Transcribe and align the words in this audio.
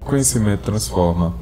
Conhecimento 0.00 0.62
transforma. 0.62 1.34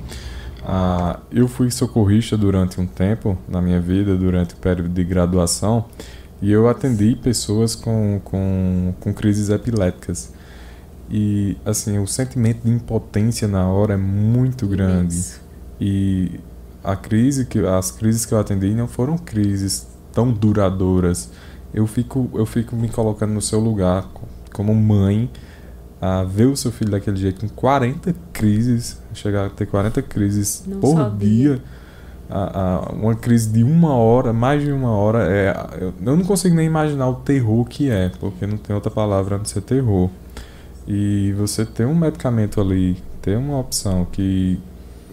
Ah, 0.65 1.21
eu 1.31 1.47
fui 1.47 1.71
socorrista 1.71 2.37
durante 2.37 2.81
um 2.81 2.87
tempo 2.87 3.39
na 3.47 3.61
minha 3.61 3.81
vida, 3.81 4.17
durante 4.17 4.55
o 4.55 4.57
período 4.57 4.89
de 4.89 5.05
graduação, 5.05 5.85
e 6.41 6.51
eu 6.51 6.69
atendi 6.69 7.15
pessoas 7.15 7.75
com, 7.75 8.21
com, 8.25 8.95
com 8.99 9.13
crises 9.13 9.51
epiléticas. 9.51 10.33
E, 11.11 11.57
assim, 11.65 11.99
o 11.99 12.07
sentimento 12.07 12.63
de 12.65 12.71
impotência 12.71 13.47
na 13.47 13.69
hora 13.69 13.95
é 13.95 13.97
muito 13.97 14.67
grande. 14.67 15.15
Isso. 15.15 15.41
E 15.81 16.41
a 16.83 16.97
crise 16.97 17.45
que, 17.45 17.59
as 17.59 17.91
crises 17.91 18.27
que 18.27 18.33
eu 18.33 18.39
atendi 18.39 18.75
não 18.75 18.89
foram 18.89 19.19
crises 19.19 19.94
tão 20.15 20.31
duradouras. 20.31 21.31
Eu 21.73 21.87
fico, 21.87 22.31
eu 22.35 22.47
fico 22.47 22.77
me 22.77 22.89
colocando 22.89 23.33
no 23.33 23.43
seu 23.43 23.59
lugar 23.59 24.07
como 24.53 24.75
mãe 24.75 25.29
a 26.01 26.23
ver 26.23 26.47
o 26.47 26.57
seu 26.57 26.71
filho 26.71 26.91
daquele 26.91 27.17
jeito 27.17 27.41
com 27.41 27.49
40 27.49 28.15
crises, 28.33 29.01
chegar 29.15 29.47
a 29.47 29.51
ter 29.51 29.67
40 29.67 30.03
crises 30.03 30.63
não 30.67 30.79
por 30.79 30.97
sabia. 30.97 31.27
dia. 31.27 31.63
A, 32.29 32.61
a, 32.61 32.93
uma 32.93 33.15
crise 33.15 33.51
de 33.51 33.63
uma 33.63 33.95
hora, 33.95 34.33
mais 34.33 34.63
de 34.63 34.73
uma 34.73 34.91
hora, 34.91 35.27
é, 35.31 35.55
eu, 35.79 35.95
eu 36.05 36.17
não 36.17 36.25
consigo 36.25 36.55
nem 36.55 36.67
imaginar 36.67 37.09
o 37.09 37.17
terror 37.17 37.65
que 37.67 37.91
é, 37.91 38.11
porque 38.21 38.47
não 38.47 38.57
tem 38.57 38.75
outra 38.75 38.91
palavra 38.91 39.37
a 39.37 39.39
não 39.39 39.45
ser 39.45 39.61
terror. 39.61 40.09
E 40.87 41.33
você 41.33 41.65
ter 41.65 41.87
um 41.87 41.95
medicamento 41.95 42.61
ali, 42.61 43.03
ter 43.23 43.37
uma 43.37 43.59
opção 43.59 44.07
que 44.11 44.61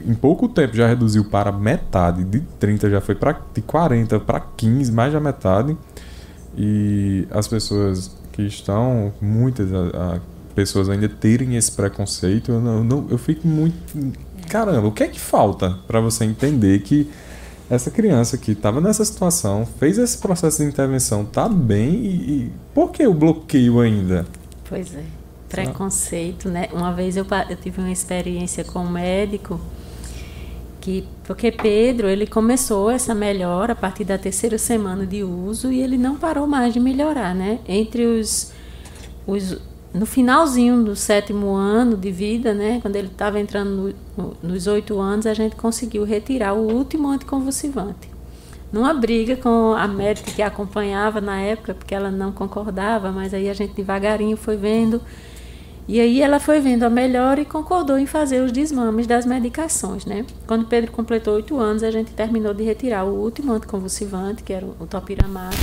em 0.06 0.14
pouco 0.14 0.48
tempo 0.48 0.76
já 0.76 0.88
reduziu 0.88 1.26
para 1.26 1.52
metade, 1.52 2.24
de 2.24 2.42
30 2.60 2.90
já 2.90 3.02
foi 3.02 3.16
para 3.16 3.40
de 3.54 3.62
40 3.62 4.20
para 4.20 4.40
15, 4.40 4.92
mais 4.92 5.14
da 5.14 5.20
metade. 5.20 5.78
E 6.58 7.28
as 7.32 7.48
pessoas 7.48 8.16
que 8.32 8.44
estão, 8.44 9.14
muitas 9.22 9.74
a, 9.74 10.16
a, 10.16 10.20
pessoas 10.54 10.90
ainda 10.90 11.08
terem 11.08 11.56
esse 11.56 11.72
preconceito, 11.72 12.52
eu, 12.52 12.62
não, 12.62 12.84
não, 12.84 13.08
eu 13.10 13.18
fico 13.18 13.48
muito. 13.48 13.76
Caramba, 14.50 14.88
o 14.88 14.92
que 14.92 15.04
é 15.04 15.08
que 15.08 15.20
falta 15.20 15.78
para 15.88 16.02
você 16.02 16.26
entender 16.26 16.80
que 16.80 17.10
essa 17.70 17.90
criança 17.90 18.38
que 18.38 18.52
estava 18.52 18.82
nessa 18.82 19.06
situação, 19.06 19.66
fez 19.80 19.98
esse 19.98 20.18
processo 20.18 20.62
de 20.62 20.68
intervenção, 20.68 21.24
tá 21.24 21.48
bem 21.48 21.94
e, 21.94 22.16
e 22.16 22.52
por 22.74 22.92
que 22.92 23.08
o 23.08 23.14
bloqueio 23.14 23.80
ainda? 23.80 24.26
Pois 24.68 24.94
é, 24.94 25.04
preconceito, 25.48 26.50
né? 26.50 26.68
Uma 26.74 26.92
vez 26.92 27.16
eu, 27.16 27.26
eu 27.50 27.56
tive 27.56 27.80
uma 27.80 27.92
experiência 27.92 28.66
com 28.66 28.80
um 28.80 28.90
médico 28.90 29.58
que 30.82 31.08
porque 31.24 31.52
Pedro 31.52 32.10
ele 32.10 32.26
começou 32.26 32.90
essa 32.90 33.14
melhora 33.14 33.74
a 33.74 33.76
partir 33.76 34.04
da 34.04 34.18
terceira 34.18 34.58
semana 34.58 35.06
de 35.06 35.24
uso 35.24 35.72
e 35.72 35.80
ele 35.80 35.98
não 35.98 36.18
parou 36.18 36.48
mais 36.48 36.74
de 36.74 36.80
melhorar, 36.80 37.36
né? 37.36 37.60
Entre 37.68 38.06
os, 38.06 38.52
os 39.26 39.58
no 39.94 40.06
finalzinho 40.06 40.84
do 40.84 40.96
sétimo 40.96 41.54
ano 41.54 41.96
de 41.96 42.12
vida, 42.12 42.54
né? 42.54 42.80
Quando 42.82 42.96
ele 42.96 43.08
estava 43.08 43.40
entrando 43.40 43.70
no, 44.18 44.24
no, 44.24 44.38
nos 44.42 44.68
oito 44.68 45.00
anos, 45.00 45.28
a 45.28 45.34
gente 45.34 45.56
conseguiu 45.56 46.04
retirar 46.04 46.54
o 46.54 46.72
último 46.74 47.10
anticonvulsivante. 47.10 48.10
Numa 48.72 48.94
briga 48.94 49.36
com 49.36 49.74
a 49.74 49.86
médica 49.86 50.32
que 50.32 50.42
acompanhava 50.42 51.20
na 51.20 51.42
época, 51.42 51.74
porque 51.74 51.94
ela 51.94 52.10
não 52.10 52.32
concordava, 52.32 53.12
mas 53.12 53.34
aí 53.34 53.50
a 53.50 53.54
gente 53.54 53.74
devagarinho 53.74 54.38
foi 54.38 54.56
vendo 54.56 55.02
e 55.88 56.00
aí 56.00 56.22
ela 56.22 56.40
foi 56.40 56.60
vendo 56.60 56.84
a 56.84 56.90
melhora 56.90 57.42
e 57.42 57.46
concordou 57.46 57.98
em 57.98 58.06
fazer 58.06 58.42
os 58.42 58.52
desmames 58.52 59.08
das 59.08 59.26
medicações, 59.26 60.06
né? 60.06 60.26
Quando 60.48 60.66
Pedro 60.66 60.92
completou 60.92 61.36
oito 61.36 61.58
anos, 61.58 61.84
a 61.84 61.92
gente 61.92 62.12
terminou 62.12 62.54
de 62.54 62.64
retirar 62.64 63.04
o 63.04 63.16
último 63.16 63.52
anticonvulsivante, 63.52 64.44
que 64.44 64.54
era 64.54 64.66
o 64.66 64.88
topiramato. 64.88 65.58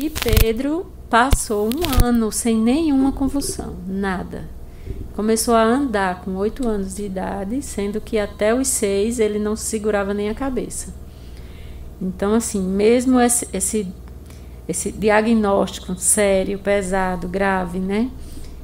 E 0.00 0.10
Pedro 0.10 0.86
passou 1.08 1.68
um 1.68 2.04
ano 2.06 2.30
sem 2.30 2.56
nenhuma 2.56 3.12
convulsão, 3.12 3.74
nada. 3.86 4.44
Começou 5.14 5.54
a 5.54 5.62
andar 5.62 6.20
com 6.20 6.36
oito 6.36 6.68
anos 6.68 6.94
de 6.94 7.06
idade, 7.06 7.62
sendo 7.62 8.00
que 8.00 8.18
até 8.18 8.54
os 8.54 8.68
seis 8.68 9.18
ele 9.18 9.38
não 9.38 9.56
segurava 9.56 10.12
nem 10.12 10.28
a 10.28 10.34
cabeça. 10.34 10.94
Então, 12.00 12.34
assim, 12.34 12.60
mesmo 12.60 13.18
esse, 13.18 13.48
esse, 13.50 13.88
esse 14.68 14.92
diagnóstico 14.92 15.94
sério, 15.96 16.58
pesado, 16.58 17.26
grave, 17.26 17.78
né? 17.78 18.10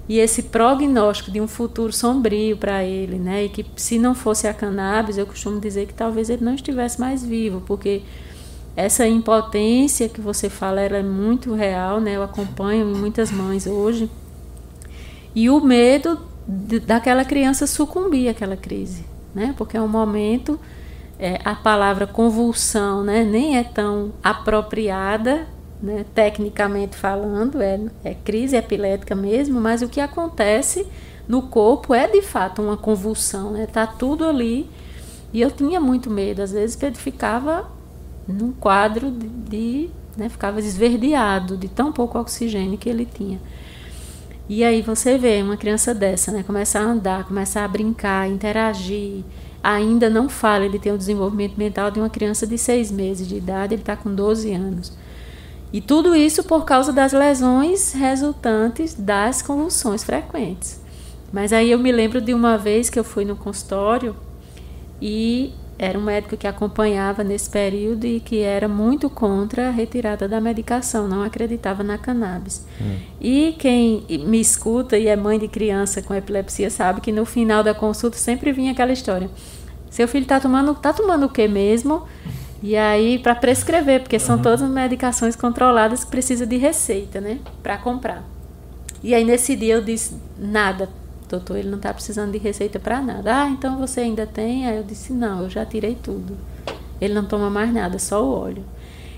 E 0.08 0.18
esse 0.18 0.44
prognóstico 0.44 1.30
de 1.30 1.40
um 1.40 1.46
futuro 1.46 1.92
sombrio 1.92 2.56
para 2.56 2.84
ele, 2.84 3.18
né? 3.18 3.44
E 3.44 3.48
que 3.48 3.64
se 3.76 3.98
não 3.98 4.14
fosse 4.14 4.48
a 4.48 4.54
cannabis, 4.54 5.16
eu 5.16 5.26
costumo 5.26 5.60
dizer 5.60 5.86
que 5.86 5.94
talvez 5.94 6.28
ele 6.28 6.44
não 6.44 6.54
estivesse 6.54 7.00
mais 7.00 7.24
vivo, 7.24 7.62
porque 7.66 8.02
essa 8.74 9.06
impotência 9.06 10.08
que 10.08 10.20
você 10.20 10.48
fala 10.48 10.80
ela 10.80 10.96
é 10.96 11.02
muito 11.02 11.54
real, 11.54 12.00
né? 12.00 12.16
Eu 12.16 12.22
acompanho 12.22 12.86
muitas 12.86 13.30
mães 13.30 13.66
hoje. 13.66 14.10
E 15.34 15.48
o 15.48 15.60
medo 15.60 16.18
de, 16.46 16.80
daquela 16.80 17.24
criança 17.24 17.66
sucumbir 17.66 18.28
àquela 18.28 18.56
crise, 18.56 19.04
né? 19.34 19.54
Porque 19.56 19.76
é 19.76 19.80
um 19.80 19.88
momento 19.88 20.58
é, 21.18 21.38
a 21.44 21.54
palavra 21.54 22.06
convulsão, 22.06 23.04
né? 23.04 23.24
Nem 23.24 23.56
é 23.56 23.62
tão 23.62 24.12
apropriada 24.22 25.46
né, 25.82 26.04
tecnicamente 26.14 26.96
falando, 26.96 27.60
é, 27.60 27.80
é 28.04 28.14
crise 28.14 28.56
epilética 28.56 29.14
mesmo, 29.14 29.60
mas 29.60 29.82
o 29.82 29.88
que 29.88 30.00
acontece 30.00 30.86
no 31.26 31.42
corpo 31.42 31.92
é 31.92 32.06
de 32.06 32.22
fato 32.22 32.62
uma 32.62 32.76
convulsão, 32.76 33.50
né? 33.50 33.66
Tá 33.66 33.86
tudo 33.86 34.24
ali. 34.24 34.68
E 35.32 35.40
eu 35.40 35.50
tinha 35.50 35.80
muito 35.80 36.10
medo, 36.10 36.42
às 36.42 36.52
vezes 36.52 36.76
Pedro 36.76 37.00
ficava 37.00 37.70
num 38.28 38.52
quadro 38.52 39.10
de, 39.10 39.26
de 39.26 39.90
né, 40.16 40.28
ficava 40.28 40.60
esverdeado 40.60 41.56
de 41.56 41.68
tão 41.68 41.90
pouco 41.90 42.18
oxigênio 42.18 42.78
que 42.78 42.88
ele 42.88 43.06
tinha. 43.06 43.40
E 44.48 44.62
aí 44.62 44.82
você 44.82 45.16
vê 45.16 45.40
uma 45.42 45.56
criança 45.56 45.94
dessa, 45.94 46.30
né, 46.30 46.42
começa 46.42 46.78
a 46.78 46.82
andar, 46.82 47.24
começa 47.24 47.60
a 47.60 47.68
brincar, 47.68 48.28
interagir, 48.28 49.24
ainda 49.62 50.10
não 50.10 50.28
fala, 50.28 50.66
ele 50.66 50.78
tem 50.78 50.92
o 50.92 50.98
desenvolvimento 50.98 51.56
mental 51.56 51.90
de 51.90 51.98
uma 51.98 52.10
criança 52.10 52.46
de 52.46 52.58
seis 52.58 52.90
meses 52.90 53.26
de 53.26 53.36
idade, 53.36 53.74
ele 53.74 53.82
está 53.82 53.96
com 53.96 54.14
12 54.14 54.52
anos. 54.52 54.92
E 55.72 55.80
tudo 55.80 56.14
isso 56.14 56.44
por 56.44 56.64
causa 56.64 56.92
das 56.92 57.12
lesões 57.12 57.92
resultantes 57.92 58.94
das 58.94 59.40
convulsões 59.40 60.04
frequentes. 60.04 60.80
Mas 61.32 61.52
aí 61.52 61.70
eu 61.70 61.78
me 61.78 61.90
lembro 61.90 62.20
de 62.20 62.34
uma 62.34 62.58
vez 62.58 62.90
que 62.90 62.98
eu 62.98 63.04
fui 63.04 63.24
no 63.24 63.34
consultório 63.34 64.14
e 65.00 65.54
era 65.78 65.98
um 65.98 66.02
médico 66.02 66.36
que 66.36 66.46
acompanhava 66.46 67.24
nesse 67.24 67.48
período 67.48 68.04
e 68.04 68.20
que 68.20 68.40
era 68.40 68.68
muito 68.68 69.08
contra 69.08 69.68
a 69.68 69.70
retirada 69.70 70.28
da 70.28 70.40
medicação, 70.40 71.08
não 71.08 71.22
acreditava 71.22 71.82
na 71.82 71.98
cannabis. 71.98 72.64
Hum. 72.80 72.98
E 73.20 73.56
quem 73.58 74.04
me 74.26 74.40
escuta 74.40 74.98
e 74.98 75.08
é 75.08 75.16
mãe 75.16 75.38
de 75.38 75.48
criança 75.48 76.02
com 76.02 76.14
epilepsia 76.14 76.70
sabe 76.70 77.00
que 77.00 77.10
no 77.10 77.24
final 77.24 77.64
da 77.64 77.74
consulta 77.74 78.16
sempre 78.16 78.52
vinha 78.52 78.72
aquela 78.72 78.92
história. 78.92 79.28
Seu 79.90 80.06
filho 80.06 80.22
está 80.22 80.38
tomando, 80.38 80.74
tá 80.74 80.92
tomando 80.92 81.26
o 81.26 81.28
que 81.28 81.48
mesmo? 81.48 82.02
E 82.62 82.76
aí, 82.76 83.18
para 83.18 83.34
prescrever, 83.34 84.02
porque 84.02 84.18
são 84.18 84.36
uhum. 84.36 84.42
todas 84.42 84.62
medicações 84.62 85.34
controladas 85.34 86.04
que 86.04 86.10
precisa 86.10 86.46
de 86.46 86.56
receita, 86.56 87.20
né? 87.20 87.40
Para 87.62 87.76
comprar. 87.76 88.22
E 89.02 89.14
aí, 89.14 89.24
nesse 89.24 89.56
dia, 89.56 89.74
eu 89.74 89.82
disse: 89.82 90.14
nada, 90.38 90.88
doutor, 91.28 91.56
ele 91.56 91.68
não 91.68 91.78
está 91.78 91.92
precisando 91.92 92.30
de 92.30 92.38
receita 92.38 92.78
para 92.78 93.02
nada. 93.02 93.42
Ah, 93.42 93.48
então 93.48 93.78
você 93.78 94.00
ainda 94.00 94.26
tem? 94.26 94.66
Aí 94.66 94.76
eu 94.76 94.84
disse: 94.84 95.12
não, 95.12 95.42
eu 95.42 95.50
já 95.50 95.66
tirei 95.66 95.96
tudo. 96.00 96.36
Ele 97.00 97.12
não 97.12 97.24
toma 97.24 97.50
mais 97.50 97.74
nada, 97.74 97.98
só 97.98 98.24
o 98.24 98.32
óleo. 98.32 98.64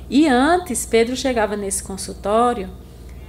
E 0.08 0.26
antes, 0.26 0.86
Pedro 0.86 1.14
chegava 1.14 1.54
nesse 1.54 1.82
consultório 1.82 2.70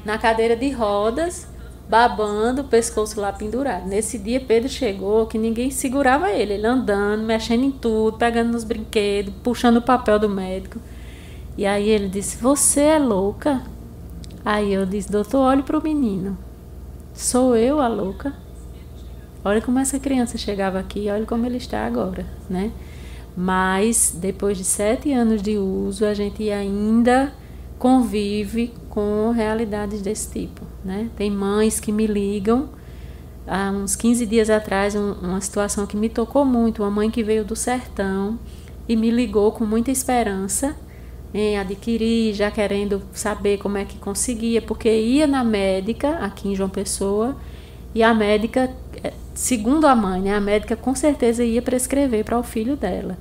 na 0.05 0.17
cadeira 0.17 0.55
de 0.55 0.69
rodas 0.71 1.47
babando, 1.88 2.62
o 2.62 2.66
pescoço 2.66 3.19
lá 3.19 3.31
pendurado. 3.31 3.88
Nesse 3.88 4.18
dia, 4.18 4.40
Pedro 4.40 4.69
chegou 4.69 5.28
que 5.28 5.38
ninguém 5.38 5.69
segurava 5.69 6.31
ele, 6.31 6.53
ele 6.53 6.66
andando, 6.66 7.23
mexendo 7.23 7.63
em 7.63 7.72
tudo, 7.72 8.18
pegando 8.18 8.51
nos 8.51 8.63
brinquedos, 8.63 9.34
puxando 9.44 9.78
o 9.78 9.81
papel 9.81 10.18
do 10.19 10.29
médico. 10.29 10.79
E 11.57 11.66
aí 11.66 11.90
ele 11.90 12.09
disse: 12.09 12.37
Você 12.37 12.82
é 12.82 12.99
louca? 12.99 13.61
Aí 14.43 14.73
eu 14.73 14.85
disse: 14.85 15.11
Doutor, 15.11 15.40
olhe 15.40 15.64
para 15.64 15.78
o 15.78 15.84
menino. 15.84 16.37
Sou 17.14 17.55
eu 17.55 17.79
a 17.79 17.88
louca? 17.88 18.34
Olha 19.43 19.61
como 19.61 19.79
essa 19.79 19.99
criança 19.99 20.38
chegava 20.38 20.79
aqui, 20.79 21.08
olha 21.09 21.26
como 21.26 21.46
ele 21.46 21.58
está 21.58 21.85
agora, 21.85 22.26
né? 22.49 22.72
Mas 23.38 24.16
depois 24.20 24.58
de 24.58 24.64
sete 24.64 25.14
anos 25.14 25.41
de 25.41 25.58
uso, 25.58 26.03
a 26.05 26.14
gente 26.14 26.49
ainda 26.49 27.31
convive 27.77 28.73
com 28.89 29.31
realidades 29.31 30.01
desse 30.01 30.31
tipo. 30.31 30.63
Né? 30.83 31.09
Tem 31.16 31.29
mães 31.29 31.79
que 31.79 31.91
me 31.91 32.07
ligam. 32.07 32.69
Há 33.47 33.69
uns 33.72 33.95
15 33.95 34.25
dias 34.25 34.49
atrás, 34.49 34.95
um, 34.95 35.13
uma 35.13 35.41
situação 35.41 35.85
que 35.85 35.95
me 35.97 36.09
tocou 36.09 36.45
muito. 36.45 36.81
Uma 36.81 36.91
mãe 36.91 37.11
que 37.11 37.23
veio 37.23 37.43
do 37.43 37.55
sertão 37.55 38.39
e 38.87 38.95
me 38.95 39.11
ligou 39.11 39.51
com 39.51 39.66
muita 39.66 39.91
esperança 39.91 40.75
em 41.33 41.59
adquirir, 41.59 42.33
já 42.33 42.49
querendo 42.49 43.01
saber 43.11 43.57
como 43.57 43.78
é 43.78 43.83
que 43.83 43.97
conseguia, 43.97 44.61
porque 44.61 44.89
ia 44.89 45.28
na 45.28 45.43
médica 45.43 46.19
aqui 46.19 46.47
em 46.47 46.55
João 46.55 46.69
Pessoa 46.69 47.35
e 47.93 48.01
a 48.01 48.13
médica, 48.13 48.71
eh, 49.03 49.11
segundo 49.33 49.85
a 49.85 49.93
mãe, 49.93 50.21
né, 50.21 50.33
a 50.33 50.39
médica 50.39 50.78
com 50.78 50.95
certeza 50.95 51.43
ia 51.43 51.61
prescrever 51.61 52.23
para 52.23 52.39
o 52.39 52.43
filho 52.43 52.78
dela. 52.78 53.17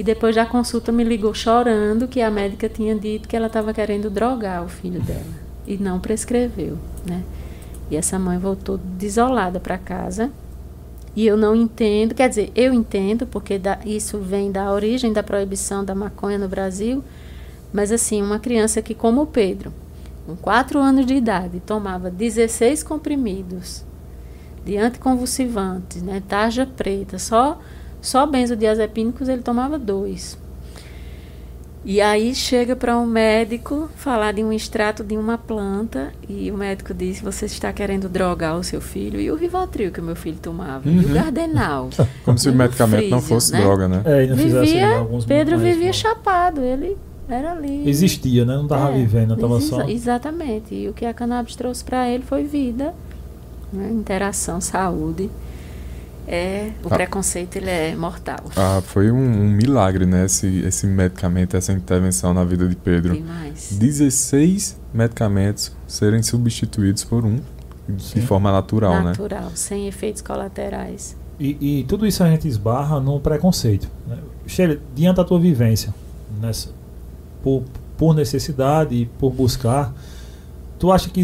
E 0.00 0.02
depois 0.02 0.34
da 0.34 0.46
consulta 0.46 0.90
me 0.90 1.04
ligou 1.04 1.34
chorando 1.34 2.08
que 2.08 2.22
a 2.22 2.30
médica 2.30 2.70
tinha 2.70 2.94
dito 2.94 3.28
que 3.28 3.36
ela 3.36 3.48
estava 3.48 3.74
querendo 3.74 4.08
drogar 4.08 4.64
o 4.64 4.66
filho 4.66 4.98
dela 5.02 5.20
e 5.66 5.76
não 5.76 6.00
prescreveu, 6.00 6.78
né? 7.06 7.22
E 7.90 7.96
essa 7.96 8.18
mãe 8.18 8.38
voltou 8.38 8.78
desolada 8.78 9.60
para 9.60 9.76
casa. 9.76 10.30
E 11.14 11.26
eu 11.26 11.36
não 11.36 11.54
entendo, 11.54 12.14
quer 12.14 12.30
dizer, 12.30 12.50
eu 12.54 12.72
entendo, 12.72 13.26
porque 13.26 13.58
da, 13.58 13.78
isso 13.84 14.16
vem 14.16 14.50
da 14.50 14.72
origem 14.72 15.12
da 15.12 15.22
proibição 15.22 15.84
da 15.84 15.94
maconha 15.94 16.38
no 16.38 16.48
Brasil, 16.48 17.04
mas 17.70 17.92
assim, 17.92 18.22
uma 18.22 18.38
criança 18.38 18.80
que, 18.80 18.94
como 18.94 19.20
o 19.20 19.26
Pedro, 19.26 19.70
com 20.24 20.34
4 20.34 20.78
anos 20.78 21.04
de 21.04 21.12
idade, 21.12 21.60
tomava 21.60 22.10
16 22.10 22.82
comprimidos 22.82 23.84
de 24.64 24.78
anticonvulsivantes, 24.78 26.00
né, 26.00 26.22
tarja 26.26 26.64
preta, 26.64 27.18
só 27.18 27.60
só 28.00 28.26
benzodiazepínicos 28.26 29.28
ele 29.28 29.42
tomava 29.42 29.78
dois. 29.78 30.38
E 31.82 31.98
aí 31.98 32.34
chega 32.34 32.76
para 32.76 32.98
um 32.98 33.06
médico 33.06 33.88
falar 33.96 34.32
de 34.32 34.44
um 34.44 34.52
extrato 34.52 35.02
de 35.02 35.16
uma 35.16 35.38
planta 35.38 36.12
e 36.28 36.50
o 36.50 36.56
médico 36.56 36.92
diz: 36.92 37.20
você 37.20 37.46
está 37.46 37.72
querendo 37.72 38.06
drogar 38.06 38.58
o 38.58 38.62
seu 38.62 38.82
filho 38.82 39.18
e 39.18 39.30
o 39.30 39.34
Rivotril 39.34 39.90
que 39.90 39.98
o 39.98 40.02
meu 40.02 40.14
filho 40.14 40.36
tomava 40.42 40.86
uhum. 40.86 40.96
e 40.96 41.04
o 41.04 41.08
uhum. 41.08 41.14
Gardenal. 41.14 41.88
Como 42.22 42.36
se 42.36 42.50
o 42.50 42.54
medicamento 42.54 43.08
não 43.08 43.22
fosse 43.22 43.52
né? 43.52 43.62
droga, 43.62 43.88
né? 43.88 44.02
É, 44.04 44.26
vivia, 44.26 45.06
Pedro 45.26 45.58
vivia 45.58 45.92
chapado, 45.92 46.60
ele 46.60 46.98
era 47.26 47.52
ali. 47.52 47.88
Existia, 47.88 48.44
né? 48.44 48.56
Não 48.56 48.64
estava 48.64 48.90
é, 48.90 48.98
vivendo, 48.98 49.32
estava 49.32 49.60
só. 49.60 49.88
Exatamente. 49.88 50.74
E 50.74 50.88
o 50.88 50.92
que 50.92 51.06
a 51.06 51.14
cannabis 51.14 51.56
trouxe 51.56 51.82
para 51.82 52.10
ele 52.10 52.24
foi 52.24 52.44
vida, 52.44 52.92
né? 53.72 53.88
interação, 53.90 54.60
saúde. 54.60 55.30
É, 56.32 56.70
o 56.84 56.86
ah, 56.86 56.90
preconceito 56.90 57.56
ele 57.56 57.68
é 57.68 57.96
mortal. 57.96 58.38
Ah, 58.54 58.80
foi 58.86 59.10
um, 59.10 59.16
um, 59.16 59.50
milagre, 59.50 60.06
né? 60.06 60.26
Esse, 60.26 60.60
esse 60.60 60.86
medicamento, 60.86 61.56
essa 61.56 61.72
intervenção 61.72 62.32
na 62.32 62.44
vida 62.44 62.68
de 62.68 62.76
Pedro. 62.76 63.14
Demais. 63.14 63.72
16 63.72 64.78
medicamentos 64.94 65.72
serem 65.88 66.22
substituídos 66.22 67.02
por 67.02 67.24
um 67.24 67.40
Sim. 67.98 68.20
de 68.20 68.26
forma 68.26 68.52
natural, 68.52 69.02
natural 69.02 69.04
né? 69.04 69.10
Natural, 69.10 69.50
sem 69.56 69.88
efeitos 69.88 70.22
colaterais. 70.22 71.16
E, 71.40 71.80
e, 71.80 71.84
tudo 71.84 72.06
isso 72.06 72.22
a 72.22 72.30
gente 72.30 72.46
esbarra 72.46 73.00
no 73.00 73.18
preconceito. 73.18 73.88
Né? 74.06 74.18
diante 74.94 75.16
da 75.16 75.24
tua 75.24 75.40
vivência, 75.40 75.92
nessa, 76.40 76.70
por, 77.42 77.64
por 77.96 78.14
necessidade 78.14 78.94
e 78.94 79.06
por 79.06 79.32
buscar, 79.32 79.92
tu 80.78 80.92
acha 80.92 81.10
que 81.10 81.22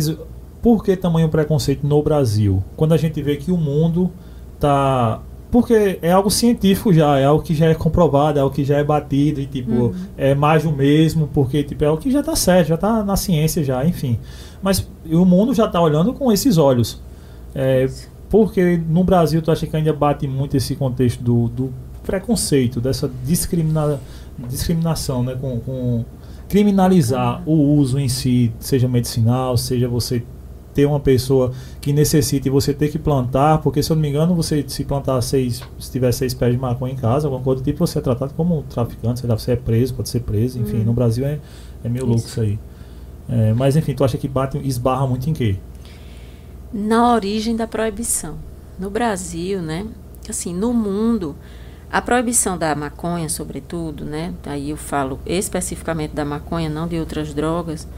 por 0.60 0.82
que 0.82 0.96
tamanho 0.96 1.28
preconceito 1.28 1.86
no 1.86 2.02
Brasil? 2.02 2.64
Quando 2.76 2.92
a 2.92 2.96
gente 2.96 3.22
vê 3.22 3.36
que 3.36 3.52
o 3.52 3.56
mundo 3.56 4.10
tá 4.58 5.20
porque 5.50 5.98
é 6.02 6.12
algo 6.12 6.30
científico 6.30 6.92
já, 6.92 7.18
é 7.18 7.24
algo 7.24 7.42
que 7.42 7.54
já 7.54 7.66
é 7.66 7.74
comprovado, 7.74 8.38
é 8.38 8.42
algo 8.42 8.54
que 8.54 8.64
já 8.64 8.76
é 8.76 8.84
batido 8.84 9.40
e 9.40 9.46
tipo, 9.46 9.70
uhum. 9.70 9.94
é 10.16 10.34
mais 10.34 10.64
do 10.64 10.72
mesmo, 10.72 11.28
porque 11.32 11.62
tipo, 11.62 11.82
é 11.84 11.86
algo 11.86 12.02
que 12.02 12.10
já 12.10 12.20
está 12.20 12.36
certo, 12.36 12.68
já 12.68 12.74
está 12.74 13.02
na 13.02 13.16
ciência 13.16 13.64
já, 13.64 13.84
enfim. 13.84 14.18
Mas 14.60 14.86
o 15.10 15.24
mundo 15.24 15.54
já 15.54 15.66
está 15.66 15.80
olhando 15.80 16.12
com 16.12 16.30
esses 16.32 16.58
olhos. 16.58 17.00
É, 17.54 17.88
porque 18.28 18.76
no 18.88 19.04
Brasil 19.04 19.40
tu 19.40 19.50
acha 19.50 19.66
que 19.66 19.76
ainda 19.76 19.92
bate 19.92 20.26
muito 20.26 20.56
esse 20.56 20.74
contexto 20.74 21.22
do, 21.22 21.48
do 21.48 21.72
preconceito, 22.04 22.80
dessa 22.80 23.10
discrimina, 23.24 24.00
discriminação, 24.48 25.22
né? 25.22 25.36
Com, 25.40 25.60
com 25.60 26.04
criminalizar 26.48 27.42
uhum. 27.46 27.54
o 27.54 27.74
uso 27.78 27.98
em 27.98 28.08
si, 28.08 28.52
seja 28.58 28.86
medicinal, 28.88 29.56
seja 29.56 29.88
você 29.88 30.22
ter 30.76 30.84
uma 30.84 31.00
pessoa 31.00 31.52
que 31.80 31.90
necessite 31.90 32.50
você 32.50 32.74
ter 32.74 32.88
que 32.88 32.98
plantar, 32.98 33.62
porque 33.62 33.82
se 33.82 33.90
eu 33.90 33.96
não 33.96 34.02
me 34.02 34.10
engano, 34.10 34.34
você 34.34 34.62
se 34.68 34.84
plantar 34.84 35.18
seis, 35.22 35.62
se 35.78 35.90
tiver 35.90 36.12
seis 36.12 36.34
pés 36.34 36.52
de 36.52 36.60
maconha 36.60 36.92
em 36.92 36.96
casa, 36.96 37.26
alguma 37.26 37.42
coisa 37.42 37.62
do 37.62 37.64
tipo, 37.64 37.86
você 37.86 37.98
é 37.98 38.02
tratado 38.02 38.34
como 38.34 38.58
um 38.58 38.62
traficante, 38.62 39.20
sei 39.20 39.28
lá, 39.28 39.38
você 39.38 39.52
é 39.52 39.56
preso, 39.56 39.94
pode 39.94 40.10
ser 40.10 40.20
preso, 40.20 40.58
enfim, 40.58 40.80
hum. 40.80 40.84
no 40.84 40.92
Brasil 40.92 41.24
é, 41.24 41.40
é 41.82 41.88
meio 41.88 42.04
isso. 42.04 42.06
louco 42.06 42.26
isso 42.26 42.40
aí. 42.42 42.58
É, 43.26 43.54
mas 43.54 43.74
enfim, 43.74 43.94
tu 43.94 44.04
acha 44.04 44.18
que 44.18 44.28
bate, 44.28 44.58
esbarra 44.68 45.06
muito 45.06 45.30
em 45.30 45.32
quê? 45.32 45.56
Na 46.70 47.14
origem 47.14 47.56
da 47.56 47.66
proibição. 47.66 48.36
No 48.78 48.90
Brasil, 48.90 49.62
né? 49.62 49.86
Assim, 50.28 50.54
no 50.54 50.74
mundo, 50.74 51.34
a 51.90 52.02
proibição 52.02 52.58
da 52.58 52.74
maconha, 52.74 53.30
sobretudo, 53.30 54.04
né? 54.04 54.34
Aí 54.44 54.68
eu 54.70 54.76
falo 54.76 55.18
especificamente 55.24 56.12
da 56.12 56.24
maconha, 56.24 56.68
não 56.68 56.86
de 56.86 56.98
outras 56.98 57.32
drogas, 57.32 57.88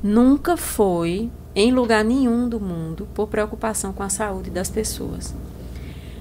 nunca 0.00 0.56
foi 0.56 1.28
em 1.54 1.72
lugar 1.72 2.04
nenhum 2.04 2.48
do 2.48 2.58
mundo 2.58 3.06
por 3.14 3.28
preocupação 3.28 3.92
com 3.92 4.02
a 4.02 4.08
saúde 4.08 4.50
das 4.50 4.70
pessoas. 4.70 5.34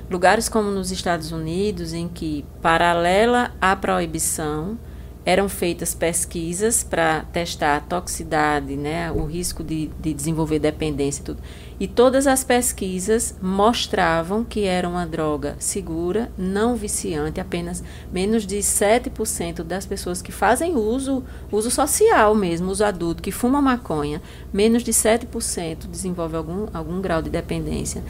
Lugares 0.09 0.49
como 0.49 0.69
nos 0.69 0.91
Estados 0.91 1.31
Unidos, 1.31 1.93
em 1.93 2.09
que, 2.09 2.43
paralela 2.61 3.51
à 3.61 3.75
proibição, 3.75 4.77
eram 5.25 5.47
feitas 5.47 5.93
pesquisas 5.93 6.83
para 6.83 7.21
testar 7.31 7.77
a 7.77 7.79
toxicidade, 7.79 8.75
né, 8.75 9.11
o 9.11 9.25
risco 9.25 9.63
de, 9.63 9.89
de 10.01 10.13
desenvolver 10.13 10.59
dependência 10.59 11.21
e 11.21 11.23
tudo. 11.23 11.39
E 11.81 11.87
todas 11.87 12.27
as 12.27 12.43
pesquisas 12.43 13.33
mostravam 13.41 14.43
que 14.43 14.65
era 14.65 14.87
uma 14.87 15.03
droga 15.03 15.55
segura, 15.57 16.31
não 16.37 16.75
viciante, 16.75 17.41
apenas 17.41 17.83
menos 18.13 18.45
de 18.45 18.57
7% 18.57 19.63
das 19.63 19.83
pessoas 19.83 20.21
que 20.21 20.31
fazem 20.31 20.75
uso, 20.75 21.23
uso 21.51 21.71
social 21.71 22.35
mesmo, 22.35 22.69
uso 22.69 22.85
adulto, 22.85 23.23
que 23.23 23.31
fuma 23.31 23.59
maconha, 23.63 24.21
menos 24.53 24.83
de 24.83 24.91
7% 24.91 25.87
desenvolve 25.89 26.35
algum, 26.35 26.67
algum 26.71 27.01
grau 27.01 27.19
de 27.19 27.31
dependência. 27.31 28.03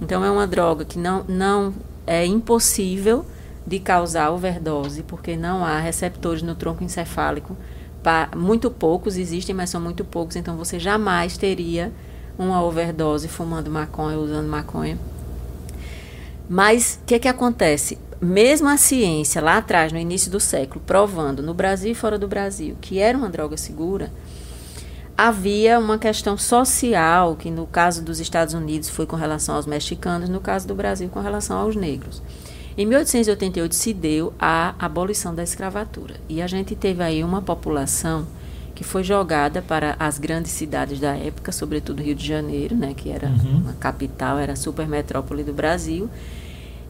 Então 0.00 0.24
é 0.24 0.30
uma 0.30 0.46
droga 0.46 0.84
que 0.84 0.96
não, 0.96 1.24
não 1.26 1.74
é 2.06 2.24
impossível 2.24 3.26
de 3.66 3.80
causar 3.80 4.30
overdose, 4.30 5.02
porque 5.02 5.36
não 5.36 5.64
há 5.64 5.80
receptores 5.80 6.40
no 6.40 6.54
tronco 6.54 6.84
encefálico. 6.84 7.56
muito 8.36 8.70
poucos 8.70 9.16
existem, 9.16 9.56
mas 9.56 9.70
são 9.70 9.80
muito 9.80 10.04
poucos, 10.04 10.36
então 10.36 10.56
você 10.56 10.78
jamais 10.78 11.36
teria 11.36 11.92
uma 12.38 12.62
overdose 12.62 13.26
fumando 13.26 13.70
maconha, 13.70 14.18
usando 14.18 14.48
maconha. 14.48 14.98
Mas 16.48 16.98
o 17.02 17.06
que, 17.06 17.18
que 17.18 17.28
acontece? 17.28 17.98
Mesmo 18.20 18.68
a 18.68 18.76
ciência, 18.76 19.42
lá 19.42 19.58
atrás, 19.58 19.92
no 19.92 19.98
início 19.98 20.30
do 20.30 20.40
século, 20.40 20.82
provando 20.86 21.42
no 21.42 21.52
Brasil 21.52 21.92
e 21.92 21.94
fora 21.94 22.18
do 22.18 22.26
Brasil 22.26 22.76
que 22.80 22.98
era 22.98 23.18
uma 23.18 23.28
droga 23.28 23.56
segura, 23.56 24.10
havia 25.16 25.78
uma 25.78 25.98
questão 25.98 26.38
social, 26.38 27.36
que 27.36 27.50
no 27.50 27.66
caso 27.66 28.02
dos 28.02 28.20
Estados 28.20 28.54
Unidos 28.54 28.88
foi 28.88 29.04
com 29.04 29.16
relação 29.16 29.56
aos 29.56 29.66
mexicanos, 29.66 30.28
no 30.28 30.40
caso 30.40 30.66
do 30.66 30.74
Brasil 30.74 31.08
com 31.08 31.20
relação 31.20 31.58
aos 31.58 31.74
negros. 31.74 32.22
Em 32.76 32.86
1888 32.86 33.74
se 33.74 33.92
deu 33.92 34.32
a 34.38 34.74
abolição 34.78 35.34
da 35.34 35.42
escravatura 35.42 36.14
e 36.28 36.40
a 36.40 36.46
gente 36.46 36.76
teve 36.76 37.02
aí 37.02 37.24
uma 37.24 37.42
população 37.42 38.26
que 38.78 38.84
foi 38.84 39.02
jogada 39.02 39.60
para 39.60 39.96
as 39.98 40.18
grandes 40.18 40.52
cidades 40.52 41.00
da 41.00 41.16
época, 41.16 41.50
sobretudo 41.50 42.00
Rio 42.00 42.14
de 42.14 42.24
Janeiro, 42.24 42.76
né, 42.76 42.94
que 42.96 43.10
era 43.10 43.26
uhum. 43.26 43.62
uma 43.62 43.72
capital, 43.72 44.38
era 44.38 44.52
a 44.52 44.56
super 44.56 44.86
metrópole 44.86 45.42
do 45.42 45.52
Brasil, 45.52 46.08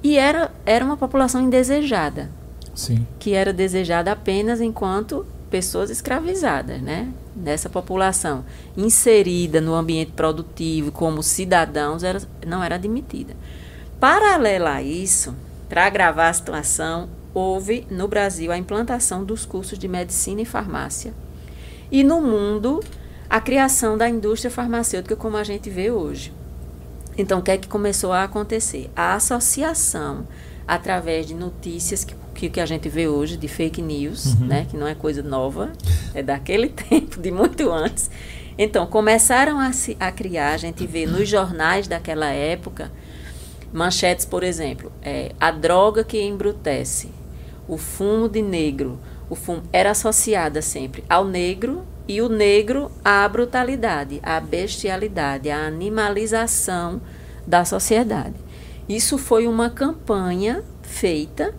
e 0.03 0.19
era, 0.19 0.53
era 0.67 0.85
uma 0.85 0.99
população 0.99 1.41
indesejada, 1.41 2.29
Sim. 2.75 3.07
que 3.19 3.33
era 3.33 3.55
desejada 3.55 4.13
apenas 4.13 4.61
enquanto 4.61 5.25
pessoas 5.49 5.89
escravizadas, 5.89 6.83
né? 6.83 7.11
Nessa 7.35 7.71
população 7.71 8.45
inserida 8.77 9.59
no 9.59 9.73
ambiente 9.73 10.13
produtivo 10.13 10.93
como 10.93 11.23
cidadãos 11.23 12.03
era, 12.03 12.21
não 12.47 12.63
era 12.63 12.75
admitida. 12.75 13.35
Paralela 13.99 14.75
a 14.75 14.83
isso, 14.83 15.35
para 15.71 15.87
agravar 15.87 16.29
a 16.29 16.35
situação, 16.35 17.09
houve 17.33 17.87
no 17.91 18.07
Brasil 18.07 18.53
a 18.53 18.59
implantação 18.59 19.25
dos 19.25 19.47
cursos 19.47 19.79
de 19.79 19.89
medicina 19.89 20.43
e 20.43 20.45
farmácia. 20.45 21.15
E 21.91 22.05
no 22.05 22.21
mundo, 22.21 22.81
a 23.29 23.41
criação 23.41 23.97
da 23.97 24.09
indústria 24.09 24.51
farmacêutica 24.51 25.17
como 25.17 25.37
a 25.37 25.45
gente 25.45 25.69
vê 25.71 25.91
hoje. 25.91 26.33
Então, 27.17 27.41
o 27.41 27.43
que 27.43 27.51
é 27.51 27.59
que 27.59 27.67
começou 27.67 28.13
a 28.13 28.23
acontecer? 28.23 28.91
A 28.95 29.15
associação, 29.15 30.27
através 30.67 31.27
de 31.27 31.35
notícias 31.35 32.05
que, 32.05 32.15
que, 32.35 32.49
que 32.49 32.61
a 32.61 32.67
gente 32.67 32.89
vê 32.89 33.09
hoje, 33.09 33.37
de 33.37 33.49
fake 33.49 33.83
news, 33.83 34.27
uhum. 34.27 34.47
né, 34.47 34.67
que 34.71 34.77
não 34.77 34.87
é 34.87 34.95
coisa 34.95 35.23
nova, 35.23 35.73
é 36.15 36.23
daquele 36.23 36.69
tempo, 36.89 37.21
de 37.21 37.31
muito 37.31 37.71
antes. 37.73 38.11
Então, 38.57 38.87
começaram 38.87 39.59
a, 39.59 39.73
se, 39.73 39.97
a 39.99 40.13
criar, 40.13 40.53
a 40.53 40.57
gente 40.57 40.87
vê 40.87 41.07
nos 41.07 41.29
jornais 41.29 41.89
daquela 41.89 42.29
época, 42.29 42.91
Manchetes, 43.73 44.25
por 44.25 44.43
exemplo, 44.43 44.91
é, 45.03 45.33
a 45.39 45.51
droga 45.51 46.03
que 46.03 46.21
embrutece, 46.21 47.11
o 47.69 47.77
fumo 47.77 48.29
de 48.29 48.41
negro, 48.41 48.99
o 49.29 49.35
fumo 49.35 49.63
era 49.73 49.91
associada 49.91 50.63
sempre 50.63 51.05
ao 51.09 51.25
negro 51.25 51.85
e 52.07 52.23
o 52.23 52.29
negro 52.29 52.91
à 53.05 53.29
brutalidade, 53.29 54.19
à 54.23 54.41
bestialidade, 54.41 55.51
à 55.51 55.67
animalização 55.67 57.01
da 57.47 57.65
sociedade. 57.65 58.35
Isso 58.89 59.19
foi 59.19 59.47
uma 59.47 59.69
campanha 59.69 60.65
feita 60.83 61.55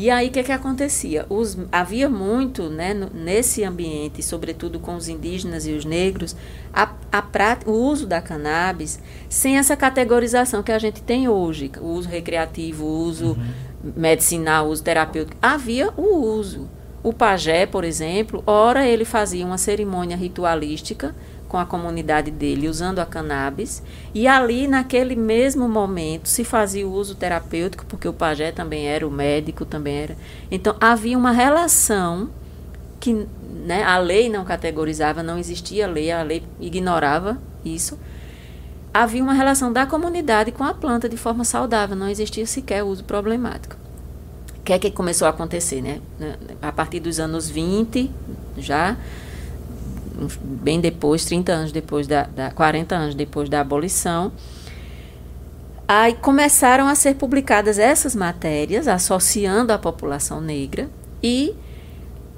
e 0.00 0.10
aí 0.10 0.28
o 0.28 0.30
que, 0.30 0.44
que 0.44 0.52
acontecia? 0.52 1.26
Os, 1.28 1.58
havia 1.72 2.08
muito 2.08 2.70
né, 2.70 2.94
nesse 3.12 3.64
ambiente, 3.64 4.22
sobretudo 4.22 4.78
com 4.78 4.94
os 4.94 5.08
indígenas 5.08 5.66
e 5.66 5.72
os 5.72 5.84
negros, 5.84 6.36
a, 6.72 6.92
a 7.10 7.20
prática, 7.20 7.68
o 7.68 7.74
uso 7.74 8.06
da 8.06 8.20
cannabis 8.20 9.00
sem 9.28 9.58
essa 9.58 9.76
categorização 9.76 10.62
que 10.62 10.70
a 10.70 10.78
gente 10.78 11.02
tem 11.02 11.28
hoje, 11.28 11.72
o 11.80 11.86
uso 11.86 12.08
recreativo, 12.08 12.84
o 12.84 12.98
uso 13.00 13.30
uhum. 13.30 13.92
medicinal, 13.96 14.68
uso 14.68 14.84
terapêutico, 14.84 15.36
havia 15.42 15.90
o 15.96 16.24
uso. 16.24 16.68
O 17.08 17.12
pajé, 17.14 17.64
por 17.64 17.84
exemplo, 17.84 18.42
ora 18.46 18.86
ele 18.86 19.02
fazia 19.02 19.46
uma 19.46 19.56
cerimônia 19.56 20.14
ritualística 20.14 21.14
com 21.48 21.56
a 21.56 21.64
comunidade 21.64 22.30
dele 22.30 22.68
usando 22.68 22.98
a 22.98 23.06
cannabis 23.06 23.82
e 24.14 24.28
ali 24.28 24.68
naquele 24.68 25.16
mesmo 25.16 25.66
momento 25.66 26.28
se 26.28 26.44
fazia 26.44 26.86
o 26.86 26.92
uso 26.92 27.14
terapêutico 27.14 27.86
porque 27.86 28.06
o 28.06 28.12
pajé 28.12 28.52
também 28.52 28.88
era 28.88 29.08
o 29.08 29.10
médico 29.10 29.64
também 29.64 29.96
era. 29.96 30.18
Então 30.50 30.76
havia 30.78 31.16
uma 31.16 31.30
relação 31.32 32.28
que 33.00 33.26
né, 33.64 33.84
a 33.84 33.96
lei 33.96 34.28
não 34.28 34.44
categorizava 34.44 35.22
não 35.22 35.38
existia 35.38 35.86
lei 35.86 36.12
a 36.12 36.22
lei 36.22 36.42
ignorava 36.60 37.38
isso. 37.64 37.98
Havia 38.92 39.22
uma 39.22 39.32
relação 39.32 39.72
da 39.72 39.86
comunidade 39.86 40.52
com 40.52 40.62
a 40.62 40.74
planta 40.74 41.08
de 41.08 41.16
forma 41.16 41.42
saudável 41.42 41.96
não 41.96 42.10
existia 42.10 42.44
sequer 42.44 42.84
uso 42.84 43.02
problemático 43.02 43.87
que 44.68 44.72
é 44.74 44.78
que 44.78 44.90
começou 44.90 45.26
a 45.26 45.30
acontecer 45.30 45.80
né 45.80 45.98
a 46.60 46.70
partir 46.70 47.00
dos 47.00 47.18
anos 47.18 47.48
20 47.48 48.10
já 48.58 48.98
bem 50.42 50.78
depois, 50.78 51.24
30 51.24 51.52
anos 51.52 51.72
depois 51.72 52.06
da, 52.06 52.24
da 52.24 52.50
40 52.50 52.94
anos 52.94 53.14
depois 53.14 53.48
da 53.48 53.60
abolição. 53.60 54.32
Aí 55.86 56.14
começaram 56.14 56.86
a 56.86 56.94
ser 56.94 57.14
publicadas 57.14 57.78
essas 57.78 58.14
matérias 58.14 58.88
associando 58.88 59.72
a 59.72 59.78
população 59.78 60.40
negra 60.40 60.90
e 61.22 61.54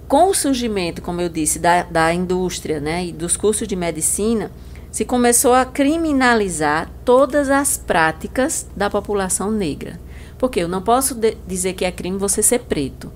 com 0.06 0.28
o 0.28 0.34
surgimento, 0.34 1.00
como 1.00 1.20
eu 1.20 1.28
disse, 1.28 1.58
da, 1.58 1.82
da 1.84 2.12
indústria 2.12 2.80
né, 2.80 3.06
e 3.06 3.12
dos 3.12 3.36
cursos 3.36 3.66
de 3.66 3.74
medicina, 3.74 4.50
se 4.90 5.04
começou 5.04 5.54
a 5.54 5.64
criminalizar 5.64 6.90
todas 7.04 7.48
as 7.48 7.76
práticas 7.78 8.66
da 8.76 8.90
população 8.90 9.50
negra. 9.50 9.98
Porque 10.40 10.58
eu 10.58 10.68
não 10.68 10.80
posso 10.80 11.14
dizer 11.46 11.74
que 11.74 11.84
é 11.84 11.92
crime 11.92 12.16
você 12.16 12.42
ser 12.42 12.60
preto, 12.60 13.12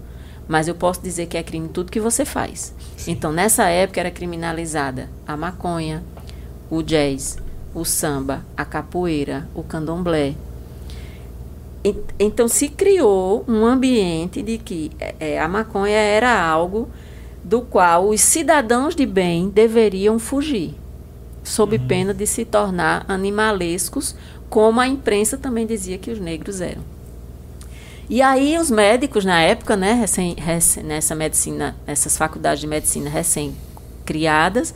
mas 0.46 0.68
eu 0.68 0.74
posso 0.74 1.00
dizer 1.00 1.24
que 1.24 1.38
é 1.38 1.42
crime 1.42 1.70
tudo 1.70 1.90
que 1.90 1.98
você 1.98 2.22
faz. 2.22 2.74
Então, 3.06 3.32
nessa 3.32 3.64
época 3.70 3.98
era 3.98 4.10
criminalizada 4.10 5.08
a 5.26 5.34
maconha, 5.34 6.04
o 6.70 6.82
jazz, 6.82 7.38
o 7.74 7.82
samba, 7.82 8.44
a 8.54 8.62
capoeira, 8.62 9.48
o 9.54 9.62
candomblé. 9.62 10.34
E, 11.82 11.96
então, 12.20 12.46
se 12.46 12.68
criou 12.68 13.42
um 13.48 13.64
ambiente 13.64 14.42
de 14.42 14.58
que 14.58 14.90
é, 15.00 15.14
é, 15.18 15.40
a 15.40 15.48
maconha 15.48 15.96
era 15.96 16.38
algo 16.38 16.90
do 17.42 17.62
qual 17.62 18.10
os 18.10 18.20
cidadãos 18.20 18.94
de 18.94 19.06
bem 19.06 19.48
deveriam 19.48 20.18
fugir, 20.18 20.74
sob 21.42 21.78
uhum. 21.78 21.86
pena 21.86 22.12
de 22.12 22.26
se 22.26 22.44
tornar 22.44 23.02
animalescos, 23.08 24.14
como 24.50 24.78
a 24.78 24.86
imprensa 24.86 25.38
também 25.38 25.66
dizia 25.66 25.96
que 25.96 26.10
os 26.10 26.20
negros 26.20 26.60
eram. 26.60 26.92
E 28.08 28.20
aí 28.20 28.58
os 28.58 28.70
médicos 28.70 29.24
na 29.24 29.40
época, 29.40 29.76
né, 29.76 29.94
recém, 29.94 30.34
recém, 30.38 30.82
nessa 30.82 31.14
medicina, 31.14 31.74
essas 31.86 32.16
faculdades 32.16 32.60
de 32.60 32.66
medicina 32.66 33.08
recém 33.08 33.56
criadas, 34.04 34.74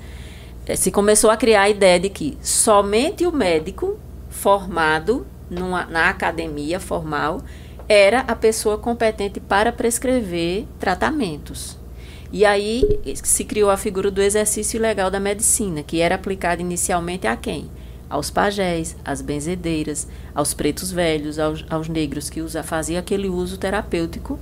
eh, 0.67 0.77
se 0.77 0.91
começou 0.91 1.31
a 1.31 1.37
criar 1.37 1.63
a 1.63 1.69
ideia 1.69 2.01
de 2.01 2.09
que 2.09 2.39
somente 2.41 3.27
o 3.27 3.33
médico 3.33 3.99
formado 4.31 5.27
numa, 5.51 5.85
na 5.87 6.09
academia 6.09 6.81
formal 6.81 7.43
era 7.87 8.21
a 8.21 8.35
pessoa 8.35 8.79
competente 8.79 9.41
para 9.41 9.73
prescrever 9.73 10.67
tratamentos. 10.79 11.79
E 12.31 12.45
aí 12.45 13.01
se 13.23 13.45
criou 13.45 13.71
a 13.71 13.77
figura 13.77 14.11
do 14.11 14.23
exercício 14.23 14.81
legal 14.81 15.11
da 15.11 15.19
medicina, 15.19 15.83
que 15.83 16.01
era 16.01 16.15
aplicada 16.15 16.61
inicialmente 16.61 17.27
a 17.27 17.37
quem? 17.37 17.71
Aos 18.09 18.31
pajés, 18.31 18.97
às 19.05 19.21
benzedeiras, 19.21 20.09
aos 20.35 20.55
pretos 20.55 20.91
velhos, 20.91 21.39
aos, 21.39 21.65
aos 21.69 21.89
negros 21.89 22.31
que 22.31 22.41
usa, 22.41 22.63
faziam 22.63 22.99
aquele 22.99 23.29
uso 23.29 23.59
terapêutico 23.59 24.39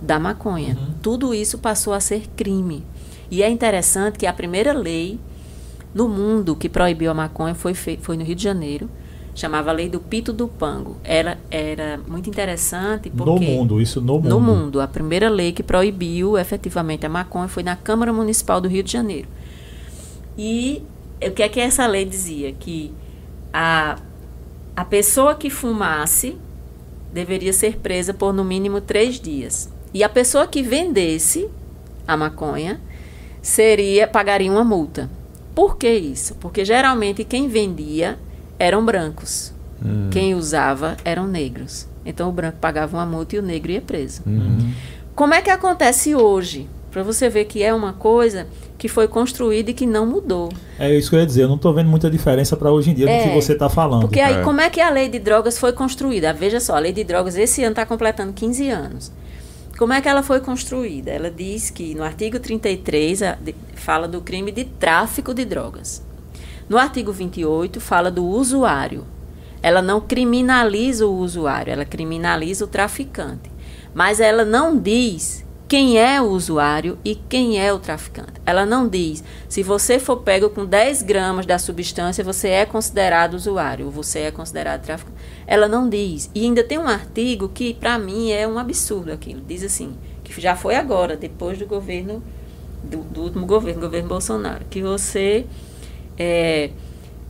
da 0.00 0.18
maconha. 0.18 0.76
Uhum. 0.76 0.94
Tudo 1.02 1.34
isso 1.34 1.58
passou 1.58 1.92
a 1.92 2.00
ser 2.00 2.28
crime. 2.36 2.84
E 3.30 3.42
é 3.42 3.50
interessante 3.50 4.18
que 4.18 4.26
a 4.26 4.32
primeira 4.32 4.72
lei 4.72 5.18
no 5.94 6.08
mundo 6.08 6.54
que 6.54 6.68
proibiu 6.68 7.10
a 7.10 7.14
maconha 7.14 7.54
foi, 7.54 7.74
foi 7.74 8.16
no 8.16 8.24
Rio 8.24 8.34
de 8.34 8.42
Janeiro. 8.42 8.88
Chamava 9.34 9.70
a 9.70 9.72
lei 9.72 9.88
do 9.88 10.00
pito 10.00 10.32
do 10.32 10.48
pango. 10.48 10.96
Era, 11.04 11.38
era 11.50 12.00
muito 12.08 12.28
interessante 12.28 13.10
porque... 13.10 13.46
No 13.46 13.52
mundo, 13.52 13.80
isso 13.80 14.00
no 14.00 14.14
mundo. 14.14 14.28
No 14.28 14.40
mundo. 14.40 14.80
A 14.80 14.88
primeira 14.88 15.28
lei 15.28 15.52
que 15.52 15.62
proibiu 15.62 16.38
efetivamente 16.38 17.04
a 17.04 17.08
maconha 17.08 17.46
foi 17.46 17.62
na 17.62 17.76
Câmara 17.76 18.12
Municipal 18.12 18.60
do 18.60 18.68
Rio 18.68 18.82
de 18.82 18.92
Janeiro. 18.92 19.28
E 20.38 20.82
o 21.22 21.30
que 21.30 21.42
é 21.42 21.48
que 21.48 21.60
essa 21.60 21.86
lei 21.86 22.04
dizia? 22.04 22.52
Que 22.52 22.92
a, 23.52 23.98
a 24.74 24.84
pessoa 24.84 25.34
que 25.34 25.48
fumasse 25.48 26.36
deveria 27.12 27.52
ser 27.52 27.78
presa 27.78 28.12
por 28.12 28.32
no 28.32 28.44
mínimo 28.44 28.80
três 28.80 29.18
dias. 29.18 29.70
E 29.94 30.04
a 30.04 30.08
pessoa 30.08 30.46
que 30.46 30.62
vendesse 30.62 31.48
a 32.06 32.16
maconha 32.16 32.80
seria 33.40 34.06
pagaria 34.06 34.50
uma 34.50 34.64
multa. 34.64 35.08
Por 35.54 35.76
que 35.78 35.88
isso? 35.88 36.34
Porque 36.34 36.64
geralmente 36.64 37.24
quem 37.24 37.48
vendia 37.48 38.18
eram 38.58 38.84
brancos. 38.84 39.54
Hum. 39.82 40.10
Quem 40.10 40.34
usava 40.34 40.96
eram 41.04 41.26
negros. 41.26 41.88
Então 42.04 42.28
o 42.28 42.32
branco 42.32 42.58
pagava 42.58 42.96
uma 42.96 43.06
multa 43.06 43.36
e 43.36 43.38
o 43.38 43.42
negro 43.42 43.72
ia 43.72 43.80
preso. 43.80 44.22
Uhum. 44.26 44.72
Como 45.14 45.32
é 45.32 45.40
que 45.40 45.50
acontece 45.50 46.14
hoje? 46.14 46.68
Para 46.96 47.02
você 47.02 47.28
ver 47.28 47.44
que 47.44 47.62
é 47.62 47.74
uma 47.74 47.92
coisa 47.92 48.46
que 48.78 48.88
foi 48.88 49.06
construída 49.06 49.70
e 49.70 49.74
que 49.74 49.84
não 49.84 50.06
mudou. 50.06 50.48
É 50.78 50.96
isso 50.96 51.10
que 51.10 51.16
eu 51.16 51.20
ia 51.20 51.26
dizer, 51.26 51.42
eu 51.42 51.48
não 51.48 51.56
estou 51.56 51.74
vendo 51.74 51.90
muita 51.90 52.08
diferença 52.08 52.56
para 52.56 52.72
hoje 52.72 52.90
em 52.90 52.94
dia 52.94 53.06
é, 53.06 53.18
do 53.18 53.22
que 53.24 53.28
é, 53.28 53.34
você 53.34 53.52
está 53.52 53.68
falando. 53.68 54.00
Porque 54.00 54.18
aí, 54.18 54.36
é. 54.36 54.42
como 54.42 54.62
é 54.62 54.70
que 54.70 54.80
a 54.80 54.88
lei 54.88 55.06
de 55.06 55.18
drogas 55.18 55.58
foi 55.58 55.74
construída? 55.74 56.32
Veja 56.32 56.58
só, 56.58 56.74
a 56.74 56.78
lei 56.78 56.94
de 56.94 57.04
drogas 57.04 57.36
esse 57.36 57.62
ano 57.62 57.72
está 57.72 57.84
completando 57.84 58.32
15 58.32 58.70
anos. 58.70 59.12
Como 59.76 59.92
é 59.92 60.00
que 60.00 60.08
ela 60.08 60.22
foi 60.22 60.40
construída? 60.40 61.10
Ela 61.10 61.30
diz 61.30 61.68
que 61.68 61.94
no 61.94 62.02
artigo 62.02 62.40
33 62.40 63.22
a, 63.24 63.32
de, 63.34 63.54
fala 63.74 64.08
do 64.08 64.22
crime 64.22 64.50
de 64.50 64.64
tráfico 64.64 65.34
de 65.34 65.44
drogas. 65.44 66.02
No 66.66 66.78
artigo 66.78 67.12
28 67.12 67.78
fala 67.78 68.10
do 68.10 68.24
usuário. 68.24 69.04
Ela 69.62 69.82
não 69.82 70.00
criminaliza 70.00 71.06
o 71.06 71.18
usuário, 71.18 71.74
ela 71.74 71.84
criminaliza 71.84 72.64
o 72.64 72.68
traficante. 72.68 73.52
Mas 73.92 74.18
ela 74.18 74.46
não 74.46 74.78
diz 74.78 75.44
quem 75.68 75.98
é 75.98 76.20
o 76.20 76.26
usuário 76.26 76.96
e 77.04 77.16
quem 77.16 77.58
é 77.58 77.72
o 77.72 77.78
traficante. 77.78 78.34
Ela 78.46 78.64
não 78.64 78.88
diz, 78.88 79.24
se 79.48 79.64
você 79.64 79.98
for 79.98 80.18
pego 80.18 80.48
com 80.48 80.64
10 80.64 81.02
gramas 81.02 81.44
da 81.44 81.58
substância, 81.58 82.22
você 82.22 82.48
é 82.48 82.64
considerado 82.64 83.34
usuário, 83.34 83.86
ou 83.86 83.90
você 83.90 84.20
é 84.20 84.30
considerado 84.30 84.82
traficante. 84.82 85.16
Ela 85.46 85.66
não 85.66 85.88
diz. 85.88 86.30
E 86.34 86.44
ainda 86.44 86.62
tem 86.62 86.78
um 86.78 86.86
artigo 86.86 87.48
que, 87.48 87.74
para 87.74 87.98
mim, 87.98 88.30
é 88.30 88.46
um 88.46 88.58
absurdo 88.58 89.10
aquilo. 89.10 89.40
Diz 89.40 89.64
assim, 89.64 89.96
que 90.22 90.40
já 90.40 90.54
foi 90.54 90.76
agora, 90.76 91.16
depois 91.16 91.58
do 91.58 91.66
governo, 91.66 92.22
do, 92.84 92.98
do 92.98 93.22
último 93.22 93.44
governo, 93.44 93.80
governo 93.80 94.08
Bolsonaro, 94.08 94.64
que 94.70 94.80
você, 94.80 95.46
é, 96.16 96.70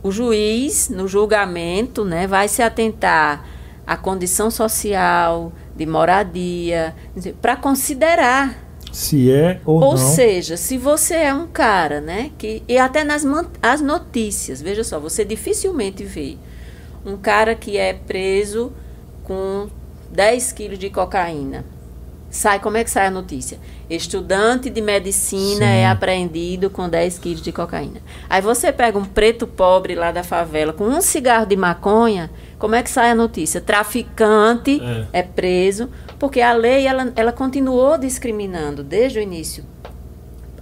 o 0.03 0.11
juiz, 0.11 0.89
no 0.89 1.07
julgamento, 1.07 2.05
né, 2.05 2.27
vai 2.27 2.47
se 2.47 2.61
atentar 2.61 3.43
à 3.85 3.97
condição 3.97 4.51
social, 4.51 5.51
de 5.77 5.85
moradia, 5.85 6.95
para 7.41 7.55
considerar 7.55 8.67
se 8.91 9.31
é 9.31 9.61
ou, 9.65 9.75
ou 9.75 9.81
não. 9.81 9.87
Ou 9.89 9.97
seja, 9.97 10.57
se 10.57 10.77
você 10.77 11.15
é 11.15 11.33
um 11.33 11.47
cara, 11.47 12.01
né, 12.01 12.31
que 12.37 12.63
e 12.67 12.77
até 12.77 13.03
nas 13.03 13.23
as 13.61 13.81
notícias, 13.81 14.61
veja 14.61 14.83
só, 14.83 14.99
você 14.99 15.23
dificilmente 15.23 16.03
vê 16.03 16.37
um 17.05 17.15
cara 17.15 17.53
que 17.53 17.77
é 17.77 17.93
preso 17.93 18.73
com 19.23 19.67
10 20.11 20.51
quilos 20.53 20.79
de 20.79 20.89
cocaína. 20.89 21.63
Sai, 22.29 22.59
como 22.59 22.75
é 22.75 22.83
que 22.83 22.89
sai 22.89 23.07
a 23.07 23.11
notícia? 23.11 23.57
Estudante 23.89 24.69
de 24.69 24.81
medicina 24.81 25.65
Sim. 25.65 25.71
é 25.71 25.87
apreendido 25.87 26.69
com 26.69 26.89
10 26.89 27.19
quilos 27.19 27.41
de 27.41 27.51
cocaína. 27.51 28.01
Aí 28.29 28.41
você 28.41 28.71
pega 28.71 28.97
um 28.97 29.05
preto 29.05 29.47
pobre 29.47 29.95
lá 29.95 30.11
da 30.11 30.23
favela 30.23 30.73
com 30.73 30.83
um 30.83 31.01
cigarro 31.01 31.45
de 31.45 31.55
maconha, 31.55 32.29
como 32.57 32.75
é 32.75 32.81
que 32.81 32.89
sai 32.89 33.11
a 33.11 33.15
notícia? 33.15 33.61
Traficante 33.61 34.81
é, 34.81 35.19
é 35.19 35.23
preso, 35.23 35.89
porque 36.17 36.41
a 36.41 36.53
lei 36.53 36.87
ela, 36.87 37.11
ela 37.15 37.31
continuou 37.31 37.97
discriminando 37.97 38.83
desde 38.83 39.19
o 39.19 39.21
início 39.21 39.63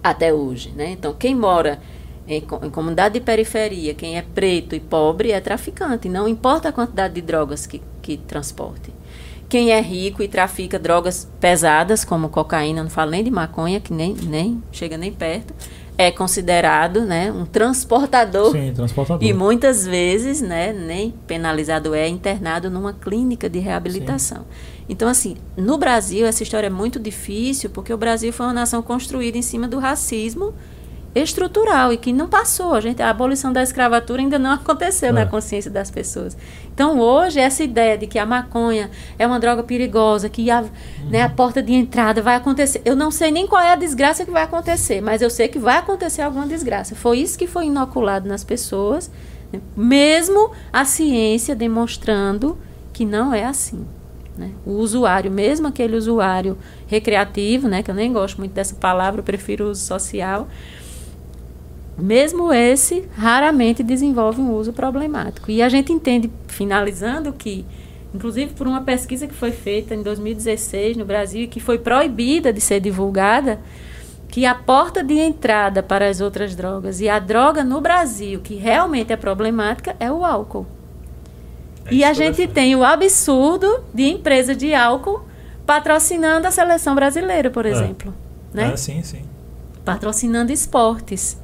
até 0.04 0.34
hoje. 0.34 0.72
Né? 0.75 0.92
Então, 0.92 1.14
quem 1.14 1.34
mora 1.34 1.80
em, 2.28 2.38
em, 2.38 2.70
comunidade 2.70 3.16
de 3.16 3.22
periferia, 3.22 3.94
quem 3.94 4.18
é 4.18 4.22
preto 4.22 4.75
e 4.75 4.80
pobre 4.80 5.32
é 5.32 5.40
traficante, 5.40 6.10
não 6.10 6.28
importa 6.28 6.70
a 6.70 6.72
quantidade 6.72 7.14
de 7.14 7.22
drogas 7.22 7.66
que, 7.66 7.82
que 8.02 8.18
transporte. 8.18 8.94
Quem 9.48 9.72
é 9.72 9.80
rico 9.80 10.24
e 10.24 10.28
trafica 10.28 10.80
drogas 10.80 11.30
pesadas, 11.40 12.04
como 12.04 12.30
cocaína, 12.30 12.84
não 12.84 12.90
falo 12.90 13.12
nem 13.12 13.24
de 13.24 13.30
maconha, 13.30 13.80
que 13.80 13.94
nem, 13.94 14.14
nem 14.14 14.62
chega 14.72 14.98
nem 14.98 15.14
perto, 15.14 15.54
é 15.98 16.12
considerado 16.12 17.02
né, 17.02 17.32
um 17.32 17.46
transportador. 17.46 18.52
Sim, 18.52 18.74
transportador. 18.74 19.25
E 19.25 19.34
muitas 19.34 19.86
vezes, 19.86 20.42
né, 20.42 20.74
nem 20.74 21.12
penalizado 21.25 21.94
é 21.94 22.08
internado 22.08 22.70
numa 22.70 22.94
clínica 22.94 23.50
de 23.50 23.60
reabilitação. 23.60 24.40
Sim. 24.40 24.86
Então, 24.90 25.08
assim, 25.08 25.38
no 25.58 25.78
Brasil, 25.78 26.25
essa 26.28 26.44
história 26.44 26.68
é 26.68 26.70
muito 26.70 27.00
difícil, 27.00 27.70
porque 27.70 27.94
o 27.94 27.98
Brasil 27.98 28.32
foi 28.32 28.46
uma 28.46 28.54
nação 28.54 28.82
construída 28.82 29.38
em 29.38 29.42
cima 29.42 29.68
do 29.68 29.80
racismo 29.80 30.54
estrutural 31.16 31.94
e 31.94 31.98
que 31.98 32.12
não 32.12 32.28
passou. 32.28 32.74
A, 32.74 32.82
gente, 32.82 33.02
a 33.02 33.10
abolição 33.10 33.54
da 33.54 33.64
escravatura 33.64 34.22
ainda 34.22 34.38
não 34.38 34.52
aconteceu 34.54 35.10
é. 35.10 35.12
na 35.14 35.26
consciência 35.26 35.72
das 35.72 35.90
pessoas. 35.90 36.36
Então, 36.74 37.00
hoje, 37.00 37.40
essa 37.40 37.64
ideia 37.64 37.98
de 37.98 38.06
que 38.06 38.20
a 38.20 38.26
maconha 38.26 38.92
é 39.18 39.26
uma 39.26 39.40
droga 39.40 39.64
perigosa, 39.64 40.28
que 40.28 40.52
a, 40.52 40.62
uhum. 40.62 40.70
né, 41.10 41.22
a 41.22 41.30
porta 41.30 41.64
de 41.64 41.72
entrada 41.74 42.22
vai 42.22 42.36
acontecer. 42.36 42.82
Eu 42.84 42.96
não 42.96 43.10
sei 43.10 43.32
nem 43.32 43.48
qual 43.48 43.62
é 43.62 43.72
a 43.72 43.76
desgraça 43.78 44.26
que 44.26 44.32
vai 44.32 44.44
acontecer, 44.44 45.00
mas 45.00 45.22
eu 45.22 45.30
sei 45.30 45.48
que 45.48 45.58
vai 45.58 45.78
acontecer 45.78 46.22
alguma 46.22 46.46
desgraça. 46.46 46.96
Foi 46.96 47.20
isso 47.20 47.38
que 47.38 47.48
foi 47.48 47.68
inoculado 47.68 48.28
nas 48.28 48.44
pessoas, 48.44 49.10
né, 49.54 49.62
mesmo 49.76 50.52
a 50.74 50.84
ciência 50.84 51.56
demonstrando 51.56 52.58
que 52.92 53.06
não 53.06 53.34
é 53.34 53.46
assim. 53.46 53.86
Né? 54.38 54.52
O 54.66 54.72
usuário, 54.72 55.32
mesmo 55.32 55.68
aquele 55.68 55.96
usuário 55.96 56.58
recreativo, 56.88 57.68
né, 57.68 57.82
que 57.82 57.90
eu 57.90 57.96
nem 57.96 58.12
gosto 58.12 58.38
muito 58.38 58.52
dessa 58.52 58.76
palavra, 58.76 59.22
eu 59.22 59.24
prefiro 59.24 59.66
o 59.66 59.70
uso 59.70 59.86
social, 59.86 60.48
mesmo 61.98 62.52
esse 62.52 63.08
raramente 63.16 63.82
desenvolve 63.82 64.42
um 64.42 64.54
uso 64.54 64.74
problemático. 64.74 65.50
E 65.50 65.62
a 65.62 65.70
gente 65.70 65.94
entende, 65.94 66.30
finalizando, 66.48 67.32
que, 67.32 67.66
inclusive 68.14 68.54
por 68.54 68.68
uma 68.68 68.82
pesquisa 68.82 69.28
que 69.28 69.34
foi 69.34 69.52
feita 69.52 69.96
em 69.96 70.04
2016 70.04 70.98
no 70.98 71.06
Brasil 71.06 71.44
e 71.44 71.48
que 71.48 71.60
foi 71.60 71.80
proibida 71.80 72.52
de 72.52 72.60
ser 72.60 72.80
divulgada, 72.80 73.60
que 74.28 74.46
a 74.46 74.54
porta 74.54 75.04
de 75.04 75.14
entrada 75.14 75.82
para 75.82 76.10
as 76.10 76.20
outras 76.20 76.56
drogas 76.56 77.00
e 77.00 77.08
a 77.08 77.20
droga 77.20 77.64
no 77.64 77.80
Brasil 77.80 78.42
que 78.42 78.56
realmente 78.56 79.14
é 79.14 79.16
problemática 79.16 79.96
é 80.00 80.12
o 80.12 80.25
álcool. 80.25 80.66
É 81.86 81.94
e 81.94 82.04
a 82.04 82.12
gente 82.12 82.46
tem 82.48 82.75
o 82.75 82.84
absurdo 82.84 83.84
de 83.94 84.04
empresa 84.04 84.54
de 84.54 84.74
álcool 84.74 85.24
patrocinando 85.66 86.48
a 86.48 86.52
seleção 86.52 86.96
brasileira, 86.96 87.50
por 87.50 87.66
é. 87.66 87.70
exemplo. 87.70 88.14
Né? 88.54 88.72
Ah, 88.74 88.78
sim, 88.78 89.02
sim. 89.04 89.24
Patrocinando 89.84 90.52
esportes. 90.52 91.38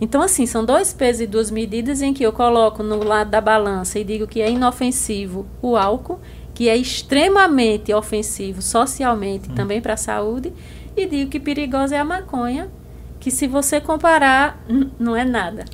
Então, 0.00 0.22
assim, 0.22 0.46
são 0.46 0.64
dois 0.64 0.92
pesos 0.92 1.22
e 1.22 1.26
duas 1.26 1.50
medidas 1.50 2.00
em 2.00 2.14
que 2.14 2.24
eu 2.24 2.32
coloco 2.32 2.82
no 2.82 3.04
lado 3.04 3.30
da 3.30 3.40
balança 3.40 3.98
e 3.98 4.04
digo 4.04 4.26
que 4.26 4.40
é 4.40 4.50
inofensivo 4.50 5.46
o 5.60 5.76
álcool, 5.76 6.18
que 6.54 6.68
é 6.68 6.76
extremamente 6.76 7.92
ofensivo 7.92 8.62
socialmente 8.62 9.50
hum. 9.50 9.54
também 9.54 9.80
para 9.80 9.94
a 9.94 9.98
saúde, 9.98 10.52
e 10.96 11.06
digo 11.06 11.30
que 11.30 11.38
perigosa 11.38 11.96
é 11.96 11.98
a 11.98 12.04
maconha, 12.04 12.70
que 13.18 13.30
se 13.30 13.46
você 13.46 13.80
comparar, 13.80 14.64
não 14.98 15.14
é 15.14 15.24
nada. 15.24 15.66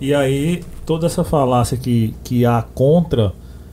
E 0.00 0.12
aí, 0.12 0.62
toda 0.84 1.06
essa 1.06 1.24
falácia 1.24 1.76
que, 1.76 2.14
que 2.24 2.44
há 2.44 2.62
contra 2.74 3.32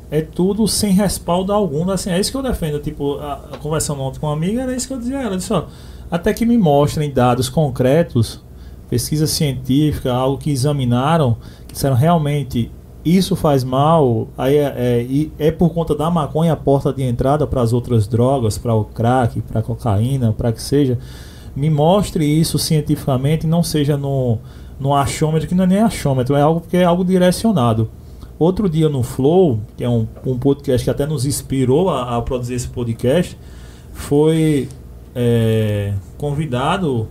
é 0.09 0.21
tudo 0.21 0.67
sem 0.67 0.93
respaldo 0.93 1.51
algum. 1.51 1.89
Assim, 1.89 2.11
é 2.11 2.19
isso 2.19 2.31
que 2.31 2.37
eu 2.37 2.43
defendo. 2.43 2.79
Tipo, 2.79 3.17
a, 3.19 3.33
a 3.53 3.57
conversando 3.57 4.01
ontem 4.01 4.19
com 4.19 4.27
uma 4.27 4.33
amiga, 4.33 4.61
era 4.61 4.75
isso 4.75 4.87
que 4.87 4.93
eu 4.93 4.99
dizia. 4.99 5.21
Ela 5.21 5.37
disse, 5.37 5.51
ó, 5.53 5.65
até 6.09 6.33
que 6.33 6.45
me 6.45 6.57
mostrem 6.57 7.11
dados 7.11 7.49
concretos 7.49 8.44
pesquisa 8.89 9.27
científica, 9.27 10.13
algo 10.13 10.37
que 10.37 10.51
examinaram, 10.51 11.37
que 11.67 11.73
disseram 11.73 11.95
realmente 11.95 12.71
isso 13.05 13.35
faz 13.35 13.63
mal, 13.63 14.27
aí 14.35 14.57
é, 14.57 14.73
é, 15.39 15.47
é 15.47 15.51
por 15.51 15.69
conta 15.69 15.93
da 15.93 16.09
maconha 16.09 16.53
a 16.53 16.55
porta 16.55 16.91
de 16.91 17.03
entrada 17.03 17.45
para 17.45 17.61
as 17.61 17.71
outras 17.71 18.07
drogas, 18.07 18.57
para 18.57 18.73
o 18.73 18.83
crack, 18.83 19.41
para 19.41 19.59
a 19.59 19.63
cocaína, 19.63 20.33
para 20.33 20.51
que 20.51 20.61
seja. 20.61 20.97
Me 21.55 21.69
mostre 21.69 22.25
isso 22.25 22.57
cientificamente, 22.57 23.45
não 23.45 23.61
seja 23.61 23.95
no, 23.95 24.39
no 24.79 24.93
achômetro, 24.93 25.47
que 25.47 25.53
não 25.53 25.65
é 25.65 25.67
nem 25.67 25.79
achômetro, 25.79 26.35
é 26.35 26.41
algo 26.41 26.61
que 26.67 26.77
é 26.77 26.83
algo 26.83 27.05
direcionado. 27.05 27.89
Outro 28.39 28.67
dia 28.67 28.89
no 28.89 29.03
Flow, 29.03 29.59
que 29.77 29.83
é 29.83 29.89
um, 29.89 30.07
um 30.25 30.37
podcast 30.37 30.83
que 30.83 30.89
até 30.89 31.05
nos 31.05 31.27
inspirou 31.27 31.89
a, 31.91 32.17
a 32.17 32.21
produzir 32.23 32.55
esse 32.55 32.67
podcast, 32.67 33.37
foi 33.93 34.67
é, 35.13 35.93
convidado 36.17 37.07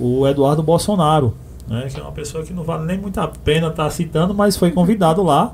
o 0.00 0.26
Eduardo 0.26 0.62
Bolsonaro, 0.62 1.34
né, 1.66 1.88
que 1.92 2.00
é 2.00 2.02
uma 2.02 2.12
pessoa 2.12 2.42
que 2.44 2.52
não 2.52 2.62
vale 2.62 2.86
nem 2.86 2.98
muito 2.98 3.18
a 3.18 3.28
pena 3.28 3.68
estar 3.68 3.84
tá 3.84 3.90
citando, 3.90 4.32
mas 4.32 4.56
foi 4.56 4.70
convidado 4.70 5.22
lá. 5.22 5.52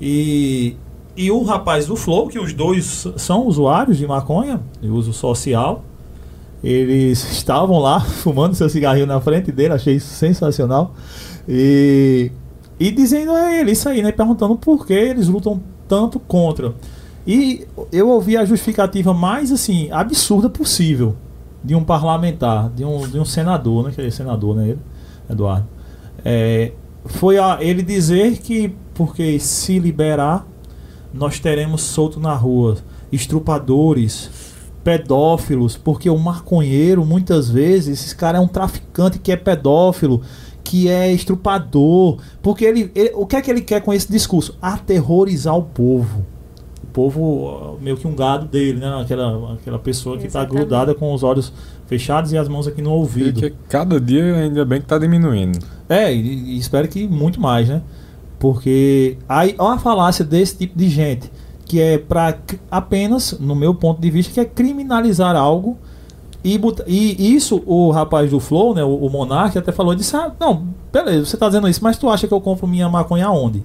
E, 0.00 0.76
e 1.16 1.30
o 1.30 1.42
rapaz 1.42 1.86
do 1.86 1.96
Flow, 1.96 2.28
que 2.28 2.38
os 2.38 2.52
dois 2.52 3.06
são 3.16 3.46
usuários 3.46 3.96
de 3.96 4.06
maconha, 4.06 4.60
de 4.80 4.88
uso 4.88 5.12
social, 5.12 5.82
eles 6.62 7.24
estavam 7.32 7.78
lá 7.78 8.00
fumando 8.22 8.54
seu 8.54 8.68
cigarrinho 8.68 9.06
na 9.06 9.20
frente 9.20 9.50
dele, 9.50 9.72
achei 9.72 9.94
isso 9.94 10.14
sensacional. 10.14 10.94
E, 11.48 12.30
e 12.78 12.90
dizendo 12.90 13.32
a 13.32 13.52
ele 13.52 13.70
isso 13.70 13.88
aí, 13.88 14.02
né? 14.02 14.12
Perguntando 14.12 14.56
por 14.56 14.86
que 14.86 14.92
eles 14.92 15.28
lutam 15.28 15.62
tanto 15.88 16.18
contra. 16.20 16.74
E 17.26 17.66
eu 17.90 18.08
ouvi 18.08 18.36
a 18.36 18.44
justificativa 18.44 19.14
mais 19.14 19.50
assim 19.50 19.90
absurda 19.90 20.50
possível 20.50 21.16
de 21.62 21.74
um 21.74 21.82
parlamentar, 21.82 22.70
de 22.70 22.84
um, 22.84 23.08
de 23.08 23.18
um 23.18 23.24
senador, 23.24 23.84
né? 23.84 23.92
Que 23.94 24.02
é 24.02 24.10
senador, 24.10 24.56
né? 24.56 24.68
Ele, 24.68 24.78
Eduardo. 25.28 25.66
É, 26.24 26.72
foi 27.04 27.38
a 27.38 27.58
ele 27.60 27.82
dizer 27.82 28.38
que 28.38 28.74
porque 28.94 29.38
se 29.38 29.78
liberar, 29.78 30.46
nós 31.12 31.38
teremos 31.38 31.82
solto 31.82 32.18
na 32.18 32.34
rua 32.34 32.78
estrupadores, 33.12 34.30
pedófilos, 34.82 35.76
porque 35.76 36.08
o 36.08 36.18
maconheiro, 36.18 37.04
muitas 37.04 37.50
vezes, 37.50 38.00
esse 38.04 38.16
cara 38.16 38.38
é 38.38 38.40
um 38.40 38.48
traficante 38.48 39.18
que 39.18 39.30
é 39.30 39.36
pedófilo, 39.36 40.22
que 40.64 40.88
é 40.88 41.12
estrupador, 41.12 42.18
porque 42.42 42.64
ele, 42.64 42.90
ele 42.94 43.12
o 43.14 43.26
que 43.26 43.36
é 43.36 43.42
que 43.42 43.50
ele 43.50 43.60
quer 43.60 43.82
com 43.82 43.92
esse 43.92 44.10
discurso? 44.10 44.56
Aterrorizar 44.60 45.56
o 45.56 45.62
povo 45.62 46.24
povo 46.96 47.76
meio 47.78 47.94
que 47.94 48.08
um 48.08 48.14
gado 48.14 48.46
dele, 48.46 48.80
né? 48.80 49.02
Aquela, 49.02 49.52
aquela 49.52 49.78
pessoa 49.78 50.16
que 50.16 50.26
está 50.26 50.42
grudada 50.46 50.94
com 50.94 51.12
os 51.12 51.22
olhos 51.22 51.52
fechados 51.86 52.32
e 52.32 52.38
as 52.38 52.48
mãos 52.48 52.66
aqui 52.66 52.80
no 52.80 52.90
ouvido. 52.90 53.38
Que 53.38 53.52
cada 53.68 54.00
dia 54.00 54.34
ainda 54.34 54.64
bem 54.64 54.78
que 54.78 54.86
está 54.86 54.96
diminuindo. 54.96 55.58
É, 55.90 56.10
e, 56.10 56.54
e, 56.54 56.58
espero 56.58 56.88
que 56.88 57.06
muito 57.06 57.38
mais, 57.38 57.68
né? 57.68 57.82
Porque 58.38 59.18
aí 59.28 59.54
há 59.58 59.64
uma 59.64 59.78
falácia 59.78 60.24
desse 60.24 60.56
tipo 60.56 60.78
de 60.78 60.88
gente 60.88 61.30
que 61.66 61.82
é 61.82 61.98
para 61.98 62.38
apenas, 62.70 63.36
no 63.38 63.54
meu 63.54 63.74
ponto 63.74 64.00
de 64.00 64.10
vista, 64.10 64.32
que 64.32 64.40
é 64.40 64.44
criminalizar 64.46 65.36
algo 65.36 65.76
e, 66.42 66.58
e 66.86 67.34
isso 67.34 67.62
o 67.66 67.90
rapaz 67.90 68.30
do 68.30 68.40
Flow, 68.40 68.74
né, 68.74 68.82
o, 68.82 68.94
o 68.94 69.10
Monark 69.10 69.58
até 69.58 69.72
falou, 69.72 69.94
disse, 69.94 70.16
ah, 70.16 70.32
não, 70.38 70.68
beleza, 70.92 71.26
você 71.26 71.36
está 71.36 71.48
dizendo 71.48 71.68
isso, 71.68 71.82
mas 71.82 71.98
tu 71.98 72.08
acha 72.08 72.28
que 72.28 72.32
eu 72.32 72.40
compro 72.40 72.68
minha 72.68 72.88
maconha 72.88 73.28
onde? 73.30 73.64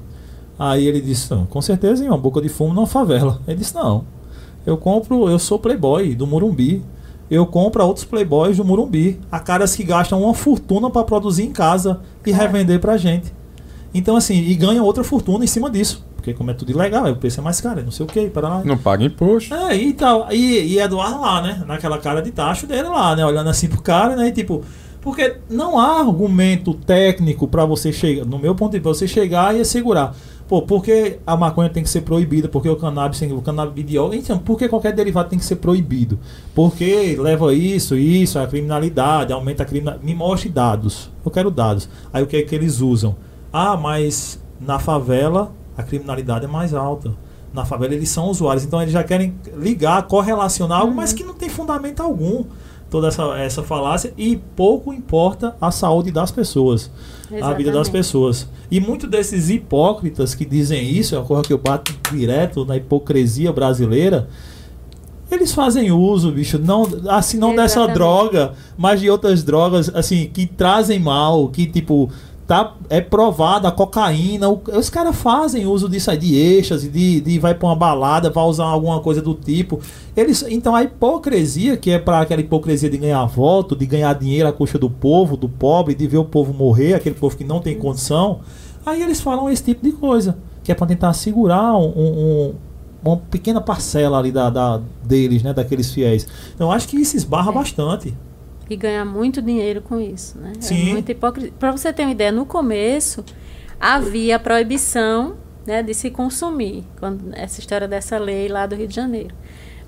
Aí 0.64 0.86
ele 0.86 1.02
disse, 1.02 1.28
com 1.50 1.60
certeza 1.60 2.06
em 2.06 2.08
uma 2.08 2.20
boca 2.20 2.40
de 2.40 2.48
fumo 2.48 2.72
numa 2.72 2.86
favela. 2.86 3.42
Ele 3.48 3.58
disse, 3.58 3.74
não, 3.74 4.04
eu 4.64 4.78
compro, 4.78 5.28
eu 5.28 5.40
sou 5.40 5.58
playboy 5.58 6.14
do 6.14 6.28
Murumbi. 6.28 6.84
Eu 7.32 7.48
compro 7.48 7.84
outros 7.84 8.06
playboys 8.06 8.58
do 8.58 8.64
Murumbi. 8.64 9.20
Há 9.32 9.40
caras 9.40 9.76
que 9.76 9.84
gastam 9.84 10.22
uma 10.22 10.36
fortuna 10.36 10.88
para 10.92 11.04
produzir 11.04 11.46
em 11.46 11.52
casa 11.52 12.02
e 12.24 12.30
é. 12.30 12.36
revender 12.36 12.80
pra 12.80 12.96
gente. 12.96 13.34
Então, 13.92 14.16
assim, 14.16 14.36
e 14.36 14.54
ganham 14.54 14.86
outra 14.86 15.04
fortuna 15.04 15.44
em 15.44 15.48
cima 15.48 15.68
disso. 15.68 16.06
Porque 16.16 16.32
como 16.32 16.52
é 16.52 16.54
tudo 16.54 16.72
ilegal, 16.72 17.10
o 17.10 17.16
preço 17.16 17.40
é 17.40 17.44
mais 17.44 17.60
caro, 17.60 17.82
não 17.84 17.90
sei 17.90 18.06
o 18.06 18.08
que, 18.08 18.30
para 18.30 18.48
lá. 18.48 18.62
Não 18.64 18.78
paga 18.78 19.04
imposto. 19.04 19.56
É, 19.56 19.76
e 19.76 19.94
tal. 19.94 20.32
E, 20.32 20.76
e 20.76 20.80
Eduardo 20.80 21.22
lá, 21.22 21.42
né? 21.42 21.64
Naquela 21.66 21.98
cara 21.98 22.22
de 22.22 22.30
tacho 22.30 22.68
dele 22.68 22.88
lá, 22.88 23.16
né? 23.16 23.26
Olhando 23.26 23.50
assim 23.50 23.68
pro 23.68 23.82
cara, 23.82 24.16
né? 24.16 24.28
E 24.28 24.32
tipo, 24.32 24.64
porque 25.02 25.38
não 25.50 25.80
há 25.80 26.00
argumento 26.00 26.76
técnico 26.76 27.48
para 27.48 27.66
você 27.66 27.92
chegar, 27.92 28.24
no 28.24 28.38
meu 28.38 28.54
ponto 28.54 28.74
de 28.74 28.78
vista, 28.78 28.90
você 28.90 29.08
chegar 29.08 29.56
e 29.56 29.62
assegurar. 29.62 30.16
Pô, 30.52 30.62
por 30.62 30.84
que 30.84 31.18
a 31.26 31.38
maconha 31.38 31.70
tem 31.70 31.82
que 31.82 31.90
ser 31.90 32.02
proibida? 32.02 32.50
Porque 32.50 32.68
o 32.68 32.76
cannabis 32.76 33.22
o 33.22 33.42
canabidiol. 33.42 34.14
Então, 34.14 34.38
por 34.38 34.58
que 34.60 34.68
qualquer 34.68 34.92
derivado 34.92 35.30
tem 35.30 35.40
que 35.40 35.46
ser 35.46 35.56
proibido? 35.56 36.20
Porque 36.54 37.16
leva 37.18 37.54
isso, 37.54 37.96
isso, 37.96 38.38
a 38.38 38.46
criminalidade, 38.46 39.32
aumenta 39.32 39.64
a 39.64 39.66
criminalidade. 39.66 40.06
Me 40.06 40.14
mostre 40.14 40.50
dados. 40.50 41.10
Eu 41.24 41.32
quero 41.32 41.50
dados. 41.50 41.88
Aí 42.12 42.22
o 42.22 42.28
que 42.28 42.36
é 42.36 42.42
que 42.42 42.54
eles 42.54 42.82
usam? 42.82 43.16
Ah, 43.54 43.78
mas 43.78 44.42
na 44.60 44.78
favela 44.78 45.54
a 45.78 45.84
criminalidade 45.84 46.44
é 46.44 46.50
mais 46.50 46.74
alta. 46.74 47.14
Na 47.54 47.64
favela 47.64 47.94
eles 47.94 48.10
são 48.10 48.28
usuários. 48.30 48.66
Então 48.66 48.82
eles 48.82 48.92
já 48.92 49.06
querem 49.06 49.34
ligar, 49.56 50.06
correlacionar 50.06 50.80
algo, 50.80 50.92
uhum. 50.92 50.98
mas 50.98 51.14
que 51.14 51.24
não 51.24 51.34
tem 51.34 51.48
fundamento 51.48 52.02
algum 52.02 52.44
toda 52.92 53.08
essa, 53.08 53.24
essa 53.40 53.64
falácia 53.64 54.14
e 54.18 54.36
pouco 54.36 54.94
importa 54.94 55.56
a 55.62 55.72
saúde 55.72 56.12
das 56.12 56.30
pessoas, 56.30 56.92
Exatamente. 57.24 57.44
a 57.44 57.58
vida 57.58 57.72
das 57.72 57.88
pessoas. 57.88 58.48
E 58.70 58.82
muitos 58.82 59.10
desses 59.10 59.50
hipócritas 59.50 60.36
que 60.36 60.46
dizem 60.46 60.92
isso, 60.92 61.16
é 61.16 61.18
uma 61.18 61.26
coisa 61.26 61.44
que 61.44 61.54
eu 61.54 61.58
bato 61.58 61.94
direto 62.12 62.66
na 62.66 62.76
hipocrisia 62.76 63.54
brasileira, 63.54 64.28
eles 65.32 65.54
fazem 65.54 65.90
uso, 65.94 66.34
bicho, 66.34 66.60
não 66.60 66.82
assim 67.08 67.38
não 67.38 67.54
Exatamente. 67.54 67.56
dessa 67.56 67.88
droga, 67.88 68.54
mas 68.78 69.00
de 69.00 69.10
outras 69.10 69.42
drogas 69.42 69.90
assim 69.96 70.30
que 70.32 70.46
trazem 70.46 71.00
mal, 71.00 71.48
que 71.48 71.66
tipo 71.66 72.12
tá, 72.52 72.76
é 72.90 73.00
provada 73.00 73.70
a 73.70 73.72
cocaína. 73.72 74.50
O, 74.50 74.62
os 74.78 74.90
caras 74.90 75.16
fazem 75.16 75.66
uso 75.66 75.88
disso 75.88 76.12
aí, 76.12 76.18
de 76.18 76.36
êxtase, 76.36 76.90
de, 76.90 77.22
de 77.22 77.40
vai 77.40 77.56
pra 77.56 77.70
uma 77.70 77.76
balada, 77.78 78.30
vai 78.30 78.44
usar 78.44 78.66
alguma 78.66 79.00
coisa 79.00 79.22
do 79.22 79.34
tipo. 79.34 79.80
Eles, 80.18 80.44
então 80.50 80.76
a 80.76 80.84
hipocrisia, 80.84 81.78
que 81.78 81.92
é 81.92 81.98
para 81.98 82.20
aquela 82.20 82.42
hipocrisia 82.42 82.90
de 82.90 82.98
ganhar 82.98 83.24
voto, 83.24 83.74
de 83.74 83.86
ganhar 83.86 84.14
dinheiro 84.16 84.50
à 84.50 84.52
custa 84.52 84.78
do 84.78 84.90
povo, 84.90 85.38
do 85.38 85.48
pobre, 85.48 85.96
de 85.96 86.06
ver 86.06 86.18
o 86.18 86.26
povo 86.26 86.54
morrer, 86.54 86.94
aquele 86.94 87.16
povo 87.16 87.38
que 87.38 87.46
não 87.46 87.62
tem 87.62 87.78
condição, 87.78 88.42
aí 88.86 89.02
eles 89.02 89.22
falam 89.22 89.50
esse 89.50 89.64
tipo 89.64 89.86
de 89.86 89.94
coisa, 89.94 90.38
que 90.62 90.74
é 90.74 90.76
para 90.76 90.88
tentar 90.88 91.14
segurar 91.14 91.78
um, 91.78 91.88
um, 91.96 92.54
uma 93.02 93.16
pequena 93.16 93.62
parcela 93.62 94.20
ali 94.20 94.30
da, 94.30 94.50
da, 94.50 94.82
deles, 95.02 95.42
né, 95.42 95.54
daqueles 95.54 95.90
fiéis. 95.94 96.28
Então 96.54 96.70
acho 96.70 96.86
que 96.90 96.98
isso 96.98 97.16
esbarra 97.16 97.52
é. 97.52 97.56
bastante. 97.56 98.14
E 98.74 98.78
ganhar 98.78 99.06
muito 99.06 99.42
dinheiro 99.42 99.82
com 99.82 100.00
isso, 100.00 100.38
né? 100.38 100.54
É 100.58 100.62
Sim. 100.62 100.90
É 100.90 100.94
muita 100.94 101.12
hipocrisia. 101.12 101.54
Para 101.60 101.72
você 101.72 101.92
ter 101.92 102.04
uma 102.04 102.12
ideia, 102.12 102.32
no 102.32 102.46
começo 102.46 103.24
havia 103.80 104.38
proibição 104.38 105.38
né, 105.66 105.82
de 105.82 105.94
se 105.94 106.10
consumir, 106.10 106.84
quando 107.00 107.34
essa 107.34 107.60
história 107.60 107.88
dessa 107.88 108.18
lei 108.18 108.48
lá 108.48 108.66
do 108.66 108.76
Rio 108.76 108.88
de 108.88 108.96
Janeiro. 108.96 109.36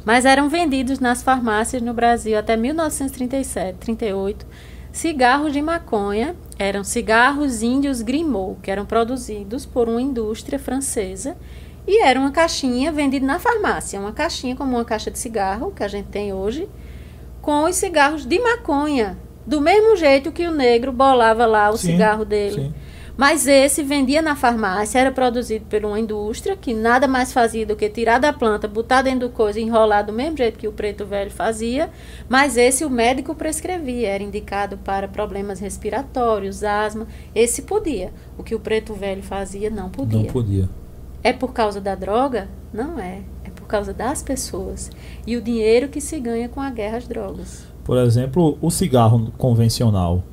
Mas 0.03 0.25
eram 0.25 0.49
vendidos 0.49 0.99
nas 0.99 1.23
farmácias 1.23 1.81
no 1.81 1.93
Brasil 1.93 2.37
até 2.37 2.57
1937, 2.57 3.77
38, 3.79 4.45
cigarros 4.91 5.53
de 5.53 5.61
maconha, 5.61 6.35
eram 6.59 6.83
cigarros 6.83 7.61
índios 7.63 8.01
Grimaud, 8.01 8.59
que 8.61 8.69
eram 8.69 8.85
produzidos 8.85 9.65
por 9.65 9.87
uma 9.87 10.01
indústria 10.01 10.59
francesa 10.59 11.37
e 11.87 12.01
era 12.01 12.19
uma 12.19 12.31
caixinha 12.31 12.91
vendida 12.91 13.25
na 13.25 13.39
farmácia, 13.39 13.99
uma 13.99 14.11
caixinha 14.11 14.55
como 14.55 14.75
uma 14.75 14.85
caixa 14.85 15.09
de 15.09 15.19
cigarro 15.19 15.71
que 15.71 15.83
a 15.83 15.87
gente 15.87 16.07
tem 16.09 16.33
hoje, 16.33 16.69
com 17.43 17.65
os 17.65 17.75
cigarros 17.75 18.25
de 18.25 18.39
maconha, 18.39 19.17
do 19.45 19.59
mesmo 19.59 19.97
jeito 19.97 20.31
que 20.31 20.47
o 20.47 20.51
negro 20.51 20.93
bolava 20.93 21.45
lá 21.45 21.69
o 21.69 21.77
sim, 21.77 21.91
cigarro 21.91 22.23
dele. 22.23 22.55
Sim. 22.55 22.73
Mas 23.17 23.45
esse 23.45 23.83
vendia 23.83 24.21
na 24.21 24.33
farmácia, 24.33 24.97
era 24.97 25.11
produzido 25.11 25.65
por 25.65 25.83
uma 25.83 25.99
indústria 25.99 26.55
que 26.55 26.73
nada 26.73 27.05
mais 27.05 27.33
fazia 27.33 27.65
do 27.65 27.75
que 27.75 27.89
tirar 27.89 28.17
da 28.17 28.31
planta, 28.31 28.65
botar 28.65 29.01
dentro 29.01 29.27
do 29.27 29.29
coisa 29.29 29.59
e 29.59 29.63
enrolar 29.63 30.05
do 30.05 30.13
mesmo 30.13 30.37
jeito 30.37 30.57
que 30.57 30.69
o 30.69 30.71
preto 30.71 31.05
velho 31.05 31.29
fazia. 31.29 31.91
Mas 32.29 32.55
esse 32.55 32.85
o 32.85 32.89
médico 32.89 33.35
prescrevia, 33.35 34.07
era 34.07 34.23
indicado 34.23 34.77
para 34.77 35.09
problemas 35.09 35.59
respiratórios, 35.59 36.63
asma. 36.63 37.05
Esse 37.35 37.63
podia. 37.63 38.13
O 38.37 38.41
que 38.41 38.55
o 38.55 38.59
preto 38.59 38.93
velho 38.93 39.21
fazia 39.21 39.69
não 39.69 39.89
podia. 39.89 40.19
Não 40.19 40.25
podia. 40.27 40.69
É 41.21 41.33
por 41.33 41.51
causa 41.51 41.81
da 41.81 41.93
droga? 41.93 42.47
Não 42.73 42.97
é. 42.97 43.19
Por 43.63 43.69
causa 43.69 43.93
das 43.93 44.21
pessoas. 44.21 44.91
E 45.25 45.35
o 45.35 45.41
dinheiro 45.41 45.87
que 45.87 45.99
se 45.99 46.19
ganha 46.19 46.47
com 46.47 46.61
a 46.61 46.69
guerra 46.69 46.97
às 46.97 47.07
drogas. 47.07 47.65
Por 47.83 47.97
exemplo, 47.97 48.57
o 48.61 48.69
cigarro 48.69 49.31
convencional 49.37 50.23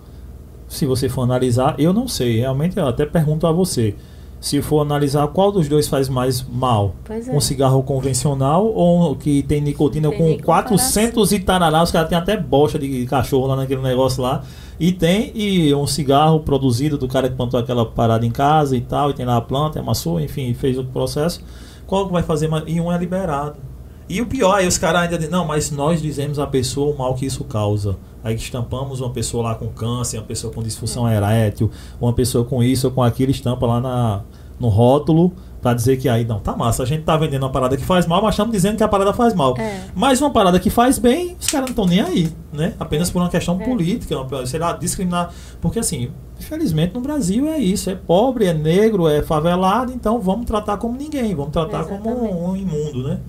se 0.70 0.86
você 0.86 1.08
for 1.08 1.22
analisar, 1.22 1.74
eu 1.78 1.92
não 1.92 2.06
sei, 2.06 2.38
realmente 2.38 2.78
eu 2.78 2.86
até 2.86 3.04
pergunto 3.04 3.44
a 3.44 3.50
você. 3.50 3.96
Se 4.40 4.62
for 4.62 4.80
analisar 4.80 5.26
qual 5.28 5.52
dos 5.52 5.68
dois 5.68 5.88
faz 5.88 6.08
mais 6.08 6.42
mal, 6.42 6.94
é. 7.10 7.30
um 7.32 7.40
cigarro 7.40 7.82
convencional 7.82 8.64
ou 8.64 9.10
um 9.10 9.14
que 9.16 9.42
tem 9.42 9.60
nicotina 9.60 10.08
tem 10.08 10.38
com 10.38 10.44
400 10.44 11.32
e 11.32 11.40
tarará, 11.40 11.82
os 11.82 11.90
caras 11.90 12.08
têm 12.08 12.16
até 12.16 12.36
bocha 12.38 12.78
de 12.78 13.04
cachorro 13.04 13.48
lá 13.48 13.56
naquele 13.56 13.82
negócio 13.82 14.22
lá. 14.22 14.44
E 14.78 14.92
tem 14.92 15.32
e 15.34 15.74
um 15.74 15.86
cigarro 15.86 16.40
produzido 16.40 16.96
do 16.96 17.08
cara 17.08 17.28
que 17.28 17.34
plantou 17.34 17.60
aquela 17.60 17.84
parada 17.84 18.24
em 18.24 18.30
casa 18.30 18.76
e 18.76 18.80
tal, 18.80 19.10
e 19.10 19.14
tem 19.14 19.26
lá 19.26 19.36
a 19.36 19.42
planta, 19.42 19.80
amassou, 19.80 20.20
enfim, 20.20 20.54
fez 20.54 20.78
o 20.78 20.84
processo. 20.84 21.42
Qual 21.90 22.08
vai 22.08 22.22
fazer 22.22 22.46
mais? 22.46 22.62
E 22.68 22.80
um 22.80 22.92
é 22.92 22.96
liberado. 22.96 23.56
E 24.08 24.22
o 24.22 24.26
pior, 24.26 24.54
aí 24.54 24.66
os 24.68 24.78
caras 24.78 25.02
ainda 25.02 25.16
dizem, 25.16 25.32
não, 25.32 25.44
mas 25.44 25.72
nós 25.72 26.00
dizemos 26.00 26.38
a 26.38 26.46
pessoa 26.46 26.94
o 26.94 26.96
mal 26.96 27.16
que 27.16 27.26
isso 27.26 27.42
causa. 27.42 27.96
Aí 28.22 28.36
estampamos 28.36 29.00
uma 29.00 29.10
pessoa 29.10 29.42
lá 29.42 29.54
com 29.56 29.66
câncer, 29.66 30.18
uma 30.18 30.24
pessoa 30.24 30.52
com 30.52 30.62
disfunção 30.62 31.08
erétil, 31.08 31.68
uma 32.00 32.12
pessoa 32.12 32.44
com 32.44 32.62
isso 32.62 32.86
ou 32.86 32.92
com 32.92 33.02
aquilo, 33.02 33.32
estampa 33.32 33.66
lá 33.66 33.80
na, 33.80 34.20
no 34.60 34.68
rótulo 34.68 35.32
para 35.60 35.74
dizer 35.74 35.98
que 35.98 36.08
aí 36.08 36.24
não 36.24 36.38
tá 36.38 36.56
massa. 36.56 36.82
A 36.82 36.86
gente 36.86 37.02
tá 37.02 37.16
vendendo 37.16 37.42
uma 37.42 37.50
parada 37.50 37.76
que 37.76 37.84
faz 37.84 38.06
mal, 38.06 38.22
mas 38.22 38.34
estamos 38.34 38.52
dizendo 38.52 38.76
que 38.76 38.82
a 38.82 38.88
parada 38.88 39.12
faz 39.12 39.34
mal. 39.34 39.54
É. 39.58 39.84
Mas 39.94 40.20
uma 40.20 40.30
parada 40.30 40.58
que 40.58 40.70
faz 40.70 40.98
bem, 40.98 41.36
os 41.38 41.46
caras 41.46 41.66
não 41.66 41.72
estão 41.72 41.86
nem 41.86 42.00
aí, 42.00 42.32
né? 42.52 42.74
Apenas 42.80 43.10
é. 43.10 43.12
por 43.12 43.20
uma 43.20 43.28
questão 43.28 43.60
é. 43.60 43.64
política, 43.64 44.18
uma, 44.18 44.46
sei 44.46 44.58
lá, 44.58 44.72
discriminar. 44.72 45.32
Porque 45.60 45.78
assim, 45.78 46.10
infelizmente 46.38 46.94
no 46.94 47.00
Brasil 47.00 47.46
é 47.48 47.58
isso, 47.58 47.90
é 47.90 47.94
pobre, 47.94 48.46
é 48.46 48.54
negro, 48.54 49.06
é 49.06 49.22
favelado, 49.22 49.92
então 49.92 50.18
vamos 50.18 50.46
tratar 50.46 50.78
como 50.78 50.96
ninguém, 50.96 51.34
vamos 51.34 51.52
tratar 51.52 51.80
Exatamente. 51.80 52.02
como 52.02 52.24
um, 52.24 52.50
um 52.50 52.56
imundo, 52.56 53.02
né? 53.02 53.20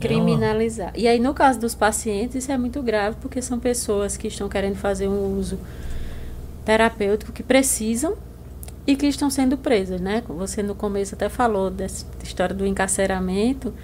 criminalizar. 0.00 0.92
E 0.94 1.08
aí, 1.08 1.18
no 1.18 1.34
caso 1.34 1.58
dos 1.58 1.74
pacientes, 1.74 2.36
isso 2.36 2.52
é 2.52 2.56
muito 2.56 2.80
grave, 2.80 3.16
porque 3.20 3.42
são 3.42 3.58
pessoas 3.58 4.16
que 4.16 4.28
estão 4.28 4.48
querendo 4.48 4.76
fazer 4.76 5.08
um 5.08 5.36
uso 5.36 5.58
terapêutico 6.64 7.32
que 7.32 7.42
precisam 7.42 8.14
e 8.88 8.96
que 8.96 9.06
estão 9.06 9.28
sendo 9.28 9.58
presas, 9.58 10.00
né? 10.00 10.22
Você 10.26 10.62
no 10.62 10.74
começo 10.74 11.14
até 11.14 11.28
falou 11.28 11.70
dessa 11.70 12.06
história 12.24 12.56
do 12.56 12.64
encarceramento. 12.64 13.74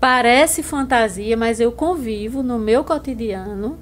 Parece 0.00 0.60
fantasia, 0.60 1.36
mas 1.36 1.60
eu 1.60 1.70
convivo 1.70 2.42
no 2.42 2.58
meu 2.58 2.82
cotidiano 2.82 3.78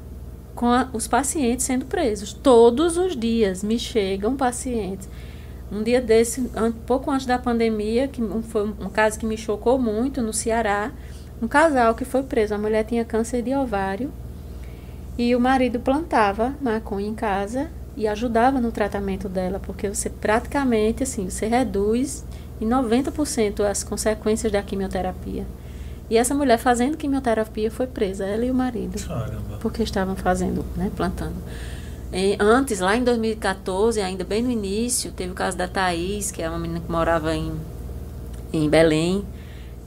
com 0.54 0.66
a, 0.66 0.90
os 0.92 1.08
pacientes 1.08 1.64
sendo 1.64 1.86
presos. 1.86 2.34
Todos 2.34 2.98
os 2.98 3.16
dias 3.16 3.64
me 3.64 3.78
chegam 3.78 4.36
pacientes. 4.36 5.08
Um 5.72 5.82
dia 5.82 6.02
desse, 6.02 6.42
um 6.42 6.70
pouco 6.70 7.10
antes 7.10 7.24
da 7.24 7.38
pandemia, 7.38 8.06
que 8.06 8.20
foi 8.42 8.68
um 8.68 8.90
caso 8.90 9.18
que 9.18 9.24
me 9.24 9.38
chocou 9.38 9.78
muito 9.78 10.20
no 10.20 10.34
Ceará, 10.34 10.92
um 11.40 11.48
casal 11.48 11.94
que 11.94 12.04
foi 12.04 12.24
preso. 12.24 12.54
A 12.54 12.58
mulher 12.58 12.84
tinha 12.84 13.06
câncer 13.06 13.40
de 13.40 13.54
ovário 13.54 14.12
e 15.16 15.34
o 15.34 15.40
marido 15.40 15.80
plantava 15.80 16.54
maconha 16.60 17.08
em 17.08 17.14
casa 17.14 17.70
e 17.96 18.08
ajudava 18.08 18.60
no 18.60 18.72
tratamento 18.72 19.28
dela, 19.28 19.60
porque 19.60 19.88
você 19.88 20.08
praticamente 20.08 21.02
assim, 21.02 21.28
você 21.28 21.46
reduz 21.46 22.24
em 22.60 22.66
90% 22.66 23.60
as 23.60 23.82
consequências 23.82 24.52
da 24.52 24.62
quimioterapia. 24.62 25.46
E 26.08 26.16
essa 26.16 26.34
mulher 26.34 26.58
fazendo 26.58 26.96
quimioterapia 26.96 27.70
foi 27.70 27.86
presa, 27.86 28.24
ela 28.26 28.44
e 28.44 28.50
o 28.50 28.54
marido. 28.54 28.98
Caramba. 29.06 29.56
Porque 29.60 29.82
estavam 29.82 30.14
fazendo, 30.14 30.64
né, 30.76 30.90
plantando. 30.94 31.36
E 32.12 32.36
antes, 32.38 32.80
lá 32.80 32.94
em 32.94 33.02
2014, 33.02 34.00
ainda 34.00 34.22
bem 34.22 34.42
no 34.42 34.50
início, 34.50 35.10
teve 35.12 35.32
o 35.32 35.34
caso 35.34 35.56
da 35.56 35.66
Thaís, 35.66 36.30
que 36.30 36.42
é 36.42 36.48
uma 36.48 36.58
menina 36.58 36.80
que 36.80 36.92
morava 36.92 37.34
em, 37.34 37.52
em 38.52 38.68
Belém. 38.68 39.24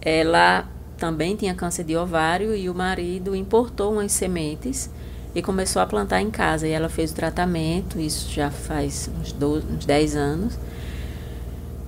Ela 0.01 0.67
também 0.97 1.35
tinha 1.35 1.53
câncer 1.53 1.83
de 1.83 1.95
ovário 1.95 2.55
e 2.55 2.69
o 2.69 2.73
marido 2.73 3.35
importou 3.35 3.93
umas 3.93 4.11
sementes 4.11 4.89
e 5.35 5.41
começou 5.41 5.81
a 5.81 5.85
plantar 5.85 6.21
em 6.21 6.31
casa. 6.31 6.65
E 6.65 6.71
ela 6.71 6.87
fez 6.87 7.11
o 7.11 7.15
tratamento, 7.15 7.99
isso 7.99 8.31
já 8.31 8.49
faz 8.49 9.09
uns, 9.19 9.33
12, 9.33 9.67
uns 9.67 9.85
10 9.85 10.15
anos, 10.15 10.57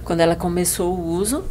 quando 0.03 0.19
ela 0.19 0.35
começou 0.35 0.93
o 0.93 1.07
uso. 1.07 1.43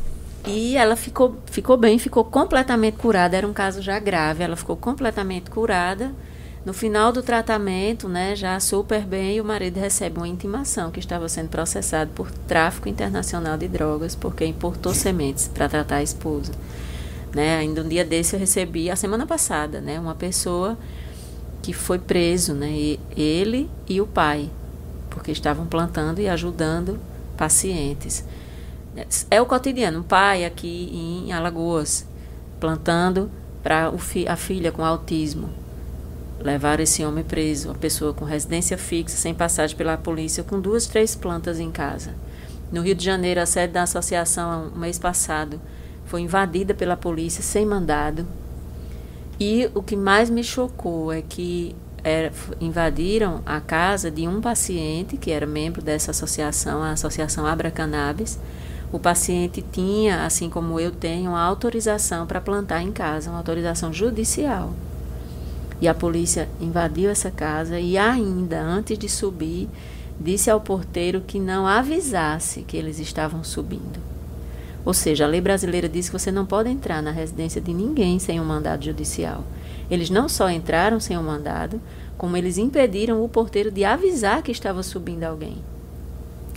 E 0.46 0.76
ela 0.76 0.94
ficou, 0.94 1.36
ficou 1.46 1.76
bem, 1.76 1.98
ficou 1.98 2.22
completamente 2.24 2.98
curada. 2.98 3.36
Era 3.36 3.48
um 3.48 3.52
caso 3.52 3.82
já 3.82 3.98
grave, 3.98 4.44
ela 4.44 4.54
ficou 4.54 4.76
completamente 4.76 5.50
curada. 5.50 6.12
No 6.64 6.72
final 6.72 7.12
do 7.12 7.22
tratamento, 7.22 8.08
né, 8.08 8.34
já 8.34 8.58
super 8.58 9.02
bem, 9.02 9.40
o 9.40 9.44
marido 9.44 9.78
recebe 9.78 10.18
uma 10.18 10.26
intimação 10.26 10.90
que 10.90 10.98
estava 10.98 11.28
sendo 11.28 11.48
processado 11.48 12.10
por 12.12 12.28
tráfico 12.30 12.88
internacional 12.88 13.56
de 13.56 13.68
drogas, 13.68 14.16
porque 14.16 14.44
importou 14.44 14.92
sementes 14.92 15.46
para 15.46 15.68
tratar 15.68 15.96
a 15.96 16.02
esposa. 16.02 16.52
Né? 17.32 17.56
Ainda 17.58 17.82
um 17.82 17.88
dia 17.88 18.04
desse 18.04 18.34
eu 18.34 18.40
recebi, 18.40 18.90
a 18.90 18.96
semana 18.96 19.24
passada, 19.24 19.80
né, 19.80 19.98
uma 20.00 20.16
pessoa 20.16 20.76
que 21.66 21.72
foi 21.72 21.98
preso, 21.98 22.54
né, 22.54 22.96
ele 23.16 23.68
e 23.88 24.00
o 24.00 24.06
pai, 24.06 24.48
porque 25.10 25.32
estavam 25.32 25.66
plantando 25.66 26.20
e 26.20 26.28
ajudando 26.28 26.96
pacientes. 27.36 28.24
É 29.28 29.42
o 29.42 29.46
cotidiano, 29.46 29.98
um 29.98 30.02
pai 30.04 30.44
aqui 30.44 30.88
em 30.92 31.32
Alagoas, 31.32 32.06
plantando 32.60 33.28
para 33.64 33.90
fi, 33.98 34.28
a 34.28 34.36
filha 34.36 34.70
com 34.70 34.84
autismo. 34.84 35.50
Levaram 36.38 36.84
esse 36.84 37.04
homem 37.04 37.24
preso, 37.24 37.70
uma 37.70 37.74
pessoa 37.74 38.14
com 38.14 38.24
residência 38.24 38.78
fixa, 38.78 39.16
sem 39.16 39.34
passagem 39.34 39.76
pela 39.76 39.96
polícia, 39.96 40.44
com 40.44 40.60
duas, 40.60 40.86
três 40.86 41.16
plantas 41.16 41.58
em 41.58 41.72
casa. 41.72 42.14
No 42.70 42.80
Rio 42.80 42.94
de 42.94 43.04
Janeiro, 43.04 43.40
a 43.40 43.46
sede 43.46 43.72
da 43.72 43.82
associação, 43.82 44.70
um 44.72 44.78
mês 44.78 45.00
passado, 45.00 45.60
foi 46.04 46.20
invadida 46.20 46.74
pela 46.74 46.96
polícia 46.96 47.42
sem 47.42 47.66
mandado. 47.66 48.24
E 49.38 49.70
o 49.74 49.82
que 49.82 49.94
mais 49.94 50.30
me 50.30 50.42
chocou 50.42 51.12
é 51.12 51.20
que 51.20 51.76
era, 52.02 52.32
invadiram 52.60 53.42
a 53.44 53.60
casa 53.60 54.10
de 54.10 54.26
um 54.26 54.40
paciente 54.40 55.16
que 55.16 55.30
era 55.30 55.46
membro 55.46 55.82
dessa 55.82 56.10
associação, 56.10 56.82
a 56.82 56.92
Associação 56.92 57.44
Abra 57.44 57.70
Cannabis. 57.70 58.38
O 58.92 58.98
paciente 58.98 59.62
tinha, 59.72 60.24
assim 60.24 60.48
como 60.48 60.80
eu 60.80 60.90
tenho, 60.90 61.30
uma 61.30 61.42
autorização 61.42 62.26
para 62.26 62.40
plantar 62.40 62.80
em 62.80 62.92
casa, 62.92 63.28
uma 63.28 63.38
autorização 63.38 63.92
judicial. 63.92 64.72
E 65.80 65.88
a 65.88 65.94
polícia 65.94 66.48
invadiu 66.60 67.10
essa 67.10 67.30
casa 67.30 67.78
e 67.78 67.98
ainda 67.98 68.62
antes 68.62 68.96
de 68.96 69.08
subir, 69.08 69.68
disse 70.18 70.48
ao 70.48 70.60
porteiro 70.60 71.20
que 71.20 71.38
não 71.38 71.66
avisasse 71.66 72.62
que 72.62 72.76
eles 72.76 72.98
estavam 72.98 73.44
subindo. 73.44 74.05
Ou 74.86 74.94
seja, 74.94 75.24
a 75.24 75.28
lei 75.28 75.40
brasileira 75.40 75.88
diz 75.88 76.08
que 76.08 76.16
você 76.16 76.30
não 76.30 76.46
pode 76.46 76.70
entrar 76.70 77.02
na 77.02 77.10
residência 77.10 77.60
de 77.60 77.74
ninguém 77.74 78.20
sem 78.20 78.40
um 78.40 78.44
mandado 78.44 78.84
judicial. 78.84 79.42
Eles 79.90 80.10
não 80.10 80.28
só 80.28 80.48
entraram 80.48 81.00
sem 81.00 81.18
um 81.18 81.24
mandado, 81.24 81.80
como 82.16 82.36
eles 82.36 82.56
impediram 82.56 83.22
o 83.22 83.28
porteiro 83.28 83.68
de 83.68 83.84
avisar 83.84 84.42
que 84.42 84.52
estava 84.52 84.84
subindo 84.84 85.24
alguém. 85.24 85.56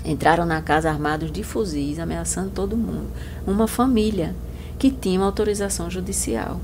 Entraram 0.05 0.45
na 0.45 0.61
casa 0.61 0.91
armados 0.91 1.31
de 1.31 1.43
fuzis, 1.43 1.97
ameaçando 1.97 2.51
todo 2.51 2.77
mundo. 2.77 3.07
Uma 3.47 3.67
família 3.67 4.35
que 4.77 4.91
tinha 4.91 5.19
autorização 5.21 5.89
judicial. 5.89 6.61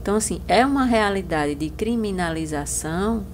Então, 0.00 0.14
assim, 0.14 0.40
é 0.46 0.64
uma 0.64 0.84
realidade 0.84 1.56
de 1.56 1.68
criminalização 1.68 3.24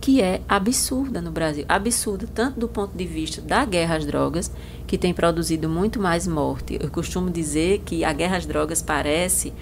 que 0.00 0.22
é 0.22 0.40
absurda 0.48 1.20
no 1.20 1.30
Brasil. 1.30 1.64
Absurda 1.68 2.26
tanto 2.32 2.58
do 2.58 2.66
ponto 2.66 2.96
de 2.96 3.04
vista 3.04 3.42
da 3.42 3.64
guerra 3.64 3.96
às 3.96 4.06
drogas, 4.06 4.50
que 4.90 4.98
tem 4.98 5.14
produzido 5.14 5.68
muito 5.68 6.00
mais 6.00 6.26
morte. 6.26 6.76
Eu 6.82 6.90
costumo 6.90 7.30
dizer 7.30 7.78
que 7.84 8.04
a 8.04 8.12
guerra 8.12 8.38
às 8.38 8.44
drogas 8.44 8.82
parece 8.82 9.52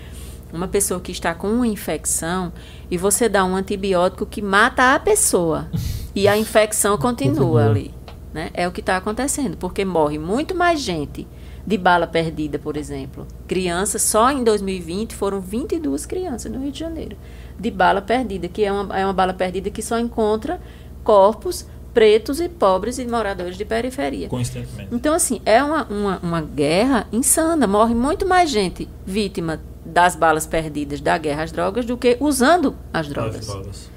uma 0.51 0.67
pessoa 0.67 1.01
que 1.01 1.13
está 1.13 1.35
com 1.35 1.51
uma 1.51 1.67
infecção 1.67 2.51
e 2.91 2.97
você 2.97 3.29
dá 3.29 3.45
um 3.45 3.55
antibiótico 3.55 4.25
que 4.25 4.41
mata 4.41 4.95
a 4.95 4.99
pessoa 4.99 5.69
e 6.15 6.27
a 6.27 6.39
infecção 6.39 6.97
continua 6.97 7.67
ali. 7.67 7.95
Né? 8.33 8.49
É 8.55 8.67
o 8.67 8.73
que 8.73 8.81
está 8.81 8.97
acontecendo, 8.97 9.59
porque 9.59 9.85
morre 9.85 10.19
muito 10.19 10.55
mais 10.55 10.81
gente 10.81 11.29
de 11.67 11.77
bala 11.77 12.07
perdida, 12.07 12.59
por 12.59 12.79
exemplo. 12.79 13.27
Crianças, 13.47 14.01
só 14.01 14.31
em 14.31 14.43
2020 14.43 15.15
foram 15.15 15.43
22 15.43 16.07
crianças 16.07 16.51
no 16.51 16.59
Rio 16.59 16.73
de 16.73 16.79
Janeiro 16.79 17.19
de 17.61 17.71
bala 17.71 18.01
perdida, 18.01 18.49
que 18.49 18.65
é 18.65 18.73
uma, 18.73 18.99
é 18.99 19.05
uma 19.05 19.13
bala 19.13 19.35
perdida 19.35 19.69
que 19.69 19.83
só 19.83 19.99
encontra 19.99 20.59
corpos 21.05 21.67
pretos 21.99 22.39
e 22.39 22.49
pobres 22.49 22.97
e 23.01 23.05
moradores 23.05 23.57
de 23.57 23.65
periferia. 23.65 24.29
Constantemente. 24.29 24.95
Então, 24.95 25.13
assim, 25.13 25.43
é 25.45 25.61
uma, 25.61 25.83
uma, 25.87 26.19
uma 26.23 26.41
guerra 26.41 27.09
insana. 27.11 27.67
Morre 27.67 27.93
muito 27.93 28.25
mais 28.25 28.49
gente 28.51 28.89
vítima 29.05 29.61
das 29.85 30.15
balas 30.15 30.47
perdidas 30.47 31.01
da 31.01 31.19
guerra 31.19 31.43
às 31.43 31.51
drogas 31.51 31.85
do 31.85 31.97
que 31.97 32.17
usando 32.21 32.77
as 32.93 33.09
drogas. 33.09 33.41
As 33.41 33.47
drogas. 33.47 33.91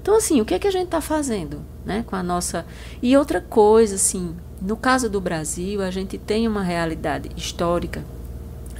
Então, 0.00 0.16
assim, 0.16 0.40
o 0.40 0.46
que 0.46 0.54
é 0.54 0.58
que 0.58 0.66
a 0.66 0.70
gente 0.70 0.86
está 0.86 1.02
fazendo 1.02 1.60
né, 1.84 2.02
com 2.06 2.16
a 2.16 2.22
nossa. 2.22 2.64
E 3.02 3.14
outra 3.18 3.38
coisa, 3.38 3.96
assim, 3.96 4.34
no 4.58 4.74
caso 4.74 5.10
do 5.10 5.20
Brasil, 5.20 5.82
a 5.82 5.90
gente 5.90 6.16
tem 6.16 6.48
uma 6.48 6.62
realidade 6.62 7.28
histórica. 7.36 8.02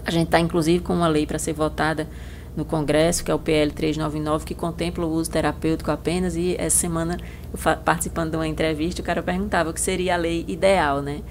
A 0.02 0.10
gente 0.10 0.28
está, 0.28 0.40
inclusive, 0.40 0.82
com 0.82 0.94
uma 0.94 1.08
lei 1.08 1.26
para 1.26 1.38
ser 1.38 1.52
votada 1.52 2.08
no 2.56 2.64
Congresso, 2.64 3.24
que 3.24 3.30
é 3.30 3.34
o 3.34 3.38
PL 3.38 3.70
399, 3.70 4.44
que 4.44 4.54
contempla 4.54 5.06
o 5.06 5.10
uso 5.10 5.30
terapêutico 5.30 5.90
apenas. 5.90 6.36
E 6.36 6.54
essa 6.58 6.76
semana, 6.76 7.18
participando 7.84 8.30
de 8.30 8.36
uma 8.36 8.46
entrevista, 8.46 9.00
o 9.00 9.04
cara 9.04 9.22
perguntava 9.22 9.70
o 9.70 9.72
que 9.72 9.80
seria 9.80 10.14
a 10.14 10.16
lei 10.16 10.44
ideal, 10.46 11.00
né? 11.00 11.22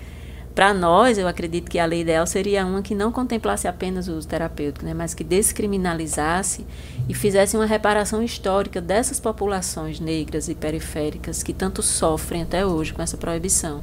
Para 0.54 0.74
nós, 0.74 1.18
eu 1.18 1.28
acredito 1.30 1.72
que 1.72 1.80
a 1.80 1.86
lei 1.86 2.02
ideal 2.02 2.28
seria 2.28 2.66
uma 2.66 2.82
que 2.82 2.94
não 2.94 3.10
contemplasse 3.10 3.70
apenas 3.70 4.10
o 4.10 4.18
uso 4.18 4.28
terapêutico, 4.28 4.86
né, 4.86 4.94
mas 4.94 5.14
que 5.14 5.24
descriminalizasse 5.24 6.66
e 7.08 7.14
fizesse 7.14 7.56
uma 7.56 7.66
reparação 7.66 8.22
histórica 8.22 8.82
dessas 8.82 9.18
populações 9.18 10.02
negras 10.02 10.50
e 10.50 10.56
periféricas 10.56 11.42
que 11.42 11.54
tanto 11.54 11.82
sofrem 11.82 12.42
até 12.42 12.66
hoje 12.66 12.94
com 12.94 13.02
essa 13.02 13.16
proibição. 13.16 13.82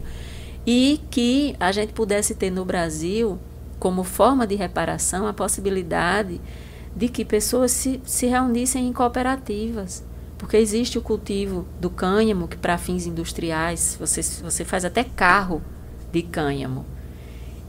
E 0.66 1.00
que 1.10 1.56
a 1.58 1.72
gente 1.72 1.94
pudesse 1.94 2.34
ter 2.34 2.50
no 2.50 2.66
Brasil, 2.66 3.38
como 3.78 4.04
forma 4.04 4.46
de 4.46 4.54
reparação, 4.54 5.26
a 5.26 5.32
possibilidade 5.32 6.38
de 6.98 7.08
que 7.08 7.24
pessoas 7.24 7.70
se, 7.70 8.00
se 8.04 8.26
reunissem 8.26 8.88
em 8.88 8.92
cooperativas. 8.92 10.04
Porque 10.36 10.56
existe 10.56 10.98
o 10.98 11.02
cultivo 11.02 11.64
do 11.80 11.88
cânhamo, 11.88 12.48
que 12.48 12.56
para 12.56 12.76
fins 12.76 13.06
industriais, 13.06 13.96
você, 13.98 14.20
você 14.20 14.64
faz 14.64 14.84
até 14.84 15.04
carro 15.04 15.62
de 16.10 16.22
cânhamo. 16.22 16.84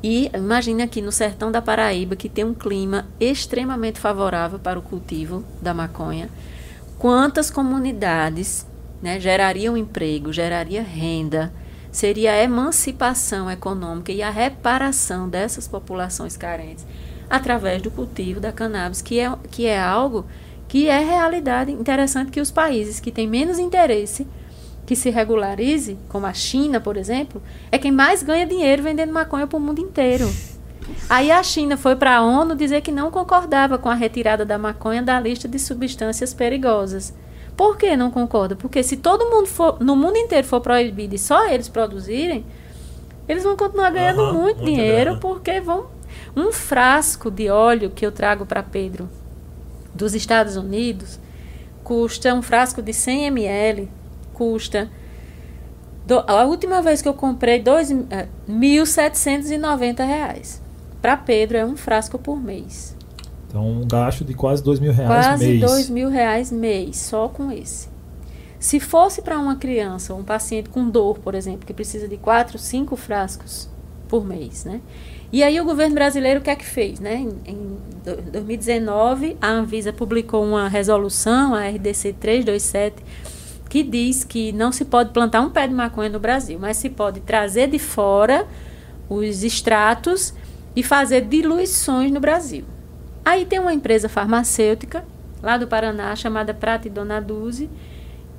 E 0.02 0.32
imagine 0.34 0.82
aqui 0.82 1.00
no 1.00 1.12
sertão 1.12 1.52
da 1.52 1.62
Paraíba, 1.62 2.16
que 2.16 2.28
tem 2.28 2.44
um 2.44 2.56
clima 2.56 3.08
extremamente 3.20 4.00
favorável 4.00 4.58
para 4.58 4.80
o 4.80 4.82
cultivo 4.82 5.44
da 5.62 5.76
maconha, 5.76 6.30
quantas 6.98 7.52
comunidades 7.52 8.66
né, 9.02 9.20
gerariam 9.20 9.78
emprego, 9.78 10.34
geraria 10.34 10.82
renda, 10.82 11.54
seria 11.92 12.32
a 12.32 12.42
emancipação 12.42 13.50
econômica 13.50 14.12
e 14.12 14.24
a 14.24 14.30
reparação 14.30 15.30
dessas 15.30 15.68
populações 15.68 16.36
carentes 16.38 16.86
através 17.30 17.82
do 17.82 17.92
cultivo 17.92 18.40
da 18.40 18.52
cannabis, 18.52 19.02
que 19.02 19.20
é, 19.20 19.32
que 19.52 19.66
é 19.66 19.80
algo 19.80 20.26
que 20.68 20.88
é 20.88 21.00
realidade 21.00 21.72
interessante 21.72 22.32
que 22.32 22.42
os 22.42 22.52
países 22.52 23.00
que 23.00 23.12
têm 23.12 23.28
menos 23.28 23.60
interesse 23.60 24.28
que 24.86 24.96
se 24.96 25.12
regularize, 25.12 26.00
como 26.08 26.26
a 26.26 26.34
China, 26.34 26.80
por 26.80 26.98
exemplo, 26.98 27.42
é 27.72 27.78
quem 27.78 27.92
mais 27.92 28.24
ganha 28.24 28.46
dinheiro 28.46 28.82
vendendo 28.82 29.14
maconha 29.14 29.46
para 29.46 29.58
o 29.58 29.60
mundo 29.60 29.80
inteiro. 29.80 30.28
Aí 31.08 31.32
a 31.32 31.44
China 31.44 31.78
foi 31.78 31.96
para 31.96 32.18
a 32.18 32.22
ONU 32.24 32.56
dizer 32.56 32.82
que 32.82 32.92
não 32.92 33.12
concordava 33.12 33.78
com 33.78 33.90
a 33.90 33.94
retirada 33.94 34.44
da 34.44 34.58
maconha 34.58 35.04
da 35.04 35.20
lista 35.20 35.48
de 35.48 35.60
substâncias 35.60 36.34
perigosas. 36.34 37.14
Por 37.56 37.78
que 37.78 37.96
não 37.96 38.10
concorda? 38.10 38.56
Porque 38.56 38.82
se 38.82 38.98
todo 38.98 39.30
mundo 39.30 39.46
for, 39.46 39.78
no 39.80 39.96
mundo 39.96 40.18
inteiro 40.18 40.48
for 40.48 40.62
proibido 40.62 41.14
e 41.14 41.20
só 41.20 41.48
eles 41.48 41.68
produzirem, 41.68 42.46
eles 43.28 43.44
vão 43.44 43.56
continuar 43.56 43.92
ganhando 43.92 44.22
uhum, 44.22 44.34
muito 44.34 44.64
dinheiro 44.64 45.12
grana. 45.12 45.20
porque 45.20 45.62
vão 45.62 45.86
um 46.40 46.52
frasco 46.52 47.30
de 47.30 47.50
óleo 47.50 47.90
que 47.90 48.06
eu 48.06 48.12
trago 48.12 48.46
para 48.46 48.64
Pedro 48.64 49.10
dos 49.94 50.14
Estados 50.14 50.56
Unidos 50.56 51.20
custa 51.84 52.34
um 52.34 52.42
frasco 52.42 52.82
de 52.82 52.94
100 52.94 53.26
ml 53.26 53.90
custa 54.34 54.90
do, 56.10 56.24
a 56.26 56.44
última 56.44 56.82
vez 56.82 57.04
que 57.04 57.08
eu 57.08 57.14
comprei 57.14 57.62
dois, 57.62 57.92
é, 57.92 58.28
1.790 58.50 60.04
reais. 60.04 60.60
Para 61.00 61.16
Pedro 61.16 61.56
é 61.56 61.64
um 61.64 61.78
frasco 61.78 62.18
por 62.18 62.42
mês. 62.42 62.98
Então 63.48 63.64
um 63.64 63.88
gasto 63.88 64.26
de 64.26 64.34
quase 64.34 64.64
dois 64.64 64.80
mil 64.80 64.92
reais 64.92 65.26
quase 65.26 65.46
mês. 65.46 65.60
Quase 65.60 65.74
dois 65.74 65.90
mil 65.90 66.10
reais 66.10 66.52
mês, 66.52 66.98
só 66.98 67.28
com 67.28 67.52
esse. 67.52 67.88
Se 68.60 68.80
fosse 68.80 69.22
para 69.22 69.38
uma 69.38 69.56
criança, 69.56 70.16
um 70.16 70.24
paciente 70.24 70.70
com 70.70 70.90
dor, 70.90 71.20
por 71.20 71.36
exemplo, 71.36 71.66
que 71.66 71.74
precisa 71.74 72.08
de 72.08 72.18
quatro, 72.18 72.58
cinco 72.58 72.96
frascos 72.96 73.70
por 74.08 74.26
mês, 74.26 74.66
né? 74.66 74.82
E 75.32 75.44
aí 75.44 75.60
o 75.62 75.66
governo 75.66 75.94
brasileiro 75.94 76.40
o 76.40 76.44
que 76.44 76.50
é 76.50 76.56
que 76.56 76.66
fez? 76.66 77.00
Né? 77.00 77.16
Em, 77.16 77.52
em 77.52 77.78
2019, 78.32 79.38
a 79.40 79.48
Anvisa 79.48 79.94
publicou 79.94 80.44
uma 80.44 80.68
resolução, 80.68 81.54
a 81.54 81.68
RDC 81.68 82.14
327, 82.14 83.04
que 83.70 83.84
diz 83.84 84.24
que 84.24 84.52
não 84.52 84.72
se 84.72 84.84
pode 84.84 85.12
plantar 85.12 85.42
um 85.42 85.50
pé 85.50 85.68
de 85.68 85.74
maconha 85.74 86.10
no 86.10 86.20
Brasil, 86.20 86.58
mas 86.60 86.78
se 86.78 86.90
pode 86.90 87.20
trazer 87.20 87.68
de 87.68 87.78
fora 87.78 88.48
os 89.08 89.44
extratos 89.44 90.34
e 90.76 90.82
fazer 90.82 91.22
diluições 91.22 92.12
no 92.12 92.20
Brasil. 92.20 92.64
Aí 93.24 93.46
tem 93.46 93.60
uma 93.60 93.74
empresa 93.74 94.10
farmacêutica 94.10 95.06
lá 95.44 95.58
do 95.58 95.68
Paraná 95.68 96.16
chamada 96.16 96.54
Prata 96.54 96.88
e 96.88 96.92
Dona 96.92 97.20
Duze, 97.20 97.70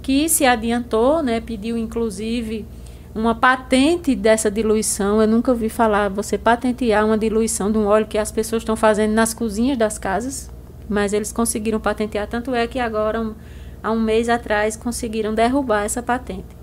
que 0.02 0.28
se 0.28 0.44
adiantou, 0.44 1.22
né, 1.22 1.40
pediu 1.40 1.76
inclusive 1.78 2.66
uma 3.14 3.34
patente 3.34 4.14
dessa 4.14 4.50
diluição. 4.50 5.20
Eu 5.20 5.28
nunca 5.28 5.50
ouvi 5.50 5.68
falar 5.68 6.08
você 6.08 6.38
patentear 6.38 7.04
uma 7.04 7.18
diluição 7.18 7.70
de 7.70 7.78
um 7.78 7.86
óleo 7.86 8.06
que 8.06 8.18
as 8.18 8.30
pessoas 8.30 8.62
estão 8.62 8.76
fazendo 8.76 9.12
nas 9.12 9.34
cozinhas 9.34 9.76
das 9.76 9.98
casas, 9.98 10.50
mas 10.88 11.12
eles 11.12 11.32
conseguiram 11.32 11.80
patentear. 11.80 12.26
Tanto 12.26 12.54
é 12.54 12.66
que 12.66 12.78
agora, 12.78 13.20
um, 13.20 13.34
há 13.82 13.90
um 13.90 14.00
mês 14.00 14.28
atrás, 14.28 14.76
conseguiram 14.76 15.34
derrubar 15.34 15.84
essa 15.84 16.02
patente. 16.02 16.60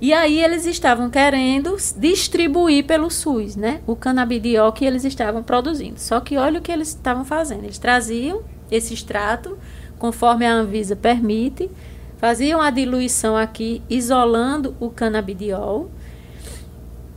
E 0.00 0.14
aí 0.14 0.42
eles 0.42 0.64
estavam 0.64 1.10
querendo 1.10 1.76
distribuir 1.96 2.86
pelo 2.86 3.10
SUS, 3.10 3.54
né? 3.54 3.82
O 3.86 3.94
canabidiol 3.94 4.72
que 4.72 4.84
eles 4.84 5.04
estavam 5.04 5.42
produzindo. 5.42 6.00
Só 6.00 6.20
que 6.20 6.38
olha 6.38 6.58
o 6.58 6.62
que 6.62 6.72
eles 6.72 6.88
estavam 6.88 7.22
fazendo. 7.22 7.64
Eles 7.64 7.76
traziam 7.76 8.40
esse 8.70 8.94
extrato, 8.94 9.58
conforme 9.98 10.46
a 10.46 10.54
Anvisa 10.54 10.96
permite, 10.96 11.70
faziam 12.20 12.60
a 12.60 12.68
diluição 12.68 13.34
aqui, 13.34 13.80
isolando 13.88 14.76
o 14.78 14.90
canabidiol, 14.90 15.90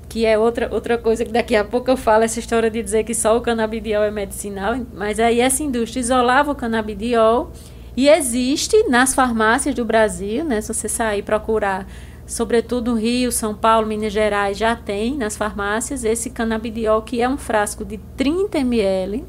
que 0.08 0.26
é 0.26 0.40
outra, 0.40 0.74
outra 0.74 0.98
coisa 0.98 1.26
que 1.26 1.32
daqui 1.32 1.58
a 1.58 1.66
pouco 1.66 1.92
eu 1.92 1.98
falo, 1.98 2.24
essa 2.24 2.40
história 2.40 2.72
de 2.72 2.82
dizer 2.82 3.04
que 3.04 3.14
só 3.14 3.38
o 3.38 3.42
canabidiol 3.42 4.02
é 4.02 4.10
medicinal, 4.10 4.78
mas 4.94 5.20
aí 5.20 5.42
essa 5.42 5.62
indústria 5.62 6.00
isolava 6.00 6.54
o 6.54 6.56
canabidiol 6.56 7.52
e 7.98 8.08
existe 8.08 8.82
nas 8.88 9.14
farmácias 9.14 9.76
do 9.76 9.84
Brasil, 9.84 10.46
né, 10.46 10.62
se 10.62 10.74
você 10.74 10.88
sair 10.88 11.22
procurar, 11.22 11.86
sobretudo 12.26 12.92
no 12.92 12.98
Rio, 12.98 13.30
São 13.30 13.54
Paulo, 13.54 13.86
Minas 13.86 14.14
Gerais, 14.14 14.58
já 14.58 14.74
tem 14.74 15.18
nas 15.18 15.36
farmácias 15.36 16.06
esse 16.06 16.30
canabidiol 16.30 17.02
que 17.02 17.22
é 17.22 17.28
um 17.28 17.38
frasco 17.38 17.84
de 17.84 17.98
30 18.16 18.58
ml, 18.60 19.26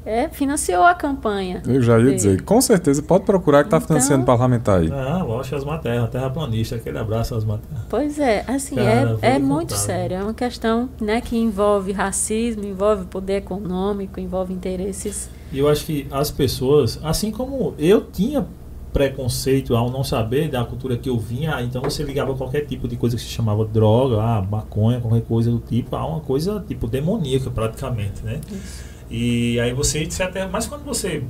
é, 0.04 0.28
financiou 0.28 0.82
a 0.82 0.94
campanha. 0.94 1.62
Eu 1.66 1.82
já 1.82 1.98
ia 1.98 2.04
dele. 2.04 2.16
dizer, 2.16 2.42
com 2.42 2.60
certeza 2.60 3.02
pode 3.02 3.24
procurar 3.24 3.62
que 3.62 3.68
está 3.68 3.76
então, 3.76 3.88
financiando 3.88 4.24
parlamentar 4.24 4.80
aí. 4.80 4.90
Ah, 4.92 5.22
lógico, 5.22 5.56
Osmar 5.56 5.80
Terra, 5.80 6.06
terraplanista, 6.06 6.76
aquele 6.76 6.98
abraço 6.98 7.34
Osmar 7.34 7.58
Terra. 7.58 7.86
Pois 7.88 8.18
é, 8.18 8.44
assim, 8.46 8.76
Cara, 8.76 9.18
é, 9.22 9.36
é 9.36 9.38
muito 9.38 9.74
sério, 9.74 10.16
é 10.16 10.22
uma 10.22 10.34
questão 10.34 10.88
né, 11.00 11.20
que 11.20 11.36
envolve 11.36 11.92
racismo, 11.92 12.64
envolve 12.64 13.04
poder 13.06 13.36
econômico, 13.36 14.18
envolve 14.18 14.52
interesses 14.52 15.28
e 15.52 15.58
eu 15.58 15.68
acho 15.68 15.84
que 15.84 16.06
as 16.10 16.30
pessoas, 16.30 17.00
assim 17.02 17.30
como 17.30 17.74
eu 17.78 18.04
tinha 18.04 18.46
preconceito 18.92 19.74
ao 19.76 19.90
não 19.90 20.02
saber 20.02 20.48
da 20.48 20.64
cultura 20.64 20.96
que 20.96 21.08
eu 21.08 21.18
vinha, 21.18 21.60
então 21.62 21.82
você 21.82 22.02
ligava 22.02 22.34
qualquer 22.34 22.66
tipo 22.66 22.88
de 22.88 22.96
coisa 22.96 23.16
que 23.16 23.22
se 23.22 23.28
chamava 23.28 23.64
droga, 23.64 24.20
ah, 24.20 24.42
maconha, 24.42 25.00
qualquer 25.00 25.22
coisa 25.22 25.50
do 25.50 25.58
tipo, 25.58 25.94
a 25.94 26.06
uma 26.06 26.20
coisa 26.20 26.64
tipo 26.66 26.86
demoníaca 26.86 27.50
praticamente, 27.50 28.22
né? 28.22 28.40
Isso. 28.50 28.90
E 29.10 29.58
aí 29.58 29.72
você 29.72 30.08
se 30.08 30.22
até, 30.22 30.46
mas 30.46 30.66
quando 30.66 30.84
você 30.84 31.24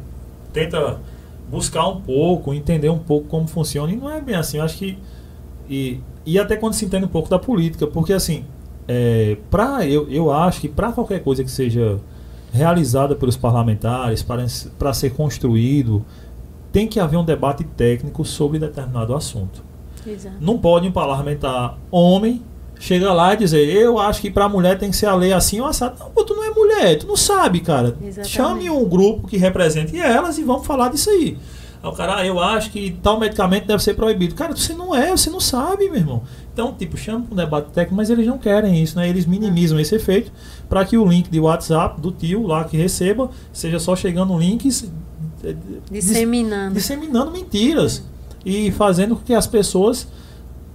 tenta 0.52 1.00
buscar 1.50 1.88
um 1.88 2.00
pouco, 2.00 2.52
entender 2.52 2.90
um 2.90 2.98
pouco 2.98 3.26
como 3.26 3.48
funciona, 3.48 3.92
e 3.92 3.96
não 3.96 4.10
é 4.10 4.20
bem 4.20 4.36
assim, 4.36 4.58
eu 4.58 4.64
acho 4.64 4.76
que 4.76 4.98
e, 5.68 6.00
e 6.26 6.38
até 6.38 6.56
quando 6.56 6.74
se 6.74 6.84
entende 6.84 7.04
um 7.04 7.08
pouco 7.08 7.28
da 7.28 7.38
política, 7.38 7.86
porque 7.86 8.12
assim, 8.12 8.44
é, 8.86 9.36
pra, 9.50 9.86
eu, 9.86 10.10
eu 10.10 10.32
acho 10.32 10.60
que 10.60 10.68
para 10.68 10.92
qualquer 10.92 11.22
coisa 11.22 11.44
que 11.44 11.50
seja 11.50 11.98
realizada 12.52 13.14
pelos 13.14 13.36
parlamentares, 13.36 14.22
para 14.22 14.92
ser 14.92 15.10
construído, 15.14 16.04
tem 16.72 16.88
que 16.88 16.98
haver 16.98 17.16
um 17.16 17.24
debate 17.24 17.62
técnico 17.62 18.24
sobre 18.24 18.58
determinado 18.58 19.14
assunto. 19.14 19.62
Exato. 20.04 20.36
Não 20.40 20.58
pode 20.58 20.88
um 20.88 20.92
parlamentar 20.92 21.78
homem 21.90 22.42
chegar 22.80 23.12
lá 23.12 23.34
e 23.34 23.36
dizer, 23.36 23.68
eu 23.68 23.98
acho 23.98 24.22
que 24.22 24.30
para 24.30 24.46
a 24.46 24.48
mulher 24.48 24.78
tem 24.78 24.90
que 24.90 24.96
ser 24.96 25.06
a 25.06 25.14
lei 25.14 25.34
assim 25.34 25.60
ou 25.60 25.66
assado. 25.66 25.96
Não, 26.00 26.10
pô, 26.10 26.24
tu 26.24 26.34
não 26.34 26.42
é 26.42 26.50
mulher, 26.50 26.96
tu 26.98 27.06
não 27.06 27.14
sabe, 27.14 27.60
cara. 27.60 27.94
Exatamente. 28.02 28.28
Chame 28.28 28.70
um 28.70 28.88
grupo 28.88 29.28
que 29.28 29.36
represente 29.36 30.00
elas 30.00 30.38
e 30.38 30.42
vamos 30.42 30.66
falar 30.66 30.88
disso 30.88 31.10
aí. 31.10 31.36
Aí 31.82 31.90
o 31.90 31.92
cara, 31.92 32.16
ah, 32.16 32.26
eu 32.26 32.40
acho 32.40 32.70
que 32.70 32.98
tal 33.02 33.20
medicamento 33.20 33.66
deve 33.66 33.82
ser 33.82 33.94
proibido. 33.94 34.34
Cara, 34.34 34.56
você 34.56 34.72
não 34.72 34.94
é, 34.94 35.10
você 35.10 35.28
não 35.28 35.40
sabe, 35.40 35.90
meu 35.90 35.96
irmão. 35.96 36.22
Então, 36.52 36.72
tipo, 36.72 36.96
chama 36.96 37.26
para 37.26 37.34
um 37.34 37.36
debate 37.36 37.70
técnico, 37.70 37.94
mas 37.94 38.08
eles 38.08 38.26
não 38.26 38.38
querem 38.38 38.82
isso, 38.82 38.96
né? 38.96 39.08
Eles 39.08 39.26
minimizam 39.26 39.78
esse 39.78 39.94
efeito 39.94 40.32
para 40.68 40.82
que 40.84 40.96
o 40.96 41.04
link 41.04 41.30
de 41.30 41.38
WhatsApp 41.38 42.00
do 42.00 42.10
tio 42.10 42.46
lá 42.46 42.64
que 42.64 42.78
receba 42.78 43.30
seja 43.52 43.78
só 43.78 43.94
chegando 43.94 44.38
links 44.38 44.90
disseminando, 45.90 46.74
disseminando 46.74 47.30
mentiras 47.30 48.02
e 48.44 48.70
fazendo 48.72 49.16
com 49.16 49.22
que 49.22 49.34
as 49.34 49.46
pessoas 49.46 50.08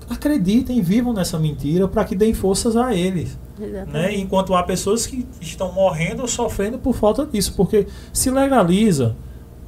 acreditem, 0.09 0.81
vivam 0.81 1.13
nessa 1.13 1.39
mentira 1.39 1.87
para 1.87 2.03
que 2.05 2.15
deem 2.15 2.33
forças 2.33 2.75
a 2.75 2.93
eles. 2.93 3.37
Né? 3.85 4.15
Enquanto 4.15 4.53
há 4.53 4.63
pessoas 4.63 5.05
que 5.05 5.25
estão 5.41 5.71
morrendo 5.71 6.21
ou 6.21 6.27
sofrendo 6.27 6.77
por 6.77 6.93
falta 6.93 7.25
disso, 7.25 7.53
porque 7.55 7.87
se 8.11 8.29
legaliza, 8.29 9.15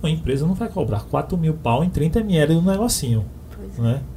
a 0.04 0.10
empresa 0.10 0.46
não 0.46 0.54
vai 0.54 0.70
cobrar 0.70 1.06
4 1.06 1.38
mil 1.38 1.54
pau 1.54 1.84
em 1.84 1.90
30 1.90 2.20
ml 2.20 2.56
do 2.56 2.62
negocinho. 2.62 3.26
Pois 3.56 3.80
é. 3.80 3.82
né? 3.82 4.02
De, 4.02 4.17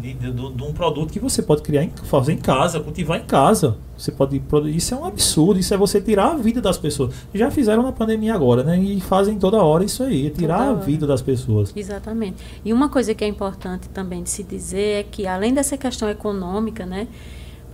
de, 0.00 0.14
de, 0.14 0.32
de, 0.32 0.62
um 0.62 0.72
produto 0.72 1.12
que 1.12 1.18
você 1.18 1.42
pode 1.42 1.62
criar, 1.62 1.84
em, 1.84 1.92
fazer 2.04 2.32
em 2.32 2.38
casa, 2.38 2.80
cultivar 2.80 3.20
em 3.20 3.24
casa. 3.24 3.76
Você 3.96 4.10
pode 4.10 4.42
Isso 4.74 4.94
é 4.94 4.96
um 4.96 5.04
absurdo, 5.04 5.60
isso 5.60 5.74
é 5.74 5.76
você 5.76 6.00
tirar 6.00 6.32
a 6.32 6.36
vida 6.36 6.60
das 6.60 6.78
pessoas. 6.78 7.14
Já 7.34 7.50
fizeram 7.50 7.82
na 7.82 7.92
pandemia 7.92 8.34
agora, 8.34 8.62
né? 8.64 8.78
E 8.78 9.00
fazem 9.00 9.38
toda 9.38 9.62
hora 9.62 9.84
isso 9.84 10.02
aí, 10.02 10.26
é 10.26 10.30
tirar 10.30 10.70
a 10.70 10.72
vida 10.72 11.06
das 11.06 11.20
pessoas. 11.20 11.72
Exatamente. 11.76 12.36
E 12.64 12.72
uma 12.72 12.88
coisa 12.88 13.14
que 13.14 13.22
é 13.22 13.28
importante 13.28 13.88
também 13.90 14.22
de 14.22 14.30
se 14.30 14.42
dizer 14.42 15.00
é 15.00 15.02
que, 15.02 15.26
além 15.26 15.52
dessa 15.52 15.76
questão 15.76 16.08
econômica, 16.08 16.86
né? 16.86 17.06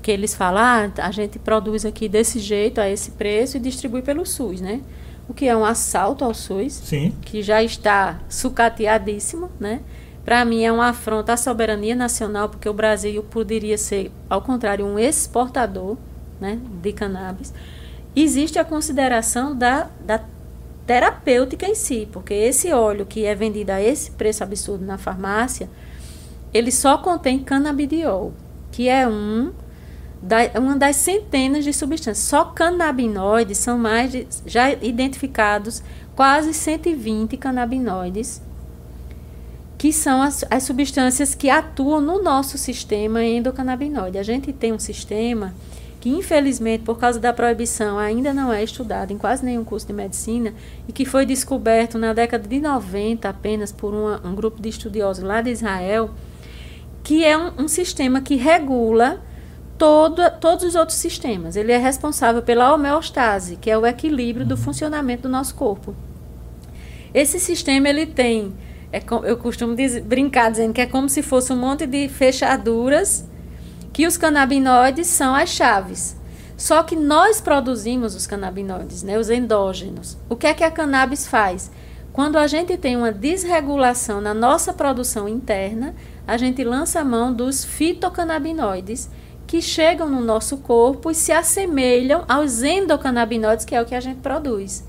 Que 0.02 0.10
eles 0.10 0.34
falam, 0.34 0.62
ah, 0.62 0.90
a 0.98 1.10
gente 1.10 1.38
produz 1.38 1.84
aqui 1.84 2.08
desse 2.08 2.40
jeito, 2.40 2.80
a 2.80 2.88
esse 2.88 3.12
preço 3.12 3.56
e 3.56 3.60
distribui 3.60 4.02
pelo 4.02 4.26
SUS, 4.26 4.60
né? 4.60 4.80
o 5.28 5.34
que 5.34 5.46
é 5.46 5.56
um 5.56 5.64
assalto 5.64 6.24
ao 6.24 6.32
SUS, 6.32 6.72
Sim. 6.72 7.12
que 7.22 7.42
já 7.42 7.62
está 7.62 8.20
sucateadíssimo, 8.28 9.50
né? 9.58 9.80
Para 10.26 10.44
mim 10.44 10.64
é 10.64 10.72
uma 10.72 10.88
afronta 10.88 11.34
à 11.34 11.36
soberania 11.36 11.94
nacional, 11.94 12.48
porque 12.48 12.68
o 12.68 12.74
Brasil 12.74 13.22
poderia 13.22 13.78
ser, 13.78 14.10
ao 14.28 14.42
contrário, 14.42 14.84
um 14.84 14.98
exportador 14.98 15.96
né, 16.40 16.58
de 16.82 16.92
cannabis. 16.92 17.54
Existe 18.14 18.58
a 18.58 18.64
consideração 18.64 19.54
da, 19.54 19.88
da 20.00 20.24
terapêutica 20.84 21.64
em 21.64 21.76
si, 21.76 22.08
porque 22.10 22.34
esse 22.34 22.72
óleo 22.72 23.06
que 23.06 23.24
é 23.24 23.36
vendido 23.36 23.70
a 23.70 23.80
esse 23.80 24.10
preço 24.10 24.42
absurdo 24.42 24.84
na 24.84 24.98
farmácia, 24.98 25.70
ele 26.52 26.72
só 26.72 26.98
contém 26.98 27.38
canabidiol, 27.38 28.34
que 28.72 28.88
é 28.88 29.06
um 29.06 29.52
da, 30.20 30.38
uma 30.58 30.74
das 30.74 30.96
centenas 30.96 31.62
de 31.62 31.72
substâncias. 31.72 32.18
Só 32.26 32.46
canabinoides 32.46 33.58
são 33.58 33.78
mais 33.78 34.10
de, 34.10 34.26
já 34.44 34.72
identificados 34.72 35.84
quase 36.16 36.52
120 36.52 37.36
canabinoides, 37.36 38.42
que 39.87 39.92
são 39.92 40.20
as, 40.20 40.44
as 40.51 40.64
substâncias 40.64 41.33
que 41.33 41.49
atuam 41.49 42.01
no 42.01 42.20
nosso 42.20 42.59
sistema 42.59 43.22
endocannabinoide. 43.22 44.18
A 44.18 44.22
gente 44.25 44.53
tem 44.53 44.72
um 44.72 44.81
sistema 44.81 45.55
que, 46.01 46.09
infelizmente, 46.09 46.83
por 46.83 46.99
causa 46.99 47.20
da 47.20 47.33
proibição, 47.33 47.96
ainda 47.96 48.35
não 48.35 48.53
é 48.53 48.64
estudado 48.64 49.12
em 49.12 49.16
quase 49.16 49.44
nenhum 49.44 49.62
curso 49.62 49.87
de 49.87 49.92
medicina 49.92 50.53
e 50.88 50.92
que 50.92 51.05
foi 51.05 51.25
descoberto 51.25 51.99
na 51.99 52.12
década 52.12 52.49
de 52.49 52.59
90 52.59 53.29
apenas 53.29 53.70
por 53.70 53.94
uma, 53.94 54.20
um 54.27 54.35
grupo 54.35 54.61
de 54.61 54.68
estudiosos 54.68 55.22
lá 55.22 55.40
de 55.40 55.51
Israel, 55.51 56.11
que 57.05 57.25
é 57.25 57.38
um, 57.38 57.53
um 57.57 57.68
sistema 57.68 58.20
que 58.20 58.35
regula 58.35 59.22
todo, 59.79 60.20
todos 60.40 60.64
os 60.64 60.75
outros 60.75 60.99
sistemas. 60.99 61.55
Ele 61.55 61.70
é 61.70 61.79
responsável 61.79 62.42
pela 62.42 62.75
homeostase, 62.75 63.55
que 63.55 63.70
é 63.70 63.79
o 63.79 63.87
equilíbrio 63.87 64.44
do 64.44 64.57
funcionamento 64.57 65.22
do 65.22 65.29
nosso 65.29 65.55
corpo. 65.55 65.94
Esse 67.14 67.38
sistema 67.38 67.88
ele 67.88 68.05
tem, 68.05 68.53
é, 68.92 69.03
eu 69.25 69.37
costumo 69.37 69.75
dizer, 69.75 70.03
brincar 70.03 70.51
dizendo 70.51 70.72
que 70.72 70.81
é 70.81 70.87
como 70.87 71.09
se 71.09 71.22
fosse 71.22 71.53
um 71.53 71.57
monte 71.57 71.87
de 71.87 72.09
fechaduras 72.09 73.25
que 73.92 74.07
os 74.07 74.16
canabinoides 74.16 75.07
são 75.07 75.35
as 75.35 75.51
chaves. 75.51 76.16
Só 76.57 76.83
que 76.83 76.96
nós 76.96 77.40
produzimos 77.40 78.14
os 78.14 78.27
canabinoides, 78.27 79.03
né, 79.03 79.18
os 79.18 79.29
endógenos. 79.29 80.16
O 80.29 80.37
que 80.37 80.46
é 80.46 80.55
que 80.55 80.64
a 80.64 80.70
cannabis 80.70 81.27
faz? 81.27 81.70
Quando 82.12 82.38
a 82.38 82.46
gente 82.46 82.79
tem 82.79 82.96
uma 82.96 83.12
desregulação 83.12 84.22
na 84.22 84.33
nossa 84.33 84.72
produção 84.72 85.29
interna, 85.29 85.94
a 86.27 86.38
gente 86.38 86.64
lança 86.64 87.01
a 87.01 87.05
mão 87.05 87.33
dos 87.33 87.62
fitocannabinoides, 87.62 89.11
que 89.46 89.61
chegam 89.61 90.09
no 90.09 90.20
nosso 90.20 90.57
corpo 90.59 91.11
e 91.11 91.14
se 91.14 91.31
assemelham 91.31 92.25
aos 92.27 92.62
endocannabinoides, 92.62 93.64
que 93.64 93.75
é 93.75 93.83
o 93.83 93.85
que 93.85 93.94
a 93.94 94.01
gente 94.01 94.20
produz. 94.20 94.83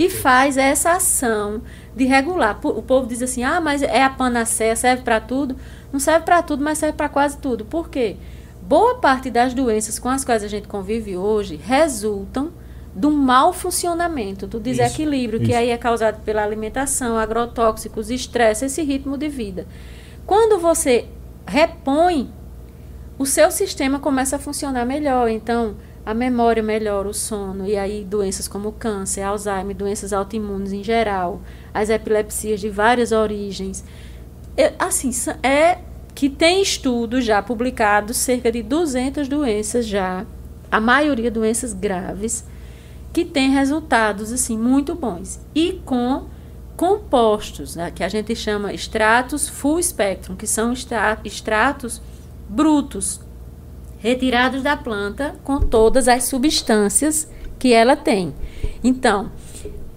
E 0.00 0.08
faz 0.08 0.56
essa 0.56 0.92
ação 0.92 1.60
de 1.94 2.06
regular. 2.06 2.58
O 2.64 2.80
povo 2.80 3.06
diz 3.06 3.20
assim: 3.20 3.42
ah, 3.42 3.60
mas 3.60 3.82
é 3.82 4.02
a 4.02 4.08
panaceia, 4.08 4.74
serve 4.74 5.02
para 5.02 5.20
tudo. 5.20 5.54
Não 5.92 6.00
serve 6.00 6.24
para 6.24 6.42
tudo, 6.42 6.64
mas 6.64 6.78
serve 6.78 6.96
para 6.96 7.10
quase 7.10 7.36
tudo. 7.36 7.66
Por 7.66 7.90
quê? 7.90 8.16
Boa 8.62 8.94
parte 8.94 9.30
das 9.30 9.52
doenças 9.52 9.98
com 9.98 10.08
as 10.08 10.24
quais 10.24 10.42
a 10.42 10.48
gente 10.48 10.66
convive 10.66 11.18
hoje 11.18 11.56
resultam 11.56 12.50
do 12.94 13.10
mau 13.10 13.52
funcionamento, 13.52 14.46
do 14.46 14.58
desequilíbrio, 14.58 15.36
isso, 15.36 15.44
que 15.44 15.52
isso. 15.52 15.60
aí 15.60 15.68
é 15.68 15.76
causado 15.76 16.22
pela 16.24 16.42
alimentação, 16.42 17.18
agrotóxicos, 17.18 18.08
estresse, 18.08 18.64
esse 18.64 18.82
ritmo 18.82 19.18
de 19.18 19.28
vida. 19.28 19.66
Quando 20.24 20.58
você 20.58 21.08
repõe 21.46 22.32
o 23.20 23.26
seu 23.26 23.50
sistema 23.50 23.98
começa 23.98 24.36
a 24.36 24.38
funcionar 24.38 24.86
melhor. 24.86 25.28
Então, 25.28 25.76
a 26.04 26.14
memória 26.14 26.62
melhora, 26.62 27.08
o 27.08 27.14
sono, 27.14 27.66
e 27.66 27.76
aí 27.76 28.04
doenças 28.04 28.48
como 28.48 28.72
câncer, 28.72 29.22
Alzheimer, 29.22 29.76
doenças 29.76 30.12
autoimunes 30.12 30.72
em 30.72 30.82
geral, 30.82 31.40
as 31.72 31.90
epilepsias 31.90 32.60
de 32.60 32.68
várias 32.68 33.12
origens. 33.12 33.84
Assim, 34.78 35.10
é 35.42 35.78
que 36.14 36.28
tem 36.28 36.60
estudos 36.60 37.24
já 37.24 37.42
publicados, 37.42 38.16
cerca 38.16 38.50
de 38.50 38.62
200 38.62 39.28
doenças 39.28 39.86
já, 39.86 40.26
a 40.70 40.80
maioria 40.80 41.30
doenças 41.30 41.72
graves, 41.72 42.44
que 43.12 43.24
têm 43.24 43.50
resultados 43.50 44.32
assim 44.32 44.58
muito 44.58 44.94
bons. 44.94 45.40
E 45.54 45.80
com 45.84 46.26
compostos, 46.76 47.76
né, 47.76 47.90
que 47.90 48.02
a 48.02 48.08
gente 48.08 48.34
chama 48.34 48.72
extratos 48.72 49.48
full 49.48 49.82
spectrum, 49.82 50.34
que 50.34 50.46
são 50.46 50.72
extratos 51.24 52.00
brutos, 52.48 53.20
retirados 54.00 54.62
da 54.62 54.76
planta 54.76 55.36
com 55.44 55.60
todas 55.60 56.08
as 56.08 56.24
substâncias 56.24 57.28
que 57.58 57.72
ela 57.72 57.94
tem. 57.94 58.34
Então, 58.82 59.30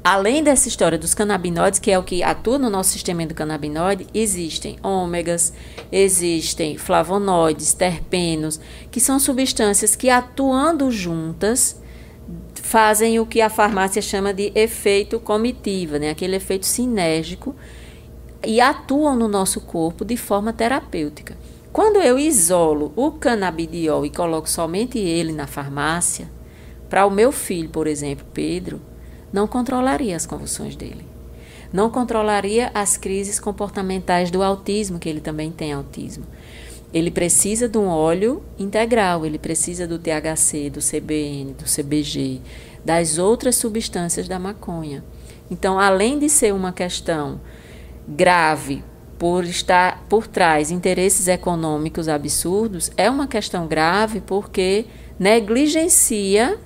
além 0.03 0.43
dessa 0.43 0.67
história 0.67 0.97
dos 0.97 1.13
canabinoides, 1.13 1.79
que 1.79 1.89
é 1.89 1.97
o 1.97 2.03
que 2.03 2.21
atua 2.21 2.59
no 2.59 2.69
nosso 2.69 2.91
sistema 2.91 3.23
endocannabinoide, 3.23 4.05
existem 4.13 4.77
ômegas, 4.83 5.53
existem 5.91 6.77
flavonoides, 6.77 7.73
terpenos, 7.73 8.59
que 8.91 8.99
são 8.99 9.19
substâncias 9.19 9.95
que 9.95 10.09
atuando 10.09 10.91
juntas 10.91 11.81
fazem 12.55 13.19
o 13.19 13.25
que 13.25 13.41
a 13.41 13.49
farmácia 13.49 14.01
chama 14.01 14.33
de 14.33 14.51
efeito 14.55 15.19
comitiva, 15.19 15.99
né? 15.99 16.09
aquele 16.09 16.35
efeito 16.35 16.65
sinérgico, 16.65 17.55
e 18.45 18.59
atuam 18.59 19.15
no 19.15 19.27
nosso 19.27 19.61
corpo 19.61 20.03
de 20.03 20.17
forma 20.17 20.51
terapêutica. 20.51 21.37
Quando 21.73 21.99
eu 21.99 22.19
isolo 22.19 22.93
o 22.95 23.13
canabidiol 23.13 24.05
e 24.05 24.11
coloco 24.11 24.47
somente 24.47 24.99
ele 24.99 25.33
na 25.33 25.47
farmácia, 25.47 26.29
para 26.87 27.03
o 27.03 27.09
meu 27.09 27.31
filho, 27.31 27.67
por 27.67 27.87
exemplo, 27.87 28.23
Pedro, 28.31 28.79
não 29.33 29.47
controlaria 29.47 30.15
as 30.15 30.27
convulsões 30.27 30.75
dele. 30.75 31.03
Não 31.73 31.89
controlaria 31.89 32.69
as 32.75 32.95
crises 32.95 33.39
comportamentais 33.39 34.29
do 34.29 34.43
autismo, 34.43 34.99
que 34.99 35.09
ele 35.09 35.19
também 35.19 35.51
tem 35.51 35.73
autismo. 35.73 36.25
Ele 36.93 37.09
precisa 37.09 37.67
de 37.67 37.79
um 37.79 37.87
óleo 37.87 38.43
integral, 38.59 39.25
ele 39.25 39.39
precisa 39.39 39.87
do 39.87 39.97
THC, 39.97 40.69
do 40.69 40.79
CBN, 40.79 41.53
do 41.53 41.65
CBG, 41.65 42.39
das 42.85 43.17
outras 43.17 43.55
substâncias 43.55 44.27
da 44.27 44.37
maconha. 44.37 45.03
Então, 45.49 45.79
além 45.79 46.19
de 46.19 46.29
ser 46.29 46.53
uma 46.53 46.71
questão 46.71 47.41
grave 48.07 48.83
por 49.23 49.45
estar 49.45 50.03
por 50.09 50.27
trás 50.27 50.69
interesses 50.69 51.29
econômicos 51.29 52.09
absurdos, 52.09 52.91
é 52.97 53.09
uma 53.09 53.25
questão 53.25 53.65
grave 53.67 54.19
porque 54.19 54.83
negligencia 55.17 56.59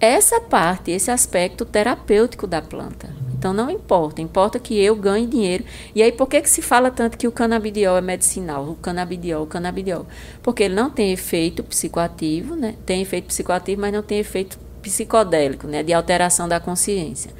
essa 0.00 0.40
parte, 0.40 0.90
esse 0.90 1.10
aspecto 1.10 1.66
terapêutico 1.66 2.46
da 2.46 2.62
planta. 2.62 3.10
Então 3.34 3.52
não 3.52 3.68
importa, 3.68 4.22
importa 4.22 4.58
que 4.58 4.74
eu 4.82 4.96
ganhe 4.96 5.26
dinheiro. 5.26 5.64
E 5.94 6.02
aí 6.02 6.10
por 6.10 6.26
que, 6.28 6.40
que 6.40 6.48
se 6.48 6.62
fala 6.62 6.90
tanto 6.90 7.18
que 7.18 7.28
o 7.28 7.30
canabidiol 7.30 7.98
é 7.98 8.00
medicinal? 8.00 8.70
O 8.70 8.76
canabidiol, 8.76 9.42
o 9.42 9.46
canabidiol. 9.46 10.06
Porque 10.42 10.62
ele 10.62 10.74
não 10.74 10.88
tem 10.88 11.12
efeito 11.12 11.62
psicoativo, 11.62 12.56
né? 12.56 12.74
Tem 12.86 13.02
efeito 13.02 13.26
psicoativo, 13.26 13.82
mas 13.82 13.92
não 13.92 14.02
tem 14.02 14.18
efeito 14.18 14.58
psicodélico, 14.80 15.66
né? 15.66 15.82
De 15.82 15.92
alteração 15.92 16.48
da 16.48 16.58
consciência. 16.58 17.32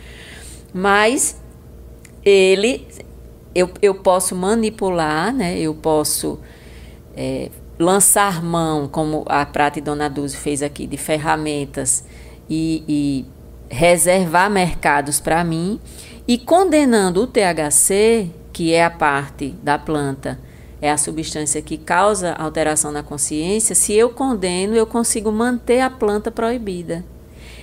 Mas 0.74 1.40
ele, 2.22 2.86
eu, 3.56 3.70
eu 3.80 3.94
posso 3.94 4.36
manipular, 4.36 5.32
né? 5.32 5.58
Eu 5.58 5.74
posso 5.74 6.38
é, 7.16 7.50
lançar 7.78 8.42
mão, 8.42 8.86
como 8.86 9.24
a 9.26 9.46
Prata 9.46 9.78
e 9.78 9.82
Dona 9.82 10.10
Dulce 10.10 10.36
fez 10.36 10.62
aqui, 10.62 10.86
de 10.86 10.98
ferramentas 10.98 12.04
e, 12.50 12.84
e 12.86 13.24
reservar 13.70 14.50
mercados 14.50 15.20
para 15.20 15.42
mim 15.42 15.80
e 16.28 16.36
condenando 16.36 17.22
o 17.22 17.26
THC, 17.26 18.30
que 18.52 18.74
é 18.74 18.84
a 18.84 18.90
parte 18.90 19.54
da 19.62 19.78
planta, 19.78 20.38
é 20.80 20.90
a 20.90 20.98
substância 20.98 21.62
que 21.62 21.78
causa 21.78 22.34
alteração 22.34 22.92
na 22.92 23.02
consciência, 23.02 23.74
se 23.74 23.94
eu 23.94 24.10
condeno, 24.10 24.74
eu 24.76 24.86
consigo 24.86 25.32
manter 25.32 25.80
a 25.80 25.88
planta 25.88 26.30
proibida. 26.30 27.02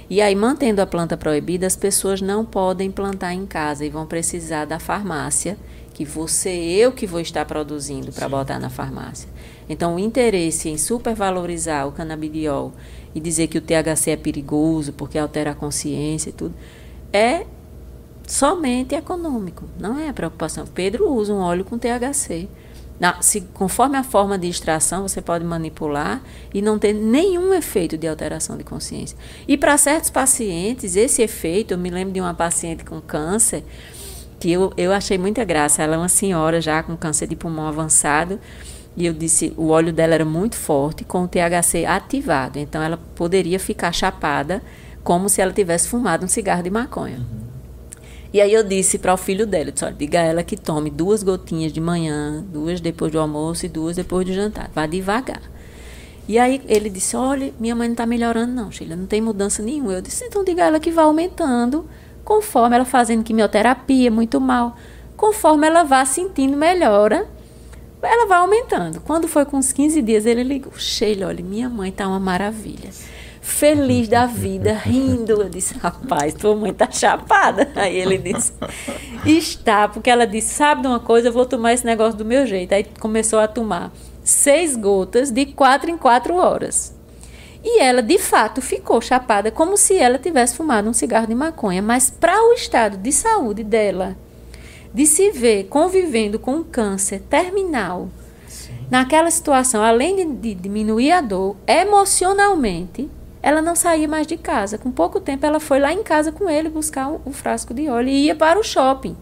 E 0.09 0.21
aí, 0.21 0.35
mantendo 0.35 0.81
a 0.81 0.85
planta 0.85 1.15
proibida, 1.15 1.65
as 1.65 1.75
pessoas 1.75 2.21
não 2.21 2.43
podem 2.43 2.91
plantar 2.91 3.33
em 3.33 3.45
casa 3.45 3.85
e 3.85 3.89
vão 3.89 4.05
precisar 4.05 4.65
da 4.65 4.79
farmácia, 4.79 5.57
que 5.93 6.03
você, 6.03 6.49
eu 6.49 6.91
que 6.91 7.05
vou 7.05 7.19
estar 7.19 7.45
produzindo 7.45 8.11
para 8.11 8.27
botar 8.27 8.59
na 8.59 8.69
farmácia. 8.69 9.29
Então, 9.69 9.95
o 9.95 9.99
interesse 9.99 10.69
em 10.69 10.77
supervalorizar 10.77 11.87
o 11.87 11.91
canabidiol 11.91 12.73
e 13.13 13.19
dizer 13.19 13.47
que 13.47 13.57
o 13.57 13.61
THC 13.61 14.11
é 14.11 14.17
perigoso 14.17 14.91
porque 14.93 15.17
altera 15.17 15.51
a 15.51 15.55
consciência 15.55 16.29
e 16.29 16.33
tudo, 16.33 16.53
é 17.11 17.45
somente 18.27 18.95
econômico, 18.95 19.65
não 19.79 19.99
é 19.99 20.09
a 20.09 20.13
preocupação. 20.13 20.65
Pedro 20.65 21.11
usa 21.11 21.33
um 21.33 21.39
óleo 21.39 21.63
com 21.63 21.77
THC. 21.77 22.47
Na, 22.99 23.21
se, 23.21 23.41
conforme 23.41 23.97
a 23.97 24.03
forma 24.03 24.37
de 24.37 24.47
extração, 24.47 25.07
você 25.07 25.21
pode 25.21 25.43
manipular 25.43 26.21
e 26.53 26.61
não 26.61 26.77
ter 26.77 26.93
nenhum 26.93 27.53
efeito 27.53 27.97
de 27.97 28.07
alteração 28.07 28.55
de 28.55 28.63
consciência. 28.63 29.17
E 29.47 29.57
para 29.57 29.77
certos 29.77 30.09
pacientes, 30.09 30.95
esse 30.95 31.21
efeito, 31.21 31.73
eu 31.73 31.77
me 31.77 31.89
lembro 31.89 32.13
de 32.13 32.21
uma 32.21 32.33
paciente 32.33 32.85
com 32.85 33.01
câncer, 33.01 33.63
que 34.43 34.51
eu, 34.51 34.73
eu 34.75 34.91
achei 34.91 35.17
muita 35.17 35.45
graça. 35.45 35.81
Ela 35.81 35.95
é 35.95 35.97
uma 35.97 36.09
senhora 36.09 36.59
já 36.59 36.83
com 36.83 36.97
câncer 36.97 37.27
de 37.27 37.35
pulmão 37.35 37.65
avançado. 37.65 38.37
E 38.95 39.05
eu 39.05 39.13
disse, 39.13 39.53
o 39.55 39.69
óleo 39.69 39.93
dela 39.93 40.13
era 40.15 40.25
muito 40.25 40.57
forte, 40.57 41.05
com 41.05 41.23
o 41.23 41.27
THC 41.29 41.85
ativado. 41.85 42.59
Então 42.59 42.83
ela 42.83 42.99
poderia 43.15 43.57
ficar 43.57 43.93
chapada 43.93 44.61
como 45.01 45.29
se 45.29 45.41
ela 45.41 45.53
tivesse 45.53 45.87
fumado 45.87 46.25
um 46.25 46.27
cigarro 46.27 46.61
de 46.61 46.69
maconha. 46.69 47.19
Uhum. 47.19 47.43
E 48.33 48.41
aí 48.41 48.53
eu 48.53 48.63
disse 48.63 48.97
para 48.97 49.13
o 49.13 49.17
filho 49.17 49.47
dela, 49.47 49.71
disse, 49.71 49.85
olha, 49.85 49.95
diga 49.97 50.19
a 50.19 50.23
ela 50.23 50.43
que 50.43 50.57
tome 50.57 50.89
duas 50.89 51.23
gotinhas 51.23 51.71
de 51.71 51.79
manhã, 51.79 52.43
duas 52.51 52.81
depois 52.81 53.13
do 53.13 53.19
almoço 53.21 53.65
e 53.65 53.69
duas 53.69 53.95
depois 53.95 54.27
do 54.27 54.33
jantar. 54.33 54.69
Vá 54.75 54.85
devagar. 54.85 55.41
E 56.27 56.37
aí 56.37 56.61
ele 56.67 56.89
disse, 56.89 57.15
olha, 57.15 57.53
minha 57.57 57.75
mãe 57.75 57.87
não 57.87 57.93
está 57.93 58.05
melhorando 58.05 58.51
não, 58.51 58.69
Sheila, 58.69 58.97
não 58.97 59.05
tem 59.05 59.21
mudança 59.21 59.63
nenhuma. 59.63 59.93
Eu 59.93 60.01
disse, 60.01 60.25
então 60.25 60.43
diga 60.43 60.63
a 60.63 60.67
ela 60.67 60.79
que 60.81 60.91
vá 60.91 61.03
aumentando, 61.03 61.85
conforme 62.23 62.75
ela 62.75 62.85
fazendo 62.85 63.23
quimioterapia, 63.23 64.09
muito 64.09 64.39
mal. 64.39 64.75
Conforme 65.15 65.67
ela 65.67 65.83
vá 65.83 66.03
sentindo 66.05 66.57
melhora, 66.57 67.27
ela 68.01 68.27
vai 68.27 68.39
aumentando. 68.39 68.99
Quando 69.01 69.27
foi 69.27 69.45
com 69.45 69.57
uns 69.57 69.71
15 69.71 70.01
dias, 70.01 70.25
ele 70.25 70.43
ligou: 70.43 70.73
Sheila, 70.77 71.27
olha, 71.27 71.43
minha 71.43 71.69
mãe 71.69 71.91
tá 71.91 72.07
uma 72.07 72.19
maravilha. 72.19 72.89
Feliz 73.41 74.07
da 74.07 74.25
vida, 74.25 74.73
rindo. 74.83 75.41
Eu 75.41 75.49
disse: 75.49 75.77
Rapaz, 75.77 76.33
tua 76.33 76.55
mãe 76.55 76.73
tá 76.73 76.89
chapada. 76.91 77.71
Aí 77.75 77.97
ele 77.97 78.17
disse: 78.17 78.53
Está, 79.25 79.87
porque 79.87 80.09
ela 80.09 80.25
disse: 80.25 80.53
Sabe 80.53 80.81
de 80.81 80.87
uma 80.87 80.99
coisa, 80.99 81.29
eu 81.29 81.33
vou 81.33 81.45
tomar 81.45 81.73
esse 81.73 81.85
negócio 81.85 82.17
do 82.17 82.25
meu 82.25 82.45
jeito. 82.45 82.73
Aí 82.73 82.85
começou 82.99 83.39
a 83.39 83.47
tomar 83.47 83.91
seis 84.23 84.75
gotas 84.75 85.31
de 85.31 85.45
quatro 85.45 85.89
em 85.89 85.97
quatro 85.97 86.35
horas. 86.35 86.92
E 87.63 87.79
ela, 87.79 88.01
de 88.01 88.19
fato, 88.19 88.61
ficou 88.61 88.99
chapada, 88.99 89.49
como 89.49 89.77
se 89.77 89.97
ela 89.97 90.19
tivesse 90.19 90.55
fumado 90.55 90.89
um 90.89 90.93
cigarro 90.93 91.27
de 91.27 91.33
maconha. 91.33 91.81
Mas 91.81 92.09
para 92.09 92.43
o 92.49 92.53
estado 92.53 92.97
de 92.97 93.11
saúde 93.11 93.63
dela, 93.63 94.17
de 94.93 95.05
se 95.05 95.31
ver 95.31 95.65
convivendo 95.65 96.37
com 96.37 96.55
um 96.55 96.63
câncer 96.63 97.21
terminal, 97.21 98.09
Sim. 98.47 98.73
naquela 98.91 99.31
situação, 99.31 99.81
além 99.81 100.15
de, 100.15 100.25
de 100.25 100.53
diminuir 100.55 101.11
a 101.13 101.21
dor, 101.21 101.55
emocionalmente, 101.65 103.09
ela 103.41 103.61
não 103.61 103.75
saía 103.75 104.07
mais 104.07 104.27
de 104.27 104.35
casa. 104.37 104.77
Com 104.77 104.91
pouco 104.91 105.21
tempo, 105.21 105.45
ela 105.45 105.59
foi 105.59 105.79
lá 105.79 105.93
em 105.93 106.03
casa 106.03 106.31
com 106.31 106.49
ele 106.49 106.69
buscar 106.69 107.09
o, 107.09 107.21
o 107.25 107.31
frasco 107.31 107.73
de 107.73 107.89
óleo 107.89 108.09
e 108.09 108.25
ia 108.25 108.35
para 108.35 108.59
o 108.59 108.63
shopping. 108.63 109.15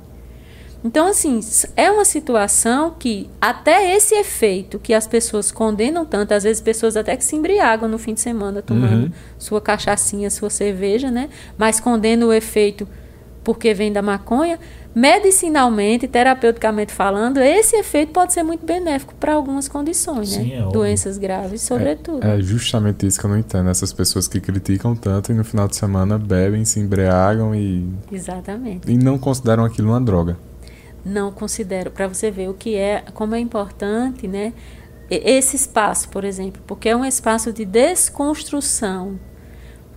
Então, 0.84 1.08
assim, 1.08 1.40
é 1.76 1.92
uma 1.92 2.04
situação 2.04 2.96
que 2.98 3.30
até 3.40 3.96
esse 3.96 4.16
efeito 4.16 4.80
que 4.80 4.94
as 4.94 5.06
pessoas 5.06 5.52
condenam 5.52 6.06
tanto, 6.06 6.34
às 6.34 6.44
vezes 6.44 6.62
pessoas 6.62 6.98
até 6.98 7.16
que 7.16 7.24
se 7.24 7.36
embriagam 7.36 7.88
no 7.88 8.00
fim 8.00 8.16
de 8.16 8.22
semana 8.22 8.62
tomando 8.62 9.06
uhum. 9.06 9.12
sua 9.38 9.62
cachaçinha, 9.62 10.30
sua 10.32 10.50
cerveja, 10.50 11.12
né? 11.12 11.30
Mas 11.58 11.80
condenam 11.80 12.30
o 12.30 12.34
efeito 12.34 12.88
porque 13.44 13.74
vem 13.74 13.92
da 13.92 14.02
maconha, 14.02 14.60
medicinalmente, 14.94 16.08
terapeuticamente 16.08 16.94
falando, 16.94 17.38
esse 17.40 17.76
efeito 17.76 18.12
pode 18.12 18.34
ser 18.34 18.44
muito 18.44 18.66
benéfico 18.66 19.16
para 19.16 19.34
algumas 19.34 19.68
condições, 19.68 20.36
né? 20.36 20.44
Sim, 20.44 20.50
né? 20.50 20.68
É 20.68 20.72
Doenças 20.72 21.18
graves, 21.18 21.62
sobretudo. 21.62 22.26
É, 22.26 22.38
é, 22.38 22.42
justamente 22.42 23.06
isso 23.06 23.20
que 23.20 23.26
eu 23.26 23.30
não 23.30 23.38
entendo. 23.38 23.70
Essas 23.70 23.92
pessoas 23.94 24.28
que 24.28 24.40
criticam 24.40 24.96
tanto 24.96 25.32
e 25.32 25.36
no 25.36 25.44
final 25.44 25.68
de 25.68 25.76
semana 25.76 26.18
bebem, 26.18 26.66
se 26.66 26.80
embriagam 26.80 27.56
e. 27.56 27.88
Exatamente. 28.12 28.92
E 28.92 28.98
não 28.98 29.18
consideram 29.18 29.64
aquilo 29.64 29.90
uma 29.90 30.02
droga. 30.02 30.38
Não 31.04 31.32
considero. 31.32 31.92
Para 31.92 32.08
você 32.08 32.30
ver 32.30 32.50
o 32.50 32.54
que 32.54 32.76
é, 32.76 33.04
como 33.14 33.36
é 33.36 33.40
importante, 33.40 34.28
né? 34.28 34.54
Esse 35.10 35.56
espaço, 35.56 36.08
por 36.10 36.24
exemplo, 36.24 36.62
porque 36.66 36.88
é 36.88 36.96
um 36.96 37.04
espaço 37.04 37.52
de 37.52 37.66
desconstrução 37.66 39.20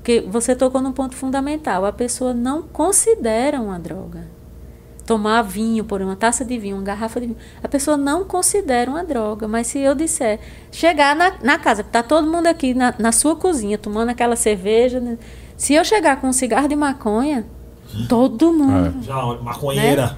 porque 0.04 0.20
você 0.20 0.54
tocou 0.54 0.82
num 0.82 0.92
ponto 0.92 1.16
fundamental. 1.16 1.86
A 1.86 1.92
pessoa 1.92 2.34
não 2.34 2.60
considera 2.60 3.58
uma 3.58 3.78
droga. 3.78 4.28
Tomar 5.06 5.40
vinho, 5.40 5.82
por 5.82 6.02
uma 6.02 6.14
taça 6.14 6.44
de 6.44 6.58
vinho, 6.58 6.76
uma 6.76 6.82
garrafa 6.82 7.18
de 7.18 7.28
vinho. 7.28 7.38
A 7.62 7.68
pessoa 7.68 7.96
não 7.96 8.22
considera 8.22 8.90
uma 8.90 9.02
droga. 9.02 9.48
Mas 9.48 9.68
se 9.68 9.78
eu 9.78 9.94
disser, 9.94 10.40
chegar 10.70 11.16
na, 11.16 11.36
na 11.42 11.58
casa, 11.58 11.80
está 11.80 12.02
todo 12.02 12.30
mundo 12.30 12.48
aqui 12.48 12.74
na, 12.74 12.94
na 12.98 13.12
sua 13.12 13.34
cozinha 13.34 13.78
tomando 13.78 14.10
aquela 14.10 14.36
cerveja. 14.36 15.00
Né? 15.00 15.16
Se 15.56 15.72
eu 15.72 15.82
chegar 15.82 16.20
com 16.20 16.26
um 16.26 16.34
cigarro 16.34 16.68
de 16.68 16.76
maconha, 16.76 17.46
todo 18.06 18.52
mundo. 18.52 18.94
É. 19.00 19.04
Já, 19.04 19.24
maconheira. 19.40 20.06
Né? 20.08 20.16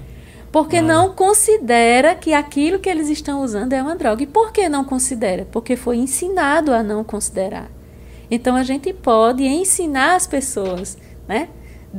Porque 0.57 0.77
é. 0.77 0.81
não 0.81 1.13
considera 1.13 2.15
que 2.15 2.33
aquilo 2.33 2.79
que 2.79 2.89
eles 2.89 3.11
estão 3.11 3.43
usando 3.43 3.75
é 3.75 3.83
uma 3.83 3.95
droga. 3.95 4.23
E 4.23 4.27
por 4.27 4.53
que 4.53 4.71
não 4.71 4.87
considera? 4.87 5.47
Porque 5.53 5.77
foi 5.77 5.99
ensinado 5.99 6.73
a 6.73 6.83
não 6.83 7.05
considerar. 7.05 7.71
Então 8.31 8.57
a 8.57 8.63
gente 8.63 8.91
pode 8.95 9.45
ensinar 9.45 10.15
as 10.15 10.27
pessoas, 10.27 10.97
né? 11.29 11.51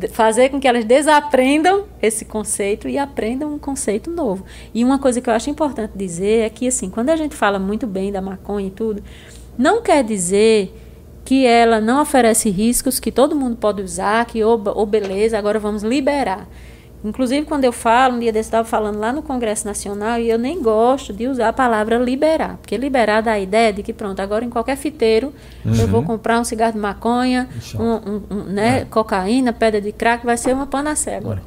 Fazer 0.10 0.49
com 0.49 0.60
que 0.60 0.68
elas 0.68 0.86
desaprendam 0.86 1.86
esse 2.01 2.26
conceito 2.26 2.89
e 2.89 2.97
aprendam 2.97 3.53
um 3.53 3.60
conceito 3.60 4.10
novo. 4.10 4.43
E 4.74 4.84
uma 4.84 4.97
coisa 4.97 5.22
que 5.22 5.30
eu 5.30 5.36
acho 5.36 5.51
importante 5.51 5.91
dizer 5.95 6.39
é 6.39 6.49
que, 6.49 6.68
assim, 6.68 6.89
quando 6.89 7.12
a 7.12 7.16
gente 7.16 7.36
fala 7.36 7.60
muito 7.60 7.86
bem 7.86 8.12
da 8.12 8.24
maconha 8.24 8.70
e 8.70 8.72
tudo, 8.72 9.03
não 9.55 9.84
quer 9.84 10.03
dizer 10.03 10.76
que 11.24 11.45
ela 11.45 11.80
não 11.80 12.01
oferece 12.01 12.49
riscos, 12.49 12.99
que 12.99 13.12
todo 13.12 13.36
mundo 13.36 13.55
pode 13.55 13.84
usar, 13.84 14.26
que, 14.26 14.43
oh, 14.43 14.60
oh 14.74 14.86
beleza, 14.88 15.38
agora 15.38 15.60
vamos 15.60 15.84
liberar. 15.84 16.47
Inclusive, 17.04 17.45
quando 17.45 17.64
eu 17.64 17.72
falo, 17.72 18.16
um 18.16 18.20
dia 18.20 18.34
desse 18.34 18.48
estava 18.48 18.68
falando 18.68 18.98
lá 18.98 19.14
no 19.14 19.22
Congresso 19.22 19.68
Nacional, 19.68 20.20
e 20.20 20.30
eu 20.30 20.38
nem 20.38 20.62
gosto 20.62 21.14
de 21.14 21.28
usar 21.28 21.50
a 21.50 21.54
palavra 21.54 21.98
liberar, 21.98 22.58
porque 22.58 22.76
liberar 22.76 23.22
dá 23.22 23.34
a 23.34 23.39
ideia 23.39 23.72
de 23.72 23.84
que, 23.84 23.93
pronto, 23.93 24.20
agora 24.20 24.43
em 24.43 24.50
qualquer 24.50 24.76
fiteiro 24.76 25.32
uhum. 25.64 25.76
eu 25.76 25.88
vou 25.88 26.04
comprar 26.04 26.39
um 26.39 26.43
cigarro 26.43 26.74
de 26.74 26.80
maconha, 26.80 27.48
um, 27.76 27.84
um, 27.84 28.22
um, 28.32 28.43
né, 28.45 28.80
é. 28.80 28.86
cocaína, 28.86 29.54
pedra 29.54 29.80
de 29.80 29.91
crack, 29.91 30.26
vai 30.26 30.38
ser 30.38 30.54
uma 30.54 30.66
panacea 30.66 31.18
agora. 31.18 31.43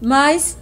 Mas 0.00 0.56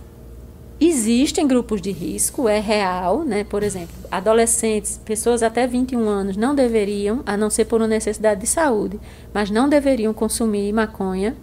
existem 0.81 1.47
grupos 1.47 1.83
de 1.83 1.91
risco, 1.91 2.49
é 2.49 2.61
real, 2.61 3.25
né? 3.25 3.45
Por 3.45 3.63
exemplo, 3.63 3.95
adolescentes, 4.11 4.99
pessoas 5.05 5.43
até 5.43 5.67
21 5.67 6.09
anos 6.09 6.37
não 6.37 6.55
deveriam, 6.55 7.23
a 7.27 7.37
não 7.37 7.51
ser 7.51 7.67
por 7.67 7.81
uma 7.81 7.89
necessidade 7.89 8.41
de 8.41 8.47
saúde, 8.47 8.99
mas 9.35 9.51
não 9.51 9.69
deveriam 9.69 10.15
consumir 10.15 10.73
maconha. 10.73 11.37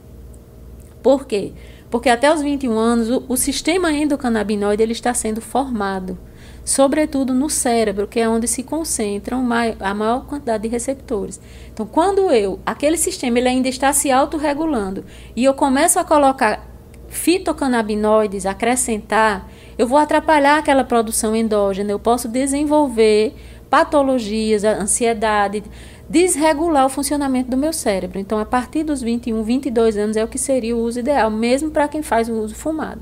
Por 1.03 1.25
quê? 1.25 1.51
Porque 1.51 1.74
até 2.09 2.33
os 2.33 2.41
21 2.41 2.77
anos 2.77 3.09
o, 3.09 3.23
o 3.29 3.37
sistema 3.37 3.91
endocannabinoide 3.91 4.81
ele 4.83 4.91
está 4.91 5.13
sendo 5.13 5.41
formado, 5.41 6.17
sobretudo 6.63 7.33
no 7.33 7.49
cérebro, 7.49 8.07
que 8.07 8.19
é 8.19 8.27
onde 8.27 8.47
se 8.47 8.63
concentram 8.63 9.41
mai, 9.41 9.75
a 9.79 9.93
maior 9.93 10.25
quantidade 10.25 10.63
de 10.63 10.69
receptores. 10.69 11.39
Então, 11.73 11.85
quando 11.85 12.31
eu, 12.31 12.59
aquele 12.65 12.97
sistema 12.97 13.37
ele 13.37 13.47
ainda 13.47 13.69
está 13.69 13.93
se 13.93 14.11
autorregulando 14.11 15.05
e 15.35 15.43
eu 15.43 15.53
começo 15.53 15.99
a 15.99 16.03
colocar 16.03 16.67
fitocannabinoides 17.07 18.45
acrescentar, 18.45 19.49
eu 19.77 19.87
vou 19.87 19.97
atrapalhar 19.97 20.57
aquela 20.57 20.83
produção 20.83 21.35
endógena, 21.35 21.91
eu 21.91 21.99
posso 21.99 22.27
desenvolver 22.27 23.35
patologias, 23.69 24.63
ansiedade, 24.63 25.63
desregular 26.09 26.85
o 26.85 26.89
funcionamento 26.89 27.49
do 27.49 27.57
meu 27.57 27.73
cérebro. 27.73 28.19
Então, 28.19 28.37
a 28.39 28.45
partir 28.45 28.83
dos 28.83 29.01
21, 29.01 29.41
22 29.43 29.97
anos 29.97 30.17
é 30.17 30.23
o 30.23 30.27
que 30.27 30.37
seria 30.37 30.75
o 30.75 30.79
uso 30.79 30.99
ideal, 30.99 31.29
mesmo 31.29 31.71
para 31.71 31.87
quem 31.87 32.01
faz 32.01 32.29
o 32.29 32.33
uso 32.33 32.55
fumado. 32.55 33.01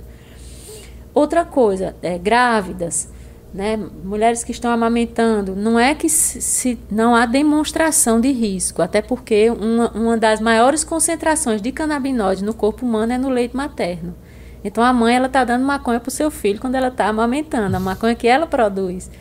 Outra 1.14 1.46
coisa, 1.46 1.96
é, 2.02 2.18
grávidas, 2.18 3.10
né, 3.54 3.78
mulheres 4.04 4.44
que 4.44 4.52
estão 4.52 4.72
amamentando, 4.72 5.56
não 5.56 5.80
é 5.80 5.94
que 5.94 6.10
se, 6.10 6.42
se, 6.42 6.80
não 6.90 7.16
há 7.16 7.26
demonstração 7.28 8.20
de 8.20 8.32
risco, 8.32 8.82
até 8.82 9.00
porque 9.00 9.52
uma, 9.52 9.92
uma 9.92 10.18
das 10.18 10.42
maiores 10.42 10.84
concentrações 10.84 11.62
de 11.62 11.72
canabinoide 11.72 12.44
no 12.44 12.54
corpo 12.54 12.84
humano 12.84 13.14
é 13.14 13.18
no 13.18 13.30
leite 13.30 13.56
materno. 13.56 14.16
Então 14.64 14.84
a 14.84 14.92
mãe 14.92 15.16
ela 15.16 15.28
está 15.28 15.44
dando 15.44 15.66
maconha 15.66 16.00
para 16.00 16.08
o 16.08 16.12
seu 16.12 16.32
filho 16.32 16.60
quando 16.60 16.76
ela 16.76 16.88
está 16.88 17.08
amamentando, 17.08 17.76
a 17.76 17.80
maconha 17.80 18.16
que 18.16 18.28
ela 18.28 18.48
produz. 18.48 19.12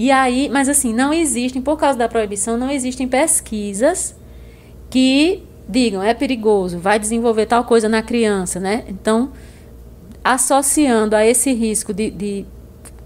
E 0.00 0.10
aí, 0.10 0.48
mas 0.48 0.66
assim, 0.66 0.94
não 0.94 1.12
existem, 1.12 1.60
por 1.60 1.76
causa 1.76 1.98
da 1.98 2.08
proibição, 2.08 2.56
não 2.56 2.70
existem 2.70 3.06
pesquisas 3.06 4.16
que 4.88 5.46
digam 5.68 6.02
é 6.02 6.14
perigoso, 6.14 6.78
vai 6.78 6.98
desenvolver 6.98 7.44
tal 7.44 7.64
coisa 7.64 7.86
na 7.86 8.00
criança, 8.00 8.58
né? 8.58 8.82
Então, 8.88 9.30
associando 10.24 11.14
a 11.14 11.26
esse 11.26 11.52
risco 11.52 11.92
de, 11.92 12.10
de 12.10 12.46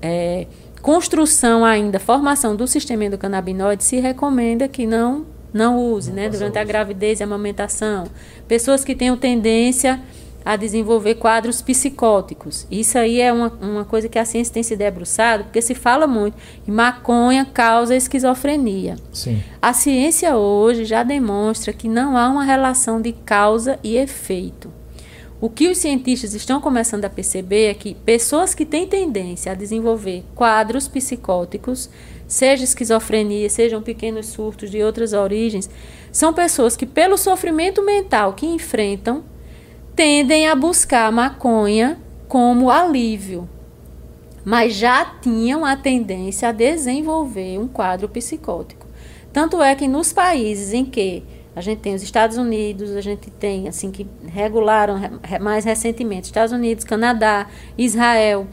é, 0.01 0.47
construção 0.83 1.65
ainda, 1.65 1.99
formação 1.99 2.55
do 2.55 2.65
sistema 2.69 3.05
endocannabinoide, 3.07 3.83
se 3.83 3.99
recomenda 3.99 4.69
que 4.69 4.87
não 4.87 5.27
não 5.53 5.77
use, 5.77 6.11
não 6.11 6.17
né, 6.17 6.29
durante 6.29 6.61
a 6.61 6.65
gravidez 6.65 7.19
e 7.19 7.25
a 7.25 7.27
amamentação. 7.27 8.05
Pessoas 8.47 8.85
que 8.85 8.95
tenham 8.95 9.17
tendência 9.17 10.01
a 10.45 10.57
desenvolver 10.57 11.15
quadros 11.15 11.63
psicóticos. 11.63 12.67
Isso 12.71 12.99
aí 12.99 13.21
é 13.21 13.33
uma, 13.33 13.49
uma 13.61 13.85
coisa 13.85 14.09
que 14.09 14.19
a 14.19 14.25
ciência 14.25 14.53
tem 14.53 14.63
se 14.63 14.77
debruçado, 14.77 15.45
porque 15.45 15.63
se 15.63 15.75
fala 15.75 16.07
muito 16.07 16.37
em 16.69 16.71
maconha 16.71 17.45
causa 17.47 17.97
esquizofrenia. 17.97 18.97
Sim. 19.13 19.43
A 19.63 19.73
ciência 19.73 20.37
hoje 20.37 20.85
já 20.85 21.03
demonstra 21.03 21.73
que 21.73 21.89
não 21.89 22.17
há 22.17 22.29
uma 22.29 22.45
relação 22.45 23.01
de 23.01 23.13
causa 23.13 23.79
e 23.83 23.97
efeito. 23.97 24.71
O 25.41 25.51
que 25.51 25.69
os 25.69 25.79
cientistas 25.79 26.33
estão 26.33 26.61
começando 26.61 27.05
a 27.05 27.11
perceber 27.11 27.67
é 27.67 27.75
que 27.75 27.95
pessoas 27.95 28.55
que 28.55 28.65
têm 28.65 28.87
tendência 28.87 29.53
a 29.53 29.55
desenvolver 29.55 30.25
quadros 30.35 30.89
psicóticos, 30.89 31.91
seja 32.27 32.65
esquizofrenia, 32.65 33.51
sejam 33.51 33.83
pequenos 33.83 34.27
surtos 34.27 34.71
de 34.71 34.83
outras 34.83 35.13
origens, 35.13 35.69
são 36.11 36.33
pessoas 36.33 36.77
que, 36.77 36.87
pelo 36.87 37.19
sofrimento 37.19 37.85
mental 37.85 38.33
que 38.33 38.47
enfrentam, 38.47 39.23
tendem 39.95 40.49
a 40.49 40.55
buscar 40.55 41.07
a 41.07 41.13
maconha 41.13 41.99
como 42.29 42.71
alívio, 42.71 43.49
mas 44.45 44.75
já 44.75 45.05
tinham 45.05 45.65
a 45.65 45.77
tendência 45.77 46.49
a 46.49 46.53
desenvolver 46.53 47.59
um 47.59 47.69
quadro 47.69 48.09
psicótico. 48.09 48.87
Tanto 49.33 49.63
é 49.63 49.75
que 49.75 49.89
nos 49.89 50.13
países 50.13 50.73
em 50.73 50.85
que 50.85 51.23
a 51.57 51.61
gente 51.61 51.79
tem 51.79 51.95
os 51.95 52.03
Estados 52.03 52.37
Unidos, 52.37 52.91
a 52.97 53.01
gente 53.01 53.31
tem, 53.31 53.69
assim, 53.69 53.91
que 53.91 54.07
regularam 54.27 54.99
mais 55.41 55.65
recentemente, 55.65 56.27
Estados 56.27 56.53
Unidos, 56.53 56.85
Canadá, 56.85 57.47
Israel. 57.79 58.47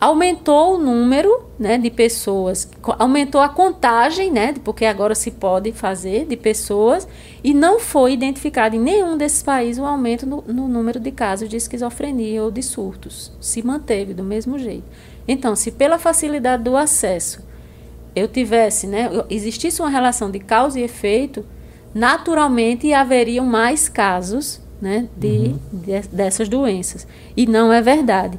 Aumentou 0.00 0.76
o 0.76 0.78
número 0.78 1.48
né, 1.58 1.76
de 1.76 1.90
pessoas, 1.90 2.70
aumentou 2.98 3.40
a 3.40 3.48
contagem, 3.48 4.30
né, 4.30 4.54
porque 4.62 4.84
agora 4.84 5.12
se 5.14 5.32
pode 5.32 5.72
fazer, 5.72 6.24
de 6.24 6.36
pessoas, 6.36 7.08
e 7.42 7.52
não 7.52 7.80
foi 7.80 8.12
identificado 8.12 8.76
em 8.76 8.78
nenhum 8.78 9.16
desses 9.16 9.42
países 9.42 9.82
o 9.82 9.84
aumento 9.84 10.24
no, 10.24 10.42
no 10.42 10.68
número 10.68 11.00
de 11.00 11.10
casos 11.10 11.48
de 11.48 11.56
esquizofrenia 11.56 12.44
ou 12.44 12.50
de 12.50 12.62
surtos. 12.62 13.32
Se 13.40 13.60
manteve 13.60 14.14
do 14.14 14.22
mesmo 14.22 14.56
jeito. 14.56 14.84
Então, 15.26 15.56
se 15.56 15.72
pela 15.72 15.98
facilidade 15.98 16.62
do 16.62 16.76
acesso 16.76 17.42
eu 18.14 18.28
tivesse, 18.28 18.86
né, 18.86 19.10
existisse 19.28 19.82
uma 19.82 19.90
relação 19.90 20.30
de 20.30 20.38
causa 20.38 20.78
e 20.78 20.82
efeito, 20.82 21.44
naturalmente 21.94 22.92
haveriam 22.92 23.44
mais 23.44 23.88
casos 23.88 24.60
né, 24.80 25.08
de, 25.16 25.28
uhum. 25.28 25.58
de, 25.72 26.08
dessas 26.08 26.48
doenças. 26.48 27.06
E 27.36 27.46
não 27.46 27.72
é 27.72 27.82
verdade. 27.82 28.38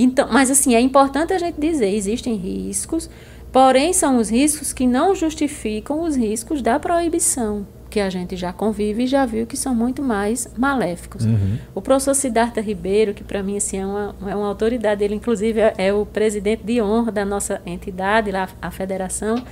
Então, 0.00 0.28
mas 0.30 0.50
assim, 0.50 0.74
é 0.74 0.80
importante 0.80 1.32
a 1.32 1.38
gente 1.38 1.60
dizer, 1.60 1.92
existem 1.92 2.36
riscos, 2.36 3.10
porém 3.50 3.92
são 3.92 4.18
os 4.18 4.30
riscos 4.30 4.72
que 4.72 4.86
não 4.86 5.14
justificam 5.14 6.02
os 6.02 6.16
riscos 6.16 6.62
da 6.62 6.78
proibição, 6.78 7.66
que 7.90 7.98
a 7.98 8.08
gente 8.08 8.36
já 8.36 8.52
convive 8.52 9.02
e 9.02 9.06
já 9.06 9.26
viu 9.26 9.46
que 9.46 9.56
são 9.56 9.74
muito 9.74 10.02
mais 10.02 10.48
maléficos. 10.56 11.24
Uhum. 11.24 11.58
O 11.74 11.82
professor 11.82 12.14
Siddhartha 12.14 12.60
Ribeiro, 12.60 13.12
que 13.12 13.24
para 13.24 13.42
mim 13.42 13.56
assim, 13.56 13.78
é, 13.78 13.86
uma, 13.86 14.14
é 14.28 14.36
uma 14.36 14.46
autoridade, 14.46 15.02
ele 15.02 15.16
inclusive 15.16 15.60
é, 15.60 15.74
é 15.76 15.92
o 15.92 16.06
presidente 16.06 16.62
de 16.62 16.80
honra 16.80 17.10
da 17.10 17.24
nossa 17.24 17.60
entidade, 17.66 18.30
lá, 18.30 18.48
a 18.62 18.70
federação, 18.70 19.42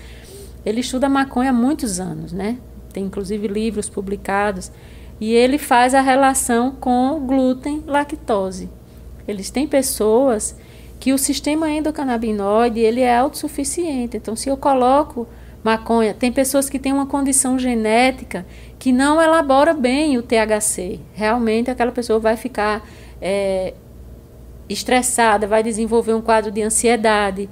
ele 0.64 0.80
estuda 0.80 1.08
maconha 1.08 1.50
há 1.50 1.52
muitos 1.52 1.98
anos, 1.98 2.32
né? 2.32 2.58
tem 2.96 3.04
inclusive 3.04 3.46
livros 3.46 3.90
publicados, 3.90 4.72
e 5.20 5.34
ele 5.34 5.58
faz 5.58 5.94
a 5.94 6.00
relação 6.00 6.70
com 6.70 7.20
glúten, 7.26 7.82
lactose. 7.86 8.70
Eles 9.26 9.50
têm 9.50 9.66
pessoas 9.66 10.56
que 10.98 11.12
o 11.12 11.18
sistema 11.18 11.70
endocannabinoide 11.70 12.80
ele 12.80 13.00
é 13.00 13.16
autossuficiente. 13.16 14.16
Então, 14.16 14.34
se 14.34 14.48
eu 14.48 14.56
coloco 14.56 15.26
maconha, 15.62 16.14
tem 16.14 16.30
pessoas 16.32 16.68
que 16.68 16.78
têm 16.78 16.92
uma 16.92 17.06
condição 17.06 17.58
genética 17.58 18.46
que 18.78 18.92
não 18.92 19.20
elabora 19.20 19.74
bem 19.74 20.16
o 20.16 20.22
THC. 20.22 21.00
Realmente, 21.12 21.70
aquela 21.70 21.92
pessoa 21.92 22.18
vai 22.18 22.36
ficar 22.36 22.86
é, 23.20 23.74
estressada, 24.68 25.46
vai 25.46 25.62
desenvolver 25.62 26.14
um 26.14 26.20
quadro 26.20 26.50
de 26.50 26.62
ansiedade. 26.62 27.48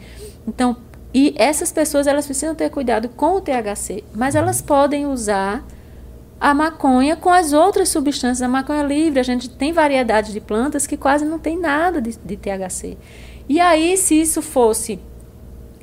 Então, 0.47 0.77
e 1.13 1.33
essas 1.37 1.71
pessoas 1.71 2.07
elas 2.07 2.27
precisam 2.27 2.55
ter 2.55 2.71
cuidado 2.71 3.09
com 3.09 3.37
o 3.37 3.41
THC, 3.41 4.03
mas 4.15 4.35
elas 4.35 4.61
podem 4.61 5.07
usar 5.07 5.65
a 6.41 6.53
maconha 6.53 7.17
com 7.17 7.31
as 7.31 7.53
outras 7.53 7.89
substâncias. 7.89 8.43
A 8.43 8.49
maconha 8.49 8.83
livre, 8.83 9.21
a 9.21 9.23
gente 9.23 9.49
tem 9.49 9.73
variedades 9.73 10.33
de 10.33 10.41
plantas 10.41 10.87
que 10.87 10.97
quase 10.97 11.25
não 11.25 11.39
tem 11.39 11.59
nada 11.59 12.01
de, 12.01 12.17
de 12.25 12.37
THC. 12.37 12.97
E 13.49 13.61
aí, 13.61 13.97
se 13.97 14.21
isso 14.21 14.43
fosse 14.43 14.99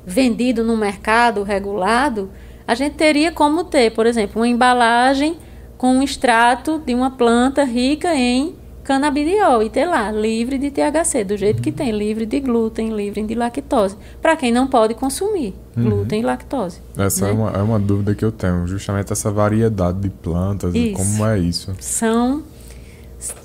vendido 0.04 0.64
no 0.64 0.76
mercado 0.76 1.42
regulado, 1.42 2.30
a 2.66 2.74
gente 2.74 2.94
teria 2.94 3.30
como 3.32 3.64
ter, 3.64 3.90
por 3.92 4.06
exemplo, 4.06 4.40
uma 4.40 4.48
embalagem 4.48 5.36
com 5.76 5.96
um 5.96 6.02
extrato 6.02 6.78
de 6.78 6.94
uma 6.94 7.10
planta 7.10 7.64
rica 7.64 8.14
em 8.14 8.54
canabidiol 8.82 9.62
e 9.62 9.70
ter 9.70 9.86
lá, 9.86 10.10
livre 10.10 10.58
de 10.58 10.70
THC, 10.70 11.24
do 11.24 11.36
jeito 11.36 11.62
que 11.62 11.70
tem, 11.70 11.92
livre 11.92 12.26
de 12.26 12.40
glúten, 12.40 12.94
livre 12.94 13.22
de 13.22 13.34
lactose, 13.34 13.96
para 14.20 14.36
quem 14.36 14.52
não 14.52 14.66
pode 14.66 14.94
consumir 14.94 15.54
uhum. 15.76 15.84
glúten 15.84 16.20
e 16.20 16.22
lactose. 16.24 16.80
Essa 16.96 17.26
é 17.26 17.28
né? 17.28 17.30
é, 17.30 17.34
uma, 17.34 17.50
é 17.50 17.62
uma 17.62 17.78
dúvida 17.78 18.14
que 18.14 18.24
eu 18.24 18.32
tenho, 18.32 18.66
justamente 18.66 19.12
essa 19.12 19.30
variedade 19.30 20.00
de 20.00 20.10
plantas, 20.10 20.74
isso. 20.74 20.96
como 20.96 21.26
é 21.26 21.38
isso? 21.38 21.74
São 21.80 22.42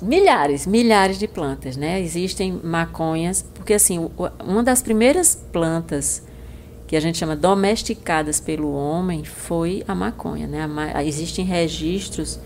milhares, 0.02 0.66
milhares 0.66 1.18
de 1.18 1.28
plantas, 1.28 1.76
né? 1.76 2.00
Existem 2.00 2.60
maconhas, 2.64 3.44
porque 3.54 3.74
assim, 3.74 4.10
uma 4.44 4.62
das 4.62 4.82
primeiras 4.82 5.40
plantas 5.52 6.26
que 6.88 6.96
a 6.96 7.00
gente 7.00 7.18
chama 7.18 7.36
domesticadas 7.36 8.40
pelo 8.40 8.72
homem 8.72 9.22
foi 9.22 9.84
a 9.86 9.94
maconha, 9.94 10.46
né? 10.46 10.66
existem 11.04 11.44
registros 11.44 12.40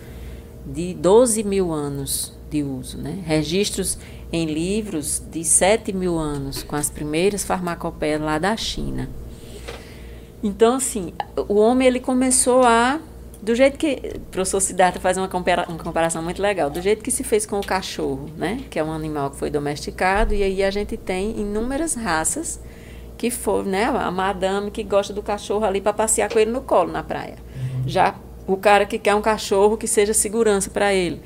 de 0.67 0.95
12 0.95 1.45
mil 1.45 1.73
anos 1.73 2.33
de 2.53 2.63
uso. 2.63 2.99
Né? 2.99 3.23
Registros 3.25 3.99
em 4.31 4.47
livros 4.47 5.23
de 5.31 5.43
7 5.43 5.93
mil 5.93 6.19
anos, 6.19 6.63
com 6.63 6.77
as 6.77 6.91
primeiras 6.91 7.45
farmacopeias 7.45 8.21
lá 8.21 8.39
da 8.39 8.57
China. 8.57 9.09
Então, 10.43 10.77
assim, 10.77 11.13
o 11.49 11.55
homem 11.55 11.89
ele 11.89 12.01
começou 12.01 12.63
a. 12.65 13.01
Do 13.41 13.55
jeito 13.55 13.79
que. 13.79 14.01
O 14.17 14.21
professor 14.31 14.61
Siddhartha 14.61 15.01
faz 15.01 15.17
uma, 15.17 15.29
compara, 15.29 15.67
uma 15.69 15.79
comparação 15.79 16.23
muito 16.23 16.43
legal. 16.43 16.69
Do 16.69 16.81
jeito 16.81 17.03
que 17.03 17.11
se 17.11 17.25
fez 17.25 17.47
com 17.47 17.59
o 17.59 17.67
cachorro, 17.67 18.29
né? 18.37 18.65
Que 18.69 18.79
é 18.79 18.85
um 18.85 18.93
animal 18.93 19.31
que 19.31 19.37
foi 19.37 19.51
domesticado, 19.51 20.35
e 20.35 20.43
aí 20.43 20.63
a 20.63 20.71
gente 20.71 20.97
tem 20.97 21.39
inúmeras 21.39 21.95
raças 21.95 22.61
que 23.17 23.31
foram, 23.31 23.71
né? 23.71 23.85
A 23.85 24.11
madame 24.11 24.71
que 24.71 24.83
gosta 24.83 25.13
do 25.13 25.23
cachorro 25.23 25.65
ali 25.65 25.81
para 25.81 25.93
passear 25.93 26.29
com 26.29 26.39
ele 26.39 26.51
no 26.51 26.63
colo 26.63 26.91
na 26.91 27.05
praia. 27.05 27.37
Uhum. 27.55 27.83
Já 27.87 28.17
o 28.47 28.57
cara 28.57 28.85
que 28.85 28.99
quer 28.99 29.15
um 29.15 29.23
cachorro 29.23 29.77
que 29.77 29.87
seja 29.87 30.13
segurança 30.13 30.71
para 30.71 30.93
ele. 30.93 31.21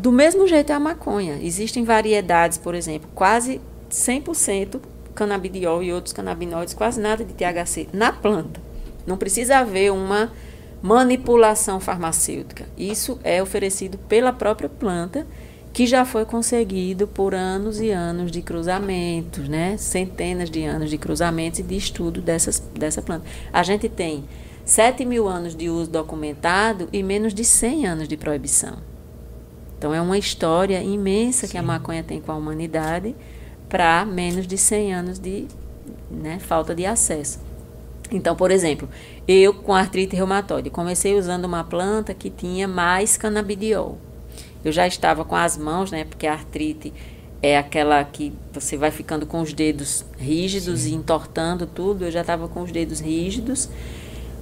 Do 0.00 0.10
mesmo 0.10 0.48
jeito 0.48 0.72
é 0.72 0.74
a 0.74 0.80
maconha. 0.80 1.38
Existem 1.42 1.84
variedades, 1.84 2.56
por 2.56 2.74
exemplo, 2.74 3.10
quase 3.14 3.60
100% 3.90 4.80
canabidiol 5.14 5.82
e 5.82 5.92
outros 5.92 6.14
canabinoides, 6.14 6.72
quase 6.72 6.98
nada 6.98 7.22
de 7.22 7.34
THC 7.34 7.86
na 7.92 8.10
planta. 8.10 8.62
Não 9.06 9.18
precisa 9.18 9.58
haver 9.58 9.92
uma 9.92 10.32
manipulação 10.80 11.78
farmacêutica. 11.78 12.64
Isso 12.78 13.20
é 13.22 13.42
oferecido 13.42 13.98
pela 13.98 14.32
própria 14.32 14.70
planta, 14.70 15.26
que 15.70 15.86
já 15.86 16.06
foi 16.06 16.24
conseguido 16.24 17.06
por 17.06 17.34
anos 17.34 17.78
e 17.78 17.90
anos 17.90 18.30
de 18.30 18.40
cruzamentos, 18.40 19.50
né? 19.50 19.76
centenas 19.76 20.48
de 20.48 20.64
anos 20.64 20.88
de 20.88 20.96
cruzamentos 20.96 21.60
e 21.60 21.62
de 21.62 21.76
estudo 21.76 22.22
dessas, 22.22 22.58
dessa 22.58 23.02
planta. 23.02 23.26
A 23.52 23.62
gente 23.62 23.86
tem 23.86 24.24
7 24.64 25.04
mil 25.04 25.28
anos 25.28 25.54
de 25.54 25.68
uso 25.68 25.90
documentado 25.90 26.88
e 26.90 27.02
menos 27.02 27.34
de 27.34 27.44
100 27.44 27.86
anos 27.86 28.08
de 28.08 28.16
proibição. 28.16 28.89
Então 29.80 29.94
é 29.94 30.00
uma 30.00 30.18
história 30.18 30.82
imensa 30.82 31.46
Sim. 31.46 31.52
que 31.52 31.56
a 31.56 31.62
maconha 31.62 32.02
tem 32.02 32.20
com 32.20 32.30
a 32.30 32.36
humanidade 32.36 33.16
para 33.66 34.04
menos 34.04 34.46
de 34.46 34.58
100 34.58 34.92
anos 34.92 35.18
de 35.18 35.46
né, 36.10 36.38
falta 36.38 36.74
de 36.74 36.84
acesso. 36.84 37.40
Então, 38.12 38.36
por 38.36 38.50
exemplo, 38.50 38.86
eu 39.26 39.54
com 39.54 39.74
artrite 39.74 40.14
reumatoide 40.14 40.68
comecei 40.68 41.14
usando 41.14 41.46
uma 41.46 41.64
planta 41.64 42.12
que 42.12 42.28
tinha 42.28 42.68
mais 42.68 43.16
canabidiol. 43.16 43.96
Eu 44.62 44.70
já 44.70 44.86
estava 44.86 45.24
com 45.24 45.34
as 45.34 45.56
mãos, 45.56 45.90
né, 45.90 46.04
porque 46.04 46.26
a 46.26 46.34
artrite 46.34 46.92
é 47.40 47.56
aquela 47.56 48.04
que 48.04 48.34
você 48.52 48.76
vai 48.76 48.90
ficando 48.90 49.24
com 49.24 49.40
os 49.40 49.54
dedos 49.54 50.04
rígidos 50.18 50.80
Sim. 50.80 50.90
e 50.90 50.94
entortando 50.96 51.66
tudo. 51.66 52.04
Eu 52.04 52.10
já 52.10 52.20
estava 52.20 52.46
com 52.48 52.60
os 52.60 52.70
dedos 52.70 53.00
rígidos, 53.00 53.70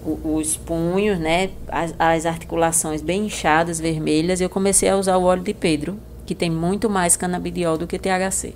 os 0.04 0.56
punhos, 0.56 1.18
né, 1.18 1.50
as, 1.68 1.94
as, 1.98 2.26
articulações 2.26 3.02
bem 3.02 3.26
inchadas, 3.26 3.80
vermelhas. 3.80 4.40
Eu 4.40 4.48
comecei 4.48 4.88
a 4.88 4.96
usar 4.96 5.16
o 5.16 5.24
óleo 5.24 5.42
de 5.42 5.54
Pedro, 5.54 5.98
que 6.24 6.34
tem 6.34 6.50
muito 6.50 6.88
mais 6.88 7.16
canabidiol 7.16 7.78
do 7.78 7.86
que 7.86 7.98
THC. 7.98 8.54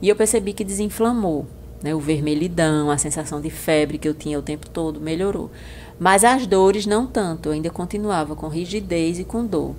E 0.00 0.08
eu 0.08 0.16
percebi 0.16 0.52
que 0.52 0.64
desinflamou, 0.64 1.46
né, 1.82 1.94
o 1.94 2.00
vermelhidão, 2.00 2.90
a 2.90 2.98
sensação 2.98 3.40
de 3.40 3.50
febre 3.50 3.98
que 3.98 4.08
eu 4.08 4.14
tinha 4.14 4.38
o 4.38 4.42
tempo 4.42 4.68
todo 4.68 5.00
melhorou. 5.00 5.50
Mas 5.98 6.24
as 6.24 6.46
dores 6.46 6.86
não 6.86 7.06
tanto, 7.06 7.48
eu 7.48 7.52
ainda 7.52 7.70
continuava 7.70 8.36
com 8.36 8.48
rigidez 8.48 9.18
e 9.18 9.24
com 9.24 9.44
dor. 9.44 9.74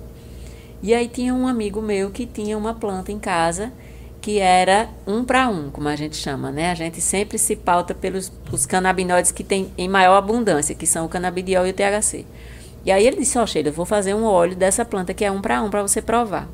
E 0.82 0.94
aí 0.94 1.08
tinha 1.08 1.34
um 1.34 1.46
amigo 1.46 1.80
meu 1.82 2.10
que 2.10 2.26
tinha 2.26 2.56
uma 2.56 2.74
planta 2.74 3.12
em 3.12 3.18
casa 3.18 3.72
que 4.20 4.38
era 4.38 4.88
um 5.06 5.24
para 5.24 5.48
um, 5.48 5.70
como 5.70 5.88
a 5.88 5.96
gente 5.96 6.16
chama, 6.16 6.50
né? 6.50 6.70
A 6.70 6.74
gente 6.74 7.00
sempre 7.00 7.38
se 7.38 7.56
pauta 7.56 7.94
pelos 7.94 8.30
os 8.52 8.66
canabinoides 8.66 9.32
que 9.32 9.42
tem 9.42 9.72
em 9.78 9.88
maior 9.88 10.16
abundância, 10.16 10.74
que 10.74 10.86
são 10.86 11.06
o 11.06 11.08
canabidiol 11.08 11.66
e 11.66 11.70
o 11.70 11.72
THC. 11.72 12.26
E 12.84 12.90
aí 12.90 13.06
ele 13.06 13.16
disse, 13.16 13.38
ó, 13.38 13.42
oh, 13.42 13.46
Sheila, 13.46 13.68
eu 13.68 13.72
vou 13.72 13.86
fazer 13.86 14.14
um 14.14 14.24
óleo 14.24 14.54
dessa 14.56 14.84
planta 14.84 15.14
que 15.14 15.24
é 15.24 15.30
um 15.30 15.40
para 15.40 15.62
um 15.62 15.70
para 15.70 15.82
você 15.82 16.02
provar. 16.02 16.48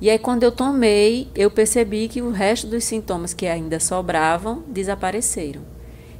E 0.00 0.08
aí 0.08 0.18
quando 0.18 0.42
eu 0.42 0.52
tomei, 0.52 1.28
eu 1.34 1.50
percebi 1.50 2.08
que 2.08 2.22
o 2.22 2.30
resto 2.30 2.66
dos 2.66 2.84
sintomas 2.84 3.34
que 3.34 3.46
ainda 3.46 3.78
sobravam 3.78 4.62
desapareceram, 4.66 5.60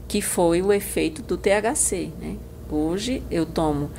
que 0.06 0.20
foi 0.20 0.60
o 0.60 0.72
efeito 0.72 1.22
do 1.22 1.38
THC, 1.38 2.10
né? 2.20 2.36
Hoje 2.70 3.22
eu 3.30 3.46
tomo 3.46 3.90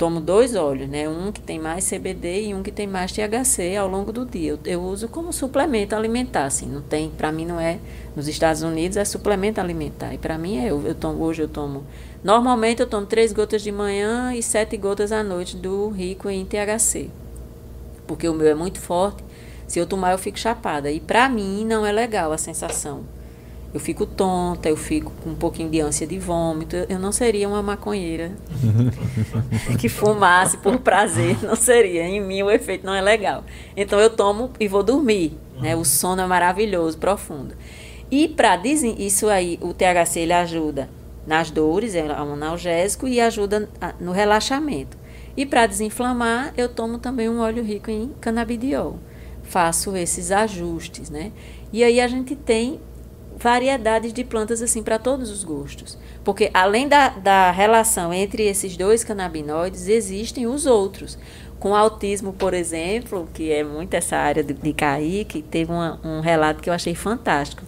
tomo 0.00 0.18
dois 0.18 0.56
óleos, 0.56 0.88
né? 0.88 1.06
Um 1.06 1.30
que 1.30 1.42
tem 1.42 1.58
mais 1.58 1.86
CBD 1.86 2.46
e 2.46 2.54
um 2.54 2.62
que 2.62 2.72
tem 2.72 2.86
mais 2.86 3.12
THC 3.12 3.76
ao 3.76 3.86
longo 3.86 4.10
do 4.10 4.24
dia. 4.24 4.52
Eu, 4.52 4.58
eu 4.64 4.82
uso 4.82 5.08
como 5.08 5.30
suplemento 5.30 5.94
alimentar, 5.94 6.46
assim, 6.46 6.64
não 6.64 6.80
tem, 6.80 7.10
para 7.10 7.30
mim 7.30 7.44
não 7.44 7.60
é, 7.60 7.78
nos 8.16 8.26
Estados 8.26 8.62
Unidos 8.62 8.96
é 8.96 9.04
suplemento 9.04 9.60
alimentar. 9.60 10.14
E 10.14 10.16
para 10.16 10.38
mim 10.38 10.56
é, 10.56 10.70
eu, 10.70 10.86
eu 10.86 10.94
tomo, 10.94 11.22
hoje 11.22 11.42
eu 11.42 11.48
tomo, 11.48 11.84
normalmente 12.24 12.80
eu 12.80 12.86
tomo 12.86 13.04
três 13.04 13.30
gotas 13.30 13.60
de 13.60 13.70
manhã 13.70 14.34
e 14.34 14.42
sete 14.42 14.74
gotas 14.78 15.12
à 15.12 15.22
noite 15.22 15.54
do 15.54 15.90
rico 15.90 16.30
em 16.30 16.46
THC. 16.46 17.10
Porque 18.06 18.26
o 18.26 18.32
meu 18.32 18.48
é 18.48 18.54
muito 18.54 18.80
forte. 18.80 19.22
Se 19.66 19.78
eu 19.78 19.84
tomar, 19.84 20.12
eu 20.12 20.18
fico 20.18 20.38
chapada. 20.38 20.90
E 20.90 20.98
para 20.98 21.28
mim 21.28 21.66
não 21.66 21.84
é 21.84 21.92
legal 21.92 22.32
a 22.32 22.38
sensação 22.38 23.04
eu 23.72 23.78
fico 23.78 24.04
tonta, 24.04 24.68
eu 24.68 24.76
fico 24.76 25.12
com 25.22 25.30
um 25.30 25.34
pouquinho 25.34 25.70
de 25.70 25.80
ânsia 25.80 26.06
de 26.06 26.18
vômito. 26.18 26.74
Eu 26.88 26.98
não 26.98 27.12
seria 27.12 27.48
uma 27.48 27.62
maconheira 27.62 28.32
que 29.78 29.88
fumasse 29.88 30.56
por 30.56 30.78
prazer, 30.80 31.36
não 31.42 31.54
seria. 31.54 32.02
Em 32.02 32.20
mim 32.20 32.42
o 32.42 32.50
efeito 32.50 32.84
não 32.84 32.94
é 32.94 33.00
legal. 33.00 33.44
Então 33.76 34.00
eu 34.00 34.10
tomo 34.10 34.50
e 34.58 34.66
vou 34.66 34.82
dormir, 34.82 35.38
né? 35.60 35.76
O 35.76 35.84
sono 35.84 36.20
é 36.20 36.26
maravilhoso, 36.26 36.98
profundo. 36.98 37.54
E 38.10 38.26
para 38.26 38.60
isso 38.66 39.28
aí, 39.28 39.56
o 39.62 39.72
THC 39.72 40.20
ele 40.20 40.32
ajuda 40.32 40.90
nas 41.24 41.50
dores, 41.50 41.94
é 41.94 42.02
um 42.02 42.32
analgésico 42.32 43.06
e 43.06 43.20
ajuda 43.20 43.68
no 44.00 44.10
relaxamento. 44.10 44.98
E 45.36 45.46
para 45.46 45.66
desinflamar, 45.66 46.52
eu 46.56 46.68
tomo 46.68 46.98
também 46.98 47.28
um 47.28 47.38
óleo 47.38 47.62
rico 47.62 47.88
em 47.88 48.10
canabidiol. 48.20 48.98
Faço 49.44 49.96
esses 49.96 50.32
ajustes, 50.32 51.08
né? 51.08 51.30
E 51.72 51.84
aí 51.84 52.00
a 52.00 52.08
gente 52.08 52.34
tem 52.34 52.80
variedades 53.40 54.12
de 54.12 54.22
plantas 54.22 54.60
assim 54.60 54.82
para 54.82 54.98
todos 54.98 55.30
os 55.30 55.42
gostos. 55.42 55.96
Porque 56.22 56.50
além 56.52 56.86
da, 56.86 57.08
da 57.08 57.50
relação 57.50 58.12
entre 58.12 58.44
esses 58.44 58.76
dois 58.76 59.02
canabinoides, 59.02 59.88
existem 59.88 60.46
os 60.46 60.66
outros. 60.66 61.18
Com 61.58 61.74
autismo, 61.74 62.32
por 62.32 62.54
exemplo, 62.54 63.28
que 63.34 63.50
é 63.50 63.64
muito 63.64 63.94
essa 63.94 64.16
área 64.16 64.42
de, 64.42 64.52
de 64.52 64.72
Kaique, 64.72 65.42
teve 65.42 65.72
uma, 65.72 65.98
um 66.04 66.20
relato 66.20 66.62
que 66.62 66.70
eu 66.70 66.74
achei 66.74 66.94
fantástico. 66.94 67.62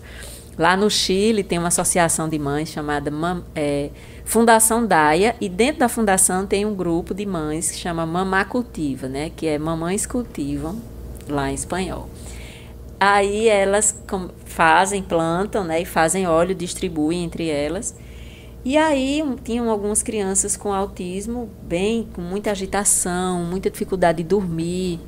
Lá 0.58 0.76
no 0.76 0.90
Chile 0.90 1.42
tem 1.42 1.58
uma 1.58 1.68
associação 1.68 2.28
de 2.28 2.38
mães 2.38 2.68
chamada 2.68 3.10
é, 3.54 3.90
Fundação 4.24 4.86
Daia, 4.86 5.34
e 5.40 5.48
dentro 5.48 5.80
da 5.80 5.88
fundação 5.88 6.46
tem 6.46 6.66
um 6.66 6.74
grupo 6.74 7.14
de 7.14 7.24
mães 7.24 7.70
que 7.70 7.78
chama 7.78 8.04
Mamá 8.04 8.44
Cultiva, 8.44 9.08
né? 9.08 9.30
que 9.34 9.46
é 9.46 9.58
Mamães 9.58 10.06
Cultivam, 10.06 10.78
lá 11.28 11.50
em 11.50 11.54
espanhol. 11.54 12.08
Aí 13.04 13.48
elas 13.48 14.00
fazem, 14.44 15.02
plantam, 15.02 15.64
né, 15.64 15.82
e 15.82 15.84
fazem 15.84 16.24
óleo, 16.24 16.54
distribuem 16.54 17.24
entre 17.24 17.48
elas. 17.48 17.96
E 18.64 18.76
aí 18.76 19.24
tinham 19.42 19.68
algumas 19.68 20.04
crianças 20.04 20.56
com 20.56 20.72
autismo, 20.72 21.50
bem, 21.64 22.08
com 22.14 22.22
muita 22.22 22.52
agitação, 22.52 23.42
muita 23.42 23.68
dificuldade 23.68 24.18
de 24.22 24.28
dormir. 24.28 25.00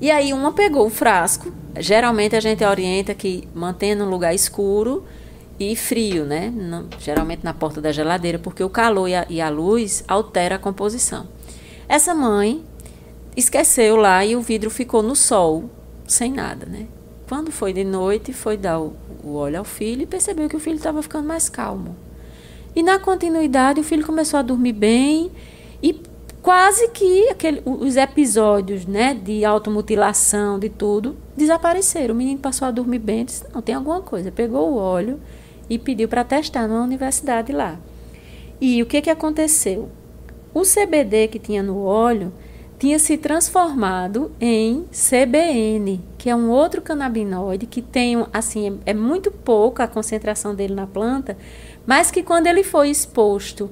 E 0.00 0.08
aí 0.08 0.32
uma 0.32 0.52
pegou 0.52 0.86
o 0.86 0.88
frasco. 0.88 1.52
Geralmente 1.80 2.36
a 2.36 2.40
gente 2.40 2.64
orienta 2.64 3.12
que 3.12 3.42
mantenha 3.52 3.96
num 3.96 4.08
lugar 4.08 4.32
escuro 4.32 5.04
e 5.58 5.74
frio, 5.74 6.24
né? 6.24 6.54
geralmente 7.00 7.42
na 7.42 7.52
porta 7.52 7.80
da 7.80 7.90
geladeira, 7.90 8.38
porque 8.38 8.62
o 8.62 8.70
calor 8.70 9.08
e 9.08 9.16
a, 9.16 9.26
e 9.28 9.40
a 9.40 9.48
luz 9.48 10.04
altera 10.06 10.54
a 10.54 10.58
composição. 10.60 11.26
Essa 11.88 12.14
mãe 12.14 12.62
esqueceu 13.36 13.96
lá 13.96 14.24
e 14.24 14.36
o 14.36 14.40
vidro 14.40 14.70
ficou 14.70 15.02
no 15.02 15.16
sol 15.16 15.68
sem 16.06 16.32
nada, 16.32 16.66
né? 16.66 16.86
Quando 17.28 17.50
foi 17.50 17.72
de 17.72 17.84
noite, 17.84 18.32
foi 18.32 18.56
dar 18.56 18.80
o, 18.80 18.94
o 19.22 19.34
óleo 19.34 19.58
ao 19.58 19.64
filho 19.64 20.02
e 20.02 20.06
percebeu 20.06 20.48
que 20.48 20.56
o 20.56 20.60
filho 20.60 20.76
estava 20.76 21.02
ficando 21.02 21.26
mais 21.26 21.48
calmo. 21.48 21.96
E 22.74 22.82
na 22.82 22.98
continuidade, 22.98 23.80
o 23.80 23.84
filho 23.84 24.04
começou 24.04 24.38
a 24.38 24.42
dormir 24.42 24.72
bem 24.72 25.30
e 25.82 26.00
quase 26.42 26.88
que 26.88 27.28
aquele, 27.28 27.62
os 27.64 27.96
episódios 27.96 28.84
né, 28.84 29.14
de 29.14 29.44
automutilação, 29.44 30.58
de 30.58 30.68
tudo, 30.68 31.16
desapareceram. 31.36 32.14
O 32.14 32.18
menino 32.18 32.40
passou 32.40 32.66
a 32.66 32.70
dormir 32.70 32.98
bem, 32.98 33.24
disse, 33.24 33.44
não, 33.54 33.62
tem 33.62 33.74
alguma 33.74 34.00
coisa. 34.00 34.32
Pegou 34.32 34.72
o 34.72 34.76
óleo 34.76 35.20
e 35.70 35.78
pediu 35.78 36.08
para 36.08 36.24
testar 36.24 36.66
numa 36.66 36.82
universidade 36.82 37.52
lá. 37.52 37.78
E 38.60 38.82
o 38.82 38.86
que, 38.86 39.00
que 39.00 39.10
aconteceu? 39.10 39.88
O 40.54 40.62
CBD 40.62 41.28
que 41.28 41.38
tinha 41.38 41.62
no 41.62 41.82
óleo 41.82 42.32
tinha 42.82 42.98
se 42.98 43.16
transformado 43.16 44.32
em 44.40 44.86
CBN, 44.90 46.00
que 46.18 46.28
é 46.28 46.34
um 46.34 46.50
outro 46.50 46.82
canabinoide 46.82 47.64
que 47.64 47.80
tem, 47.80 48.26
assim, 48.32 48.80
é, 48.84 48.90
é 48.90 48.92
muito 48.92 49.30
pouca 49.30 49.84
a 49.84 49.86
concentração 49.86 50.52
dele 50.52 50.74
na 50.74 50.84
planta, 50.84 51.38
mas 51.86 52.10
que 52.10 52.24
quando 52.24 52.48
ele 52.48 52.64
foi 52.64 52.90
exposto 52.90 53.70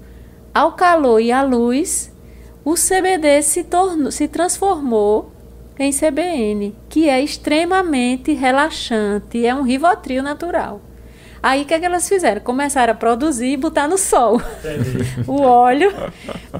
ao 0.54 0.74
calor 0.74 1.18
e 1.18 1.32
à 1.32 1.42
luz, 1.42 2.12
o 2.64 2.74
CBD 2.74 3.42
se, 3.42 3.64
tornou, 3.64 4.12
se 4.12 4.28
transformou 4.28 5.32
em 5.76 5.90
CBN, 5.90 6.72
que 6.88 7.08
é 7.08 7.20
extremamente 7.20 8.32
relaxante, 8.32 9.44
é 9.44 9.52
um 9.52 9.62
rivotril 9.62 10.22
natural. 10.22 10.80
Aí 11.42 11.62
o 11.62 11.64
que, 11.64 11.72
é 11.72 11.80
que 11.80 11.86
elas 11.86 12.08
fizeram? 12.08 12.40
Começaram 12.40 12.92
a 12.92 12.96
produzir 12.96 13.52
e 13.52 13.56
botar 13.56 13.88
no 13.88 13.96
sol 13.96 14.40
o 15.26 15.40
óleo 15.40 15.92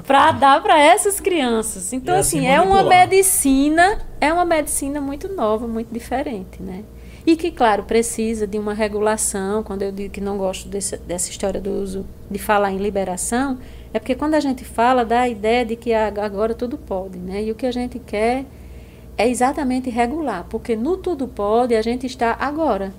para 0.07 0.31
dar 0.31 0.61
para 0.61 0.79
essas 0.79 1.19
crianças. 1.19 1.93
Então, 1.93 2.15
assim, 2.15 2.39
assim 2.39 2.47
é 2.47 2.59
uma 2.59 2.83
medicina, 2.83 3.99
é 4.19 4.33
uma 4.33 4.45
medicina 4.45 4.99
muito 4.99 5.29
nova, 5.29 5.67
muito 5.67 5.93
diferente, 5.93 6.61
né? 6.61 6.83
E 7.25 7.35
que, 7.35 7.51
claro, 7.51 7.83
precisa 7.83 8.47
de 8.47 8.57
uma 8.57 8.73
regulação. 8.73 9.61
Quando 9.61 9.83
eu 9.83 9.91
digo 9.91 10.11
que 10.11 10.19
não 10.19 10.37
gosto 10.37 10.67
desse, 10.67 10.97
dessa 10.97 11.29
história 11.29 11.61
do 11.61 11.69
uso, 11.69 12.05
de 12.29 12.39
falar 12.39 12.71
em 12.71 12.77
liberação, 12.77 13.59
é 13.93 13.99
porque 13.99 14.15
quando 14.15 14.33
a 14.33 14.39
gente 14.39 14.65
fala, 14.65 15.05
dá 15.05 15.21
a 15.21 15.29
ideia 15.29 15.63
de 15.63 15.75
que 15.75 15.93
agora 15.93 16.55
tudo 16.55 16.77
pode, 16.77 17.19
né? 17.19 17.43
E 17.43 17.51
o 17.51 17.55
que 17.55 17.67
a 17.67 17.71
gente 17.71 17.99
quer 17.99 18.45
é 19.17 19.29
exatamente 19.29 19.89
regular, 19.89 20.45
porque 20.49 20.75
no 20.75 20.97
tudo 20.97 21.27
pode 21.27 21.75
a 21.75 21.81
gente 21.81 22.07
está 22.07 22.35
agora. 22.39 22.91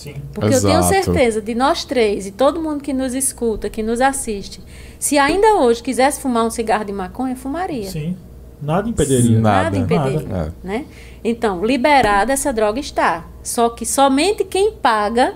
Sim. 0.00 0.14
Porque 0.32 0.54
Exato. 0.54 0.74
eu 0.74 0.80
tenho 0.80 1.04
certeza 1.04 1.42
de 1.42 1.54
nós 1.54 1.84
três 1.84 2.26
e 2.26 2.30
todo 2.30 2.58
mundo 2.58 2.82
que 2.82 2.90
nos 2.90 3.12
escuta, 3.12 3.68
que 3.68 3.82
nos 3.82 4.00
assiste, 4.00 4.62
se 4.98 5.18
ainda 5.18 5.56
hoje 5.56 5.82
quisesse 5.82 6.22
fumar 6.22 6.46
um 6.46 6.50
cigarro 6.50 6.86
de 6.86 6.92
maconha, 6.92 7.36
fumaria. 7.36 7.90
Sim. 7.90 8.16
Nada 8.62 8.88
impediria. 8.88 9.38
Nada, 9.38 9.64
Nada 9.64 9.76
impediria. 9.76 10.26
Nada. 10.26 10.54
Né? 10.64 10.86
Então, 11.22 11.62
liberada 11.62 12.32
essa 12.32 12.50
droga 12.50 12.80
está. 12.80 13.26
Só 13.42 13.68
que 13.68 13.84
somente 13.84 14.42
quem 14.42 14.72
paga 14.72 15.34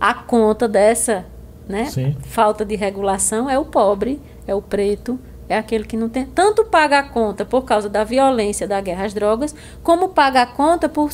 a 0.00 0.14
conta 0.14 0.66
dessa 0.66 1.26
né, 1.68 1.90
falta 2.22 2.64
de 2.64 2.76
regulação 2.76 3.50
é 3.50 3.58
o 3.58 3.66
pobre, 3.66 4.18
é 4.46 4.54
o 4.54 4.62
preto, 4.62 5.20
é 5.50 5.58
aquele 5.58 5.82
que 5.82 5.96
não 5.96 6.08
tem 6.08 6.24
tanto 6.24 6.64
paga 6.64 7.00
a 7.00 7.02
conta 7.02 7.44
por 7.44 7.64
causa 7.64 7.88
da 7.88 8.04
violência 8.04 8.68
da 8.68 8.80
guerra 8.80 9.04
às 9.04 9.12
drogas, 9.12 9.52
como 9.82 10.10
paga 10.10 10.42
a 10.42 10.46
conta 10.46 10.88
por 10.88 11.10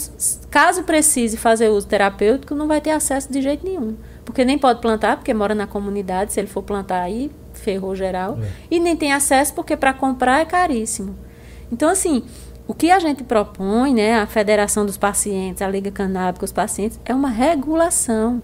caso 0.50 0.82
precise 0.82 1.38
fazer 1.38 1.70
uso 1.70 1.86
terapêutico, 1.86 2.54
não 2.54 2.68
vai 2.68 2.78
ter 2.78 2.90
acesso 2.90 3.32
de 3.32 3.40
jeito 3.40 3.64
nenhum. 3.64 3.96
Porque 4.26 4.44
nem 4.44 4.58
pode 4.58 4.82
plantar, 4.82 5.16
porque 5.16 5.32
mora 5.32 5.54
na 5.54 5.66
comunidade, 5.66 6.34
se 6.34 6.40
ele 6.40 6.48
for 6.48 6.62
plantar 6.62 7.00
aí, 7.00 7.30
ferrou 7.54 7.96
geral. 7.96 8.38
É. 8.38 8.48
E 8.72 8.78
nem 8.78 8.94
tem 8.94 9.10
acesso 9.10 9.54
porque 9.54 9.74
para 9.74 9.94
comprar 9.94 10.40
é 10.40 10.44
caríssimo. 10.44 11.16
Então, 11.72 11.88
assim, 11.88 12.22
o 12.68 12.74
que 12.74 12.90
a 12.90 12.98
gente 12.98 13.24
propõe, 13.24 13.94
né, 13.94 14.16
a 14.16 14.26
Federação 14.26 14.84
dos 14.84 14.98
Pacientes, 14.98 15.62
a 15.62 15.68
Liga 15.68 15.90
Canábica 15.90 16.44
dos 16.44 16.52
Pacientes, 16.52 17.00
é 17.06 17.14
uma 17.14 17.30
regulação. 17.30 18.42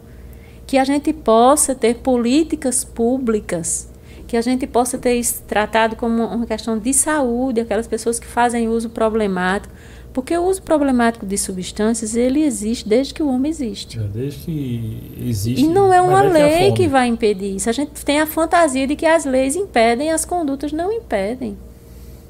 Que 0.66 0.78
a 0.78 0.84
gente 0.84 1.12
possa 1.12 1.74
ter 1.74 1.96
políticas 1.96 2.82
públicas, 2.82 3.91
que 4.32 4.36
a 4.38 4.40
gente 4.40 4.66
possa 4.66 4.96
ter 4.96 5.16
isso 5.16 5.42
tratado 5.46 5.94
como 5.94 6.24
uma 6.24 6.46
questão 6.46 6.78
de 6.78 6.94
saúde, 6.94 7.60
aquelas 7.60 7.86
pessoas 7.86 8.18
que 8.18 8.26
fazem 8.26 8.66
uso 8.66 8.88
problemático. 8.88 9.74
Porque 10.10 10.34
o 10.34 10.44
uso 10.46 10.62
problemático 10.62 11.26
de 11.26 11.36
substâncias, 11.36 12.16
ele 12.16 12.42
existe 12.42 12.88
desde 12.88 13.12
que 13.12 13.22
o 13.22 13.28
homem 13.28 13.50
existe. 13.50 13.98
É, 13.98 14.04
desde 14.04 14.38
que 14.38 15.12
existe. 15.20 15.62
E 15.62 15.68
não 15.68 15.92
é 15.92 16.00
uma 16.00 16.22
lei 16.22 16.72
que 16.72 16.88
vai 16.88 17.08
impedir 17.08 17.56
isso. 17.56 17.68
A 17.68 17.74
gente 17.74 17.90
tem 18.06 18.20
a 18.20 18.26
fantasia 18.26 18.86
de 18.86 18.96
que 18.96 19.04
as 19.04 19.26
leis 19.26 19.54
impedem, 19.54 20.10
as 20.10 20.24
condutas 20.24 20.72
não 20.72 20.90
impedem. 20.90 21.58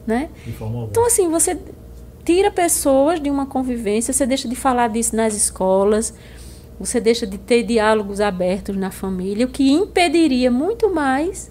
Né? 0.04 0.28
Então, 0.90 1.06
assim, 1.06 1.30
você 1.30 1.56
tira 2.24 2.50
pessoas 2.50 3.20
de 3.20 3.30
uma 3.30 3.46
convivência, 3.46 4.12
você 4.12 4.26
deixa 4.26 4.48
de 4.48 4.56
falar 4.56 4.88
disso 4.88 5.14
nas 5.14 5.36
escolas, 5.36 6.12
você 6.80 6.98
deixa 6.98 7.24
de 7.28 7.38
ter 7.38 7.62
diálogos 7.62 8.20
abertos 8.20 8.74
na 8.74 8.90
família, 8.90 9.46
o 9.46 9.48
que 9.48 9.70
impediria 9.70 10.50
muito 10.50 10.92
mais 10.92 11.48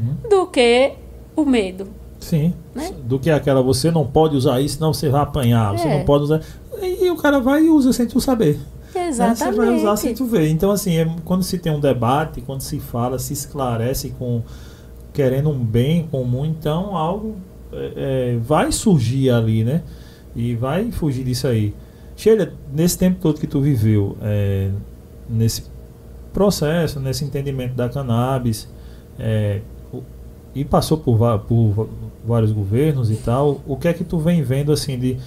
uhum. 0.00 0.28
do 0.28 0.46
que 0.46 0.92
o 1.36 1.44
medo. 1.44 1.86
Sim. 2.20 2.54
Né? 2.74 2.90
Do 3.04 3.18
que 3.18 3.30
aquela 3.30 3.62
você 3.62 3.90
não 3.90 4.06
pode 4.06 4.36
usar 4.36 4.60
isso, 4.60 4.76
senão 4.76 4.92
você 4.92 5.08
vai 5.08 5.20
apanhar, 5.20 5.74
é. 5.74 5.78
você 5.78 5.88
não 5.88 6.04
pode 6.04 6.24
usar. 6.24 6.40
E 6.82 7.10
o 7.10 7.16
cara 7.16 7.38
vai 7.38 7.64
e 7.64 7.70
usa 7.70 7.92
sem 7.92 8.06
tu 8.06 8.20
saber. 8.20 8.58
Exatamente. 8.94 9.44
Né? 9.44 9.52
Você 9.52 9.52
vai 9.52 9.76
usar 9.76 9.96
sem 9.96 10.14
tu 10.14 10.24
ver. 10.24 10.48
Então, 10.48 10.70
assim, 10.70 10.96
é, 10.96 11.08
quando 11.24 11.42
se 11.42 11.58
tem 11.58 11.72
um 11.72 11.80
debate, 11.80 12.40
quando 12.40 12.60
se 12.60 12.78
fala, 12.80 13.18
se 13.18 13.32
esclarece 13.32 14.10
com 14.18 14.42
querendo 15.12 15.48
um 15.50 15.58
bem 15.58 16.08
comum, 16.08 16.44
então 16.44 16.96
algo 16.96 17.36
é, 17.72 17.92
é 18.34 18.38
vai 18.38 18.72
surgir 18.72 19.30
ali, 19.30 19.62
né? 19.62 19.82
E 20.34 20.54
vai 20.54 20.90
fugir 20.90 21.24
disso 21.24 21.46
aí. 21.46 21.74
Sheila, 22.16 22.52
nesse 22.72 22.98
tempo 22.98 23.18
todo 23.20 23.40
que 23.40 23.46
tu 23.46 23.60
viveu, 23.60 24.16
é, 24.22 24.70
nesse 25.28 25.64
processo, 26.32 26.98
nesse 26.98 27.24
entendimento 27.24 27.74
da 27.74 27.88
cannabis, 27.88 28.68
é, 29.18 29.60
e 30.54 30.64
passou 30.64 30.98
por, 30.98 31.18
por, 31.40 31.88
vários 32.26 32.52
governos 32.52 33.10
e 33.10 33.16
tal, 33.16 33.60
o 33.66 33.76
que 33.76 33.88
é 33.88 33.92
que 33.92 34.04
tu 34.04 34.18
vem 34.18 34.42
vendo 34.42 34.72
assim 34.72 34.98
de 34.98 35.18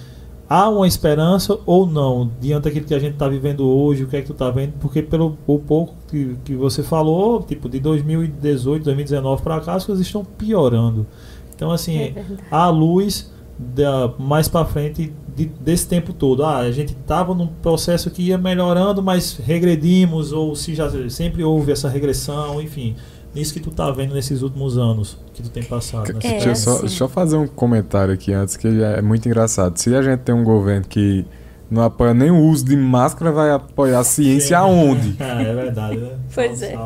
há 0.48 0.68
uma 0.68 0.86
esperança 0.86 1.58
ou 1.66 1.86
não 1.86 2.30
diante 2.40 2.64
daquilo 2.64 2.86
que 2.86 2.94
a 2.94 2.98
gente 2.98 3.12
está 3.12 3.28
vivendo 3.28 3.68
hoje, 3.68 4.04
o 4.04 4.08
que 4.08 4.16
é 4.16 4.20
que 4.20 4.26
tu 4.26 4.32
está 4.32 4.50
vendo? 4.50 4.72
Porque 4.80 5.02
pelo 5.02 5.36
o 5.46 5.58
pouco 5.58 5.94
que, 6.08 6.36
que 6.44 6.54
você 6.54 6.82
falou, 6.82 7.42
tipo 7.42 7.68
de 7.68 7.78
2018, 7.78 8.84
2019 8.84 9.42
para 9.42 9.60
cá, 9.60 9.74
as 9.74 9.84
coisas 9.84 10.04
estão 10.04 10.24
piorando. 10.24 11.06
Então 11.54 11.70
assim, 11.70 11.98
é 11.98 12.24
a 12.50 12.68
luz 12.68 13.30
da, 13.58 14.12
mais 14.18 14.48
para 14.48 14.64
frente 14.64 15.12
de, 15.34 15.46
desse 15.46 15.86
tempo 15.86 16.12
todo. 16.12 16.44
Ah, 16.44 16.58
a 16.58 16.70
gente 16.70 16.92
estava 16.92 17.34
num 17.34 17.48
processo 17.48 18.10
que 18.10 18.22
ia 18.22 18.38
melhorando, 18.38 19.02
mas 19.02 19.36
regredimos, 19.36 20.32
ou 20.32 20.54
se 20.54 20.74
já 20.74 20.88
sempre 21.10 21.42
houve 21.42 21.72
essa 21.72 21.88
regressão, 21.88 22.62
enfim. 22.62 22.94
Isso 23.40 23.54
que 23.54 23.60
tu 23.60 23.70
tá 23.70 23.90
vendo 23.92 24.14
nesses 24.14 24.42
últimos 24.42 24.76
anos 24.76 25.16
que 25.32 25.42
tu 25.42 25.48
tem 25.48 25.62
passado. 25.62 26.10
É, 26.10 26.12
deixa, 26.12 26.48
eu 26.48 26.56
só, 26.56 26.80
deixa 26.80 27.04
eu 27.04 27.08
fazer 27.08 27.36
um 27.36 27.46
comentário 27.46 28.12
aqui 28.12 28.32
antes, 28.32 28.56
que 28.56 28.66
é 28.66 29.00
muito 29.00 29.26
engraçado. 29.26 29.76
Se 29.78 29.94
a 29.94 30.02
gente 30.02 30.20
tem 30.20 30.34
um 30.34 30.42
governo 30.42 30.86
que 30.86 31.24
não 31.70 31.82
apoia 31.82 32.12
nem 32.12 32.32
o 32.32 32.38
uso 32.38 32.64
de 32.64 32.76
máscara, 32.76 33.30
vai 33.30 33.50
apoiar 33.52 34.00
a 34.00 34.04
ciência 34.04 34.48
Sim. 34.48 34.54
aonde? 34.54 35.16
é, 35.22 35.42
é 35.42 35.54
verdade, 35.54 35.98
né? 35.98 36.18
Pois 36.34 36.62
é. 36.62 36.76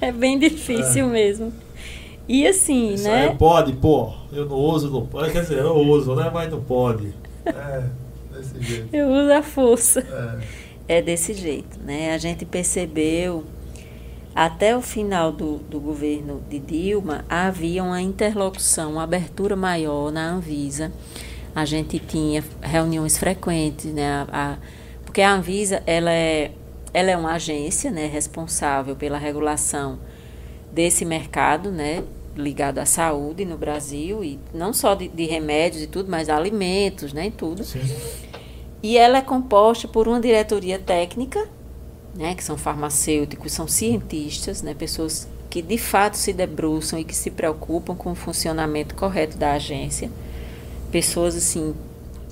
É 0.00 0.12
bem 0.12 0.38
difícil 0.38 1.06
é. 1.06 1.12
mesmo. 1.12 1.52
E 2.28 2.46
assim, 2.46 2.94
Isso 2.94 3.04
né? 3.04 3.30
Aí 3.30 3.36
pode, 3.36 3.72
pô. 3.72 4.12
Eu 4.32 4.46
não 4.46 4.56
uso, 4.56 4.88
não 4.88 5.04
pode. 5.04 5.32
Quer 5.32 5.42
dizer, 5.42 5.58
eu 5.58 5.76
uso, 5.76 6.14
né? 6.14 6.30
Mas 6.32 6.50
não 6.50 6.60
pode. 6.60 7.12
É, 7.44 7.82
desse 8.32 8.62
jeito. 8.62 8.94
Eu 8.94 9.08
uso 9.08 9.32
a 9.32 9.42
força. 9.42 10.40
É. 10.88 10.98
é 10.98 11.02
desse 11.02 11.34
jeito, 11.34 11.78
né? 11.84 12.14
A 12.14 12.18
gente 12.18 12.44
percebeu 12.44 13.44
até 14.34 14.76
o 14.76 14.80
final 14.80 15.30
do, 15.30 15.58
do 15.58 15.78
governo 15.78 16.42
de 16.48 16.58
Dilma 16.58 17.24
havia 17.28 17.84
uma 17.84 18.00
interlocução, 18.00 18.92
uma 18.92 19.02
abertura 19.02 19.54
maior 19.54 20.10
na 20.10 20.30
Anvisa. 20.30 20.92
A 21.54 21.64
gente 21.64 21.98
tinha 21.98 22.42
reuniões 22.62 23.18
frequentes, 23.18 23.92
né? 23.92 24.08
A, 24.10 24.26
a, 24.32 24.56
porque 25.04 25.20
a 25.20 25.34
Anvisa 25.34 25.82
ela 25.86 26.10
é, 26.10 26.52
ela 26.94 27.10
é 27.10 27.16
uma 27.16 27.32
agência 27.32 27.90
né, 27.90 28.06
responsável 28.06 28.96
pela 28.96 29.18
regulação 29.18 29.98
desse 30.72 31.04
mercado, 31.04 31.70
né? 31.70 32.02
ligado 32.36 32.78
à 32.78 32.86
saúde 32.86 33.44
no 33.44 33.56
Brasil 33.56 34.24
e 34.24 34.38
não 34.54 34.72
só 34.72 34.94
de, 34.94 35.08
de 35.08 35.26
remédios 35.26 35.82
e 35.82 35.86
tudo, 35.86 36.10
mas 36.10 36.28
alimentos, 36.28 37.12
né, 37.12 37.26
e 37.26 37.30
tudo. 37.30 37.62
Sim. 37.64 37.80
E 38.82 38.96
ela 38.96 39.18
é 39.18 39.22
composta 39.22 39.86
por 39.86 40.08
uma 40.08 40.20
diretoria 40.20 40.78
técnica, 40.78 41.48
né, 42.14 42.34
que 42.34 42.44
são 42.44 42.56
farmacêuticos, 42.56 43.52
são 43.52 43.66
cientistas, 43.66 44.62
né, 44.62 44.74
pessoas 44.74 45.28
que 45.48 45.62
de 45.62 45.78
fato 45.78 46.16
se 46.16 46.32
debruçam 46.32 46.98
e 46.98 47.04
que 47.04 47.14
se 47.14 47.30
preocupam 47.30 47.94
com 47.94 48.12
o 48.12 48.14
funcionamento 48.14 48.94
correto 48.94 49.36
da 49.36 49.52
agência, 49.52 50.10
pessoas 50.90 51.36
assim 51.36 51.74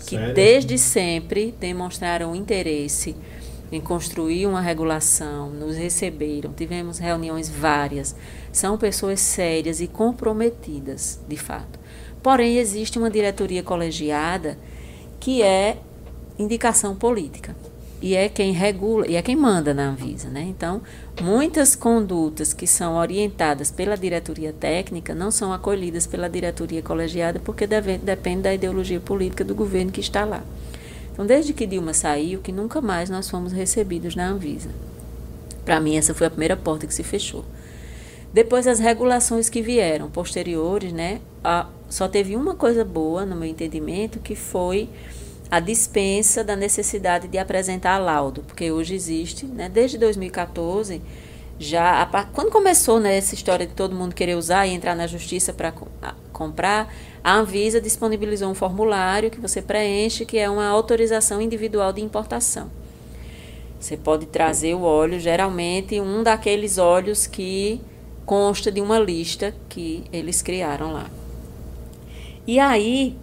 que 0.07 0.17
Sério? 0.17 0.35
desde 0.35 0.79
sempre 0.79 1.55
demonstraram 1.61 2.35
interesse 2.35 3.15
em 3.71 3.81
construir 3.81 4.47
uma 4.47 4.61
regulação, 4.61 5.51
nos 5.51 5.77
receberam, 5.77 6.53
tivemos 6.53 6.99
reuniões 6.99 7.49
várias. 7.49 8.17
São 8.51 8.77
pessoas 8.77 9.21
sérias 9.21 9.81
e 9.81 9.87
comprometidas, 9.87 11.21
de 11.29 11.37
fato. 11.37 11.79
Porém, 12.23 12.59
existe 12.59 12.99
uma 12.99 13.11
diretoria 13.11 13.63
colegiada 13.63 14.59
que 15.21 15.43
é 15.43 15.79
indicação 16.39 16.97
política 16.97 17.55
e 18.03 18.15
é 18.15 18.29
quem 18.29 18.53
regula 18.53 19.07
e 19.07 19.17
é 19.17 19.23
quem 19.23 19.37
manda 19.37 19.75
na 19.75 19.91
Anvisa, 19.91 20.29
né? 20.29 20.43
Então, 20.43 20.81
muitas 21.21 21.77
condutas 21.77 22.53
que 22.53 22.67
são 22.67 22.97
orientadas 22.97 23.71
pela 23.71 23.97
diretoria 23.97 24.53
técnica 24.53 25.15
não 25.15 25.31
são 25.31 25.53
acolhidas 25.53 26.07
pela 26.07 26.29
diretoria 26.29 26.81
colegiada 26.81 27.39
porque 27.39 27.67
deve, 27.67 27.99
depende 27.99 28.43
da 28.43 28.55
ideologia 28.55 29.01
política 29.01 29.45
do 29.45 29.55
governo 29.55 29.93
que 29.93 30.01
está 30.01 30.25
lá. 30.25 30.43
Então, 31.13 31.27
desde 31.27 31.53
que 31.53 31.67
Dilma 31.67 31.93
saiu, 31.93 32.41
que 32.41 32.53
nunca 32.53 32.81
mais 32.81 33.11
nós 33.11 33.29
fomos 33.29 33.53
recebidos 33.53 34.17
na 34.17 34.29
Anvisa. 34.29 34.71
Para 35.65 35.79
mim, 35.79 35.97
essa 35.97 36.15
foi 36.15 36.27
a 36.27 36.31
primeira 36.31 36.57
porta 36.57 36.87
que 36.87 36.95
se 36.95 37.03
fechou. 37.03 37.45
Depois, 38.33 38.67
as 38.67 38.79
regulações 38.79 39.51
que 39.51 39.61
vieram 39.61 40.09
posteriores, 40.09 40.93
né, 40.93 41.21
a, 41.45 41.67
só 41.89 42.09
teve 42.09 42.37
uma 42.37 42.55
coisa 42.55 42.85
boa, 42.85 43.27
no 43.27 43.37
meu 43.37 43.49
entendimento, 43.49 44.21
que 44.21 44.35
foi 44.35 44.89
a 45.51 45.59
dispensa 45.59 46.45
da 46.45 46.55
necessidade 46.55 47.27
de 47.27 47.37
apresentar 47.37 47.99
laudo, 47.99 48.43
porque 48.43 48.71
hoje 48.71 48.95
existe, 48.95 49.47
né, 49.47 49.69
desde 49.69 49.99
2014, 49.99 51.03
já 51.59 52.03
a, 52.03 52.25
quando 52.25 52.51
começou 52.51 53.01
né, 53.01 53.19
essa 53.19 53.35
história 53.35 53.67
de 53.67 53.75
todo 53.75 53.95
mundo 53.95 54.15
querer 54.15 54.37
usar 54.37 54.67
e 54.67 54.71
entrar 54.71 54.95
na 54.95 55.07
justiça 55.07 55.53
para 55.53 55.75
comprar, 56.33 56.95
a 57.23 57.35
Anvisa 57.35 57.81
disponibilizou 57.81 58.49
um 58.49 58.55
formulário 58.55 59.31
que 59.31 59.41
você 59.41 59.61
preenche, 59.61 60.25
que 60.25 60.39
é 60.39 60.49
uma 60.49 60.67
autorização 60.69 61.43
individual 61.43 61.93
de 61.93 62.01
importação. 62.01 62.71
Você 63.79 63.97
pode 63.97 64.27
trazer 64.27 64.75
o 64.75 64.83
óleo, 64.83 65.19
geralmente 65.19 66.01
um 66.01 66.23
daqueles 66.23 66.79
óleos 66.79 67.27
que 67.27 67.81
consta 68.25 68.71
de 68.71 68.81
uma 68.81 68.99
lista 68.99 69.55
que 69.69 70.05
eles 70.13 70.41
criaram 70.41 70.93
lá. 70.93 71.11
E 72.47 72.59
aí, 72.59 73.17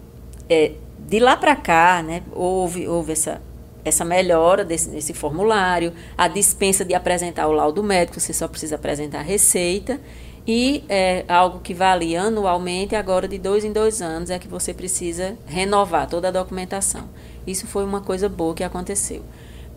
é, 0.48 0.72
de 0.98 1.18
lá 1.18 1.36
para 1.36 1.54
cá, 1.56 2.02
né, 2.02 2.22
houve, 2.32 2.88
houve 2.88 3.12
essa, 3.12 3.40
essa 3.84 4.04
melhora 4.04 4.64
desse, 4.64 4.90
desse 4.90 5.14
formulário, 5.14 5.92
a 6.16 6.28
dispensa 6.28 6.84
de 6.84 6.94
apresentar 6.94 7.46
o 7.48 7.52
laudo 7.52 7.82
médico, 7.82 8.18
você 8.18 8.32
só 8.32 8.48
precisa 8.48 8.76
apresentar 8.76 9.20
a 9.20 9.22
receita 9.22 10.00
e 10.46 10.82
é, 10.88 11.26
algo 11.28 11.60
que 11.60 11.74
vale 11.74 12.16
anualmente, 12.16 12.96
agora 12.96 13.28
de 13.28 13.36
dois 13.36 13.64
em 13.64 13.72
dois 13.72 14.00
anos, 14.00 14.30
é 14.30 14.38
que 14.38 14.48
você 14.48 14.72
precisa 14.72 15.36
renovar 15.46 16.08
toda 16.08 16.28
a 16.28 16.30
documentação. 16.30 17.06
Isso 17.46 17.66
foi 17.66 17.84
uma 17.84 18.00
coisa 18.00 18.30
boa 18.30 18.54
que 18.54 18.64
aconteceu. 18.64 19.22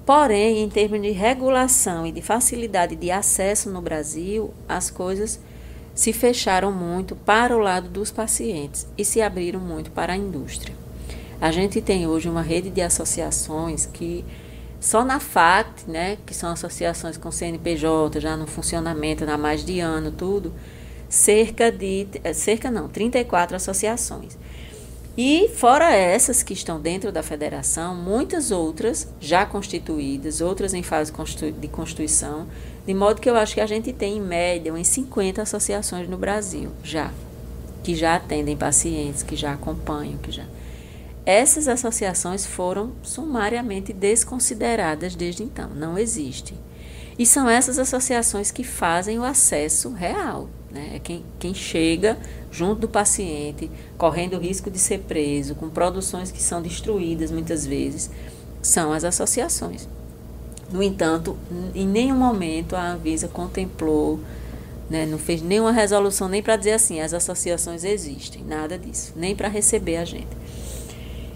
Porém, 0.05 0.63
em 0.63 0.69
termos 0.69 1.01
de 1.01 1.11
regulação 1.11 2.07
e 2.07 2.11
de 2.11 2.22
facilidade 2.22 2.95
de 2.95 3.11
acesso 3.11 3.69
no 3.69 3.82
Brasil, 3.82 4.53
as 4.67 4.89
coisas 4.89 5.41
se 5.93 6.13
fecharam 6.13 6.72
muito 6.72 7.15
para 7.17 7.55
o 7.55 7.59
lado 7.59 7.89
dos 7.89 8.09
pacientes 8.09 8.88
e 8.97 9.03
se 9.03 9.22
abriram 9.22 9.59
muito 9.59 9.91
para 9.91 10.13
a 10.13 10.17
indústria. 10.17 10.80
A 11.42 11.50
gente 11.50 11.82
tem 11.82 12.06
hoje 12.06 12.30
uma 12.30 12.44
rede 12.44 12.70
de 12.70 12.82
associações 12.82 13.88
que 13.88 14.24
só 14.80 15.04
na 15.04 15.20
FACT, 15.20 15.89
né, 15.89 16.20
que 16.24 16.36
são 16.36 16.52
associações 16.52 17.18
com 17.18 17.32
CNPJ, 17.32 18.20
já 18.20 18.38
no 18.38 18.46
funcionamento 18.46 19.28
há 19.28 19.38
mais 19.39 19.66
de 19.66 19.80
ano, 19.80 20.12
tudo, 20.12 20.54
cerca 21.10 21.72
de, 21.72 22.08
eh, 22.24 22.34
cerca 22.34 22.70
não, 22.70 22.88
34 22.88 23.56
associações. 23.56 24.38
E 25.18 25.50
fora 25.56 25.92
essas 25.92 26.44
que 26.44 26.54
estão 26.54 26.80
dentro 26.80 27.12
da 27.12 27.24
federação, 27.24 27.96
muitas 27.96 28.52
outras 28.52 29.08
já 29.20 29.44
constituídas, 29.44 30.42
outras 30.42 30.76
em 30.76 30.84
fase 30.84 31.12
de 31.60 31.68
constituição, 31.68 32.48
de 32.86 32.94
modo 32.94 33.20
que 33.20 33.30
eu 33.30 33.36
acho 33.36 33.56
que 33.56 33.62
a 33.62 33.66
gente 33.66 33.92
tem 33.92 34.18
em 34.18 34.22
média 34.22 34.72
umas 34.72 34.88
50 34.88 35.42
associações 35.42 36.08
no 36.08 36.18
Brasil 36.18 36.70
já, 36.84 37.12
que 37.84 37.96
já 37.96 38.16
atendem 38.16 38.56
pacientes, 38.56 39.24
que 39.24 39.36
já 39.36 39.54
acompanham, 39.54 40.18
que 40.20 40.32
já 40.32 40.46
essas 41.26 41.67
associações 41.67 42.45
foram 42.45 42.93
sumariamente 43.03 43.93
desconsideradas 43.93 45.15
desde 45.15 45.43
então, 45.43 45.69
não 45.69 45.97
existem. 45.97 46.57
E 47.17 47.26
são 47.26 47.47
essas 47.47 47.78
associações 47.78 48.49
que 48.49 48.63
fazem 48.63 49.19
o 49.19 49.24
acesso 49.24 49.91
real. 49.91 50.49
Né? 50.72 50.93
É 50.95 50.99
quem, 50.99 51.24
quem 51.38 51.53
chega 51.53 52.17
junto 52.49 52.82
do 52.82 52.89
paciente, 52.89 53.69
correndo 53.97 54.38
o 54.38 54.39
risco 54.39 54.72
de 54.72 54.80
ser 54.80 54.99
preso, 54.99 55.53
com 55.53 55.69
produções 55.69 56.32
que 56.32 56.41
são 56.41 56.61
destruídas 56.61 57.30
muitas 57.30 57.65
vezes, 57.65 58.09
são 58.61 58.91
as 58.91 59.03
associações. 59.03 59.88
No 60.72 60.82
entanto, 60.82 61.38
em 61.76 61.86
nenhum 61.86 62.17
momento 62.17 62.76
a 62.76 62.93
Anvisa 62.93 63.28
contemplou, 63.28 64.19
né, 64.89 65.05
não 65.05 65.17
fez 65.17 65.41
nenhuma 65.41 65.72
resolução 65.72 66.28
nem 66.28 66.41
para 66.41 66.55
dizer 66.55 66.74
assim, 66.74 67.01
as 67.01 67.13
associações 67.13 67.84
existem, 67.84 68.43
nada 68.43 68.78
disso, 68.78 69.13
nem 69.15 69.36
para 69.36 69.47
receber 69.47 69.97
a 69.97 70.05
gente. 70.05 70.41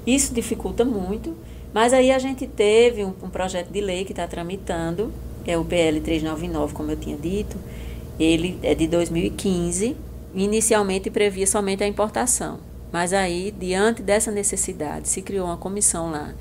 Isso 0.06 0.34
dificulta 0.34 0.86
muito, 0.86 1.36
mas 1.74 1.94
aí 1.94 2.12
a 2.12 2.20
gente 2.20 2.48
teve 2.48 3.04
um, 3.04 3.14
um 3.24 3.30
projeto 3.30 3.70
de 3.70 3.82
lei 3.82 4.06
que 4.06 4.12
está 4.12 4.28
tramitando, 4.28 5.12
é 5.46 5.58
o 5.58 5.66
PL 5.66 6.00
399, 6.00 6.74
como 6.74 6.92
eu 6.92 6.98
tinha 6.98 7.18
dito, 7.18 7.58
ele 8.20 8.60
é 8.64 8.74
de 8.74 8.88
2015, 8.88 9.96
inicialmente 10.34 11.10
previa 11.10 11.48
somente 11.48 11.84
a 11.84 11.88
importação, 11.88 12.60
mas 12.92 13.14
aí, 13.14 13.54
diante 13.58 14.02
dessa 14.02 14.32
necessidade, 14.32 15.10
se 15.10 15.22
criou 15.22 15.48
uma 15.48 15.58
comissão 15.58 16.12
lá 16.12 16.34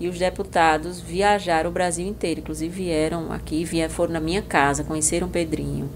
e 0.00 0.08
os 0.08 0.18
deputados 0.18 1.00
viajaram 1.00 1.70
o 1.70 1.72
Brasil 1.72 2.06
inteiro, 2.06 2.40
inclusive 2.40 2.72
vieram 2.72 3.32
aqui, 3.32 3.64
vieram, 3.64 3.92
foram 3.92 4.12
na 4.12 4.20
minha 4.20 4.42
casa, 4.42 4.84
conheceram 4.84 5.28
Pedrinho. 5.28 5.90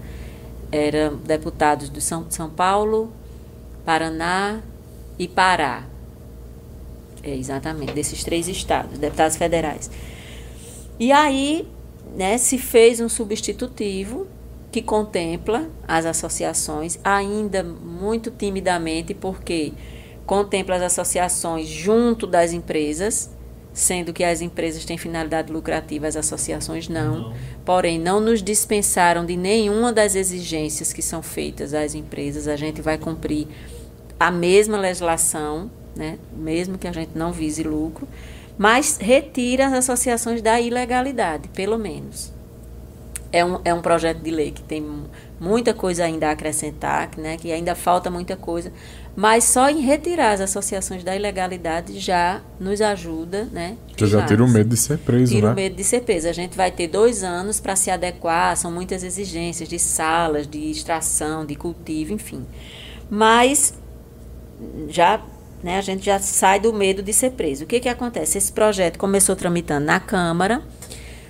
Eram 0.71 1.17
deputados 1.17 1.89
de 1.89 2.01
São, 2.01 2.25
São 2.29 2.49
Paulo, 2.49 3.13
Paraná 3.85 4.59
e 5.17 5.27
Pará. 5.27 5.85
É, 7.23 7.33
exatamente, 7.35 7.93
desses 7.93 8.23
três 8.23 8.49
estados, 8.49 8.99
deputados 8.99 9.37
federais. 9.37 9.89
E 10.99 11.11
aí 11.11 11.65
né, 12.15 12.37
se 12.37 12.57
fez 12.57 12.99
um 12.99 13.09
substitutivo 13.09 14.27
que 14.71 14.81
contempla 14.81 15.69
as 15.87 16.05
associações, 16.05 16.99
ainda 17.03 17.63
muito 17.63 18.31
timidamente, 18.31 19.13
porque 19.13 19.71
contempla 20.25 20.75
as 20.75 20.81
associações 20.81 21.67
junto 21.67 22.25
das 22.25 22.53
empresas, 22.53 23.29
sendo 23.71 24.11
que 24.11 24.23
as 24.23 24.41
empresas 24.41 24.83
têm 24.85 24.97
finalidade 24.97 25.51
lucrativa, 25.51 26.07
as 26.07 26.15
associações 26.15 26.87
não. 26.87 27.29
não. 27.29 27.33
Porém, 27.63 27.99
não 27.99 28.19
nos 28.19 28.41
dispensaram 28.41 29.25
de 29.25 29.37
nenhuma 29.37 29.93
das 29.93 30.15
exigências 30.15 30.91
que 30.91 31.01
são 31.01 31.21
feitas 31.21 31.73
às 31.73 31.93
empresas. 31.93 32.47
A 32.47 32.55
gente 32.55 32.81
vai 32.81 32.97
cumprir 32.97 33.47
a 34.19 34.31
mesma 34.31 34.77
legislação, 34.77 35.69
né? 35.95 36.17
mesmo 36.35 36.77
que 36.77 36.87
a 36.87 36.91
gente 36.91 37.11
não 37.15 37.31
vise 37.31 37.63
lucro, 37.63 38.07
mas 38.57 38.97
retira 38.97 39.67
as 39.67 39.73
associações 39.73 40.41
da 40.41 40.59
ilegalidade, 40.59 41.49
pelo 41.49 41.77
menos. 41.77 42.31
É 43.31 43.43
um, 43.43 43.59
é 43.65 43.73
um 43.73 43.81
projeto 43.81 44.19
de 44.19 44.29
lei 44.29 44.51
que 44.51 44.61
tem 44.61 44.85
muita 45.39 45.73
coisa 45.73 46.03
ainda 46.03 46.29
a 46.29 46.31
acrescentar, 46.31 47.09
né? 47.17 47.35
que 47.35 47.51
ainda 47.51 47.73
falta 47.73 48.11
muita 48.11 48.37
coisa, 48.37 48.71
mas 49.15 49.43
só 49.43 49.69
em 49.69 49.81
retirar 49.81 50.31
as 50.31 50.41
associações 50.41 51.03
da 51.03 51.15
ilegalidade 51.15 51.99
já 51.99 52.41
nos 52.59 52.81
ajuda, 52.81 53.47
né? 53.51 53.77
Você 53.95 54.07
já 54.07 54.25
tira 54.25 54.43
o 54.43 54.47
medo 54.47 54.69
de 54.69 54.77
ser 54.77 54.97
preso, 54.97 55.33
tira 55.33 55.47
né? 55.47 55.53
o 55.53 55.55
medo 55.55 55.75
de 55.75 55.83
ser 55.83 56.01
preso. 56.01 56.27
A 56.27 56.31
gente 56.31 56.57
vai 56.57 56.71
ter 56.71 56.87
dois 56.87 57.23
anos 57.23 57.59
para 57.59 57.75
se 57.75 57.91
adequar, 57.91 58.57
são 58.57 58.71
muitas 58.71 59.03
exigências 59.03 59.69
de 59.69 59.77
salas, 59.77 60.47
de 60.47 60.71
extração, 60.71 61.45
de 61.45 61.55
cultivo, 61.55 62.13
enfim. 62.13 62.43
Mas 63.07 63.75
já, 64.87 65.21
né, 65.63 65.77
a 65.77 65.81
gente 65.81 66.05
já 66.05 66.19
sai 66.19 66.59
do 66.59 66.73
medo 66.73 67.01
de 67.01 67.13
ser 67.13 67.31
preso. 67.31 67.63
O 67.63 67.67
que 67.67 67.79
que 67.79 67.89
acontece? 67.89 68.37
Esse 68.37 68.51
projeto 68.51 68.99
começou 68.99 69.35
tramitando 69.35 69.85
na 69.85 69.99
Câmara, 69.99 70.61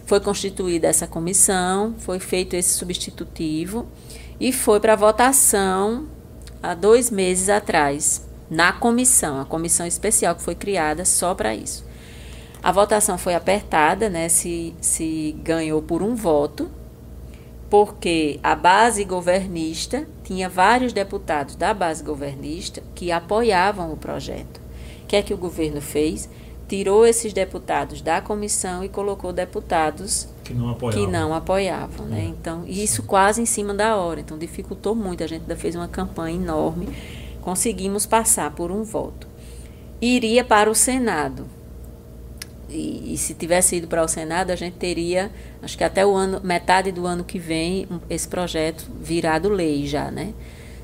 foi 0.05 0.19
constituída 0.19 0.87
essa 0.87 1.07
comissão, 1.07 1.95
foi 1.99 2.19
feito 2.19 2.55
esse 2.55 2.71
substitutivo 2.71 3.87
e 4.39 4.51
foi 4.51 4.79
para 4.79 4.95
votação 4.95 6.07
há 6.61 6.73
dois 6.73 7.11
meses 7.11 7.47
atrás, 7.47 8.27
na 8.49 8.73
comissão, 8.73 9.39
a 9.39 9.45
comissão 9.45 9.85
especial 9.85 10.35
que 10.35 10.41
foi 10.41 10.55
criada 10.55 11.05
só 11.05 11.33
para 11.35 11.55
isso. 11.55 11.85
A 12.61 12.71
votação 12.71 13.17
foi 13.17 13.35
apertada, 13.35 14.09
né? 14.09 14.29
Se, 14.29 14.73
se 14.79 15.35
ganhou 15.43 15.81
por 15.81 16.01
um 16.01 16.15
voto, 16.15 16.71
porque 17.73 18.39
a 18.43 18.53
base 18.53 19.03
governista 19.03 20.07
tinha 20.23 20.47
vários 20.47 20.93
deputados 20.93 21.55
da 21.55 21.73
base 21.73 22.03
governista 22.03 22.83
que 22.93 23.11
apoiavam 23.11 23.91
o 23.91 23.97
projeto. 23.97 24.61
O 25.03 25.07
que 25.07 25.15
é 25.15 25.23
que 25.23 25.33
o 25.33 25.37
governo 25.37 25.81
fez? 25.81 26.29
tirou 26.67 27.03
esses 27.03 27.33
deputados 27.33 27.99
da 27.99 28.21
comissão 28.21 28.83
e 28.83 28.89
colocou 28.89 29.33
deputados 29.33 30.27
que 30.43 30.53
não 30.53 30.69
apoiavam, 30.69 31.05
que 31.05 31.11
não 31.11 31.33
apoiavam 31.33 32.05
né? 32.05 32.21
É. 32.21 32.25
Então, 32.25 32.63
isso 32.67 33.03
quase 33.03 33.41
em 33.41 33.45
cima 33.45 33.73
da 33.73 33.95
hora. 33.95 34.19
Então, 34.19 34.37
dificultou 34.37 34.93
muito. 34.93 35.23
A 35.23 35.27
gente 35.27 35.41
ainda 35.41 35.55
fez 35.55 35.75
uma 35.75 35.87
campanha 35.87 36.35
enorme. 36.35 36.89
Conseguimos 37.41 38.05
passar 38.05 38.51
por 38.51 38.71
um 38.71 38.83
voto. 38.83 39.27
Iria 39.99 40.43
para 40.43 40.69
o 40.69 40.75
Senado. 40.75 41.47
E, 42.73 43.13
e, 43.13 43.17
se 43.17 43.33
tivesse 43.35 43.75
ido 43.75 43.87
para 43.87 44.03
o 44.03 44.07
Senado, 44.07 44.49
a 44.49 44.55
gente 44.55 44.75
teria, 44.77 45.29
acho 45.61 45.77
que 45.77 45.83
até 45.83 46.05
o 46.05 46.13
ano, 46.13 46.41
metade 46.43 46.91
do 46.91 47.05
ano 47.05 47.23
que 47.23 47.37
vem, 47.37 47.87
um, 47.89 47.99
esse 48.09 48.27
projeto 48.27 48.85
virado 48.99 49.47
lei 49.47 49.85
já, 49.85 50.09
né? 50.09 50.33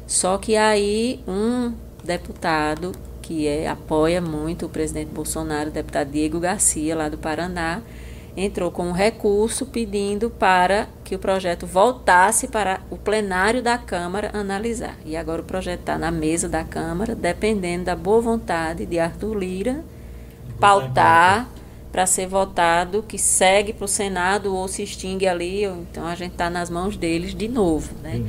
Só 0.05 0.37
que 0.37 0.55
aí 0.55 1.19
um 1.27 1.73
deputado 2.03 2.91
que 3.21 3.47
é, 3.47 3.67
apoia 3.67 4.21
muito 4.21 4.65
o 4.65 4.69
presidente 4.69 5.09
Bolsonaro, 5.11 5.69
o 5.69 5.73
deputado 5.73 6.11
Diego 6.11 6.39
Garcia, 6.39 6.95
lá 6.95 7.09
do 7.09 7.17
Paraná, 7.17 7.81
entrou 8.35 8.71
com 8.71 8.87
um 8.87 8.91
recurso 8.91 9.65
pedindo 9.65 10.29
para 10.29 10.87
que 11.03 11.15
o 11.15 11.19
projeto 11.19 11.65
voltasse 11.65 12.47
para 12.47 12.81
o 12.89 12.97
plenário 12.97 13.61
da 13.61 13.77
Câmara 13.77 14.31
analisar. 14.33 14.95
E 15.05 15.15
agora 15.15 15.41
o 15.41 15.45
projeto 15.45 15.81
está 15.81 15.97
na 15.97 16.11
mesa 16.11 16.47
da 16.47 16.63
Câmara, 16.63 17.15
dependendo 17.15 17.85
da 17.85 17.95
boa 17.95 18.21
vontade 18.21 18.85
de 18.85 18.99
Arthur 18.99 19.37
Lira, 19.37 19.83
pautar 20.59 21.49
para 21.91 22.05
ser 22.05 22.27
votado, 22.27 23.03
que 23.07 23.17
segue 23.17 23.73
para 23.73 23.85
o 23.85 23.87
Senado 23.87 24.55
ou 24.55 24.67
se 24.67 24.83
extingue 24.83 25.27
ali. 25.27 25.63
Então 25.63 26.05
a 26.05 26.15
gente 26.15 26.33
está 26.33 26.49
nas 26.49 26.69
mãos 26.69 26.95
deles 26.95 27.33
de 27.33 27.47
novo. 27.47 27.89
Né? 28.03 28.21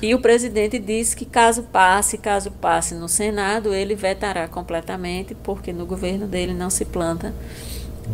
E 0.00 0.14
o 0.14 0.20
presidente 0.20 0.78
disse 0.78 1.14
que 1.14 1.24
caso 1.24 1.64
passe, 1.64 2.16
caso 2.16 2.50
passe 2.50 2.94
no 2.94 3.08
Senado, 3.08 3.74
ele 3.74 3.94
vetará 3.94 4.48
completamente, 4.48 5.34
porque 5.34 5.72
no 5.72 5.84
governo 5.84 6.26
dele 6.26 6.54
não 6.54 6.70
se 6.70 6.84
planta 6.84 7.34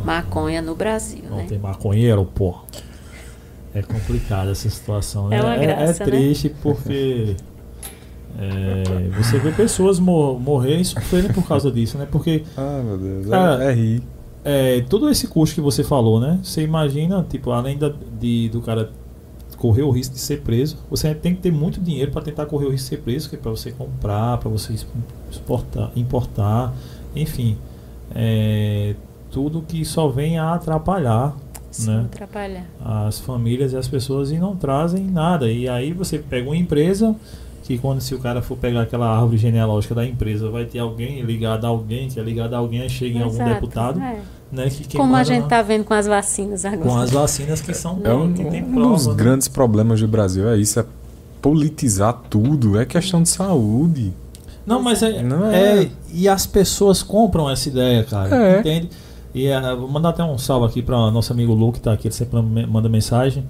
maconha 0.04 0.60
no 0.60 0.74
Brasil. 0.74 1.24
Não 1.28 1.36
né? 1.36 1.46
tem 1.48 1.58
maconheiro, 1.58 2.24
pô. 2.24 2.56
É 3.74 3.82
complicada 3.82 4.50
essa 4.50 4.68
situação. 4.68 5.28
Né? 5.28 5.38
É, 5.38 5.42
uma 5.42 5.56
graça, 5.56 6.02
é, 6.02 6.06
é 6.06 6.10
triste 6.10 6.48
né? 6.48 6.54
porque 6.62 7.36
é, 8.38 9.08
você 9.16 9.38
vê 9.38 9.52
pessoas 9.52 9.98
mor 9.98 10.38
morrerem 10.40 10.84
sofrendo 10.84 11.32
por 11.32 11.46
causa 11.46 11.70
disso, 11.70 11.96
né? 11.96 12.06
Porque. 12.10 12.44
Ah, 12.56 12.82
meu 12.84 12.98
Deus. 12.98 13.28
Cara, 13.28 13.64
é, 13.64 13.68
é 13.68 13.74
rir 13.74 14.02
é, 14.44 14.80
todo 14.88 15.08
esse 15.08 15.28
custo 15.28 15.54
que 15.54 15.60
você 15.60 15.84
falou, 15.84 16.18
né? 16.18 16.40
Você 16.42 16.62
imagina, 16.62 17.24
tipo, 17.28 17.50
além 17.50 17.78
da, 17.78 17.92
de, 18.18 18.48
do 18.48 18.60
cara 18.60 18.90
correr 19.56 19.82
o 19.82 19.90
risco 19.90 20.14
de 20.14 20.20
ser 20.20 20.40
preso, 20.40 20.76
você 20.90 21.14
tem 21.14 21.36
que 21.36 21.40
ter 21.40 21.52
muito 21.52 21.80
dinheiro 21.80 22.10
para 22.10 22.22
tentar 22.22 22.46
correr 22.46 22.66
o 22.66 22.70
risco 22.70 22.90
de 22.90 22.96
ser 22.96 23.02
preso, 23.02 23.30
que 23.30 23.36
é 23.36 23.38
para 23.38 23.50
você 23.52 23.70
comprar, 23.70 24.38
para 24.38 24.50
você 24.50 24.74
exportar, 25.30 25.92
importar, 25.94 26.74
enfim, 27.14 27.56
é, 28.12 28.96
tudo 29.30 29.62
que 29.62 29.84
só 29.84 30.08
vem 30.08 30.38
a 30.38 30.54
atrapalhar, 30.54 31.36
Sim, 31.70 31.90
né? 31.90 32.08
Atrapalhar. 32.12 32.66
As 32.84 33.20
famílias 33.20 33.72
e 33.72 33.76
as 33.76 33.88
pessoas 33.88 34.30
e 34.30 34.38
não 34.38 34.56
trazem 34.56 35.04
nada. 35.06 35.50
E 35.50 35.68
aí 35.68 35.92
você 35.92 36.18
pega 36.18 36.48
uma 36.48 36.56
empresa 36.56 37.16
que 37.62 37.78
quando 37.78 38.00
se 38.00 38.14
o 38.14 38.18
cara 38.18 38.42
for 38.42 38.56
pegar 38.56 38.82
aquela 38.82 39.08
árvore 39.08 39.38
genealógica 39.38 39.94
da 39.94 40.04
empresa, 40.04 40.50
vai 40.50 40.64
ter 40.64 40.80
alguém 40.80 41.22
ligado 41.22 41.64
a 41.64 41.68
alguém, 41.68 42.08
que 42.08 42.18
é 42.18 42.22
ligado 42.22 42.54
a 42.54 42.58
alguém, 42.58 42.82
aí 42.82 42.90
chega 42.90 43.18
em 43.18 43.22
algum 43.22 43.42
deputado. 43.44 44.00
É. 44.00 44.20
Né, 44.50 44.68
que 44.68 44.98
Como 44.98 45.16
a 45.16 45.24
gente 45.24 45.44
está 45.44 45.62
vendo 45.62 45.84
com 45.84 45.94
as 45.94 46.06
vacinas 46.06 46.64
agora. 46.66 46.90
Com 46.90 46.98
as 46.98 47.10
vacinas 47.10 47.62
que 47.62 47.72
são 47.72 47.98
é 48.04 48.12
um, 48.12 48.34
que 48.34 48.44
tem 48.44 48.62
um 48.62 48.92
dos 48.92 49.06
né? 49.06 49.14
grandes 49.14 49.48
problemas 49.48 49.98
do 49.98 50.06
Brasil 50.06 50.46
é 50.46 50.58
isso, 50.58 50.78
é 50.78 50.84
politizar 51.40 52.20
tudo, 52.28 52.78
é 52.78 52.84
questão 52.84 53.22
de 53.22 53.30
saúde. 53.30 54.12
Não, 54.66 54.82
mas 54.82 55.02
é, 55.02 55.22
Não 55.22 55.50
é... 55.50 55.84
é 55.84 55.90
e 56.12 56.28
as 56.28 56.44
pessoas 56.44 57.02
compram 57.02 57.48
essa 57.48 57.68
ideia, 57.68 58.04
cara. 58.04 58.36
É. 58.36 58.60
Entende? 58.60 58.90
E 59.34 59.48
uh, 59.48 59.76
vou 59.78 59.88
mandar 59.88 60.10
até 60.10 60.22
um 60.22 60.36
salve 60.36 60.66
aqui 60.66 60.82
para 60.82 61.10
nosso 61.10 61.32
amigo 61.32 61.54
Lu 61.54 61.72
que 61.72 61.78
está 61.78 61.94
aqui, 61.94 62.08
ele 62.08 62.14
sempre 62.14 62.38
manda 62.42 62.88
mensagem. 62.88 63.48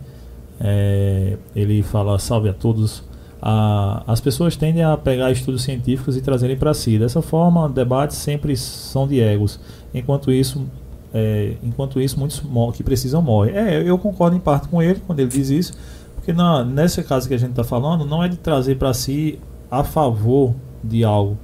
É, 0.61 1.37
ele 1.57 1.83
fala 1.83 2.17
salve 2.21 2.49
a 2.49 2.53
todos 2.53 3.03
a, 3.45 4.05
as 4.07 4.21
pessoas 4.21 4.55
tendem 4.55 4.85
a 4.85 4.97
pegar 4.97 5.33
estudos 5.33 5.63
científicos 5.63 6.17
e 6.17 6.21
trazerem 6.21 6.57
para 6.57 6.73
si. 6.73 6.97
Dessa 6.97 7.21
forma, 7.21 7.69
debates 7.69 8.17
sempre 8.17 8.57
são 8.57 9.09
de 9.09 9.21
egos. 9.21 9.59
Enquanto 9.93 10.31
isso, 10.31 10.65
é, 11.13 11.55
enquanto 11.61 12.01
isso 12.01 12.19
muitos 12.19 12.41
que 12.77 12.85
precisam 12.85 13.21
morrem. 13.21 13.57
É, 13.57 13.83
eu 13.83 13.99
concordo 13.99 14.37
em 14.37 14.41
parte 14.41 14.69
com 14.69 14.81
ele 14.81 15.03
quando 15.05 15.19
ele 15.19 15.29
diz 15.29 15.51
isso, 15.51 15.73
porque 16.15 16.33
na, 16.33 16.65
nesse 16.65 17.03
caso 17.03 17.27
que 17.27 17.35
a 17.35 17.39
gente 17.39 17.51
está 17.51 17.65
falando, 17.65 18.07
não 18.07 18.23
é 18.23 18.29
de 18.29 18.37
trazer 18.37 18.77
para 18.77 18.95
si 18.95 19.41
a 19.69 19.83
favor 19.83 20.55
de 20.83 21.03
algo. 21.03 21.37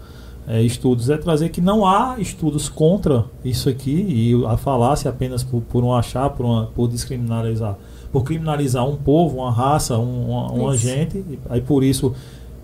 É, 0.49 0.63
estudos, 0.63 1.11
é 1.11 1.19
trazer 1.19 1.51
que 1.51 1.61
não 1.61 1.87
há 1.87 2.17
estudos 2.19 2.71
contra 2.71 3.27
isso 3.45 3.69
aqui 3.69 3.93
e 3.93 4.47
a 4.47 4.57
falácia 4.57 5.11
apenas 5.11 5.45
por, 5.45 5.61
por 5.61 5.85
um 5.85 5.95
achar, 5.95 6.31
por, 6.31 6.47
uma, 6.47 6.67
por 6.75 6.89
descriminalizar, 6.89 7.77
por 8.11 8.25
criminalizar 8.25 8.89
um 8.89 8.97
povo, 8.97 9.39
uma 9.39 9.53
raça, 9.53 9.99
um, 9.99 10.31
uma, 10.31 10.51
uma 10.51 10.77
gente, 10.77 11.23
aí 11.51 11.61
por 11.61 11.85
isso 11.85 12.15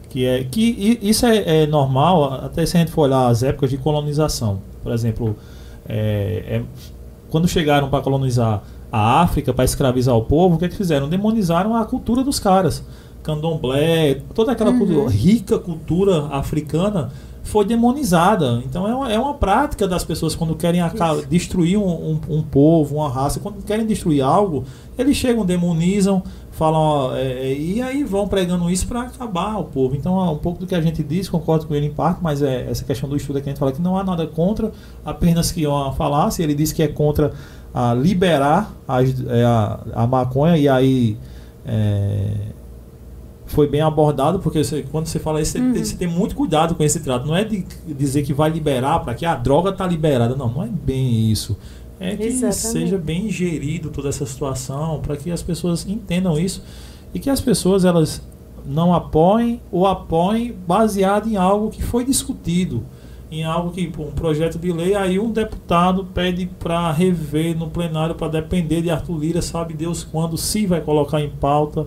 que 0.08 0.24
é 0.24 0.44
que 0.44 0.98
isso 1.02 1.26
é, 1.26 1.64
é, 1.64 1.66
normal 1.66 2.32
até 2.32 2.64
se 2.64 2.74
a 2.76 2.80
gente 2.80 2.90
for 2.90 3.02
olhar 3.02 3.28
as 3.28 3.42
épocas 3.42 3.68
de 3.68 3.76
colonização, 3.76 4.62
por 4.82 4.90
exemplo, 4.90 5.36
é, 5.86 6.44
é 6.46 6.62
quando 7.28 7.46
chegaram 7.46 7.90
para 7.90 8.02
colonizar 8.02 8.62
a 8.90 9.20
África 9.20 9.52
para 9.52 9.64
escravizar 9.64 10.16
o 10.16 10.22
povo, 10.22 10.54
o 10.54 10.58
que, 10.58 10.64
é 10.64 10.68
que 10.68 10.76
fizeram? 10.76 11.08
Demonizaram 11.08 11.74
a 11.74 11.84
cultura 11.84 12.22
dos 12.22 12.38
caras. 12.38 12.84
Candomblé, 13.24 14.20
toda 14.34 14.52
aquela 14.52 14.70
uhum. 14.70 14.78
cultura, 14.78 15.10
rica 15.10 15.58
cultura 15.58 16.26
africana 16.26 17.10
foi 17.44 17.64
demonizada. 17.64 18.62
Então 18.64 18.88
é 18.88 18.94
uma, 18.94 19.12
é 19.12 19.18
uma 19.18 19.34
prática 19.34 19.86
das 19.86 20.02
pessoas 20.02 20.34
quando 20.34 20.56
querem 20.56 20.80
destruir 21.28 21.76
um, 21.76 21.86
um, 21.86 22.20
um, 22.38 22.42
povo, 22.42 22.96
uma 22.96 23.08
raça, 23.08 23.38
quando 23.38 23.62
querem 23.62 23.86
destruir 23.86 24.22
algo, 24.22 24.64
eles 24.98 25.16
chegam, 25.16 25.44
demonizam, 25.44 26.22
falam 26.50 27.14
é, 27.14 27.50
é 27.50 27.54
e 27.54 27.82
aí 27.82 28.02
vão 28.02 28.26
pregando 28.26 28.68
isso 28.70 28.88
para 28.88 29.02
acabar 29.02 29.58
o 29.58 29.64
povo. 29.64 29.94
Então 29.94 30.18
é 30.18 30.30
um 30.30 30.38
pouco 30.38 30.58
do 30.58 30.66
que 30.66 30.74
a 30.74 30.80
gente 30.80 31.02
diz, 31.04 31.28
concordo 31.28 31.66
com 31.66 31.74
ele 31.74 31.86
em 31.86 31.92
parte, 31.92 32.18
mas 32.22 32.42
é 32.42 32.68
essa 32.68 32.82
questão 32.82 33.08
do 33.08 33.16
estudo 33.16 33.40
que 33.42 33.48
a 33.48 33.52
gente 33.52 33.58
fala 33.58 33.72
que 33.72 33.82
não 33.82 33.96
há 33.96 34.02
nada 34.02 34.26
contra, 34.26 34.72
apenas 35.04 35.52
que 35.52 35.66
uma 35.66 35.92
falácia. 35.92 36.42
Ele 36.42 36.54
diz 36.54 36.72
que 36.72 36.82
é 36.82 36.88
contra 36.88 37.32
a 37.74 37.92
liberar 37.92 38.74
a, 38.88 39.02
é, 39.02 39.44
a, 39.44 39.80
a 39.94 40.06
maconha 40.06 40.56
e 40.56 40.66
aí 40.66 41.18
é, 41.66 42.30
foi 43.54 43.68
bem 43.68 43.80
abordado, 43.80 44.40
porque 44.40 44.62
você, 44.62 44.84
quando 44.90 45.06
você 45.06 45.18
fala 45.18 45.40
isso, 45.40 45.56
uhum. 45.58 45.72
você, 45.72 45.96
tem 45.96 46.08
muito 46.08 46.34
cuidado 46.34 46.74
com 46.74 46.82
esse 46.82 47.00
trato. 47.00 47.26
Não 47.26 47.36
é 47.36 47.44
de 47.44 47.64
dizer 47.86 48.22
que 48.22 48.34
vai 48.34 48.50
liberar 48.50 48.98
para 49.00 49.14
que 49.14 49.24
a 49.24 49.34
droga 49.36 49.70
está 49.70 49.86
liberada. 49.86 50.34
Não, 50.34 50.48
não 50.48 50.62
é 50.62 50.68
bem 50.68 51.30
isso. 51.30 51.56
É 52.00 52.16
que 52.16 52.24
Exatamente. 52.24 52.56
seja 52.56 52.98
bem 52.98 53.30
gerido 53.30 53.90
toda 53.90 54.08
essa 54.08 54.26
situação, 54.26 55.00
para 55.00 55.16
que 55.16 55.30
as 55.30 55.42
pessoas 55.42 55.86
entendam 55.88 56.38
isso 56.38 56.62
e 57.14 57.20
que 57.20 57.30
as 57.30 57.40
pessoas 57.40 57.84
elas 57.84 58.20
não 58.66 58.92
apoiem 58.92 59.60
ou 59.70 59.86
apoiem 59.86 60.54
baseado 60.66 61.28
em 61.28 61.36
algo 61.36 61.70
que 61.70 61.82
foi 61.82 62.04
discutido 62.04 62.84
em 63.30 63.42
algo 63.42 63.72
que 63.72 63.90
um 63.98 64.12
projeto 64.12 64.58
de 64.58 64.72
lei, 64.72 64.94
aí 64.94 65.18
um 65.18 65.30
deputado 65.30 66.04
pede 66.04 66.46
para 66.46 66.92
rever 66.92 67.56
no 67.56 67.68
plenário 67.68 68.14
para 68.14 68.28
depender 68.28 68.80
de 68.80 68.90
Arthur 68.90 69.18
Lira, 69.18 69.42
sabe 69.42 69.74
Deus 69.74 70.04
quando 70.04 70.38
se 70.38 70.66
vai 70.66 70.80
colocar 70.80 71.20
em 71.20 71.30
pauta 71.30 71.86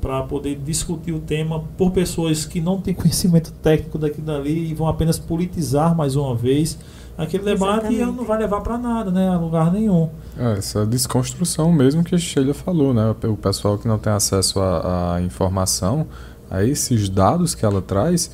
para 0.00 0.22
poder 0.22 0.56
discutir 0.56 1.12
o 1.12 1.20
tema 1.20 1.62
por 1.76 1.90
pessoas 1.90 2.44
que 2.44 2.60
não 2.60 2.80
têm 2.80 2.94
conhecimento 2.94 3.52
técnico 3.62 3.98
daqui 3.98 4.20
dali 4.20 4.70
e 4.70 4.74
vão 4.74 4.88
apenas 4.88 5.18
politizar 5.18 5.94
mais 5.96 6.16
uma 6.16 6.34
vez 6.34 6.78
aquele 7.16 7.44
debate 7.44 7.86
Exatamente. 7.86 8.02
e 8.02 8.06
não 8.06 8.24
vai 8.24 8.38
levar 8.38 8.60
para 8.62 8.78
nada, 8.78 9.10
né, 9.10 9.28
a 9.28 9.36
lugar 9.36 9.70
nenhum. 9.72 10.08
É, 10.38 10.52
essa 10.58 10.86
desconstrução 10.86 11.70
mesmo 11.70 12.02
que 12.02 12.14
a 12.14 12.18
Sheila 12.18 12.54
falou, 12.54 12.94
né, 12.94 13.14
o 13.24 13.36
pessoal 13.36 13.76
que 13.76 13.86
não 13.86 13.98
tem 13.98 14.12
acesso 14.12 14.58
à 14.60 15.20
informação, 15.22 16.06
a 16.50 16.64
esses 16.64 17.08
dados 17.08 17.54
que 17.54 17.64
ela 17.64 17.82
traz, 17.82 18.30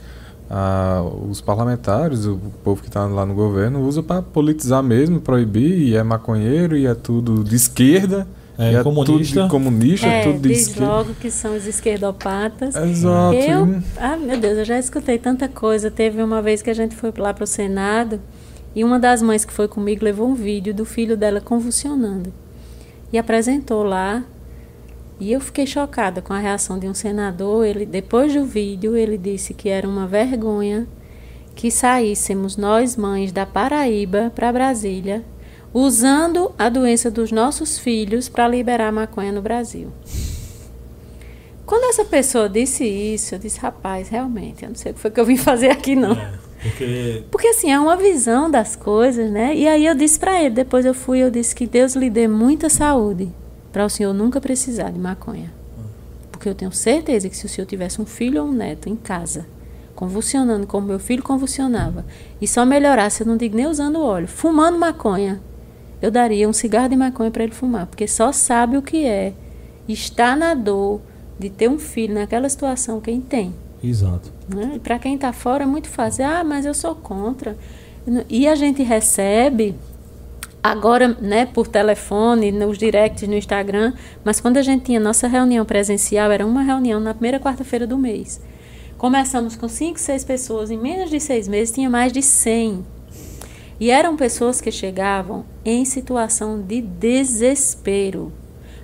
ah, 0.49 1.03
os 1.29 1.41
parlamentares, 1.41 2.27
o 2.27 2.39
povo 2.63 2.81
que 2.81 2.89
está 2.89 3.05
lá 3.07 3.27
no 3.27 3.35
governo, 3.35 3.81
usa 3.81 4.03
para 4.03 4.23
politizar 4.23 4.83
mesmo, 4.83 5.21
proibir, 5.21 5.79
e 5.79 5.97
é 5.97 6.03
maconheiro, 6.03 6.77
e 6.77 6.87
é 6.87 6.95
tudo 6.95 7.43
de 7.43 7.57
esquerda. 7.57 8.27
É, 8.59 8.75
é 8.75 8.83
comunista. 8.83 9.41
Tudo 9.41 9.51
comunista, 9.51 10.07
é, 10.07 10.23
tudo 10.23 10.39
de 10.41 10.49
diz 10.49 10.69
esquerda. 10.69 10.87
logo 10.87 11.15
que 11.15 11.31
são 11.31 11.57
os 11.57 11.67
esquerdopatas. 11.67 12.75
Exato. 12.75 13.37
Eu, 13.37 13.83
ah, 13.99 14.17
meu 14.17 14.39
Deus, 14.39 14.59
eu 14.59 14.65
já 14.65 14.79
escutei 14.79 15.19
tanta 15.19 15.49
coisa. 15.49 15.91
Teve 15.91 16.23
uma 16.23 16.41
vez 16.41 16.63
que 16.63 16.71
a 16.71 16.75
gente 16.75 16.95
foi 16.95 17.13
lá 17.19 17.35
para 17.35 17.45
o 17.45 17.47
Senado 17.47 18.21
e 18.75 18.83
uma 18.83 18.99
das 18.99 19.23
mães 19.23 19.45
que 19.45 19.53
foi 19.53 19.69
comigo 19.69 20.05
levou 20.05 20.29
um 20.29 20.35
vídeo 20.35 20.75
do 20.75 20.85
filho 20.85 21.17
dela 21.17 21.41
convulsionando 21.41 22.33
e 23.13 23.19
apresentou 23.19 23.83
lá 23.83 24.25
e 25.19 25.33
eu 25.33 25.41
fiquei 25.41 25.67
chocada 25.67 26.21
com 26.21 26.33
a 26.33 26.39
reação 26.39 26.79
de 26.79 26.87
um 26.87 26.95
senador. 26.95 27.65
Ele, 27.65 27.87
depois 27.87 28.35
do 28.35 28.45
vídeo, 28.45 28.95
ele 28.97 29.17
disse 29.17 29.55
que 29.55 29.69
era 29.69 29.89
uma 29.89 30.07
vergonha 30.07 30.87
que 31.55 31.71
saíssemos 31.71 32.57
nós 32.57 32.97
mães 32.97 33.33
da 33.33 33.47
Paraíba 33.47 34.31
para 34.35 34.53
Brasília, 34.53 35.25
usando 35.73 36.53
a 36.59 36.69
doença 36.69 37.11
dos 37.11 37.31
nossos 37.31 37.79
filhos 37.79 38.29
para 38.29 38.49
liberar 38.49 38.93
maconha 38.93 39.33
no 39.33 39.43
Brasil. 39.43 39.91
Quando 41.67 41.91
essa 41.91 42.05
pessoa 42.05 42.49
disse 42.49 42.85
isso, 42.85 43.35
eu 43.35 43.39
disse, 43.41 43.59
rapaz, 43.59 44.09
realmente, 44.09 44.63
eu 44.63 44.69
não 44.69 44.77
sei 44.77 44.93
o 44.93 44.95
que 44.95 45.01
foi 45.01 45.11
que 45.11 45.19
eu 45.19 45.25
vim 45.25 45.37
fazer 45.37 45.69
aqui, 45.69 45.97
não. 45.97 46.13
É, 46.13 46.33
porque... 46.63 47.25
porque 47.31 47.49
assim, 47.49 47.73
é 47.73 47.79
uma 47.79 47.97
visão 47.97 48.49
das 48.49 48.77
coisas, 48.77 49.31
né? 49.31 49.55
E 49.55 49.67
aí 49.67 49.85
eu 49.85 49.95
disse 49.95 50.19
para 50.19 50.41
ele, 50.41 50.55
depois 50.55 50.87
eu 50.87 50.95
fui, 50.95 51.19
eu 51.19 51.31
disse 51.31 51.55
que 51.55 51.67
Deus 51.67 51.97
lhe 51.97 52.09
dê 52.09 52.29
muita 52.29 52.69
saúde 52.69 53.29
para 53.73 53.85
o 53.85 53.91
senhor 53.91 54.15
nunca 54.15 54.41
precisar 54.41 54.91
de 54.91 54.99
maconha. 54.99 55.53
Porque 56.31 56.49
eu 56.49 56.55
tenho 56.55 56.71
certeza 56.71 57.29
que 57.29 57.37
se 57.37 57.47
o 57.47 57.49
senhor 57.49 57.67
tivesse 57.67 58.01
um 58.01 58.07
filho 58.07 58.43
ou 58.43 58.49
um 58.49 58.53
neto 58.53 58.89
em 58.89 58.95
casa, 58.95 59.45
convulsionando 59.97 60.67
como 60.67 60.87
meu 60.87 61.01
filho 61.01 61.23
convulsionava, 61.23 62.07
e 62.41 62.47
só 62.47 62.65
melhorasse, 62.65 63.23
eu 63.23 63.27
não 63.27 63.37
digo 63.37 63.57
nem 63.57 63.67
usando 63.67 64.01
óleo, 64.01 64.29
fumando 64.29 64.79
maconha, 64.79 65.41
eu 66.01 66.11
daria 66.11 66.49
um 66.49 66.53
cigarro 66.53 66.89
de 66.89 66.97
maconha 66.97 67.31
para 67.31 67.45
ele 67.45 67.53
fumar, 67.53 67.87
porque 67.87 68.07
só 68.07 68.33
sabe 68.33 68.77
o 68.77 68.83
que 68.83 69.05
é 69.05 69.33
estar 69.89 70.37
na 70.37 70.55
dor 70.55 71.01
de 71.39 71.51
ter 71.51 71.69
um 71.69 71.79
filho 71.79 72.15
naquela 72.15 72.49
situação 72.49 73.01
quem 73.01 73.21
tem. 73.21 73.55
Exato. 73.83 74.33
Né? 74.49 74.81
Para 74.83 74.99
quem 74.99 75.15
está 75.15 75.33
fora 75.33 75.65
é 75.65 75.67
muito 75.67 75.89
fácil. 75.89 76.25
Ah, 76.25 76.43
mas 76.43 76.65
eu 76.65 76.75
sou 76.75 76.95
contra. 76.95 77.57
E 78.29 78.47
a 78.47 78.55
gente 78.55 78.83
recebe 78.83 79.75
agora, 80.63 81.17
né, 81.21 81.47
por 81.47 81.67
telefone, 81.67 82.51
nos 82.51 82.79
directs 82.79 83.29
no 83.29 83.35
Instagram, 83.35 83.93
mas 84.25 84.41
quando 84.41 84.57
a 84.57 84.63
gente 84.63 84.85
tinha 84.85 84.99
nossa 84.99 85.29
reunião 85.29 85.65
presencial, 85.65 86.31
era 86.31 86.45
uma 86.45 86.63
reunião 86.63 86.99
na 86.99 87.15
primeira 87.15 87.39
quarta-feira 87.39 87.87
do 87.87 87.97
mês. 87.97 88.41
Começamos 88.99 89.57
com 89.57 89.69
cinco, 89.69 90.01
seis 90.01 90.25
pessoas, 90.25 90.71
em 90.71 90.79
menos 90.79 91.11
de 91.11 91.21
seis 91.21 91.47
meses 91.47 91.75
tinha 91.75 91.91
mais 91.91 92.13
de 92.13 92.23
100. 92.23 92.85
E 93.79 93.91
eram 93.91 94.17
pessoas 94.17 94.61
que 94.61 94.71
chegavam 94.71 95.45
em 95.65 95.85
situação 95.85 96.61
de 96.61 96.81
desespero, 96.81 98.33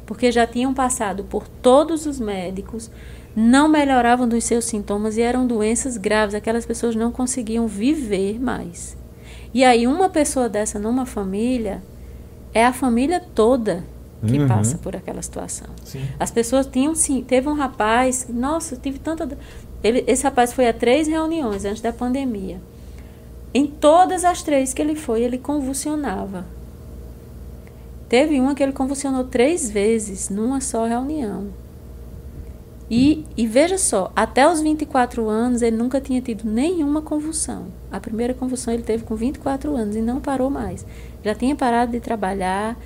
porque 0.05 0.31
já 0.31 0.47
tinham 0.47 0.75
passado 0.75 1.25
por 1.25 1.49
todos 1.49 2.05
os 2.07 2.21
médicos, 2.21 2.91
não 3.35 3.69
melhoravam 3.69 4.29
dos 4.29 4.45
seus 4.45 4.67
sintomas 4.67 5.17
e 5.17 5.23
eram 5.23 5.47
doenças 5.47 5.97
graves, 5.97 6.35
aquelas 6.35 6.67
pessoas 6.67 6.95
não 6.95 7.11
conseguiam 7.11 7.67
viver 7.67 8.39
mais. 8.39 8.97
E 9.55 9.65
aí 9.65 9.87
uma 9.87 10.11
pessoa 10.11 10.49
dessa 10.49 10.79
numa 10.79 11.07
família 11.07 11.83
é 12.53 12.65
a 12.65 12.73
família 12.73 13.21
toda 13.35 13.85
que 14.27 14.39
uhum. 14.39 14.47
passa 14.47 14.79
por 14.79 14.95
aquela 14.95 15.21
situação. 15.23 15.69
Sim. 15.85 16.03
As 16.21 16.31
pessoas 16.31 16.67
tinham 16.67 16.95
sim, 16.95 17.25
teve 17.27 17.49
um 17.49 17.55
rapaz, 17.55 18.27
nossa, 18.29 18.77
tive 18.77 18.99
tanta 18.99 19.27
ele, 19.83 20.05
esse 20.07 20.23
rapaz 20.23 20.53
foi 20.53 20.69
a 20.69 20.73
três 20.73 21.09
reuniões 21.09 21.65
antes 21.65 21.83
da 21.83 21.93
pandemia. 21.93 22.61
Em 23.55 23.67
todas 23.67 24.25
as 24.25 24.43
três 24.43 24.73
que 24.73 24.81
ele 24.81 24.95
foi, 24.95 25.23
ele 25.23 25.39
convulsionava. 25.39 26.47
Teve 28.09 28.41
uma 28.41 28.55
que 28.55 28.63
ele 28.63 28.73
convulsionou 28.73 29.25
três 29.25 29.71
vezes 29.71 30.29
numa 30.29 30.61
só 30.61 30.87
reunião. 30.87 31.49
E, 32.91 33.25
e 33.39 33.47
veja 33.47 33.79
só, 33.79 34.13
até 34.15 34.47
os 34.47 34.61
24 34.61 35.27
anos 35.27 35.63
ele 35.63 35.77
nunca 35.77 35.99
tinha 35.99 36.21
tido 36.21 36.45
nenhuma 36.45 37.01
convulsão. 37.01 37.69
A 37.91 37.99
primeira 37.99 38.35
convulsão 38.35 38.75
ele 38.75 38.83
teve 38.83 39.05
com 39.05 39.15
24 39.15 39.75
anos 39.75 39.97
e 39.97 40.03
não 40.03 40.21
parou 40.21 40.51
mais. 40.51 40.85
Já 41.25 41.35
tinha 41.35 41.57
parado 41.57 41.93
de 41.93 42.01
trabalhar. 42.01 42.77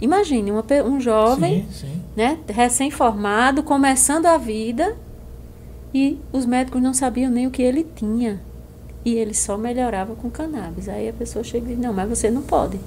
Imagine 0.00 0.50
uma, 0.50 0.64
um 0.84 1.00
jovem, 1.00 1.68
sim, 1.70 1.86
sim. 1.86 2.02
né, 2.16 2.38
recém-formado, 2.48 3.62
começando 3.62 4.26
a 4.26 4.36
vida 4.36 4.96
e 5.94 6.18
os 6.32 6.44
médicos 6.44 6.82
não 6.82 6.92
sabiam 6.92 7.30
nem 7.30 7.46
o 7.46 7.50
que 7.52 7.62
ele 7.62 7.86
tinha. 7.94 8.40
E 9.04 9.14
ele 9.14 9.34
só 9.34 9.56
melhorava 9.56 10.14
com 10.14 10.30
cannabis. 10.30 10.88
Aí 10.88 11.08
a 11.08 11.12
pessoa 11.12 11.44
chega 11.44 11.66
e 11.66 11.74
diz: 11.74 11.78
Não, 11.78 11.92
mas 11.92 12.08
você 12.08 12.30
não 12.30 12.42
pode 12.42 12.78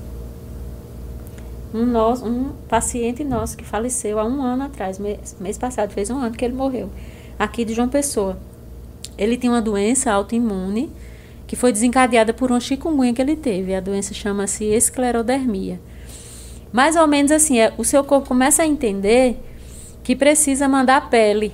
um, 1.74 1.86
nosso, 1.86 2.26
um 2.26 2.52
paciente 2.68 3.24
nosso 3.24 3.58
que 3.58 3.64
faleceu 3.64 4.20
há 4.20 4.26
um 4.26 4.42
ano 4.42 4.64
atrás, 4.64 4.98
mês, 4.98 5.36
mês 5.40 5.58
passado, 5.58 5.92
fez 5.92 6.10
um 6.10 6.18
ano 6.18 6.36
que 6.36 6.44
ele 6.44 6.54
morreu, 6.54 6.90
aqui 7.38 7.66
de 7.66 7.74
João 7.74 7.90
Pessoa. 7.90 8.38
Ele 9.18 9.38
tinha 9.38 9.52
uma 9.52 9.62
doença 9.62 10.12
autoimune 10.12 10.92
que 11.46 11.56
foi 11.56 11.72
desencadeada 11.72 12.34
por 12.34 12.52
uma 12.52 12.60
chikungunya 12.60 13.14
que 13.14 13.22
ele 13.22 13.36
teve. 13.36 13.74
A 13.74 13.80
doença 13.80 14.14
chama-se 14.14 14.66
esclerodermia. 14.66 15.80
Mais 16.72 16.96
ou 16.96 17.08
menos 17.08 17.32
assim, 17.32 17.60
é, 17.60 17.74
o 17.78 17.84
seu 17.84 18.04
corpo 18.04 18.28
começa 18.28 18.64
a 18.64 18.68
entender 18.68 19.40
que 20.04 20.16
precisa 20.16 20.68
mandar 20.68 21.10
pele, 21.10 21.54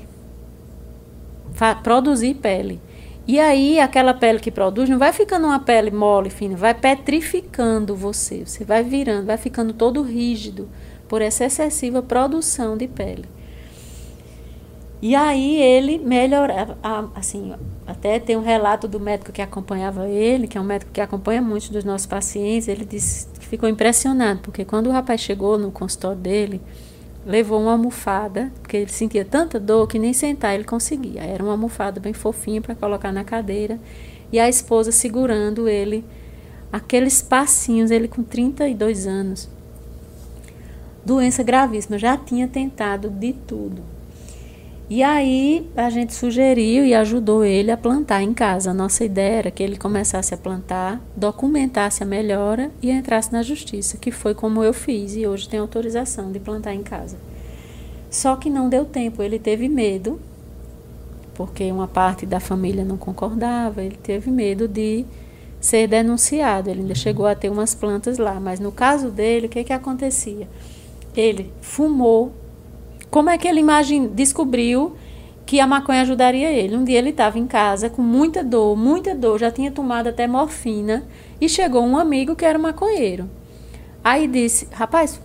produzir 1.84 2.34
pele. 2.36 2.82
E 3.26 3.40
aí, 3.40 3.80
aquela 3.80 4.14
pele 4.14 4.40
que 4.40 4.52
produz 4.52 4.90
não 4.90 5.00
vai 5.00 5.14
ficando 5.14 5.48
uma 5.48 5.60
pele 5.60 5.92
mole, 5.92 6.30
fina, 6.30 6.58
vai 6.58 6.74
petrificando 6.74 7.96
você. 7.96 8.46
Você 8.46 8.66
vai 8.66 8.84
virando, 8.84 9.26
vai 9.26 9.38
ficando 9.38 9.74
todo 9.74 10.02
rígido 10.02 10.68
por 11.08 11.22
essa 11.22 11.46
excessiva 11.46 12.02
produção 12.02 12.76
de 12.76 12.88
pele. 12.88 13.26
E 15.02 15.16
aí 15.16 15.62
ele 15.62 15.98
melhorava, 15.98 16.78
assim, 17.14 17.54
até 17.86 18.20
tem 18.20 18.38
um 18.38 18.42
relato 18.42 18.88
do 18.88 19.02
médico 19.02 19.34
que 19.34 19.42
acompanhava 19.42 20.08
ele, 20.08 20.48
que 20.48 20.58
é 20.58 20.62
um 20.62 20.64
médico 20.64 20.92
que 20.94 21.02
acompanha 21.02 21.42
muitos 21.42 21.70
dos 21.70 21.84
nossos 21.84 22.08
pacientes, 22.08 22.70
ele 22.70 22.86
disse 22.86 23.28
que 23.38 23.46
ficou 23.46 23.68
impressionado, 23.68 24.40
porque 24.40 24.64
quando 24.64 24.88
o 24.88 24.92
rapaz 24.92 25.20
chegou 25.20 25.58
no 25.58 25.72
consultório 25.74 26.18
dele, 26.18 26.62
levou 27.26 27.62
uma 27.62 27.72
almofada, 27.72 28.52
porque 28.62 28.78
ele 28.78 28.92
sentia 28.92 29.24
tanta 29.24 29.60
dor 29.60 29.88
que 29.88 30.00
nem 30.00 30.14
sentar 30.14 30.54
ele 30.56 30.64
conseguia. 30.64 31.22
Era 31.22 31.44
uma 31.44 31.54
almofada 31.54 32.00
bem 32.00 32.14
fofinha 32.14 32.62
para 32.62 32.76
colocar 32.76 33.12
na 33.12 33.24
cadeira, 33.24 33.80
e 34.32 34.40
a 34.40 34.50
esposa 34.50 34.92
segurando 34.92 35.70
ele, 35.70 36.04
aqueles 36.72 37.22
passinhos, 37.22 37.92
ele 37.92 38.08
com 38.08 38.24
32 38.24 39.08
anos. 39.08 39.50
Doença 41.06 41.44
gravíssima, 41.44 41.98
já 41.98 42.18
tinha 42.18 42.48
tentado 42.48 43.10
de 43.10 43.34
tudo 43.34 43.93
e 44.90 45.02
aí 45.02 45.70
a 45.76 45.90
gente 45.90 46.14
sugeriu 46.14 46.86
e 46.86 46.94
ajudou 46.94 47.44
ele 47.44 47.72
a 47.72 47.78
plantar 47.78 48.22
em 48.22 48.34
casa. 48.34 48.72
A 48.72 48.74
nossa 48.74 49.04
ideia 49.04 49.36
era 49.36 49.52
que 49.52 49.64
ele 49.64 49.78
começasse 49.78 50.34
a 50.34 50.38
plantar, 50.38 51.02
documentasse 51.16 52.04
a 52.04 52.06
melhora 52.06 52.70
e 52.82 52.92
entrasse 52.92 53.32
na 53.32 53.42
justiça, 53.42 53.98
que 53.98 54.12
foi 54.12 54.36
como 54.36 54.64
eu 54.64 54.74
fiz 54.74 55.16
e 55.16 55.26
hoje 55.26 55.48
tem 55.48 55.60
autorização 55.60 56.32
de 56.32 56.40
plantar 56.40 56.74
em 56.74 56.84
casa. 56.84 57.18
Só 58.10 58.36
que 58.36 58.50
não 58.50 58.70
deu 58.70 58.86
tempo, 58.86 59.24
ele 59.24 59.40
teve 59.40 59.68
medo, 59.70 60.20
porque 61.34 61.72
uma 61.72 61.88
parte 61.88 62.26
da 62.26 62.40
família 62.40 62.84
não 62.84 62.98
concordava, 62.98 63.82
ele 63.82 63.98
teve 63.98 64.30
medo 64.30 64.68
de 64.68 65.06
ser 65.60 65.88
denunciado. 65.88 66.70
Ele 66.70 66.82
ainda 66.82 66.94
chegou 66.94 67.26
a 67.26 67.34
ter 67.34 67.50
umas 67.50 67.74
plantas 67.74 68.18
lá, 68.18 68.40
mas 68.40 68.60
no 68.60 68.72
caso 68.72 69.10
dele, 69.10 69.48
o 69.48 69.50
que, 69.50 69.64
que 69.64 69.74
acontecia? 69.74 70.48
Ele 71.16 71.52
fumou 71.62 72.34
como 73.14 73.30
é 73.30 73.38
que 73.38 73.48
ele 73.48 73.60
imagine, 73.60 74.08
descobriu 74.08 74.96
que 75.46 75.60
a 75.60 75.68
maconha 75.68 76.02
ajudaria 76.02 76.52
ele? 76.52 76.76
Um 76.76 76.84
dia 76.84 76.98
ele 76.98 77.12
estava 77.12 77.38
em 77.38 77.46
casa 77.46 77.88
com 77.88 78.02
muita 78.02 78.44
dor, 78.44 78.76
muita 78.76 79.14
dor, 79.14 79.38
já 79.38 79.52
tinha 79.52 79.70
tomado 79.70 80.08
até 80.08 80.26
morfina 80.26 81.06
e 81.40 81.48
chegou 81.48 81.84
um 81.84 81.96
amigo 81.96 82.36
que 82.36 82.44
era 82.44 82.58
maconheiro. 82.58 83.30
Aí 84.04 84.28
disse: 84.28 84.68
Rapaz, 84.72 85.22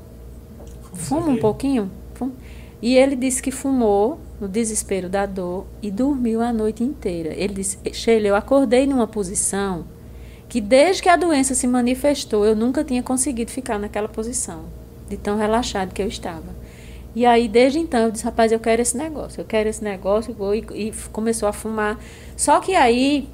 fuma 0.93 1.28
um 1.28 1.39
pouquinho? 1.39 1.91
E 2.82 2.95
ele 2.95 3.16
disse 3.16 3.43
que 3.43 3.51
fumou 3.51 4.20
no 4.39 4.47
desespero 4.47 5.09
da 5.09 5.24
dor 5.24 5.64
e 5.80 5.91
dormiu 5.91 6.43
a 6.43 6.53
noite 6.53 6.84
inteira. 6.84 7.32
Ele 7.34 7.55
disse: 7.55 7.78
Sheila, 7.91 8.28
eu 8.28 8.36
acordei 8.36 8.86
numa 8.86 9.07
posição 9.07 9.86
que 10.47 10.61
desde 10.61 11.03
que 11.03 11.09
a 11.09 11.16
doença 11.16 11.55
se 11.55 11.66
manifestou 11.66 12.45
eu 12.45 12.55
nunca 12.55 12.84
tinha 12.84 13.03
conseguido 13.03 13.51
ficar 13.51 13.78
naquela 13.78 14.09
posição, 14.11 14.64
de 15.09 15.16
tão 15.16 15.39
relaxado 15.39 15.95
que 15.95 16.03
eu 16.03 16.07
estava. 16.07 16.68
E 17.14 17.24
aí, 17.26 17.48
desde 17.48 17.78
então, 17.78 18.04
eu 18.04 18.11
disse, 18.11 18.24
rapaz, 18.24 18.52
eu 18.52 18.61
quero 18.61 18.82
esse 18.82 18.96
negócio, 18.96 19.40
eu 19.40 19.44
quero 19.44 19.68
esse 19.68 19.82
negócio, 19.82 20.32
vou, 20.34 20.54
e, 20.54 20.64
e 20.74 20.92
começou 21.12 21.48
a 21.48 21.52
fumar. 21.52 21.98
Só 22.36 22.61
que 22.61 22.74
aí 22.74 23.28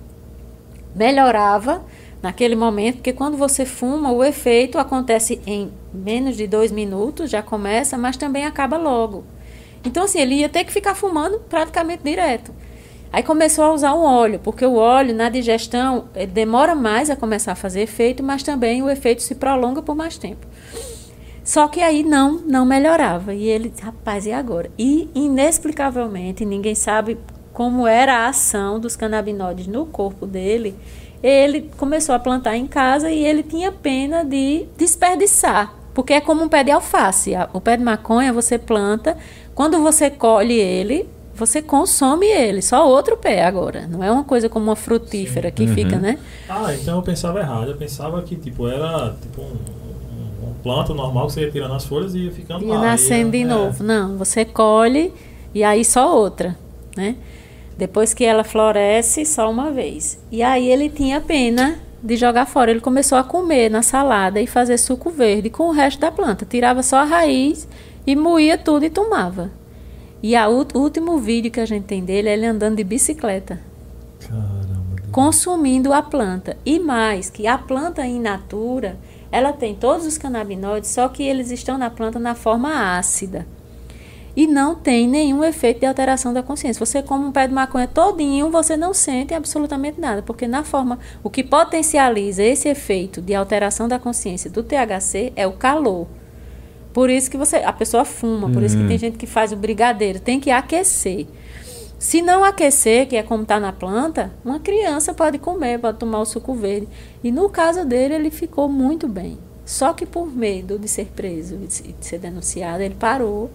melhorava 0.94 1.84
naquele 2.22 2.56
momento, 2.56 2.96
porque 2.96 3.12
quando 3.12 3.36
você 3.36 3.66
fuma, 3.66 4.10
o 4.10 4.24
efeito 4.24 4.78
acontece 4.78 5.40
em 5.46 5.70
menos 5.92 6.36
de 6.36 6.46
dois 6.46 6.72
minutos, 6.72 7.30
já 7.30 7.42
começa, 7.42 7.98
mas 7.98 8.16
também 8.16 8.46
acaba 8.46 8.78
logo. 8.78 9.24
Então, 9.84 10.04
assim, 10.04 10.20
ele 10.20 10.36
ia 10.36 10.48
ter 10.48 10.64
que 10.64 10.72
ficar 10.72 10.94
fumando 10.94 11.40
praticamente 11.40 12.02
direto. 12.02 12.52
Aí 13.12 13.22
começou 13.22 13.64
a 13.64 13.72
usar 13.72 13.92
o 13.92 14.02
óleo, 14.02 14.40
porque 14.42 14.64
o 14.64 14.74
óleo 14.74 15.14
na 15.14 15.28
digestão 15.28 16.06
demora 16.32 16.74
mais 16.74 17.10
a 17.10 17.14
começar 17.14 17.52
a 17.52 17.54
fazer 17.54 17.82
efeito, 17.82 18.22
mas 18.22 18.42
também 18.42 18.82
o 18.82 18.90
efeito 18.90 19.22
se 19.22 19.34
prolonga 19.34 19.82
por 19.82 19.94
mais 19.94 20.16
tempo. 20.16 20.46
Só 21.45 21.68
que 21.68 21.80
aí 21.80 22.03
não, 22.03 22.38
não 22.38 22.64
melhorava. 22.64 23.34
E 23.34 23.45
ele, 23.45 23.70
rapaz, 23.80 24.24
e 24.24 24.32
agora? 24.32 24.70
E 24.78 25.11
inexplicavelmente, 25.14 26.42
ninguém 26.42 26.74
sabe 26.74 27.18
como 27.53 27.86
era 27.86 28.20
a 28.20 28.28
ação 28.28 28.80
dos 28.80 28.97
canabinoides 28.97 29.66
no 29.66 29.84
corpo 29.84 30.26
dele. 30.26 30.74
Ele 31.22 31.70
começou 31.76 32.14
a 32.14 32.18
plantar 32.18 32.57
em 32.57 32.66
casa 32.66 33.11
e 33.11 33.24
ele 33.24 33.42
tinha 33.42 33.70
pena 33.70 34.24
de 34.24 34.66
desperdiçar, 34.76 35.72
porque 35.92 36.14
é 36.14 36.20
como 36.20 36.42
um 36.42 36.49
pé 36.49 36.64
de 36.64 36.70
alface. 36.70 37.32
O 37.53 37.61
pé 37.61 37.76
de 37.76 37.84
maconha 37.84 38.32
você 38.32 38.59
planta, 38.59 39.16
quando 39.55 39.80
você 39.82 40.11
colhe 40.11 40.59
ele, 40.59 41.09
você 41.34 41.61
consome 41.61 42.26
ele, 42.26 42.62
só 42.62 42.88
outro 42.88 43.16
pé 43.16 43.45
agora. 43.45 43.86
Não 43.86 44.03
é 44.03 44.11
uma 44.11 44.24
coisa 44.24 44.49
como 44.49 44.66
uma 44.66 44.76
frutífera 44.76 45.49
Sim. 45.49 45.55
que 45.55 45.62
uhum. 45.64 45.74
fica, 45.74 45.99
né? 45.99 46.18
Ah, 46.49 46.74
então 46.74 46.97
eu 46.97 47.03
pensava 47.03 47.40
errado. 47.40 47.70
Eu 47.70 47.76
pensava 47.76 48.22
que 48.22 48.36
tipo 48.36 48.68
era 48.68 49.14
tipo 49.20 49.42
um 49.42 49.84
planta 50.64 50.94
normal 50.94 51.26
que 51.26 51.34
você 51.34 51.42
ia 51.42 51.50
tirando 51.50 51.74
as 51.74 51.84
folhas 51.84 52.14
e 52.14 52.20
ia 52.20 52.32
ficando 52.32 52.66
lá. 52.66 52.80
nascendo 52.80 53.36
ia, 53.36 53.44
de 53.44 53.52
é. 53.52 53.54
novo. 53.54 53.84
Não, 53.84 54.16
você 54.16 54.46
colhe 54.46 55.12
e 55.54 55.62
aí 55.62 55.84
só 55.84 56.16
outra, 56.16 56.56
né? 56.96 57.16
Depois 57.76 58.14
que 58.14 58.24
ela 58.24 58.42
floresce, 58.42 59.26
só 59.26 59.50
uma 59.50 59.70
vez. 59.70 60.18
E 60.32 60.42
aí 60.42 60.68
ele 60.68 60.88
tinha 60.88 61.20
pena 61.20 61.78
de 62.02 62.16
jogar 62.16 62.46
fora. 62.46 62.70
Ele 62.70 62.80
começou 62.80 63.18
a 63.18 63.24
comer 63.24 63.70
na 63.70 63.82
salada 63.82 64.40
e 64.40 64.46
fazer 64.46 64.78
suco 64.78 65.10
verde 65.10 65.50
com 65.50 65.64
o 65.64 65.72
resto 65.72 66.00
da 66.00 66.10
planta. 66.10 66.46
Tirava 66.46 66.82
só 66.82 66.98
a 66.98 67.04
raiz 67.04 67.68
e 68.06 68.16
moía 68.16 68.56
tudo 68.56 68.84
e 68.84 68.90
tomava. 68.90 69.50
E 70.22 70.34
a, 70.34 70.48
o 70.48 70.66
último 70.74 71.18
vídeo 71.18 71.50
que 71.50 71.60
a 71.60 71.66
gente 71.66 71.84
tem 71.84 72.02
dele 72.02 72.28
é 72.28 72.32
ele 72.32 72.46
andando 72.46 72.76
de 72.76 72.84
bicicleta. 72.84 73.60
Caramba. 74.20 75.02
Consumindo 75.10 75.92
a 75.92 76.00
planta. 76.00 76.56
E 76.64 76.78
mais, 76.78 77.28
que 77.28 77.46
a 77.46 77.58
planta 77.58 78.06
in 78.06 78.20
natura 78.20 78.96
ela 79.35 79.53
tem 79.53 79.74
todos 79.74 80.07
os 80.07 80.16
canabinoides, 80.16 80.91
só 80.91 81.09
que 81.09 81.24
eles 81.24 81.51
estão 81.51 81.76
na 81.76 81.91
planta 81.91 82.20
na 82.20 82.37
forma 82.37 82.97
ácida. 82.97 83.45
E 84.37 84.47
não 84.47 84.76
tem 84.76 85.09
nenhum 85.09 85.43
efeito 85.43 85.80
de 85.80 85.87
alteração 85.87 86.32
da 86.32 86.41
consciência. 86.41 86.85
Você 86.85 87.03
come 87.03 87.24
um 87.24 87.32
pé 87.32 87.49
de 87.49 87.53
maconha 87.53 87.89
todinho, 87.89 88.49
você 88.49 88.76
não 88.76 88.95
sente 88.95 89.35
absolutamente 89.35 90.01
nada, 90.01 90.22
porque 90.22 90.47
na 90.47 90.62
forma 90.62 91.01
o 91.20 91.28
que 91.28 91.43
potencializa 91.43 92.45
esse 92.45 92.68
efeito 92.68 93.20
de 93.20 93.35
alteração 93.35 93.89
da 93.89 93.99
consciência 93.99 94.49
do 94.49 94.62
THC 94.62 95.32
é 95.35 95.49
o 95.49 95.53
calor. 95.53 96.07
Por 96.93 97.11
isso 97.11 97.28
que 97.28 97.37
você 97.37 97.57
a 97.57 97.72
pessoa 97.72 98.05
fuma, 98.05 98.49
por 98.49 98.59
uhum. 98.59 98.66
isso 98.66 98.76
que 98.76 98.85
tem 98.85 98.93
uhum. 98.93 98.99
gente 98.99 99.18
que 99.18 99.26
faz 99.26 99.51
o 99.51 99.57
brigadeiro, 99.57 100.20
tem 100.20 100.39
que 100.39 100.53
aquecer. 100.53 101.26
Se 102.05 102.20
não 102.20 102.44
aquecer, 102.44 103.09
que 103.09 103.16
é 103.16 103.22
como 103.22 103.44
está 103.44 103.59
na 103.59 103.72
planta, 103.72 104.30
uma 104.44 104.61
criança 104.61 105.14
pode 105.14 105.38
comer, 105.38 105.78
pode 105.78 105.96
tomar 105.96 106.20
o 106.20 106.26
suco 106.26 106.52
verde. 106.55 106.86
E 107.22 107.32
no 107.32 107.48
caso 107.48 107.82
dele, 107.82 108.12
ele 108.12 108.30
ficou 108.30 108.68
muito 108.68 109.09
bem. 109.09 109.38
Só 109.64 109.94
que 109.94 110.05
por 110.05 110.26
medo 110.26 110.78
de 110.78 110.86
ser 110.86 111.07
preso 111.16 111.55
e 111.55 111.92
de 111.94 112.05
ser 112.05 112.18
denunciado, 112.18 112.82
ele 112.82 112.94
parou, 112.94 113.50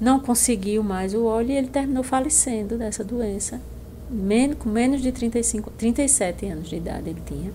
não 0.00 0.20
conseguiu 0.20 0.84
mais 0.84 1.12
o 1.12 1.24
óleo 1.24 1.50
e 1.50 1.56
ele 1.56 1.66
terminou 1.66 2.04
falecendo 2.04 2.78
dessa 2.78 3.02
doença. 3.02 3.60
Men 4.08 4.52
com 4.52 4.68
menos 4.68 5.02
de 5.02 5.10
35, 5.10 5.72
37 5.72 6.46
anos 6.46 6.68
de 6.68 6.76
idade 6.76 7.10
ele 7.10 7.22
tinha. 7.26 7.50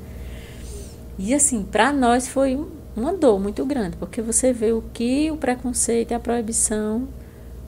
E 1.17 1.34
assim, 1.34 1.63
para 1.63 1.93
nós 1.93 2.28
foi 2.28 2.59
uma 2.97 3.13
dor 3.13 3.39
muito 3.39 3.65
grande, 3.65 3.95
porque 3.95 4.21
você 4.21 4.51
vê 4.51 4.73
o 4.73 4.84
que 4.93 5.32
o 5.32 5.38
preconceito 5.38 6.11
e 6.11 6.13
a 6.13 6.19
proibição 6.19 7.07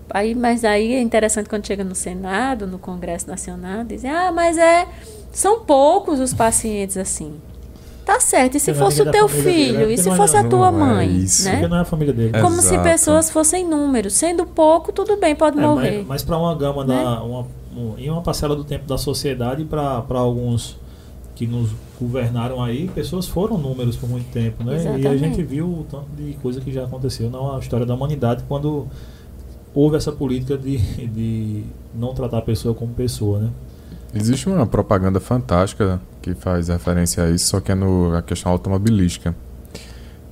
Aí, 0.10 0.34
mas 0.34 0.66
aí 0.66 0.94
é 0.94 1.02
interessante 1.02 1.48
quando 1.48 1.66
chega 1.66 1.84
no 1.84 1.96
Senado, 1.96 2.66
no 2.66 2.80
Congresso 2.80 3.28
Nacional, 3.28 3.84
dizem, 3.84 4.10
ah, 4.10 4.32
mas 4.32 4.58
é. 4.58 4.88
São 5.32 5.60
poucos 5.60 6.20
os 6.20 6.34
pacientes 6.34 6.98
assim. 6.98 7.36
Tá 8.04 8.20
certo. 8.20 8.58
E 8.58 8.60
se 8.60 8.74
fosse 8.74 9.04
o 9.04 9.12
teu 9.12 9.28
filho? 9.28 9.78
Dele, 9.78 9.92
é 9.92 9.94
e 9.94 9.98
se 10.00 10.10
fosse 10.16 10.36
é, 10.36 10.40
a 10.40 10.44
tua 10.44 10.72
mãe? 10.72 11.08
É 11.08 11.12
isso. 11.12 11.46
Né? 11.46 11.52
Porque 11.52 11.68
não 11.68 11.78
é 11.78 11.82
a 11.82 11.86
família 11.86 12.12
dele. 12.12 12.32
Como 12.42 12.56
Exato. 12.58 12.68
se 12.68 12.80
pessoas 12.80 13.30
fossem 13.30 13.64
números. 13.64 14.14
Sendo 14.14 14.48
pouco, 14.48 14.92
tudo 14.92 15.16
bem, 15.18 15.36
pode 15.36 15.60
é, 15.60 15.62
morrer. 15.62 15.98
Mas, 16.00 16.08
mas 16.08 16.24
para 16.24 16.36
uma 16.36 16.56
gama 16.56 16.84
né? 16.84 16.96
da. 16.96 17.22
Uma, 17.22 17.46
um, 17.78 17.94
em 18.00 18.10
uma 18.10 18.24
parcela 18.24 18.56
do 18.56 18.64
tempo 18.64 18.88
da 18.88 18.98
sociedade, 18.98 19.64
para 19.64 20.04
alguns 20.10 20.76
que 21.36 21.46
nos 21.46 21.70
governaram 22.02 22.64
aí, 22.64 22.90
pessoas 22.90 23.28
foram 23.28 23.60
números 23.60 23.96
por 23.96 24.10
muito 24.10 24.30
tempo, 24.32 24.64
né? 24.64 24.76
Exatamente. 24.76 25.06
E 25.06 25.08
a 25.08 25.16
gente 25.16 25.44
viu 25.44 25.68
o 25.68 25.86
tanto 25.90 26.08
de 26.18 26.34
coisa 26.42 26.60
que 26.60 26.72
já 26.72 26.86
aconteceu 26.86 27.30
na 27.30 27.60
história 27.60 27.86
da 27.86 27.94
humanidade 27.94 28.44
quando 28.48 28.88
houve 29.74 29.98
essa 29.98 30.12
política 30.12 30.58
de, 30.58 30.78
de 31.08 31.64
não 31.94 32.14
tratar 32.14 32.40
a 32.40 32.42
pessoa 32.42 32.74
como 32.74 32.94
pessoa, 32.94 33.40
né? 33.40 33.50
Existe 34.14 34.50
uma 34.50 34.66
propaganda 34.66 35.20
fantástica 35.20 36.02
que 36.22 36.34
faz 36.34 36.68
referência 36.68 37.24
a 37.24 37.30
isso, 37.30 37.48
só 37.48 37.60
que 37.60 37.72
é 37.72 37.76
no, 37.76 38.16
a 38.16 38.22
questão 38.22 38.52
automobilística. 38.52 39.36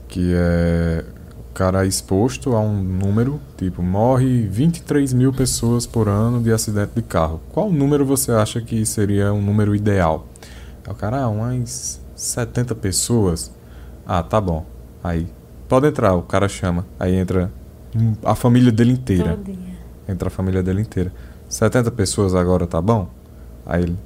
Que 0.08 0.34
é 0.34 1.06
o 1.40 1.54
cara 1.54 1.86
exposto 1.86 2.56
a 2.56 2.60
um 2.60 2.82
número, 2.82 3.40
tipo, 3.56 3.84
morre 3.84 4.48
23 4.48 5.14
mil 5.14 5.32
pessoas 5.32 5.86
por 5.86 6.08
ano 6.08 6.42
de 6.42 6.52
acidente 6.52 6.94
de 6.96 7.04
carro. 7.04 7.40
Qual 7.52 7.72
número 7.72 8.04
você 8.04 8.32
acha 8.32 8.62
que 8.62 8.84
seria 8.84 9.32
um 9.32 9.42
número 9.42 9.76
ideal? 9.76 10.26
É 10.86 10.92
o 10.92 10.96
cara, 10.96 11.22
ah, 11.22 11.30
umas 11.30 12.02
70 12.16 12.74
pessoas. 12.74 13.52
Ah, 14.08 14.24
tá 14.24 14.42
bom. 14.42 14.66
Aí, 15.04 15.28
pode 15.68 15.86
entrar, 15.86 16.16
o 16.16 16.24
cara 16.24 16.50
chama. 16.50 16.84
Aí 17.00 17.14
entra 17.14 17.52
a 18.24 18.36
família 18.36 18.72
dele 18.72 18.94
inteira. 18.94 19.36
Todinha. 19.36 19.78
Entra 20.08 20.28
a 20.28 20.32
família 20.32 20.64
dele 20.64 20.82
inteira. 20.82 21.12
70 21.50 21.92
pessoas 21.92 22.36
agora 22.36 22.68
tá 22.68 22.82
bom? 22.82 23.08
Aí 23.66 23.84
ele. 23.84 23.98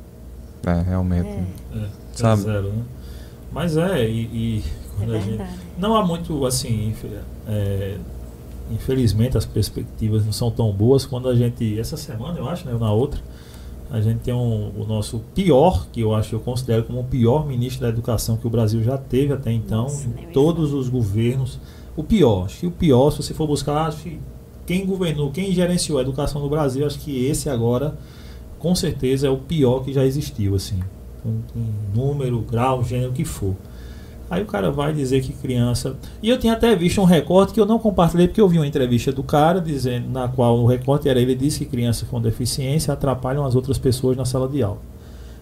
É, 0.66 0.82
realmente. 0.82 1.28
É, 1.28 1.78
é 1.78 1.88
sabe? 2.14 2.42
Zero, 2.42 2.68
né? 2.70 2.84
Mas 3.52 3.76
é, 3.78 4.10
e, 4.10 4.22
e 4.22 4.64
quando 4.98 5.14
é 5.14 5.18
a 5.18 5.22
gente. 5.22 5.44
Não 5.78 5.96
há 5.96 6.06
muito, 6.06 6.46
assim, 6.46 6.94
é, 7.48 7.98
infelizmente 8.72 9.38
as 9.38 9.46
perspectivas 9.46 10.26
não 10.26 10.32
são 10.32 10.52
tão 10.52 10.72
boas 10.72 11.06
quando 11.06 11.28
a 11.28 11.36
gente, 11.36 11.80
essa 11.80 11.98
semana 11.98 12.38
eu 12.38 12.48
acho, 12.48 12.66
né, 12.68 12.78
na 12.80 12.92
outra, 12.92 13.20
a 13.90 14.00
gente 14.00 14.20
tem 14.20 14.34
um, 14.34 14.72
o 14.78 14.86
nosso 14.88 15.20
pior, 15.36 15.88
que 15.92 16.00
eu 16.00 16.16
acho 16.16 16.30
que 16.30 16.36
eu 16.36 16.40
considero 16.40 16.84
como 16.84 17.02
o 17.02 17.04
pior 17.04 17.46
ministro 17.46 17.82
da 17.82 17.90
educação 17.90 18.38
que 18.38 18.48
o 18.48 18.50
Brasil 18.50 18.82
já 18.82 18.98
teve 18.98 19.34
até 19.34 19.52
então, 19.52 19.84
Nossa, 19.84 20.08
em 20.08 20.32
todos 20.32 20.72
os 20.72 20.88
governos. 20.88 21.60
O 21.96 22.04
pior, 22.04 22.46
acho 22.46 22.60
que 22.60 22.68
o 22.68 22.72
pior, 22.72 23.12
se 23.12 23.18
você 23.18 23.34
for 23.34 23.48
buscar, 23.48 23.88
acho 23.88 24.04
que 24.04 24.20
quem 24.66 24.86
governou, 24.86 25.32
quem 25.32 25.52
gerenciou 25.52 26.00
a 26.00 26.02
educação 26.02 26.42
no 26.42 26.50
Brasil, 26.50 26.86
acho 26.86 27.00
que 27.00 27.26
esse 27.26 27.50
agora, 27.50 27.98
com 28.60 28.74
certeza, 28.74 29.28
é 29.28 29.30
o 29.30 29.38
pior 29.38 29.84
que 29.84 29.92
já 29.92 30.06
existiu, 30.06 30.56
assim. 30.56 30.80
Um, 31.26 31.42
um 31.56 31.74
número, 31.94 32.40
grau, 32.40 32.84
gênero, 32.84 33.12
que 33.12 33.26
for. 33.26 33.56
Aí 34.30 34.42
o 34.42 34.46
cara 34.46 34.72
vai 34.72 34.94
dizer 34.94 35.22
que 35.22 35.34
criança. 35.34 35.98
E 36.24 36.30
eu 36.30 36.40
tinha 36.40 36.54
até 36.54 36.74
visto 36.74 37.02
um 37.02 37.04
recorte 37.04 37.52
que 37.52 37.60
eu 37.60 37.66
não 37.66 37.78
compartilhei, 37.78 38.30
porque 38.30 38.40
eu 38.40 38.48
vi 38.48 38.58
uma 38.58 38.66
entrevista 38.66 39.12
do 39.12 39.24
cara 39.24 39.60
dizendo, 39.60 40.10
na 40.10 40.30
qual 40.30 40.58
o 40.58 40.66
recorte 40.66 41.10
era 41.10 41.20
ele 41.20 41.36
disse 41.36 41.60
que 41.60 41.66
crianças 41.66 42.08
com 42.08 42.22
deficiência 42.22 42.94
atrapalham 42.94 43.46
as 43.46 43.56
outras 43.56 43.78
pessoas 43.78 44.16
na 44.16 44.24
sala 44.24 44.48
de 44.48 44.64
aula. 44.64 44.80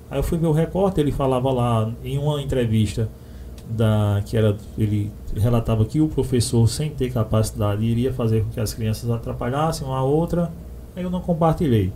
Aí 0.09 0.17
eu 0.17 0.23
fui 0.23 0.39
ver 0.39 0.47
o 0.47 0.51
recorte, 0.51 0.99
ele 0.99 1.11
falava 1.11 1.51
lá 1.51 1.91
em 2.03 2.17
uma 2.17 2.41
entrevista 2.41 3.07
da 3.69 4.21
que 4.25 4.35
era 4.35 4.57
ele 4.77 5.11
relatava 5.35 5.85
que 5.85 6.01
o 6.01 6.07
professor 6.07 6.67
sem 6.67 6.89
ter 6.89 7.11
capacidade 7.11 7.83
iria 7.85 8.11
fazer 8.11 8.43
com 8.43 8.49
que 8.49 8.59
as 8.59 8.73
crianças 8.73 9.09
atrapalhassem 9.09 9.87
uma 9.87 9.97
a 9.97 10.03
outra. 10.03 10.51
Aí 10.95 11.03
eu 11.03 11.09
não 11.09 11.21
compartilhei. 11.21 11.93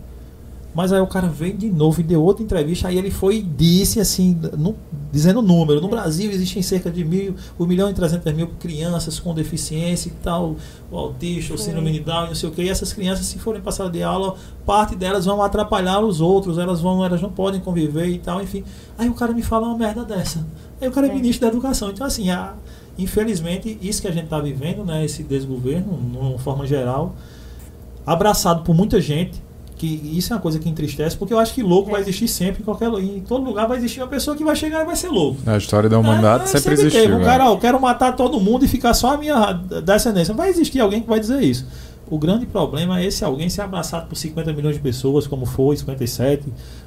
Mas 0.74 0.92
aí 0.92 1.00
o 1.00 1.06
cara 1.06 1.28
veio 1.28 1.56
de 1.56 1.70
novo 1.70 2.00
e 2.00 2.02
deu 2.02 2.20
outra 2.20 2.42
entrevista. 2.42 2.88
Aí 2.88 2.98
ele 2.98 3.10
foi 3.10 3.36
e 3.36 3.42
disse 3.42 4.00
assim, 4.00 4.36
no, 4.58 4.74
dizendo 5.12 5.38
o 5.38 5.42
número. 5.42 5.80
No 5.80 5.86
Brasil 5.86 6.28
existem 6.32 6.60
cerca 6.62 6.90
de 6.90 7.04
mil, 7.04 7.36
1 7.58 7.64
milhão 7.64 7.88
e 7.88 7.94
300 7.94 8.32
mil 8.32 8.48
crianças 8.58 9.20
com 9.20 9.32
deficiência 9.32 10.08
e 10.08 10.12
tal, 10.20 10.56
o 10.90 10.98
autista, 10.98 11.54
o 11.54 11.58
síndrome 11.58 11.92
de 11.92 12.00
Down, 12.00 12.26
não 12.26 12.34
sei 12.34 12.48
o 12.48 12.52
que. 12.52 12.62
E 12.62 12.68
essas 12.68 12.92
crianças, 12.92 13.26
se 13.26 13.38
forem 13.38 13.62
passar 13.62 13.88
de 13.88 14.02
aula, 14.02 14.34
parte 14.66 14.96
delas 14.96 15.24
vão 15.24 15.40
atrapalhar 15.40 16.00
os 16.00 16.20
outros, 16.20 16.58
elas 16.58 16.80
vão, 16.80 17.04
elas 17.04 17.22
não 17.22 17.30
podem 17.30 17.60
conviver 17.60 18.08
e 18.08 18.18
tal, 18.18 18.42
enfim. 18.42 18.64
Aí 18.98 19.08
o 19.08 19.14
cara 19.14 19.32
me 19.32 19.42
fala 19.42 19.68
uma 19.68 19.78
merda 19.78 20.04
dessa. 20.04 20.44
Aí 20.80 20.88
o 20.88 20.92
cara 20.92 21.06
é, 21.06 21.10
é 21.10 21.14
ministro 21.14 21.42
da 21.42 21.52
educação. 21.52 21.90
Então, 21.90 22.06
assim, 22.06 22.30
a, 22.30 22.54
infelizmente, 22.98 23.78
isso 23.80 24.00
que 24.02 24.08
a 24.08 24.12
gente 24.12 24.24
está 24.24 24.40
vivendo, 24.40 24.84
né, 24.84 25.04
esse 25.04 25.22
desgoverno, 25.22 25.96
de 25.96 26.16
uma 26.16 26.38
forma 26.38 26.66
geral, 26.66 27.14
abraçado 28.06 28.62
por 28.62 28.74
muita 28.74 29.00
gente 29.00 29.42
que 29.76 30.16
isso 30.16 30.32
é 30.32 30.36
uma 30.36 30.42
coisa 30.42 30.58
que 30.58 30.68
entristece, 30.68 31.16
porque 31.16 31.34
eu 31.34 31.38
acho 31.38 31.52
que 31.52 31.62
louco 31.62 31.88
é. 31.90 31.92
vai 31.92 32.00
existir 32.00 32.28
sempre, 32.28 32.62
em 32.62 32.64
qualquer 32.64 32.88
em 32.92 33.20
todo 33.20 33.44
lugar 33.44 33.66
vai 33.66 33.76
existir 33.76 34.00
uma 34.00 34.06
pessoa 34.06 34.36
que 34.36 34.44
vai 34.44 34.54
chegar 34.54 34.82
e 34.82 34.84
vai 34.84 34.96
ser 34.96 35.08
louco. 35.08 35.38
A 35.46 35.56
história 35.56 35.88
da 35.88 35.98
humanidade 35.98 36.44
é, 36.44 36.46
sempre, 36.46 36.60
sempre 36.60 36.74
existiu. 36.74 37.02
Teve. 37.02 37.14
Um 37.14 37.24
cara, 37.24 37.50
ó, 37.50 37.54
eu 37.54 37.58
quero 37.58 37.80
matar 37.80 38.14
todo 38.14 38.40
mundo 38.40 38.64
e 38.64 38.68
ficar 38.68 38.94
só 38.94 39.14
a 39.14 39.16
minha 39.16 39.52
descendência. 39.52 40.32
Vai 40.32 40.48
existir 40.48 40.80
alguém 40.80 41.00
que 41.00 41.08
vai 41.08 41.18
dizer 41.18 41.42
isso. 41.42 41.66
O 42.10 42.18
grande 42.18 42.44
problema 42.44 43.00
é 43.00 43.06
esse 43.06 43.24
alguém 43.24 43.48
ser 43.48 43.62
abraçado 43.62 44.08
por 44.08 44.16
50 44.16 44.52
milhões 44.52 44.76
de 44.76 44.82
pessoas, 44.82 45.26
como 45.26 45.46
foi, 45.46 45.76
57. 45.76 46.44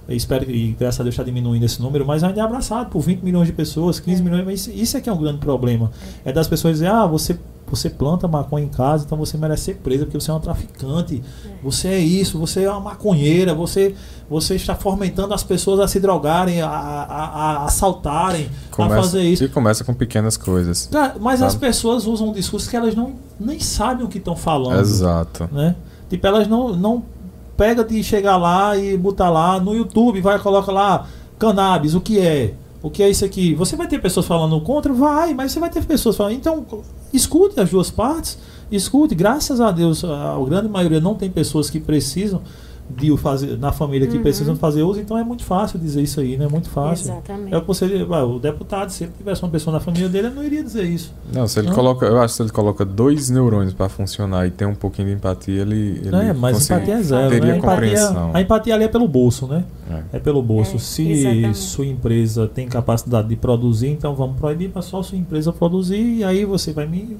Eu 0.07 0.15
espero 0.15 0.45
que, 0.45 0.75
graças 0.79 0.99
a 0.99 1.03
Deus, 1.03 1.13
está 1.13 1.23
diminuindo 1.23 1.63
esse 1.63 1.81
número, 1.81 2.05
mas 2.05 2.23
ainda 2.23 2.39
é 2.39 2.43
abraçado 2.43 2.89
por 2.89 3.01
20 3.01 3.21
milhões 3.21 3.47
de 3.47 3.53
pessoas, 3.53 3.99
15 3.99 4.21
é. 4.21 4.23
milhões. 4.23 4.45
Mas 4.45 4.67
isso 4.67 4.95
é 4.95 5.01
que 5.01 5.09
é 5.09 5.13
um 5.13 5.17
grande 5.17 5.39
problema. 5.39 5.91
É 6.23 6.31
das 6.31 6.47
pessoas 6.47 6.75
dizer, 6.75 6.87
ah, 6.87 7.05
você 7.05 7.37
você 7.69 7.89
planta 7.89 8.27
maconha 8.27 8.65
em 8.65 8.69
casa, 8.69 9.03
então 9.05 9.17
você 9.17 9.37
merece 9.37 9.63
ser 9.63 9.75
presa 9.75 10.05
porque 10.05 10.19
você 10.19 10.31
é 10.31 10.33
um 10.33 10.39
traficante. 10.39 11.23
É. 11.45 11.49
Você 11.63 11.89
é 11.89 11.99
isso, 11.99 12.39
você 12.39 12.63
é 12.63 12.71
uma 12.71 12.79
maconheira, 12.79 13.53
você, 13.53 13.93
você 14.29 14.55
está 14.55 14.75
fomentando 14.75 15.33
as 15.33 15.43
pessoas 15.43 15.79
a 15.79 15.87
se 15.87 15.99
drogarem, 15.99 16.61
a, 16.61 16.69
a, 16.69 17.25
a 17.25 17.65
assaltarem, 17.65 18.49
começa, 18.71 18.95
a 18.95 19.01
fazer 19.01 19.23
isso. 19.23 19.43
E 19.43 19.49
começa 19.49 19.83
com 19.83 19.93
pequenas 19.93 20.37
coisas. 20.37 20.89
Mas 21.19 21.39
sabe? 21.39 21.47
as 21.47 21.55
pessoas 21.55 22.05
usam 22.05 22.29
um 22.29 22.33
discurso 22.33 22.69
que 22.69 22.75
elas 22.75 22.95
não 22.95 23.15
nem 23.39 23.59
sabem 23.59 24.05
o 24.05 24.07
que 24.07 24.17
estão 24.17 24.35
falando. 24.35 24.79
Exato. 24.79 25.49
Né? 25.51 25.75
Tipo, 26.09 26.25
elas 26.25 26.47
não, 26.47 26.73
não 26.75 27.03
pega 27.57 27.83
de 27.83 28.01
chegar 28.03 28.37
lá 28.37 28.77
e 28.77 28.95
botar 28.95 29.29
lá 29.29 29.59
no 29.59 29.75
YouTube, 29.75 30.21
vai 30.21 30.39
coloca 30.39 30.71
lá 30.71 31.07
cannabis, 31.37 31.95
o 31.95 32.01
que 32.01 32.19
é? 32.19 32.53
O 32.81 32.89
que 32.91 33.01
é 33.01 33.09
isso 33.09 33.25
aqui? 33.25 33.55
Você 33.55 33.75
vai 33.75 33.87
ter 33.87 33.99
pessoas 33.99 34.25
falando 34.25 34.59
contra? 34.61 34.93
Vai, 34.93 35.33
mas 35.33 35.51
você 35.51 35.59
vai 35.59 35.69
ter 35.69 35.83
pessoas 35.85 36.15
falando. 36.15 36.33
Então, 36.33 36.65
escute 37.11 37.59
as 37.59 37.69
duas 37.69 37.89
partes, 37.89 38.37
escute. 38.71 39.15
Graças 39.15 39.59
a 39.59 39.71
Deus, 39.71 40.03
a, 40.03 40.37
grande 40.45 40.69
maioria 40.69 40.99
não 40.99 41.15
tem 41.15 41.29
pessoas 41.29 41.69
que 41.69 41.79
precisam 41.79 42.41
de 42.89 43.15
fazer 43.17 43.57
na 43.57 43.71
família 43.71 44.07
que 44.07 44.15
uhum. 44.15 44.23
precisam 44.23 44.55
fazer 44.55 44.83
uso, 44.83 44.99
então 44.99 45.17
é 45.17 45.23
muito 45.23 45.43
fácil 45.43 45.77
dizer 45.77 46.01
isso 46.01 46.19
aí, 46.19 46.37
né? 46.37 46.45
É 46.45 46.47
muito 46.47 46.69
fácil. 46.69 47.11
Exatamente. 47.11 47.53
É 47.53 47.57
o 47.57 47.61
conselho, 47.61 48.11
o 48.11 48.39
deputado, 48.39 48.89
se 48.89 49.03
ele 49.03 49.13
tivesse 49.17 49.43
uma 49.43 49.51
pessoa 49.51 49.73
na 49.73 49.79
família 49.79 50.07
dele, 50.07 50.27
ele 50.27 50.35
não 50.35 50.43
iria 50.43 50.63
dizer 50.63 50.83
isso. 50.83 51.13
Não, 51.33 51.47
se 51.47 51.59
ele 51.59 51.67
não? 51.67 51.75
coloca, 51.75 52.05
eu 52.05 52.17
acho 52.21 52.33
que 52.33 52.37
se 52.37 52.43
ele 52.43 52.51
coloca 52.51 52.85
dois 52.85 53.29
neurônios 53.29 53.73
para 53.73 53.89
funcionar 53.89 54.47
e 54.47 54.51
tem 54.51 54.67
um 54.67 54.75
pouquinho 54.75 55.09
de 55.09 55.15
empatia, 55.15 55.61
ele, 55.61 56.01
ele 56.03 56.15
é, 56.15 56.33
mas 56.33 56.69
empatia 56.69 56.93
é 56.95 57.01
zero, 57.01 57.29
teria 57.29 57.53
né? 57.53 57.59
compreensão. 57.59 58.31
A 58.33 58.41
empatia 58.41 58.73
ali 58.73 58.85
é 58.85 58.87
pelo 58.87 59.07
bolso, 59.07 59.47
né? 59.47 59.65
É, 59.89 60.17
é 60.17 60.19
pelo 60.19 60.41
bolso. 60.41 60.77
É, 60.77 60.79
se 60.79 61.11
exatamente. 61.11 61.57
sua 61.57 61.85
empresa 61.85 62.47
tem 62.47 62.67
capacidade 62.67 63.27
de 63.27 63.35
produzir, 63.35 63.89
então 63.89 64.15
vamos 64.15 64.37
proibir 64.37 64.69
para 64.69 64.81
só 64.81 65.03
sua 65.03 65.17
empresa 65.17 65.51
produzir 65.51 66.01
e 66.01 66.23
aí 66.23 66.45
você 66.45 66.71
vai 66.71 66.87
me 66.87 67.17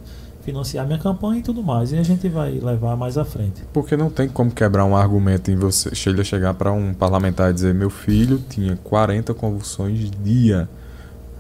financiar 0.48 0.88
minha 0.88 0.98
campanha 0.98 1.40
e 1.40 1.44
tudo 1.44 1.62
mais. 1.62 1.92
E 1.92 1.98
a 1.98 2.04
gente 2.04 2.30
vai 2.30 2.52
levar 2.52 2.96
mais 2.96 3.18
à 3.18 3.26
frente. 3.26 3.64
Porque 3.74 3.98
não 3.98 4.10
tem 4.10 4.30
como 4.30 4.50
quebrar 4.50 4.86
um 4.86 4.96
argumento 4.96 5.52
em 5.52 5.58
você, 5.58 5.94
Sheila, 5.94 6.24
chegar 6.24 6.54
para 6.54 6.72
um 6.72 6.94
parlamentar 6.94 7.52
e 7.52 7.54
dizer: 7.54 7.74
meu 7.74 7.90
filho 7.90 8.42
tinha 8.50 8.78
40 8.78 9.34
convulsões 9.34 10.10
dia. 10.24 10.70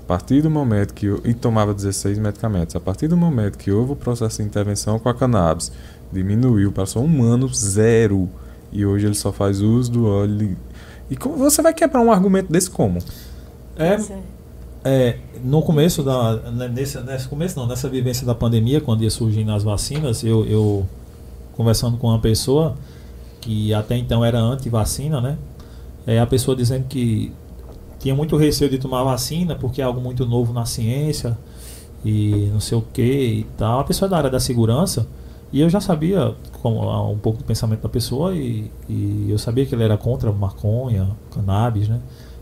A 0.01 0.03
partir 0.07 0.41
do 0.41 0.49
momento 0.49 0.93
que 0.93 1.05
eu, 1.05 1.21
e 1.23 1.33
tomava 1.33 1.73
16 1.73 2.17
medicamentos, 2.17 2.75
a 2.75 2.79
partir 2.79 3.07
do 3.07 3.17
momento 3.17 3.57
que 3.57 3.71
houve 3.71 3.93
o 3.93 3.95
processo 3.95 4.41
de 4.41 4.47
intervenção 4.47 4.99
com 4.99 5.09
a 5.09 5.13
cannabis, 5.13 5.71
diminuiu, 6.11 6.71
passou 6.71 7.03
um 7.03 7.23
ano 7.23 7.47
zero. 7.47 8.29
E 8.71 8.85
hoje 8.85 9.05
ele 9.05 9.15
só 9.15 9.31
faz 9.31 9.61
uso 9.61 9.91
do 9.91 10.05
óleo. 10.05 10.57
E 11.09 11.15
como 11.15 11.37
você 11.37 11.61
vai 11.61 11.73
quebrar 11.73 12.01
um 12.01 12.11
argumento 12.11 12.51
desse 12.51 12.69
como? 12.69 12.99
É, 13.77 13.97
é, 14.87 15.17
no 15.43 15.61
começo 15.61 16.01
da 16.01 16.37
né, 16.37 16.67
nesse, 16.69 16.97
nesse 17.01 17.27
começo 17.27 17.59
não, 17.59 17.67
nessa 17.67 17.89
vivência 17.89 18.25
da 18.25 18.33
pandemia, 18.33 18.79
quando 18.79 19.03
ia 19.03 19.09
surgindo 19.09 19.51
as 19.51 19.63
vacinas, 19.63 20.23
eu, 20.23 20.45
eu 20.45 20.87
conversando 21.55 21.97
com 21.97 22.07
uma 22.07 22.19
pessoa 22.19 22.75
que 23.41 23.73
até 23.73 23.97
então 23.97 24.23
era 24.23 24.39
anti-vacina, 24.39 25.19
né? 25.19 25.37
É, 26.05 26.19
a 26.19 26.25
pessoa 26.25 26.55
dizendo 26.55 26.85
que 26.87 27.33
tinha 27.99 28.15
muito 28.15 28.37
receio 28.37 28.69
de 28.69 28.77
tomar 28.77 29.03
vacina 29.03 29.55
porque 29.55 29.81
é 29.81 29.83
algo 29.83 29.99
muito 29.99 30.25
novo 30.25 30.53
na 30.53 30.65
ciência 30.65 31.37
e 32.05 32.49
não 32.53 32.61
sei 32.61 32.77
o 32.77 32.81
que 32.81 33.01
e 33.01 33.43
tal. 33.57 33.81
A 33.81 33.83
pessoa 33.83 34.07
é 34.07 34.09
da 34.09 34.17
área 34.17 34.29
da 34.29 34.39
segurança 34.39 35.05
e 35.51 35.59
eu 35.59 35.69
já 35.69 35.81
sabia 35.81 36.33
como, 36.61 37.11
um 37.11 37.17
pouco 37.17 37.39
do 37.39 37.43
pensamento 37.43 37.81
da 37.81 37.89
pessoa 37.89 38.33
e, 38.33 38.71
e 38.87 39.27
eu 39.29 39.37
sabia 39.37 39.65
que 39.65 39.75
ele 39.75 39.83
era 39.83 39.97
contra 39.97 40.31
maconha, 40.31 41.09
cannabis, 41.31 41.89
né? 41.89 41.99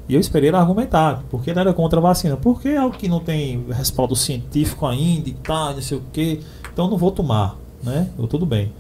E 0.08 0.14
eu 0.14 0.20
esperei 0.20 0.50
ele 0.50 0.58
argumentar, 0.58 1.24
porque 1.30 1.50
ele 1.50 1.60
era 1.60 1.74
contra 1.74 2.00
a 2.00 2.02
vacina. 2.02 2.38
Porque 2.38 2.70
é 2.70 2.78
algo 2.78 2.96
que 2.96 3.08
não 3.08 3.20
tem 3.20 3.66
respaldo 3.70 4.16
científico 4.16 4.86
ainda 4.86 5.30
e 5.30 5.34
tal, 5.34 5.74
não 5.74 5.82
sei 5.82 5.98
o 5.98 6.04
quê. 6.14 6.40
Então 6.72 6.90
não 6.90 6.98
vou 6.98 7.12
tomar, 7.12 7.58
né? 7.84 8.10
Eu, 8.18 8.28
tudo 8.28 8.46
bem. 8.46 8.72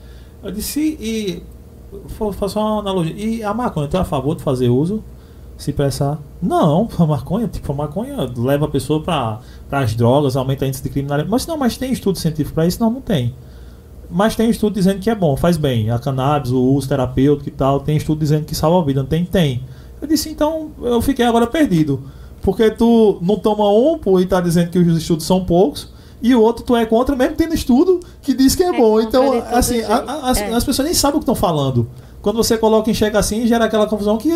Eu 0.44 0.52
disse, 0.52 0.98
e 1.00 1.44
faço 2.34 2.60
uma 2.60 2.80
analogia. 2.80 3.16
E 3.16 3.44
a 3.44 3.54
maconha, 3.54 3.88
tu 3.88 3.98
é 3.98 4.00
a 4.00 4.06
favor 4.06 4.36
de 4.36 4.44
fazer 4.44 4.70
uso? 4.70 5.04
Se 5.58 5.72
pensar, 5.72 6.20
não, 6.42 6.88
a 7.00 7.06
maconha, 7.06 7.48
tipo, 7.48 7.72
a 7.72 7.76
maconha 7.76 8.30
leva 8.38 8.66
a 8.66 8.70
pessoa 8.70 9.02
para 9.02 9.40
as 9.72 9.96
drogas, 9.96 10.36
aumenta 10.36 10.66
a 10.66 10.68
índice 10.68 10.84
de 10.84 10.90
criminalidade. 10.90 11.32
Mas 11.32 11.48
não, 11.48 11.58
mas 11.58 11.78
tem 11.78 11.92
estudo 11.92 12.20
científico 12.20 12.54
para 12.54 12.68
isso? 12.68 12.80
Não, 12.80 12.92
não 12.92 13.02
tem. 13.02 13.34
Mas 14.12 14.36
tem 14.36 14.50
estudo 14.50 14.74
dizendo 14.74 15.00
que 15.00 15.10
é 15.10 15.16
bom, 15.16 15.36
faz 15.36 15.58
bem. 15.58 15.90
A 15.90 15.98
cannabis, 15.98 16.52
o 16.52 16.62
uso 16.62 16.88
terapêutico 16.88 17.50
e 17.50 17.52
tal, 17.52 17.80
tem 17.80 17.98
estudo 17.98 18.20
dizendo 18.20 18.46
que 18.46 18.54
salva 18.54 18.80
a 18.80 18.86
vida. 18.86 19.02
Não 19.02 19.10
tem? 19.10 19.26
Tem. 19.26 19.64
Eu 20.06 20.08
disse, 20.08 20.30
então 20.30 20.70
eu 20.84 21.02
fiquei 21.02 21.26
agora 21.26 21.48
perdido. 21.48 22.04
Porque 22.44 22.70
tu 22.70 23.18
não 23.24 23.40
toma 23.40 23.68
um 23.72 23.98
pô, 23.98 24.20
e 24.20 24.26
tá 24.28 24.40
dizendo 24.40 24.70
que 24.70 24.78
os 24.78 24.96
estudos 24.96 25.26
são 25.26 25.44
poucos, 25.44 25.90
e 26.22 26.36
o 26.36 26.42
outro 26.42 26.64
tu 26.64 26.76
é 26.76 26.86
contra, 26.86 27.16
mesmo 27.16 27.36
tendo 27.36 27.56
estudo 27.56 28.00
que 28.22 28.36
diz 28.36 28.56
que 28.56 28.62
é, 28.62 28.68
é 28.68 28.78
bom. 28.78 29.02
Então, 29.02 29.44
assim, 29.52 29.82
a, 29.82 29.96
a, 29.96 30.30
as, 30.30 30.38
é. 30.38 30.54
as, 30.54 30.64
pessoas 30.64 30.86
nem 30.86 30.94
sabem 30.94 31.18
o 31.18 31.20
que 31.20 31.24
estão 31.24 31.34
falando. 31.34 31.90
Quando 32.22 32.36
você 32.36 32.56
coloca 32.56 32.90
em 32.90 32.94
xeque 32.94 33.18
assim, 33.18 33.48
gera 33.48 33.66
aquela 33.66 33.88
confusão 33.88 34.16
que, 34.16 34.30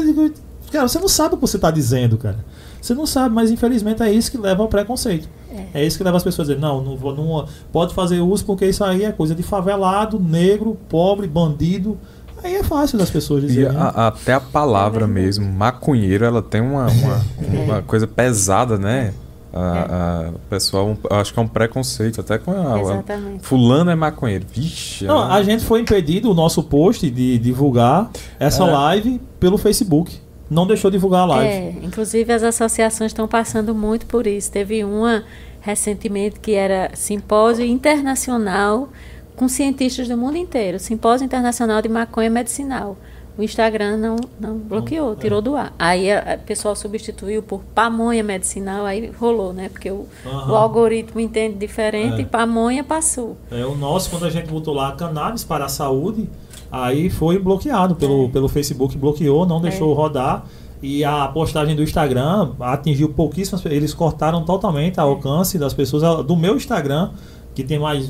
cara, 0.71 0.87
você 0.87 0.97
não 0.97 1.07
sabe 1.07 1.35
o 1.35 1.37
que 1.37 1.41
você 1.41 1.57
está 1.57 1.69
dizendo, 1.69 2.17
cara. 2.17 2.43
Você 2.81 2.95
não 2.95 3.05
sabe, 3.05 3.35
mas 3.35 3.51
infelizmente 3.51 4.01
é 4.01 4.11
isso 4.11 4.31
que 4.31 4.39
leva 4.39 4.63
ao 4.63 4.69
preconceito. 4.69 5.29
É, 5.51 5.81
é 5.81 5.85
isso 5.85 5.97
que 5.97 6.03
leva 6.03 6.17
as 6.17 6.23
pessoas 6.23 6.49
a 6.49 6.53
dizer, 6.53 6.61
não, 6.61 6.81
não, 6.81 6.95
não 7.13 7.45
pode 7.71 7.93
fazer 7.93 8.21
uso 8.21 8.43
porque 8.43 8.65
isso 8.65 8.83
aí 8.83 9.03
é 9.03 9.11
coisa 9.11 9.35
de 9.35 9.43
favelado, 9.43 10.19
negro, 10.19 10.75
pobre, 10.89 11.27
bandido. 11.27 11.95
Aí 12.43 12.55
é 12.55 12.63
fácil 12.63 12.97
das 12.97 13.09
pessoas 13.09 13.41
dizerem. 13.43 13.73
Né? 13.73 13.91
até 13.95 14.33
a 14.33 14.39
palavra 14.39 15.05
é 15.05 15.07
mesmo, 15.07 15.45
maconheiro, 15.51 16.25
ela 16.25 16.41
tem 16.41 16.61
uma, 16.61 16.87
uma, 16.87 17.25
uma 17.63 17.77
é. 17.77 17.81
coisa 17.81 18.07
pesada, 18.07 18.77
né? 18.77 19.13
A, 19.51 19.59
é. 19.59 20.29
a 20.29 20.31
pessoal, 20.49 20.95
acho 21.09 21.33
que 21.33 21.39
é 21.39 21.41
um 21.41 21.47
preconceito, 21.47 22.21
até 22.21 22.37
com 22.37 22.51
a, 22.51 22.75
a 22.75 23.39
fulano 23.41 23.89
é 23.89 23.95
maconheiro. 23.95 24.45
Vixe. 24.51 25.05
Não, 25.05 25.19
a 25.19 25.41
gente 25.41 25.63
foi 25.65 25.81
impedido 25.81 26.29
o 26.29 26.33
nosso 26.33 26.63
post 26.63 27.09
de 27.09 27.37
divulgar 27.37 28.09
essa 28.39 28.63
é. 28.63 28.71
live 28.71 29.21
pelo 29.39 29.57
Facebook. 29.57 30.17
Não 30.49 30.65
deixou 30.65 30.89
divulgar 30.89 31.21
a 31.21 31.25
live. 31.25 31.47
É, 31.47 31.85
inclusive 31.85 32.31
as 32.33 32.41
associações 32.41 33.11
estão 33.11 33.27
passando 33.27 33.75
muito 33.75 34.05
por 34.07 34.25
isso. 34.25 34.51
Teve 34.51 34.83
uma 34.83 35.23
recentemente 35.61 36.39
que 36.39 36.53
era 36.53 36.91
simpósio 36.93 37.65
internacional 37.65 38.89
com 39.39 39.47
cientistas 39.47 40.09
do 40.09 40.17
mundo 40.17 40.35
inteiro, 40.35 40.77
Simpósio 40.77 41.23
Internacional 41.23 41.81
de 41.81 41.87
Maconha 41.87 42.29
Medicinal. 42.29 42.97
O 43.37 43.41
Instagram 43.41 43.95
não, 43.95 44.17
não 44.37 44.57
bloqueou, 44.57 45.15
tirou 45.15 45.41
do 45.41 45.55
ar. 45.55 45.73
Aí 45.79 46.09
o 46.13 46.39
pessoal 46.45 46.75
substituiu 46.75 47.41
por 47.41 47.61
pamonha 47.73 48.21
medicinal, 48.21 48.85
aí 48.85 49.09
rolou, 49.17 49.53
né? 49.53 49.69
Porque 49.69 49.89
o, 49.89 50.05
uhum. 50.25 50.49
o 50.49 50.55
algoritmo 50.55 51.21
entende 51.21 51.55
diferente 51.55 52.17
é. 52.17 52.21
e 52.23 52.25
pamonha 52.25 52.83
passou. 52.83 53.37
É, 53.49 53.65
o 53.65 53.75
nosso, 53.75 54.09
quando 54.09 54.25
a 54.25 54.29
gente 54.29 54.49
botou 54.49 54.73
lá 54.73 54.91
cannabis 54.91 55.45
para 55.45 55.63
a 55.63 55.69
saúde, 55.69 56.29
aí 56.69 57.09
foi 57.09 57.39
bloqueado 57.39 57.95
pelo, 57.95 58.25
é. 58.25 58.27
pelo 58.27 58.49
Facebook, 58.49 58.97
bloqueou, 58.97 59.45
não 59.45 59.61
deixou 59.61 59.93
é. 59.93 59.95
rodar. 59.95 60.43
E 60.81 61.05
a 61.05 61.27
postagem 61.29 61.77
do 61.77 61.83
Instagram 61.83 62.51
atingiu 62.59 63.09
pouquíssimas 63.09 63.65
Eles 63.65 63.93
cortaram 63.93 64.43
totalmente 64.43 64.97
o 64.97 65.01
alcance 65.01 65.57
das 65.57 65.73
pessoas. 65.73 66.25
Do 66.25 66.35
meu 66.35 66.57
Instagram, 66.57 67.11
que 67.53 67.63
tem 67.63 67.79
mais 67.79 68.07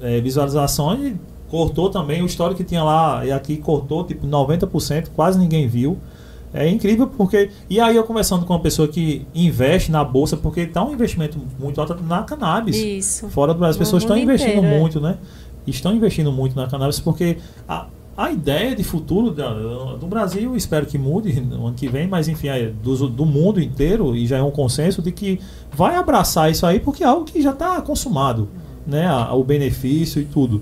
é, 0.00 0.20
visualizações, 0.20 1.14
cortou 1.48 1.90
também 1.90 2.22
o 2.22 2.26
histórico 2.26 2.58
que 2.58 2.64
tinha 2.64 2.82
lá 2.82 3.24
e 3.26 3.32
aqui 3.32 3.56
cortou 3.56 4.04
tipo 4.04 4.26
90%, 4.26 5.08
quase 5.14 5.38
ninguém 5.38 5.66
viu. 5.66 5.98
É 6.52 6.68
incrível 6.68 7.06
porque. 7.06 7.50
E 7.68 7.78
aí 7.78 7.94
eu 7.94 8.02
conversando 8.02 8.44
com 8.44 8.52
uma 8.52 8.58
pessoa 8.60 8.88
que 8.88 9.24
investe 9.32 9.90
na 9.90 10.02
bolsa, 10.02 10.36
porque 10.36 10.62
está 10.62 10.84
um 10.84 10.92
investimento 10.92 11.38
muito 11.58 11.80
alto 11.80 11.96
na 12.02 12.24
cannabis. 12.24 12.76
Isso. 12.76 13.28
Fora 13.28 13.54
do 13.54 13.60
Brasil. 13.60 13.70
As 13.70 13.76
pessoas 13.76 14.02
estão 14.02 14.16
investindo 14.16 14.56
inteiro, 14.56 14.66
é. 14.66 14.80
muito, 14.80 14.98
é. 14.98 15.02
né? 15.02 15.18
Estão 15.66 15.94
investindo 15.94 16.32
muito 16.32 16.56
na 16.56 16.66
cannabis 16.66 16.98
porque 16.98 17.36
a, 17.68 17.86
a 18.20 18.30
ideia 18.30 18.76
de 18.76 18.84
futuro 18.84 19.30
do, 19.30 20.06
Brasil, 20.06 20.54
espero 20.54 20.84
que 20.84 20.98
mude 20.98 21.40
no 21.40 21.68
ano 21.68 21.74
que 21.74 21.88
vem, 21.88 22.06
mas 22.06 22.28
enfim, 22.28 22.48
é 22.48 22.66
do, 22.66 23.08
do 23.08 23.24
mundo 23.24 23.58
inteiro, 23.58 24.14
e 24.14 24.26
já 24.26 24.36
é 24.36 24.42
um 24.42 24.50
consenso 24.50 25.00
de 25.00 25.10
que 25.10 25.40
vai 25.72 25.96
abraçar 25.96 26.50
isso 26.50 26.66
aí 26.66 26.78
porque 26.78 27.02
é 27.02 27.06
algo 27.06 27.24
que 27.24 27.40
já 27.40 27.52
está 27.52 27.80
consumado, 27.80 28.46
né? 28.86 29.10
o 29.32 29.42
benefício 29.42 30.20
e 30.20 30.26
tudo. 30.26 30.60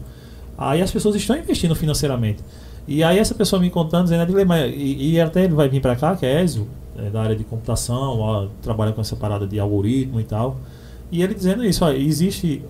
Aí 0.57 0.81
as 0.81 0.93
pessoas 0.93 1.17
estão 1.17 1.37
investindo 1.37 1.75
financeiramente. 1.75 2.45
E 2.87 3.03
aí 3.03 3.19
essa 3.19 3.35
pessoa 3.35 3.61
me 3.61 3.71
contando, 3.71 4.05
dizendo, 4.05 4.41
e, 4.69 5.15
e 5.15 5.21
até 5.21 5.43
ele 5.43 5.55
vai 5.55 5.69
vir 5.69 5.83
para 5.83 5.97
cá, 5.97 6.15
que 6.15 6.25
é 6.25 6.41
Ezio, 6.41 6.69
é 6.97 7.11
da 7.11 7.23
área 7.23 7.35
de 7.35 7.43
computação, 7.43 8.21
ó, 8.21 8.47
trabalha 8.63 8.93
com 8.93 9.01
essa 9.01 9.17
parada 9.17 9.49
de 9.49 9.59
algoritmo 9.59 10.21
e 10.21 10.25
tal. 10.25 10.59
E 11.11 11.25
ele 11.25 11.35
dizendo 11.35 11.65
isso, 11.65 11.85
ó, 11.85 11.91
existe 11.91 12.63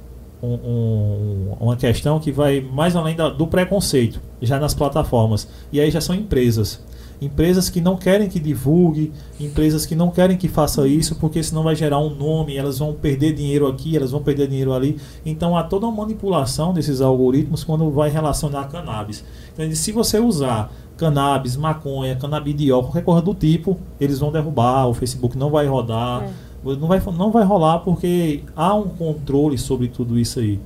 um, 0.43 0.55
um, 0.55 1.57
uma 1.61 1.77
questão 1.77 2.19
que 2.19 2.31
vai 2.31 2.61
mais 2.61 2.95
além 2.95 3.17
da, 3.17 3.29
do 3.29 3.47
preconceito, 3.47 4.21
já 4.41 4.59
nas 4.59 4.75
plataformas. 4.75 5.49
E 5.73 5.81
aí 5.81 5.91
já 5.91 6.01
são 6.01 6.15
empresas 6.15 6.81
empresas 7.21 7.69
que 7.69 7.81
não 7.81 7.97
querem 7.97 8.29
que 8.29 8.39
divulgue, 8.39 9.13
empresas 9.41 9.85
que 9.85 9.95
não 9.95 10.11
querem 10.11 10.37
que 10.37 10.49
faça 10.49 10.87
isso, 10.87 11.17
porque 11.17 11.43
senão 11.43 11.63
vai 11.63 11.75
gerar 11.75 11.99
um 11.99 12.15
nome, 12.15 12.57
elas 12.57 12.79
vão 12.79 12.93
perder 12.95 13.35
dinheiro 13.35 13.67
aqui, 13.67 13.97
elas 13.97 14.11
vão 14.11 14.23
perder 14.23 14.49
dinheiro 14.49 14.73
ali. 14.73 14.99
Então 15.27 15.57
há 15.57 15.63
toda 15.63 15.87
uma 15.87 16.05
manipulação 16.05 16.73
desses 16.73 17.01
algoritmos 17.01 17.65
quando 17.65 17.91
vai 17.91 18.09
relacionar 18.09 18.69
cannabis. 18.69 19.25
Então, 19.53 19.69
se 19.75 19.93
você 19.93 20.19
usar 20.19 20.73
cannabis, 20.97 21.57
maconha, 21.57 22.17
canabidiol, 22.17 22.83
qualquer 22.83 23.05
coisa 23.05 23.23
do 23.23 23.35
tipo, 23.35 23.79
eles 24.01 24.19
vão 24.19 24.33
derrubar, 24.33 24.89
o 24.89 24.95
Facebook 24.95 25.37
não 25.37 25.51
vai 25.51 25.67
rodar, 25.67 26.23
é. 26.23 26.31
Não, 26.65 26.89
vai, 26.89 27.01
não 27.17 27.31
vai 27.31 27.45
rolar 27.45 27.81
porque 27.81 28.43
há 28.55 28.75
um 28.75 28.89
controle 28.89 29.59
sobre 29.59 29.89
tudo 29.89 30.19
isso 30.19 30.41
aí. 30.41 30.61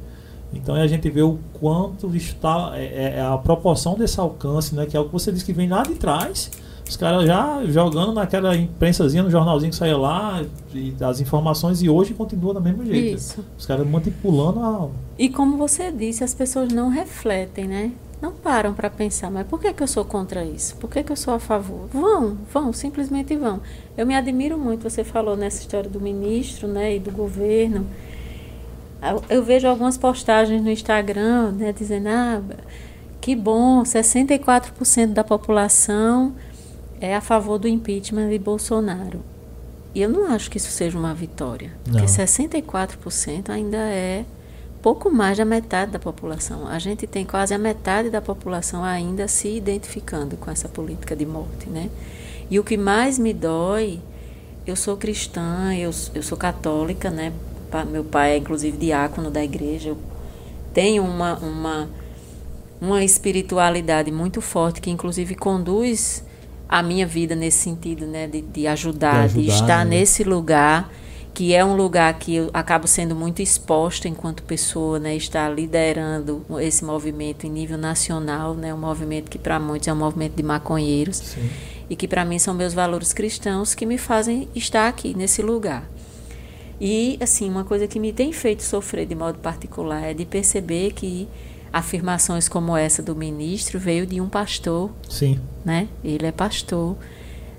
Então 0.55 0.75
a 0.75 0.87
gente 0.87 1.09
vê 1.09 1.23
o 1.23 1.39
quanto 1.55 2.15
está 2.15 2.73
é, 2.75 2.85
é, 2.85 3.15
é, 3.17 3.23
a 3.23 3.39
proporção 3.39 3.95
desse 3.95 4.21
alcance, 4.21 4.75
né? 4.75 4.87
Que 4.87 4.97
é 4.97 5.01
o 5.01 5.07
que 5.07 5.13
você 5.13 5.33
disse 5.33 5.45
que 5.45 5.53
vem 5.53 5.69
lá 5.69 5.83
de 5.83 5.95
trás. 5.95 6.51
Os 6.87 6.97
caras 6.97 7.27
já 7.27 7.65
jogando 7.67 8.13
naquela 8.13 8.55
imprensazinha, 8.55 9.23
no 9.23 9.31
jornalzinho 9.31 9.71
que 9.71 9.77
saía 9.77 9.97
lá, 9.97 10.45
e 10.75 10.95
as 11.01 11.21
informações, 11.21 11.81
e 11.81 11.89
hoje 11.89 12.13
continua 12.13 12.53
do 12.53 12.61
mesmo 12.61 12.85
jeito. 12.85 13.17
Isso. 13.17 13.43
Os 13.57 13.65
caras 13.65 13.87
manipulando 13.87 14.61
a. 14.61 14.89
E 15.19 15.31
como 15.31 15.57
você 15.57 15.91
disse, 15.91 16.23
as 16.23 16.35
pessoas 16.35 16.71
não 16.71 16.91
refletem, 16.91 17.67
né? 17.67 17.93
Não 18.21 18.31
param 18.31 18.75
para 18.75 18.91
pensar, 18.91 19.31
mas 19.31 19.47
por 19.47 19.59
que, 19.59 19.73
que 19.73 19.83
eu 19.83 19.87
sou 19.89 20.05
contra 20.05 20.45
isso? 20.45 20.77
Por 20.77 20.89
que, 20.91 21.03
que 21.03 21.11
eu 21.11 21.17
sou 21.17 21.35
a 21.35 21.41
favor? 21.41 21.89
Vão, 21.93 22.37
vão, 22.53 22.73
simplesmente 22.73 23.35
vão. 23.37 23.61
Eu 23.97 24.07
me 24.07 24.15
admiro 24.15 24.59
muito, 24.59 24.89
você 24.89 25.05
falou 25.05 25.37
nessa 25.37 25.61
história 25.61 25.89
do 25.89 26.01
ministro 26.01 26.67
né, 26.67 26.97
e 26.97 26.99
do 26.99 27.11
governo. 27.11 27.87
Eu 29.29 29.43
vejo 29.43 29.69
algumas 29.69 29.99
postagens 29.99 30.63
no 30.63 30.71
Instagram, 30.71 31.53
né, 31.53 31.73
dizendo, 31.73 32.09
ah, 32.09 32.41
que 33.21 33.37
bom, 33.37 33.83
64% 33.83 35.13
da 35.13 35.23
população 35.23 36.35
é 37.01 37.15
a 37.15 37.21
favor 37.21 37.59
do 37.59 37.69
impeachment 37.69 38.29
de 38.31 38.39
Bolsonaro. 38.39 39.23
E 39.95 40.01
eu 40.01 40.09
não 40.09 40.33
acho 40.33 40.51
que 40.51 40.57
isso 40.57 40.71
seja 40.71 40.99
uma 40.99 41.13
vitória, 41.13 41.73
não. 41.87 42.01
porque 42.01 42.07
64% 42.07 43.51
ainda 43.51 43.77
é 43.77 44.25
pouco 44.81 45.11
mais 45.11 45.37
da 45.37 45.45
metade 45.45 45.93
da 45.93 45.99
população. 45.99 46.67
A 46.67 46.79
gente 46.79 47.07
tem 47.07 47.25
quase 47.25 47.53
a 47.53 47.59
metade 47.59 48.09
da 48.09 48.21
população 48.23 48.83
ainda 48.83 49.29
se 49.29 49.49
identificando 49.49 50.37
com 50.37 50.51
essa 50.51 50.69
política 50.69 51.15
de 51.15 51.27
morte, 51.27 51.69
né? 51.69 51.91
E 52.53 52.59
o 52.59 52.63
que 52.63 52.77
mais 52.77 53.19
me 53.19 53.33
dói, 53.33 53.99
eu 54.67 54.77
sou 54.77 54.95
cristã, 54.99 55.75
eu, 55.75 55.91
eu 56.15 56.23
sou 56.23 56.37
católica, 56.37 57.09
né? 57.09 57.33
meu 57.91 58.05
pai 58.05 58.33
é 58.33 58.37
inclusive 58.37 58.77
diácono 58.77 59.31
da 59.31 59.43
igreja. 59.43 59.89
Eu 59.89 59.99
tenho 60.75 61.03
uma, 61.03 61.39
uma, 61.39 61.89
uma 62.79 63.03
espiritualidade 63.03 64.13
muito 64.13 64.43
forte 64.43 64.83
que 64.83 64.91
inclusive 64.91 65.35
conduz 65.35 66.23
a 66.69 66.83
minha 66.83 67.07
vida 67.07 67.35
nesse 67.35 67.57
sentido, 67.57 68.05
né, 68.07 68.27
de, 68.27 68.43
de, 68.43 68.67
ajudar, 68.67 69.29
de, 69.29 69.39
ajudar, 69.39 69.41
de 69.41 69.49
estar 69.49 69.85
né? 69.87 69.97
nesse 69.97 70.23
lugar 70.23 70.93
que 71.33 71.55
é 71.55 71.65
um 71.65 71.75
lugar 71.75 72.13
que 72.19 72.35
eu 72.35 72.51
acabo 72.53 72.87
sendo 72.87 73.15
muito 73.15 73.41
exposta 73.41 74.07
enquanto 74.07 74.43
pessoa, 74.43 74.99
né, 74.99 75.17
estar 75.17 75.49
liderando 75.49 76.45
esse 76.61 76.85
movimento 76.85 77.47
em 77.47 77.51
nível 77.51 77.79
nacional, 77.79 78.53
né, 78.53 78.75
um 78.75 78.79
movimento 78.79 79.31
que 79.31 79.39
para 79.39 79.59
muitos 79.59 79.89
é 79.89 79.93
um 79.95 79.97
movimento 79.97 80.35
de 80.35 80.43
maconheiros 80.43 81.17
Sim. 81.17 81.49
E 81.93 81.97
que 81.97 82.09
para 82.09 82.25
mim 82.25 82.39
são 82.39 82.55
meus 82.55 82.73
valores 82.73 83.13
cristãos 83.13 83.75
que 83.75 83.85
me 83.85 83.99
fazem 83.99 84.49
estar 84.55 84.89
aqui 84.89 85.15
nesse 85.15 85.43
lugar. 85.43 85.87
E, 86.81 87.19
assim, 87.21 87.51
uma 87.51 87.65
coisa 87.65 87.87
que 87.87 88.01
me 88.01 88.15
tem 88.15 88.33
feito 88.33 88.63
sofrer 88.63 89.05
de 89.05 89.15
modo 89.15 89.39
particular 89.41 90.03
é 90.03 90.15
de 90.15 90.25
perceber 90.25 90.93
que 90.93 91.29
afirmações 91.71 92.49
como 92.49 92.75
essa 92.75 93.03
do 93.03 93.15
ministro 93.15 93.79
veio 93.79 94.07
de 94.07 94.23
um 94.23 94.29
pastor. 94.31 94.91
Sim. 95.07 95.39
Né? 95.63 95.87
Ele 96.03 96.25
é 96.25 96.33
pastor. 96.33 96.97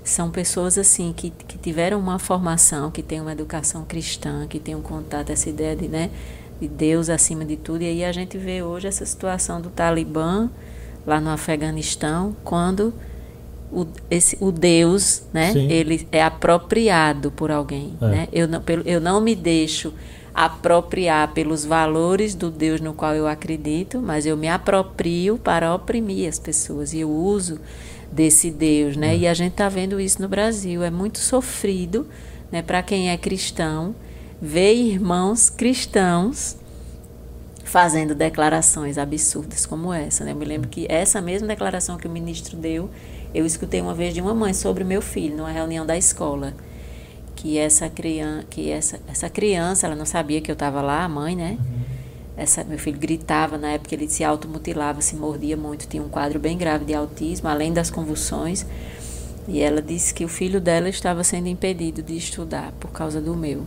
São 0.02 0.32
pessoas, 0.32 0.78
assim, 0.78 1.14
que, 1.16 1.30
que 1.30 1.56
tiveram 1.56 2.00
uma 2.00 2.18
formação, 2.18 2.90
que 2.90 3.04
têm 3.04 3.20
uma 3.20 3.30
educação 3.30 3.84
cristã, 3.84 4.48
que 4.48 4.58
têm 4.58 4.74
um 4.74 4.82
contato, 4.82 5.30
essa 5.30 5.48
ideia 5.48 5.76
de, 5.76 5.86
né, 5.86 6.10
de 6.60 6.66
Deus 6.66 7.08
acima 7.08 7.44
de 7.44 7.56
tudo. 7.56 7.82
E 7.82 7.86
aí 7.86 8.04
a 8.04 8.10
gente 8.10 8.36
vê 8.36 8.64
hoje 8.64 8.88
essa 8.88 9.06
situação 9.06 9.60
do 9.60 9.70
Talibã 9.70 10.50
lá 11.06 11.20
no 11.20 11.30
Afeganistão, 11.30 12.34
quando 12.42 12.92
o, 13.74 13.86
esse, 14.10 14.36
o 14.40 14.52
Deus, 14.52 15.22
né? 15.32 15.52
Sim. 15.52 15.70
Ele 15.70 16.06
é 16.12 16.22
apropriado 16.22 17.30
por 17.30 17.50
alguém, 17.50 17.94
é. 18.00 18.06
né? 18.06 18.28
Eu 18.32 18.46
não, 18.46 18.62
eu 18.84 19.00
não 19.00 19.20
me 19.20 19.34
deixo 19.34 19.92
apropriar 20.32 21.32
pelos 21.32 21.64
valores 21.64 22.34
do 22.34 22.50
Deus 22.50 22.80
no 22.80 22.92
qual 22.92 23.14
eu 23.14 23.26
acredito, 23.26 24.00
mas 24.00 24.26
eu 24.26 24.36
me 24.36 24.48
aproprio 24.48 25.38
para 25.38 25.72
oprimir 25.74 26.28
as 26.28 26.38
pessoas 26.38 26.92
e 26.92 27.00
eu 27.00 27.10
uso 27.10 27.60
desse 28.10 28.50
Deus, 28.50 28.96
né? 28.96 29.14
É. 29.14 29.18
E 29.18 29.26
a 29.26 29.34
gente 29.34 29.52
está 29.52 29.68
vendo 29.68 30.00
isso 30.00 30.22
no 30.22 30.28
Brasil, 30.28 30.82
é 30.82 30.90
muito 30.90 31.18
sofrido, 31.18 32.06
né? 32.50 32.62
Para 32.62 32.82
quem 32.82 33.10
é 33.10 33.16
cristão, 33.16 33.94
ver 34.40 34.74
irmãos 34.74 35.50
cristãos 35.50 36.56
fazendo 37.64 38.14
declarações 38.14 38.98
absurdas 38.98 39.66
como 39.66 39.92
essa, 39.92 40.24
né? 40.24 40.32
Eu 40.32 40.36
me 40.36 40.44
lembro 40.44 40.68
que 40.68 40.86
essa 40.88 41.20
mesma 41.20 41.48
declaração 41.48 41.96
que 41.96 42.06
o 42.06 42.10
ministro 42.10 42.56
deu 42.56 42.88
eu 43.34 43.44
escutei 43.44 43.80
uma 43.80 43.92
vez 43.92 44.14
de 44.14 44.20
uma 44.20 44.32
mãe 44.32 44.54
sobre 44.54 44.84
meu 44.84 45.02
filho, 45.02 45.36
numa 45.36 45.50
reunião 45.50 45.84
da 45.84 45.98
escola, 45.98 46.54
que 47.34 47.58
essa 47.58 47.90
criança, 47.90 48.46
que 48.48 48.70
essa, 48.70 49.00
essa 49.08 49.28
criança, 49.28 49.86
ela 49.86 49.96
não 49.96 50.06
sabia 50.06 50.40
que 50.40 50.50
eu 50.50 50.54
estava 50.54 50.80
lá, 50.80 51.02
a 51.02 51.08
mãe, 51.08 51.34
né? 51.34 51.58
Uhum. 51.58 51.84
Essa, 52.36 52.62
meu 52.64 52.78
filho 52.78 52.98
gritava 52.98 53.58
na 53.58 53.72
época, 53.72 53.94
ele 53.94 54.08
se 54.08 54.22
automutilava, 54.22 55.00
se 55.00 55.16
mordia 55.16 55.56
muito, 55.56 55.86
tinha 55.88 56.02
um 56.02 56.08
quadro 56.08 56.38
bem 56.38 56.56
grave 56.56 56.84
de 56.84 56.94
autismo, 56.94 57.48
além 57.48 57.72
das 57.72 57.90
convulsões. 57.90 58.64
E 59.46 59.60
ela 59.60 59.82
disse 59.82 60.14
que 60.14 60.24
o 60.24 60.28
filho 60.28 60.60
dela 60.60 60.88
estava 60.88 61.22
sendo 61.22 61.48
impedido 61.48 62.02
de 62.02 62.16
estudar 62.16 62.72
por 62.80 62.90
causa 62.90 63.20
do 63.20 63.34
meu. 63.34 63.64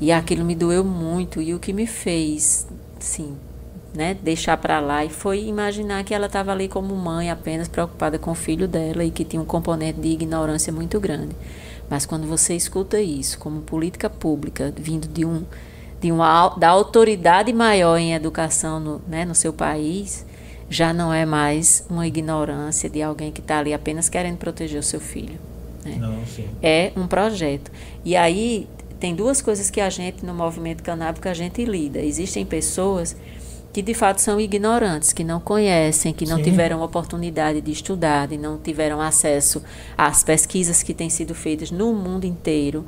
E 0.00 0.10
aquilo 0.12 0.44
me 0.44 0.54
doeu 0.54 0.84
muito 0.84 1.40
e 1.40 1.54
o 1.54 1.58
que 1.58 1.72
me 1.72 1.86
fez, 1.86 2.66
sim, 2.98 3.36
né, 3.94 4.14
deixar 4.14 4.56
para 4.56 4.80
lá 4.80 5.04
e 5.04 5.08
foi 5.08 5.44
imaginar 5.44 6.04
que 6.04 6.14
ela 6.14 6.26
estava 6.26 6.52
ali 6.52 6.68
como 6.68 6.94
mãe 6.94 7.30
apenas 7.30 7.68
preocupada 7.68 8.18
com 8.18 8.30
o 8.30 8.34
filho 8.34 8.68
dela 8.68 9.04
e 9.04 9.10
que 9.10 9.24
tinha 9.24 9.42
um 9.42 9.44
componente 9.44 10.00
de 10.00 10.08
ignorância 10.08 10.72
muito 10.72 11.00
grande. 11.00 11.34
Mas 11.88 12.06
quando 12.06 12.26
você 12.26 12.54
escuta 12.54 13.00
isso 13.00 13.38
como 13.38 13.62
política 13.62 14.08
pública 14.08 14.72
vindo 14.76 15.08
de 15.08 15.24
um 15.24 15.44
de 16.00 16.10
uma 16.10 16.48
da 16.56 16.70
autoridade 16.70 17.52
maior 17.52 17.98
em 17.98 18.14
educação 18.14 18.80
no, 18.80 19.02
né, 19.06 19.26
no 19.26 19.34
seu 19.34 19.52
país, 19.52 20.24
já 20.70 20.94
não 20.94 21.12
é 21.12 21.26
mais 21.26 21.84
uma 21.90 22.06
ignorância 22.06 22.88
de 22.88 23.02
alguém 23.02 23.30
que 23.30 23.40
está 23.40 23.58
ali 23.58 23.74
apenas 23.74 24.08
querendo 24.08 24.38
proteger 24.38 24.80
o 24.80 24.82
seu 24.82 25.00
filho. 25.00 25.38
Né? 25.84 25.96
Não, 25.98 26.16
é 26.62 26.92
um 26.96 27.06
projeto. 27.06 27.70
E 28.02 28.16
aí 28.16 28.66
tem 28.98 29.14
duas 29.14 29.42
coisas 29.42 29.68
que 29.68 29.80
a 29.80 29.90
gente 29.90 30.24
no 30.24 30.32
movimento 30.32 30.82
canábico 30.82 31.28
a 31.28 31.34
gente 31.34 31.64
lida. 31.64 31.98
Existem 31.98 32.46
pessoas 32.46 33.14
que 33.72 33.82
de 33.82 33.94
fato 33.94 34.20
são 34.20 34.40
ignorantes, 34.40 35.12
que 35.12 35.22
não 35.22 35.38
conhecem, 35.38 36.12
que 36.12 36.26
não 36.26 36.38
Sim. 36.38 36.42
tiveram 36.44 36.82
oportunidade 36.82 37.60
de 37.60 37.70
estudar, 37.70 38.32
e 38.32 38.38
não 38.38 38.58
tiveram 38.58 39.00
acesso 39.00 39.62
às 39.96 40.24
pesquisas 40.24 40.82
que 40.82 40.92
têm 40.92 41.08
sido 41.08 41.34
feitas 41.34 41.70
no 41.70 41.92
mundo 41.94 42.24
inteiro. 42.24 42.84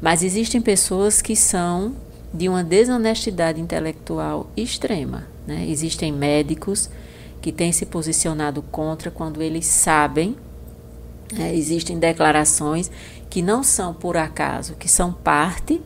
Mas 0.00 0.22
existem 0.22 0.60
pessoas 0.60 1.22
que 1.22 1.34
são 1.34 1.94
de 2.32 2.48
uma 2.48 2.62
desonestidade 2.62 3.60
intelectual 3.60 4.50
extrema. 4.56 5.26
Né? 5.46 5.66
Existem 5.68 6.12
médicos 6.12 6.90
que 7.40 7.50
têm 7.50 7.72
se 7.72 7.86
posicionado 7.86 8.62
contra 8.62 9.10
quando 9.10 9.42
eles 9.42 9.66
sabem, 9.66 10.36
né? 11.32 11.54
existem 11.54 11.98
declarações 11.98 12.90
que 13.30 13.40
não 13.40 13.62
são 13.62 13.94
por 13.94 14.16
acaso, 14.16 14.74
que 14.74 14.88
são 14.88 15.12
parte 15.12 15.80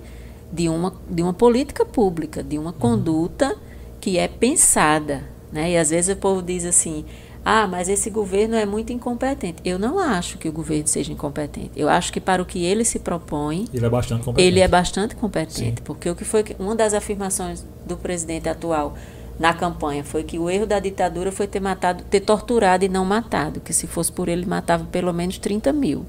de 0.53 0.69
uma, 0.69 0.93
de 1.09 1.23
uma 1.23 1.33
política 1.33 1.85
pública, 1.85 2.43
de 2.43 2.59
uma 2.59 2.73
conduta 2.73 3.57
que 4.05 4.19
é 4.19 4.29
pensada. 4.29 5.25
Né? 5.51 5.71
E 5.71 5.77
às 5.79 5.89
vezes 5.89 6.15
o 6.15 6.19
povo 6.19 6.43
diz 6.43 6.67
assim: 6.67 7.07
ah, 7.43 7.67
mas 7.67 7.89
esse 7.89 8.11
governo 8.11 8.55
é 8.55 8.67
muito 8.67 8.93
incompetente. 8.93 9.63
Eu 9.65 9.79
não 9.79 9.99
acho 9.99 10.37
que 10.37 10.47
o 10.47 10.53
governo 10.53 10.87
seja 10.87 11.11
incompetente. 11.11 11.71
Eu 11.75 11.89
acho 11.89 12.13
que 12.13 12.21
para 12.21 12.43
o 12.43 12.45
que 12.45 12.63
ele 12.63 12.85
se 12.85 12.99
propõe, 12.99 13.67
ele 13.73 13.87
é 13.87 13.89
bastante 13.89 14.23
competente. 14.23 14.47
Ele 14.47 14.61
é 14.61 14.69
bastante 14.69 15.17
competente, 15.17 15.79
Sim. 15.79 15.85
porque 15.85 16.11
o 16.11 16.15
que 16.15 16.23
foi 16.23 16.45
uma 16.59 16.77
das 16.77 16.93
afirmações 16.93 17.65
do 17.87 17.97
presidente 17.97 18.47
atual 18.47 18.95
na 19.41 19.55
campanha 19.55 20.05
foi 20.05 20.23
que 20.23 20.39
o 20.39 20.51
erro 20.51 20.67
da 20.67 20.79
ditadura 20.79 21.33
foi 21.33 21.47
ter 21.47 21.61
matado, 21.61 22.05
ter 22.05 22.21
torturado 22.21 22.85
e 22.85 22.91
não 22.91 23.07
matado, 23.07 23.59
que 23.59 23.73
se 23.73 23.87
fosse 23.87 24.13
por 24.13 24.29
ele 24.29 24.45
matava 24.45 24.85
pelo 24.85 25.15
menos 25.15 25.39
30 25.39 25.73
mil. 25.73 26.05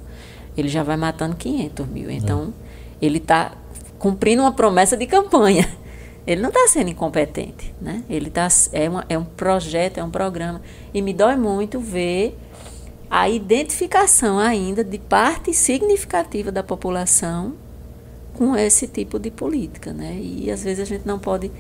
Ele 0.58 0.68
já 0.68 0.84
vai 0.84 0.98
matando 0.98 1.38
500 1.38 1.88
mil. 1.88 2.12
Então, 2.12 2.54
é. 3.02 3.06
ele 3.06 3.20
está 3.20 3.54
cumprindo 3.98 4.42
uma 4.42 4.52
promessa 4.52 4.98
de 4.98 5.08
campanha. 5.08 5.66
Ele 6.26 6.42
não 6.42 6.50
está 6.50 6.68
sendo 6.68 6.90
incompetente, 6.90 7.74
né? 7.80 8.04
Ele 8.10 8.30
tá, 8.30 8.48
é, 8.72 8.90
uma, 8.90 9.06
é 9.08 9.18
um 9.18 9.26
projeto, 9.26 10.00
é 10.00 10.04
um 10.04 10.10
programa. 10.10 10.62
E 10.94 11.02
me 11.02 11.14
dói 11.14 11.36
muito 11.36 11.80
ver 11.80 12.36
a 13.10 13.30
identificação 13.30 14.40
ainda 14.40 14.84
de 14.84 14.98
parte 14.98 15.54
significativa 15.54 16.52
da 16.52 16.64
população 16.64 17.54
com 18.34 18.56
esse 18.56 18.88
tipo 18.88 19.20
de 19.20 19.30
política, 19.30 19.94
né? 19.94 20.18
E 20.20 20.50
às 20.52 20.64
vezes 20.64 20.82
a 20.82 20.86
gente 20.86 21.06
não 21.06 21.20
pode 21.20 21.52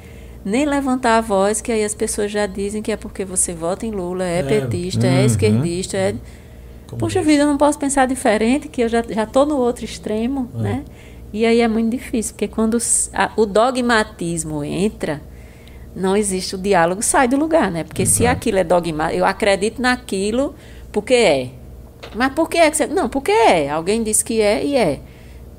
nem 0.44 0.66
levantar 0.66 1.18
a 1.18 1.22
voz, 1.22 1.62
que 1.62 1.72
aí 1.72 1.84
as 1.84 1.96
pessoas 1.96 2.32
já 2.32 2.46
dizem 2.46 2.82
que 2.82 2.92
é 2.92 2.98
porque 2.98 3.26
você 3.26 3.54
vota 3.54 3.86
em 3.86 3.92
Lula, 3.92 4.24
é, 4.24 4.40
é 4.40 4.44
petista, 4.44 5.08
é 5.08 5.10
uhum. 5.10 5.18
é 5.18 5.26
esquerdista, 5.26 5.98
é... 5.98 6.16
Como 6.88 7.00
Poxa 7.00 7.24
vida, 7.24 7.42
eu 7.42 7.48
não 7.48 7.58
posso 7.58 7.80
pensar 7.80 8.06
diferente, 8.06 8.68
que 8.68 8.82
eu 8.82 8.88
já 8.88 9.00
estou 9.00 9.44
no 9.44 9.58
outro 9.58 9.84
extremo, 9.84 10.48
é. 10.56 10.62
né? 10.62 10.86
E 11.36 11.46
aí 11.46 11.60
é 11.60 11.68
muito 11.68 11.92
difícil, 11.92 12.34
porque 12.34 12.48
quando 12.48 12.78
a, 13.14 13.30
o 13.36 13.46
dogmatismo 13.46 14.64
entra, 14.64 15.22
não 15.94 16.16
existe 16.16 16.56
o 16.56 16.58
diálogo, 16.58 17.02
sai 17.02 17.28
do 17.28 17.36
lugar, 17.36 17.70
né? 17.70 17.84
Porque 17.84 18.04
Exato. 18.04 18.18
se 18.18 18.26
aquilo 18.26 18.58
é 18.58 18.64
dogmático, 18.64 19.20
eu 19.20 19.26
acredito 19.26 19.82
naquilo 19.82 20.56
porque 20.94 21.14
é. 21.14 21.50
Mas 22.16 22.32
por 22.34 22.48
que 22.48 22.58
é 22.58 22.72
que 22.72 22.78
você. 22.78 22.88
Não, 22.88 23.10
porque 23.10 23.34
é. 23.34 23.70
Alguém 23.70 24.02
disse 24.02 24.24
que 24.24 24.40
é 24.40 24.64
e 24.64 24.78
é. 24.78 25.02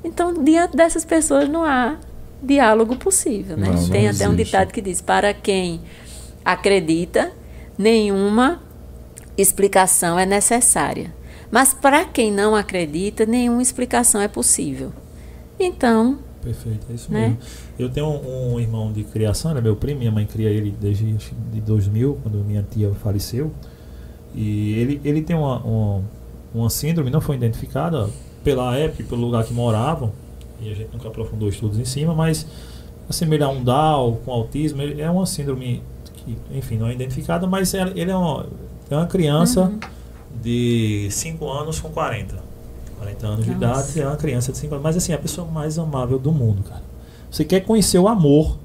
Então, 0.03 0.43
diante 0.43 0.75
dessas 0.75 1.05
pessoas, 1.05 1.47
não 1.47 1.63
há 1.63 1.97
diálogo 2.41 2.95
possível, 2.95 3.55
né? 3.55 3.69
Não, 3.69 3.87
Tem 3.87 4.05
não 4.05 4.09
até 4.09 4.27
um 4.27 4.35
ditado 4.35 4.73
que 4.73 4.81
diz: 4.81 4.99
para 4.99 5.31
quem 5.31 5.79
acredita, 6.43 7.31
nenhuma 7.77 8.63
explicação 9.37 10.17
é 10.17 10.25
necessária. 10.25 11.13
Mas 11.51 11.71
para 11.71 12.03
quem 12.03 12.31
não 12.31 12.55
acredita, 12.55 13.27
nenhuma 13.27 13.61
explicação 13.61 14.19
é 14.19 14.27
possível. 14.27 14.91
Então. 15.59 16.19
Perfeito, 16.41 16.85
é 16.89 16.93
isso 16.93 17.11
né? 17.11 17.29
mesmo. 17.29 17.37
Eu 17.77 17.89
tenho 17.89 18.07
um, 18.07 18.53
um, 18.53 18.59
irmão 18.59 18.91
de 18.91 19.03
criação, 19.03 19.53
né, 19.53 19.61
meu 19.61 19.75
primo, 19.75 19.99
minha 19.99 20.11
mãe 20.11 20.25
cria 20.25 20.49
ele 20.49 20.73
desde 20.79 21.11
de 21.13 21.61
2000, 21.61 22.19
quando 22.23 22.35
minha 22.45 22.63
tia 22.63 22.91
faleceu. 22.95 23.51
E 24.33 24.73
ele, 24.73 25.01
ele 25.03 25.21
tem 25.21 25.35
uma, 25.35 25.57
uma, 25.59 26.03
uma 26.53 26.69
síndrome, 26.69 27.09
não 27.09 27.21
foi 27.21 27.35
identificada 27.35 28.09
pela 28.43 28.77
época 28.77 29.01
e 29.01 29.05
pelo 29.05 29.21
lugar 29.21 29.43
que 29.43 29.53
moravam, 29.53 30.13
e 30.61 30.71
a 30.71 30.75
gente 30.75 30.89
nunca 30.93 31.07
aprofundou 31.07 31.49
estudos 31.49 31.77
em 31.77 31.85
cima, 31.85 32.13
mas 32.13 32.47
assemelhar 33.09 33.49
um 33.49 33.63
Down 33.63 34.17
com 34.23 34.31
autismo, 34.31 34.81
ele 34.81 35.01
é 35.01 35.09
uma 35.09 35.25
síndrome 35.25 35.81
que, 36.13 36.37
enfim, 36.51 36.77
não 36.77 36.87
é 36.87 36.93
identificada, 36.93 37.47
mas 37.47 37.73
ele 37.73 38.11
é 38.11 38.15
uma, 38.15 38.45
é 38.89 38.95
uma 38.95 39.07
criança 39.07 39.61
uhum. 39.63 39.79
de 40.41 41.07
5 41.11 41.49
anos 41.49 41.79
com 41.79 41.89
40. 41.89 42.35
40 42.97 43.27
anos 43.27 43.39
Nossa. 43.39 43.49
de 43.49 43.55
idade, 43.55 44.01
é 44.01 44.07
uma 44.07 44.15
criança 44.17 44.51
de 44.51 44.57
5 44.57 44.73
anos. 44.73 44.83
Mas 44.83 44.97
assim, 44.97 45.13
a 45.13 45.17
pessoa 45.17 45.47
mais 45.47 45.77
amável 45.77 46.17
do 46.17 46.31
mundo, 46.31 46.63
cara. 46.63 46.83
Você 47.29 47.43
quer 47.45 47.61
conhecer 47.61 47.99
o 47.99 48.07
amor. 48.07 48.57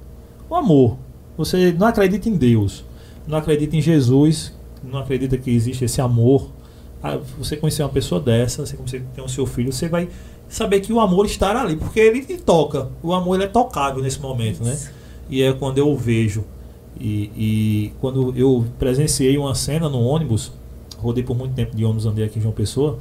O 0.49 0.55
amor. 0.55 0.97
Você 1.37 1.73
não 1.73 1.87
acredita 1.87 2.29
em 2.29 2.37
Deus. 2.37 2.85
Não 3.27 3.39
acredita 3.39 3.77
em 3.77 3.81
Jesus. 3.81 4.53
Não 4.83 4.99
acredita 4.99 5.37
que 5.37 5.51
existe 5.51 5.85
esse 5.85 6.01
amor. 6.01 6.51
Ah, 7.03 7.19
você 7.39 7.57
conhecer 7.57 7.83
uma 7.83 7.89
pessoa 7.89 8.21
dessa, 8.21 8.65
você 8.65 8.77
conhecer 8.77 9.05
tem 9.15 9.25
o 9.25 9.29
seu 9.29 9.45
filho, 9.45 9.73
você 9.73 9.89
vai 9.89 10.09
saber 10.49 10.81
que 10.81 10.93
o 10.93 11.01
amor 11.01 11.27
estará 11.27 11.63
ali. 11.63 11.77
Porque 11.77 12.01
ele 12.01 12.25
te 12.25 12.37
toca. 12.37 12.89
O 13.03 13.13
amor 13.13 13.41
é 13.41 13.47
tocável 13.47 14.03
nesse 14.03 14.21
momento, 14.21 14.63
né? 14.63 14.79
E 15.29 15.43
é 15.43 15.53
quando 15.53 15.79
eu 15.79 15.97
vejo. 15.97 16.45
E, 17.01 17.31
e 17.37 17.93
quando 18.01 18.37
eu 18.37 18.65
presenciei 18.79 19.37
uma 19.39 19.55
cena 19.55 19.89
no 19.89 20.01
ônibus, 20.01 20.53
rodei 20.99 21.25
por 21.25 21.37
muito 21.37 21.55
tempo 21.55 21.75
de 21.75 21.85
ônibus, 21.85 22.07
andei 22.07 22.25
aqui 22.25 22.39
em 22.39 22.43
João 22.43 22.55
Pessoa 22.55 22.99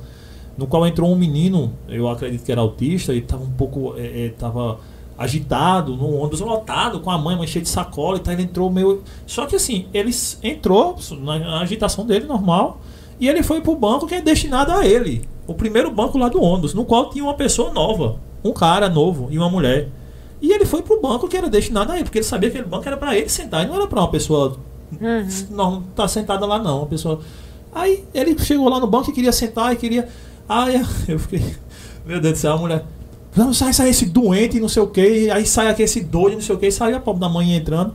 no 0.62 0.68
qual 0.68 0.86
entrou 0.86 1.12
um 1.12 1.16
menino, 1.16 1.74
eu 1.90 2.08
acredito 2.08 2.44
que 2.44 2.52
era 2.52 2.62
autista, 2.62 3.14
e 3.14 3.18
estava 3.18 3.44
um 3.44 3.52
pouco. 3.52 3.96
estava 3.98 4.62
é, 4.62 5.22
é 5.22 5.24
agitado, 5.24 5.96
no 5.96 6.16
ônibus 6.16 6.40
lotado, 6.40 7.00
com 7.00 7.12
a 7.12 7.18
mãe, 7.18 7.36
mãe 7.36 7.48
cheia 7.48 7.64
de 7.64 7.70
sacola 7.70 8.18
e 8.18 8.20
tal. 8.20 8.34
Ele 8.34 8.44
entrou 8.44 8.70
meio. 8.70 9.04
Só 9.26 9.46
que 9.46 9.56
assim, 9.56 9.88
ele 9.94 10.12
entrou 10.44 10.96
na 11.20 11.62
agitação 11.62 12.06
dele, 12.06 12.26
normal, 12.26 12.80
e 13.20 13.28
ele 13.28 13.44
foi 13.44 13.60
pro 13.60 13.76
banco 13.76 14.08
que 14.08 14.16
é 14.16 14.22
destinado 14.22 14.72
a 14.72 14.86
ele. 14.86 15.28
O 15.48 15.54
primeiro 15.54 15.92
banco 15.92 16.18
lá 16.18 16.30
do 16.30 16.42
ônibus, 16.42 16.74
no 16.74 16.86
qual 16.86 17.10
tinha 17.10 17.24
uma 17.24 17.34
pessoa 17.34 17.74
nova, 17.74 18.18
um 18.44 18.54
cara 18.54 18.88
novo 18.88 19.28
e 19.32 19.38
uma 19.38 19.50
mulher. 19.50 19.90
E 20.40 20.52
ele 20.52 20.66
foi 20.66 20.82
pro 20.82 21.02
banco 21.02 21.28
que 21.28 21.38
era 21.38 21.50
destinado 21.50 21.92
a 21.92 21.96
ele, 21.96 22.04
porque 22.04 22.20
ele 22.20 22.26
sabia 22.26 22.50
que 22.50 22.58
aquele 22.58 22.70
banco 22.70 22.88
era 22.88 22.98
para 22.98 23.18
ele 23.18 23.30
sentar, 23.30 23.64
e 23.64 23.68
não 23.68 23.76
era 23.76 23.88
para 23.88 24.00
uma 24.00 24.10
pessoa. 24.10 24.58
Uhum. 24.92 25.28
Não 25.50 25.82
tá 25.96 26.08
sentada 26.08 26.46
lá, 26.46 26.60
não. 26.60 26.80
Uma 26.80 26.88
pessoa. 26.88 27.20
Aí 27.74 28.04
ele 28.14 28.38
chegou 28.38 28.68
lá 28.68 28.80
no 28.80 28.88
banco 28.88 29.10
e 29.10 29.14
queria 29.14 29.32
sentar 29.32 29.74
e 29.74 29.76
queria. 29.76 30.08
Aí 30.52 30.82
eu 31.08 31.18
fiquei, 31.18 31.56
meu 32.06 32.20
Deus 32.20 32.34
do 32.34 32.40
céu, 32.40 32.52
a 32.52 32.58
mulher. 32.58 32.84
Não, 33.34 33.54
sai, 33.54 33.72
sai 33.72 33.90
esse 33.90 34.08
doente, 34.08 34.60
não 34.60 34.68
sei 34.68 34.84
o 34.84 34.88
que. 34.88 35.32
Aí 35.32 35.46
sai 35.46 35.70
aqui 35.70 35.84
esse 35.84 36.02
doido, 36.02 36.34
não 36.34 36.42
sei 36.42 36.54
o 36.54 36.58
que. 36.58 36.70
Saiu 36.70 36.98
a 36.98 37.00
pobre 37.00 37.22
da 37.22 37.30
mãe 37.30 37.56
entrando. 37.56 37.94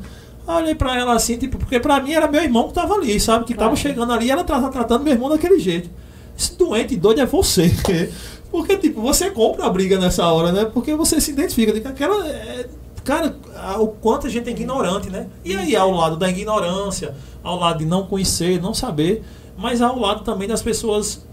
Aí 0.48 0.62
olhei 0.62 0.74
pra 0.74 0.96
ela 0.96 1.14
assim, 1.14 1.36
tipo, 1.36 1.58
porque 1.58 1.78
pra 1.78 2.00
mim 2.00 2.12
era 2.12 2.26
meu 2.26 2.42
irmão 2.42 2.68
que 2.68 2.72
tava 2.72 2.94
ali, 2.94 3.20
sabe? 3.20 3.44
Que 3.44 3.52
tava 3.52 3.76
chegando 3.76 4.10
ali 4.10 4.26
e 4.26 4.30
ela 4.30 4.42
tava 4.42 4.70
tratando 4.70 5.04
meu 5.04 5.12
irmão 5.12 5.28
daquele 5.28 5.58
jeito. 5.58 5.90
Esse 6.38 6.56
doente 6.56 6.96
doido 6.96 7.20
é 7.20 7.26
você. 7.26 7.70
Porque, 8.50 8.76
tipo, 8.78 9.02
você 9.02 9.28
compra 9.30 9.66
a 9.66 9.70
briga 9.70 9.98
nessa 9.98 10.26
hora, 10.26 10.52
né? 10.52 10.64
Porque 10.64 10.94
você 10.94 11.20
se 11.20 11.32
identifica. 11.32 11.74
De 11.74 11.80
que 11.80 11.88
aquela. 11.88 12.26
É, 12.26 12.66
cara, 13.04 13.36
o 13.78 13.88
quanto 13.88 14.28
a 14.28 14.30
gente 14.30 14.48
é 14.48 14.52
ignorante, 14.52 15.10
né? 15.10 15.26
E 15.44 15.54
aí, 15.54 15.76
ao 15.76 15.90
lado 15.90 16.16
da 16.16 16.30
ignorância, 16.30 17.14
ao 17.42 17.58
lado 17.58 17.80
de 17.80 17.84
não 17.84 18.06
conhecer, 18.06 18.62
não 18.62 18.72
saber, 18.72 19.22
mas 19.58 19.82
ao 19.82 19.98
lado 19.98 20.22
também 20.22 20.48
das 20.48 20.62
pessoas 20.62 21.26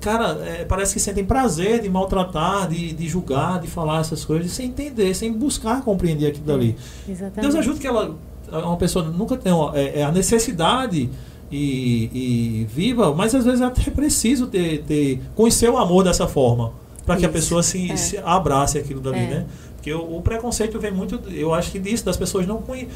cara, 0.00 0.38
é, 0.44 0.64
parece 0.64 0.94
que 0.94 1.00
sentem 1.00 1.24
prazer 1.24 1.80
de 1.80 1.88
maltratar, 1.88 2.68
de, 2.68 2.92
de 2.92 3.08
julgar, 3.08 3.60
de 3.60 3.66
falar 3.66 4.00
essas 4.00 4.24
coisas, 4.24 4.50
sem 4.52 4.66
entender, 4.66 5.14
sem 5.14 5.32
buscar 5.32 5.82
compreender 5.82 6.28
aquilo 6.28 6.46
dali. 6.46 6.76
Exatamente. 7.08 7.40
Deus 7.40 7.54
ajuda 7.54 7.78
que 7.78 7.86
ela, 7.86 8.14
uma 8.50 8.76
pessoa 8.76 9.04
nunca 9.04 9.36
tem 9.36 9.52
é, 9.74 10.00
é, 10.00 10.04
a 10.04 10.12
necessidade 10.12 11.10
e, 11.50 12.10
e, 12.12 12.66
viva, 12.72 13.14
mas 13.14 13.34
às 13.34 13.44
vezes 13.44 13.60
é 13.60 13.64
até 13.64 13.90
preciso 13.90 14.46
ter, 14.46 14.82
ter 14.82 15.20
conhecer 15.34 15.68
o 15.70 15.76
amor 15.76 16.04
dessa 16.04 16.26
forma, 16.26 16.72
para 17.04 17.16
que 17.16 17.26
a 17.26 17.28
pessoa 17.28 17.62
se, 17.62 17.90
é. 17.90 17.96
se 17.96 18.18
abrace 18.18 18.78
aquilo 18.78 19.00
dali, 19.00 19.18
é. 19.18 19.26
né? 19.28 19.46
Porque 19.76 19.92
o, 19.92 20.16
o, 20.16 20.22
preconceito 20.22 20.78
vem 20.80 20.90
muito, 20.90 21.20
eu 21.30 21.54
acho 21.54 21.70
que 21.70 21.78
disso, 21.78 22.04
das 22.04 22.16
pessoas 22.16 22.46
não 22.46 22.60
conhecerem 22.60 22.90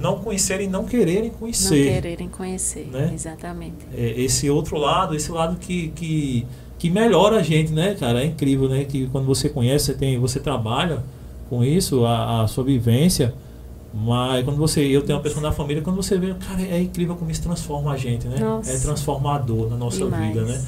não 0.00 0.18
conhecerem, 0.18 0.68
não 0.68 0.84
quererem 0.84 1.30
conhecer. 1.30 1.84
Não 1.84 1.92
quererem 1.92 2.28
conhecer, 2.28 2.88
né? 2.92 3.10
exatamente. 3.14 3.76
É, 3.94 4.20
esse 4.20 4.48
outro 4.48 4.76
lado, 4.78 5.14
esse 5.14 5.30
lado 5.30 5.56
que, 5.58 5.88
que, 5.88 6.46
que 6.78 6.90
melhora 6.90 7.36
a 7.36 7.42
gente, 7.42 7.72
né, 7.72 7.94
cara? 7.94 8.22
É 8.22 8.26
incrível, 8.26 8.68
né? 8.68 8.84
Que 8.84 9.06
quando 9.08 9.26
você 9.26 9.48
conhece, 9.48 9.86
você, 9.86 9.94
tem, 9.94 10.18
você 10.18 10.40
trabalha 10.40 11.02
com 11.48 11.64
isso, 11.64 12.04
a, 12.04 12.42
a 12.42 12.46
sua 12.46 12.64
vivência. 12.64 13.34
Mas 13.92 14.44
quando 14.44 14.58
você, 14.58 14.82
eu 14.82 15.02
tenho 15.02 15.16
uma 15.16 15.22
pessoa 15.22 15.42
da 15.42 15.50
família, 15.50 15.82
quando 15.82 15.96
você 15.96 16.18
vê, 16.18 16.34
cara, 16.34 16.60
é 16.60 16.80
incrível 16.80 17.16
como 17.16 17.30
isso 17.30 17.42
transforma 17.42 17.92
a 17.92 17.96
gente, 17.96 18.28
né? 18.28 18.38
Nossa. 18.38 18.70
É 18.70 18.78
transformador 18.78 19.68
na 19.70 19.76
nossa 19.76 20.04
Demais. 20.04 20.28
vida, 20.28 20.44
né? 20.44 20.62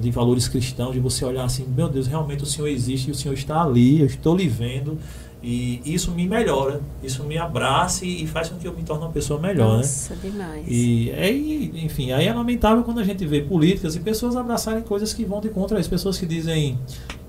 De 0.00 0.10
valores 0.10 0.48
cristãos, 0.48 0.94
de 0.94 1.00
você 1.00 1.24
olhar 1.24 1.44
assim, 1.44 1.66
meu 1.76 1.88
Deus, 1.88 2.06
realmente 2.06 2.42
o 2.42 2.46
Senhor 2.46 2.68
existe, 2.68 3.10
o 3.10 3.14
Senhor 3.14 3.34
está 3.34 3.62
ali, 3.62 4.00
eu 4.00 4.06
estou 4.06 4.34
lhe 4.34 4.48
vendo, 4.48 4.96
e 5.40 5.80
isso 5.84 6.10
me 6.10 6.26
melhora, 6.26 6.80
isso 7.02 7.22
me 7.22 7.38
abraça 7.38 8.04
e 8.04 8.26
faz 8.26 8.48
com 8.48 8.56
que 8.56 8.66
eu 8.66 8.72
me 8.72 8.82
torne 8.82 9.04
uma 9.04 9.12
pessoa 9.12 9.38
melhor, 9.38 9.70
né? 9.70 9.76
Nossa, 9.76 10.14
né? 10.14 10.20
demais. 10.22 10.64
E 10.66 11.10
é, 11.10 11.30
enfim, 11.30 12.10
aí 12.10 12.26
é 12.26 12.34
lamentável 12.34 12.82
quando 12.82 12.98
a 12.98 13.04
gente 13.04 13.24
vê 13.24 13.40
políticas 13.40 13.94
e 13.94 14.00
pessoas 14.00 14.34
abraçarem 14.34 14.82
coisas 14.82 15.14
que 15.14 15.24
vão 15.24 15.40
de 15.40 15.48
contra 15.48 15.78
as 15.78 15.86
pessoas 15.86 16.18
que 16.18 16.26
dizem 16.26 16.76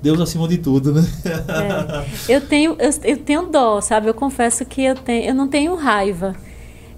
Deus 0.01 0.19
acima 0.19 0.47
de 0.47 0.57
tudo, 0.57 0.91
né? 0.93 1.01
É. 2.27 2.35
Eu 2.35 2.41
tenho 2.41 2.75
eu, 2.79 2.89
eu 3.03 3.17
tenho 3.17 3.45
dó, 3.45 3.79
sabe? 3.79 4.07
Eu 4.07 4.13
confesso 4.13 4.65
que 4.65 4.83
eu 4.83 4.95
tenho, 4.95 5.25
eu 5.25 5.35
não 5.35 5.47
tenho 5.47 5.75
raiva. 5.75 6.35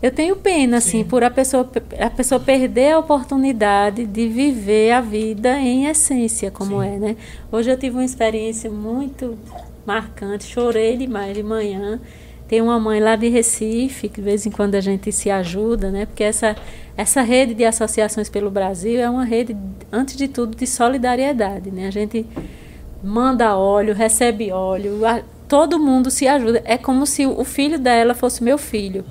eu 0.01 0.11
tenho 0.11 0.35
pena, 0.37 0.77
assim, 0.77 0.99
Sim. 0.99 1.03
por 1.03 1.23
a 1.23 1.29
pessoa, 1.29 1.69
a 1.99 2.09
pessoa 2.09 2.39
perder 2.39 2.93
a 2.93 2.99
oportunidade 2.99 4.05
de 4.05 4.27
viver 4.29 4.91
a 4.91 5.01
vida 5.01 5.59
em 5.59 5.87
essência, 5.87 6.49
como 6.49 6.81
Sim. 6.81 6.87
é, 6.87 6.97
né? 6.97 7.17
Hoje 7.51 7.69
eu 7.69 7.77
tive 7.77 7.97
uma 7.97 8.05
experiência 8.05 8.71
muito 8.71 9.37
marcante, 9.85 10.45
chorei 10.45 10.97
demais 10.97 11.35
de 11.35 11.43
manhã. 11.43 11.99
Tem 12.47 12.61
uma 12.61 12.79
mãe 12.79 12.99
lá 12.99 13.15
de 13.15 13.29
Recife, 13.29 14.09
que 14.09 14.19
de 14.19 14.21
vez 14.21 14.45
em 14.45 14.51
quando 14.51 14.75
a 14.75 14.81
gente 14.81 15.11
se 15.11 15.29
ajuda, 15.29 15.89
né? 15.89 16.05
Porque 16.05 16.23
essa, 16.23 16.55
essa 16.97 17.21
rede 17.21 17.53
de 17.53 17.63
associações 17.63 18.27
pelo 18.29 18.51
Brasil 18.51 18.99
é 18.99 19.09
uma 19.09 19.23
rede, 19.23 19.55
antes 19.91 20.17
de 20.17 20.27
tudo, 20.27 20.55
de 20.55 20.67
solidariedade, 20.67 21.71
né? 21.71 21.87
A 21.87 21.91
gente 21.91 22.25
manda 23.01 23.55
óleo, 23.55 23.93
recebe 23.93 24.51
óleo, 24.51 25.05
a, 25.05 25.21
todo 25.47 25.79
mundo 25.79 26.11
se 26.11 26.27
ajuda. 26.27 26.61
É 26.65 26.77
como 26.77 27.05
se 27.05 27.25
o 27.25 27.43
filho 27.43 27.79
dela 27.79 28.13
fosse 28.13 28.43
meu 28.43 28.57
filho. 28.57 29.05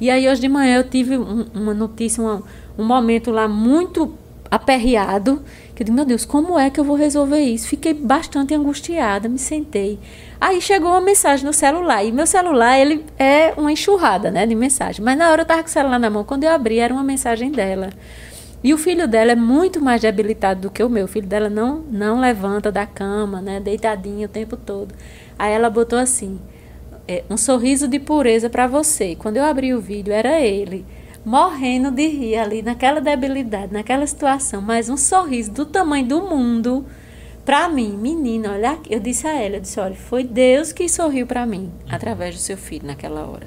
E 0.00 0.10
aí 0.10 0.28
hoje 0.28 0.40
de 0.40 0.48
manhã 0.48 0.78
eu 0.78 0.84
tive 0.84 1.16
um, 1.16 1.46
uma 1.54 1.72
notícia, 1.72 2.22
uma, 2.22 2.42
um 2.76 2.84
momento 2.84 3.30
lá 3.30 3.46
muito 3.46 4.14
aperreado, 4.50 5.42
que 5.74 5.82
eu 5.82 5.84
disse, 5.86 5.96
meu 5.96 6.04
Deus, 6.04 6.24
como 6.24 6.58
é 6.58 6.70
que 6.70 6.78
eu 6.78 6.84
vou 6.84 6.94
resolver 6.94 7.40
isso? 7.40 7.66
Fiquei 7.66 7.92
bastante 7.92 8.54
angustiada, 8.54 9.28
me 9.28 9.38
sentei. 9.38 9.98
Aí 10.40 10.60
chegou 10.60 10.90
uma 10.90 11.00
mensagem 11.00 11.44
no 11.44 11.52
celular, 11.52 12.04
e 12.04 12.12
meu 12.12 12.26
celular, 12.26 12.78
ele 12.78 13.04
é 13.18 13.52
uma 13.56 13.72
enxurrada, 13.72 14.30
né, 14.30 14.46
de 14.46 14.54
mensagem. 14.54 15.04
Mas 15.04 15.18
na 15.18 15.30
hora 15.30 15.40
eu 15.40 15.44
estava 15.44 15.62
com 15.62 15.68
o 15.68 15.72
celular 15.72 15.98
na 15.98 16.08
mão, 16.08 16.22
quando 16.22 16.44
eu 16.44 16.50
abri, 16.50 16.78
era 16.78 16.94
uma 16.94 17.02
mensagem 17.02 17.50
dela. 17.50 17.90
E 18.62 18.72
o 18.72 18.78
filho 18.78 19.08
dela 19.08 19.32
é 19.32 19.36
muito 19.36 19.80
mais 19.80 20.00
debilitado 20.00 20.62
do 20.62 20.70
que 20.70 20.82
o 20.82 20.88
meu. 20.88 21.04
O 21.04 21.08
filho 21.08 21.26
dela 21.26 21.50
não, 21.50 21.84
não 21.90 22.20
levanta 22.20 22.70
da 22.72 22.86
cama, 22.86 23.40
né, 23.40 23.60
deitadinho 23.60 24.26
o 24.26 24.30
tempo 24.30 24.56
todo. 24.56 24.94
Aí 25.38 25.52
ela 25.52 25.68
botou 25.68 25.98
assim: 25.98 26.40
é, 27.06 27.24
um 27.28 27.36
sorriso 27.36 27.86
de 27.88 27.98
pureza 27.98 28.48
para 28.48 28.66
você. 28.66 29.16
Quando 29.16 29.36
eu 29.36 29.44
abri 29.44 29.74
o 29.74 29.80
vídeo, 29.80 30.12
era 30.12 30.40
ele 30.40 30.86
morrendo 31.24 31.90
de 31.90 32.06
rir 32.06 32.36
ali, 32.36 32.62
naquela 32.62 33.00
debilidade, 33.00 33.72
naquela 33.72 34.06
situação, 34.06 34.60
mas 34.60 34.88
um 34.88 34.96
sorriso 34.96 35.50
do 35.50 35.66
tamanho 35.66 36.06
do 36.06 36.22
mundo. 36.22 36.84
Para 37.44 37.68
mim, 37.68 37.96
menina, 37.96 38.52
olha, 38.52 38.78
eu 38.88 38.98
disse 38.98 39.26
a 39.26 39.34
ela, 39.34 39.56
eu 39.56 39.60
disse, 39.60 39.78
olha, 39.78 39.94
foi 39.94 40.24
Deus 40.24 40.72
que 40.72 40.88
sorriu 40.88 41.26
para 41.26 41.44
mim 41.44 41.70
através 41.88 42.34
do 42.34 42.40
seu 42.40 42.56
filho 42.56 42.86
naquela 42.86 43.26
hora. 43.26 43.46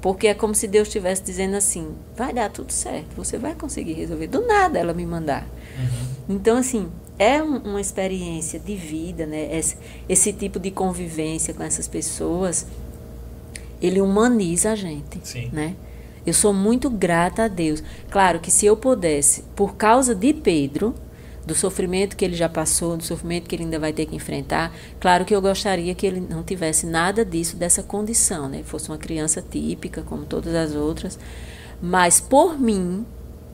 Porque 0.00 0.28
é 0.28 0.34
como 0.34 0.54
se 0.54 0.68
Deus 0.68 0.88
estivesse 0.88 1.22
dizendo 1.22 1.56
assim: 1.56 1.94
vai 2.14 2.32
dar 2.32 2.50
tudo 2.50 2.72
certo, 2.72 3.16
você 3.16 3.38
vai 3.38 3.54
conseguir 3.54 3.94
resolver. 3.94 4.28
Do 4.28 4.46
nada 4.46 4.78
ela 4.78 4.94
me 4.94 5.04
mandar. 5.04 5.42
Uhum. 5.42 6.36
Então, 6.36 6.56
assim, 6.58 6.88
é 7.18 7.42
um, 7.42 7.56
uma 7.58 7.80
experiência 7.80 8.60
de 8.60 8.76
vida, 8.76 9.26
né? 9.26 9.56
Esse, 9.56 9.76
esse 10.08 10.32
tipo 10.32 10.60
de 10.60 10.70
convivência 10.70 11.52
com 11.52 11.62
essas 11.62 11.88
pessoas 11.88 12.66
ele 13.80 14.00
humaniza 14.00 14.72
a 14.72 14.74
gente, 14.74 15.20
Sim. 15.22 15.50
né? 15.52 15.74
Eu 16.26 16.34
sou 16.34 16.52
muito 16.52 16.90
grata 16.90 17.44
a 17.44 17.48
Deus. 17.48 17.82
Claro 18.10 18.40
que 18.40 18.50
se 18.50 18.66
eu 18.66 18.76
pudesse, 18.76 19.44
por 19.54 19.76
causa 19.76 20.14
de 20.14 20.34
Pedro, 20.34 20.94
do 21.46 21.54
sofrimento 21.54 22.16
que 22.16 22.24
ele 22.24 22.34
já 22.34 22.48
passou, 22.48 22.96
do 22.96 23.04
sofrimento 23.04 23.48
que 23.48 23.54
ele 23.54 23.62
ainda 23.62 23.78
vai 23.78 23.92
ter 23.92 24.06
que 24.06 24.16
enfrentar, 24.16 24.74
claro 24.98 25.24
que 25.24 25.34
eu 25.34 25.40
gostaria 25.40 25.94
que 25.94 26.04
ele 26.04 26.20
não 26.20 26.42
tivesse 26.42 26.84
nada 26.84 27.24
disso, 27.24 27.56
dessa 27.56 27.84
condição, 27.84 28.48
né? 28.48 28.64
Fosse 28.64 28.88
uma 28.88 28.98
criança 28.98 29.40
típica, 29.40 30.02
como 30.02 30.24
todas 30.24 30.52
as 30.52 30.74
outras. 30.74 31.16
Mas 31.80 32.20
por 32.20 32.58
mim, 32.58 33.06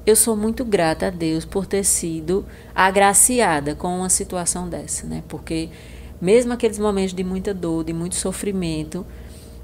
eu 0.07 0.16
sou 0.16 0.35
muito 0.35 0.65
grata 0.65 1.09
a 1.09 1.11
Deus 1.11 1.44
por 1.44 1.66
ter 1.66 1.85
sido 1.85 2.47
agraciada 2.74 3.74
com 3.74 3.99
uma 3.99 4.09
situação 4.09 4.69
dessa, 4.69 5.07
né? 5.07 5.23
Porque 5.28 5.69
mesmo 6.19 6.53
aqueles 6.53 6.78
momentos 6.78 7.12
de 7.12 7.23
muita 7.23 7.53
dor, 7.53 7.85
de 7.85 7.93
muito 7.93 8.15
sofrimento, 8.15 9.05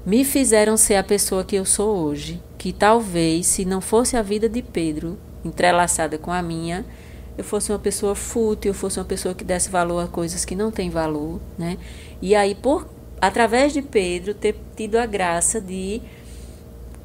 me 0.09 0.25
fizeram 0.25 0.75
ser 0.75 0.95
a 0.95 1.03
pessoa 1.03 1.43
que 1.43 1.55
eu 1.55 1.63
sou 1.63 1.95
hoje. 1.95 2.41
Que 2.57 2.73
talvez, 2.73 3.45
se 3.45 3.63
não 3.63 3.79
fosse 3.79 4.17
a 4.17 4.23
vida 4.23 4.49
de 4.49 4.63
Pedro 4.63 5.19
entrelaçada 5.45 6.17
com 6.17 6.31
a 6.31 6.41
minha, 6.41 6.83
eu 7.37 7.43
fosse 7.43 7.71
uma 7.71 7.77
pessoa 7.77 8.15
fútil, 8.15 8.71
eu 8.71 8.73
fosse 8.73 8.99
uma 8.99 9.05
pessoa 9.05 9.35
que 9.35 9.43
desse 9.43 9.69
valor 9.69 10.03
a 10.03 10.07
coisas 10.07 10.43
que 10.43 10.55
não 10.55 10.71
têm 10.71 10.89
valor, 10.89 11.39
né? 11.59 11.77
E 12.23 12.33
aí, 12.33 12.55
por 12.55 12.89
através 13.21 13.71
de 13.71 13.83
Pedro, 13.83 14.33
ter 14.33 14.55
tido 14.75 14.95
a 14.95 15.05
graça 15.05 15.61
de 15.61 16.01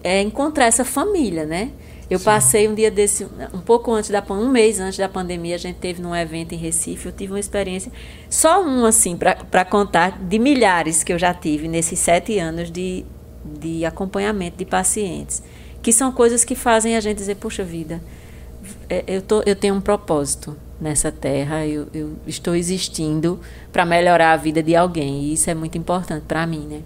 é, 0.02 0.22
encontrar 0.22 0.64
essa 0.64 0.84
família, 0.84 1.44
né? 1.44 1.72
Eu 2.08 2.18
Sim. 2.18 2.24
passei 2.24 2.68
um 2.68 2.74
dia 2.74 2.90
desse, 2.90 3.26
um 3.52 3.60
pouco 3.60 3.92
antes 3.92 4.10
da 4.10 4.22
um 4.30 4.48
mês 4.48 4.78
antes 4.78 4.98
da 4.98 5.08
pandemia, 5.08 5.54
a 5.54 5.58
gente 5.58 5.76
teve 5.76 6.02
num 6.02 6.14
evento 6.14 6.54
em 6.54 6.58
Recife, 6.58 7.06
eu 7.06 7.12
tive 7.12 7.32
uma 7.32 7.40
experiência, 7.40 7.90
só 8.28 8.62
um 8.62 8.84
assim, 8.84 9.16
para 9.16 9.64
contar, 9.64 10.18
de 10.18 10.38
milhares 10.38 11.02
que 11.02 11.12
eu 11.12 11.18
já 11.18 11.32
tive 11.32 11.66
nesses 11.66 11.98
sete 11.98 12.38
anos 12.38 12.70
de, 12.70 13.04
de 13.44 13.84
acompanhamento 13.84 14.58
de 14.58 14.64
pacientes. 14.64 15.42
Que 15.82 15.92
são 15.92 16.12
coisas 16.12 16.44
que 16.44 16.54
fazem 16.54 16.96
a 16.96 17.00
gente 17.00 17.18
dizer, 17.18 17.36
puxa 17.36 17.62
vida, 17.62 18.00
é, 18.88 19.04
eu, 19.06 19.22
tô, 19.22 19.42
eu 19.44 19.54
tenho 19.54 19.74
um 19.74 19.80
propósito 19.80 20.56
nessa 20.80 21.12
terra, 21.12 21.66
eu, 21.66 21.86
eu 21.92 22.16
estou 22.26 22.54
existindo 22.54 23.40
para 23.72 23.84
melhorar 23.84 24.32
a 24.32 24.36
vida 24.36 24.62
de 24.62 24.74
alguém. 24.74 25.24
E 25.24 25.32
isso 25.34 25.50
é 25.50 25.54
muito 25.54 25.76
importante 25.78 26.24
para 26.26 26.46
mim, 26.46 26.66
né? 26.66 26.82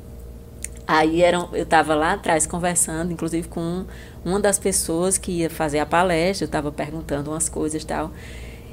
Aí 0.86 1.20
eram, 1.20 1.50
eu 1.52 1.64
estava 1.64 1.94
lá 1.94 2.14
atrás 2.14 2.46
conversando, 2.46 3.12
inclusive 3.12 3.46
com 3.46 3.84
uma 4.28 4.40
das 4.40 4.58
pessoas 4.58 5.18
que 5.18 5.32
ia 5.32 5.50
fazer 5.50 5.78
a 5.78 5.86
palestra, 5.86 6.44
eu 6.44 6.46
estava 6.46 6.70
perguntando 6.70 7.30
umas 7.30 7.48
coisas 7.48 7.82
e 7.82 7.86
tal. 7.86 8.12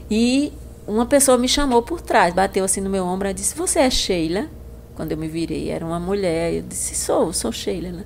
E 0.09 0.53
uma 0.87 1.05
pessoa 1.05 1.37
me 1.37 1.47
chamou 1.47 1.81
por 1.81 2.01
trás, 2.01 2.33
bateu 2.33 2.63
assim 2.63 2.81
no 2.81 2.89
meu 2.89 3.05
ombro 3.05 3.27
e 3.27 3.33
disse: 3.33 3.55
Você 3.55 3.79
é 3.79 3.89
Sheila? 3.89 4.47
Quando 4.95 5.11
eu 5.11 5.17
me 5.17 5.27
virei, 5.27 5.69
era 5.69 5.85
uma 5.85 5.99
mulher. 5.99 6.53
Eu 6.53 6.61
disse: 6.61 6.95
Sou, 6.95 7.33
sou 7.33 7.51
Sheila. 7.51 8.05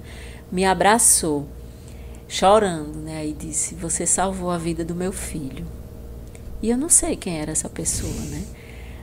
Me 0.52 0.66
abraçou, 0.66 1.48
chorando, 2.28 3.00
né? 3.00 3.18
Aí 3.18 3.36
disse: 3.38 3.76
Você 3.76 4.06
salvou 4.06 4.50
a 4.50 4.58
vida 4.58 4.86
do 4.86 4.96
meu 4.96 5.12
filho. 5.12 5.66
E 6.62 6.70
eu 6.70 6.78
não 6.78 6.90
sei 6.90 7.16
quem 7.16 7.40
era 7.40 7.52
essa 7.52 7.70
pessoa, 7.70 8.14
né? 8.30 8.44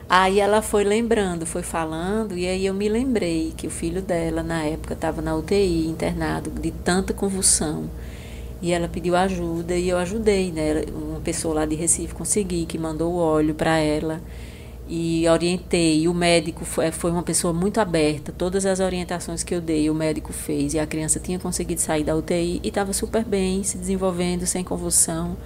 Aí 0.08 0.38
ela 0.38 0.62
foi 0.62 0.84
lembrando, 0.84 1.44
foi 1.44 1.62
falando, 1.62 2.38
e 2.38 2.46
aí 2.46 2.64
eu 2.64 2.72
me 2.72 2.88
lembrei 2.88 3.52
que 3.56 3.66
o 3.66 3.70
filho 3.70 4.00
dela, 4.00 4.40
na 4.40 4.62
época, 4.62 4.94
estava 4.94 5.20
na 5.20 5.34
UTI, 5.34 5.88
internado, 5.88 6.48
de 6.48 6.70
tanta 6.70 7.12
convulsão. 7.12 7.90
E 8.62 8.72
ela 8.72 8.88
pediu 8.88 9.14
ajuda 9.14 9.74
e 9.74 9.88
eu 9.88 9.98
ajudei, 9.98 10.50
né? 10.50 10.84
Uma 10.90 11.20
pessoa 11.20 11.54
lá 11.54 11.66
de 11.66 11.74
Recife 11.74 12.14
consegui, 12.14 12.64
que 12.64 12.78
mandou 12.78 13.12
o 13.12 13.18
óleo 13.18 13.54
para 13.54 13.78
ela 13.78 14.20
e 14.88 15.28
orientei. 15.28 16.08
O 16.08 16.14
médico 16.14 16.64
foi, 16.64 16.90
foi 16.90 17.10
uma 17.10 17.22
pessoa 17.22 17.52
muito 17.52 17.80
aberta. 17.80 18.32
Todas 18.32 18.64
as 18.64 18.80
orientações 18.80 19.42
que 19.42 19.54
eu 19.54 19.60
dei, 19.60 19.90
o 19.90 19.94
médico 19.94 20.32
fez. 20.32 20.74
E 20.74 20.78
a 20.78 20.86
criança 20.86 21.20
tinha 21.20 21.38
conseguido 21.38 21.80
sair 21.80 22.04
da 22.04 22.16
UTI 22.16 22.60
e 22.62 22.68
estava 22.68 22.92
super 22.92 23.24
bem, 23.24 23.62
se 23.62 23.76
desenvolvendo, 23.76 24.46
sem 24.46 24.64
convulsão. 24.64 25.36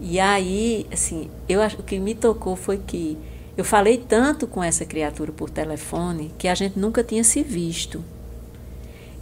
E 0.00 0.18
aí, 0.20 0.86
assim, 0.92 1.30
eu 1.48 1.62
acho 1.62 1.80
o 1.80 1.82
que 1.82 1.98
me 1.98 2.14
tocou 2.14 2.56
foi 2.56 2.78
que 2.78 3.16
eu 3.56 3.64
falei 3.64 3.96
tanto 3.96 4.46
com 4.46 4.62
essa 4.62 4.84
criatura 4.84 5.32
por 5.32 5.48
telefone 5.48 6.32
que 6.36 6.48
a 6.48 6.54
gente 6.54 6.78
nunca 6.78 7.04
tinha 7.04 7.22
se 7.22 7.42
visto. 7.42 8.04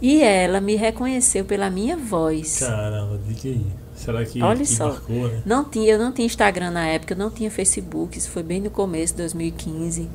E 0.03 0.21
ela 0.21 0.59
me 0.59 0.75
reconheceu 0.75 1.45
pela 1.45 1.69
minha 1.69 1.95
voz. 1.95 2.59
Caramba, 2.59 3.17
de 3.25 3.33
que 3.35 3.65
Será 3.95 4.25
que, 4.25 4.41
Olha 4.43 4.59
que 4.59 4.65
só, 4.65 4.89
marcou, 4.89 5.29
né? 5.29 5.41
não 5.45 5.63
tinha, 5.63 5.93
eu 5.93 5.97
não 5.97 6.11
tinha 6.11 6.25
Instagram 6.25 6.71
na 6.71 6.85
época, 6.85 7.13
eu 7.13 7.17
não 7.17 7.29
tinha 7.29 7.49
Facebook, 7.49 8.17
isso 8.17 8.29
foi 8.29 8.43
bem 8.43 8.59
no 8.59 8.69
começo 8.69 9.13
de 9.13 9.19
2015. 9.19 10.09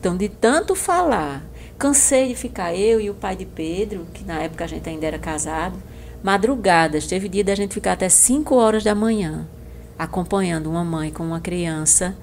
Então, 0.00 0.16
de 0.16 0.28
tanto 0.28 0.74
falar, 0.74 1.44
cansei 1.78 2.26
de 2.26 2.34
ficar 2.34 2.74
eu 2.74 3.00
e 3.00 3.08
o 3.08 3.14
pai 3.14 3.36
de 3.36 3.46
Pedro, 3.46 4.04
que 4.12 4.24
na 4.24 4.40
época 4.40 4.64
a 4.64 4.66
gente 4.66 4.88
ainda 4.88 5.06
era 5.06 5.18
casado, 5.18 5.78
madrugadas. 6.24 7.06
Teve 7.06 7.28
dia 7.28 7.44
da 7.44 7.54
gente 7.54 7.72
ficar 7.72 7.92
até 7.92 8.08
5 8.08 8.52
horas 8.56 8.82
da 8.82 8.96
manhã, 8.96 9.46
acompanhando 9.96 10.68
uma 10.68 10.82
mãe 10.82 11.12
com 11.12 11.22
uma 11.22 11.40
criança 11.40 12.16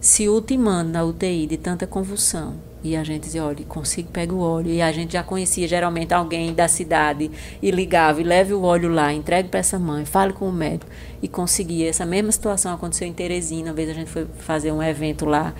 se 0.00 0.26
ultimando 0.26 0.90
na 0.90 1.04
UTI 1.04 1.46
de 1.46 1.58
tanta 1.58 1.86
convulsão. 1.86 2.54
E 2.86 2.96
a 2.96 3.02
gente 3.02 3.24
dizia, 3.24 3.44
olha, 3.44 3.64
consigo, 3.64 4.08
pega 4.12 4.32
o 4.32 4.40
óleo. 4.40 4.70
E 4.70 4.80
a 4.80 4.92
gente 4.92 5.14
já 5.14 5.22
conhecia 5.24 5.66
geralmente 5.66 6.14
alguém 6.14 6.54
da 6.54 6.68
cidade 6.68 7.30
e 7.60 7.70
ligava 7.70 8.20
e 8.20 8.24
leve 8.24 8.54
o 8.54 8.62
óleo 8.62 8.88
lá, 8.88 9.12
entregue 9.12 9.48
para 9.48 9.58
essa 9.58 9.76
mãe, 9.76 10.04
fale 10.04 10.32
com 10.32 10.48
o 10.48 10.52
médico. 10.52 10.90
E 11.20 11.26
conseguia. 11.26 11.88
Essa 11.88 12.06
mesma 12.06 12.30
situação 12.30 12.72
aconteceu 12.72 13.08
em 13.08 13.12
Teresina. 13.12 13.70
Uma 13.70 13.74
vez 13.74 13.90
a 13.90 13.92
gente 13.92 14.08
foi 14.08 14.26
fazer 14.38 14.70
um 14.70 14.80
evento 14.80 15.26
lá. 15.26 15.52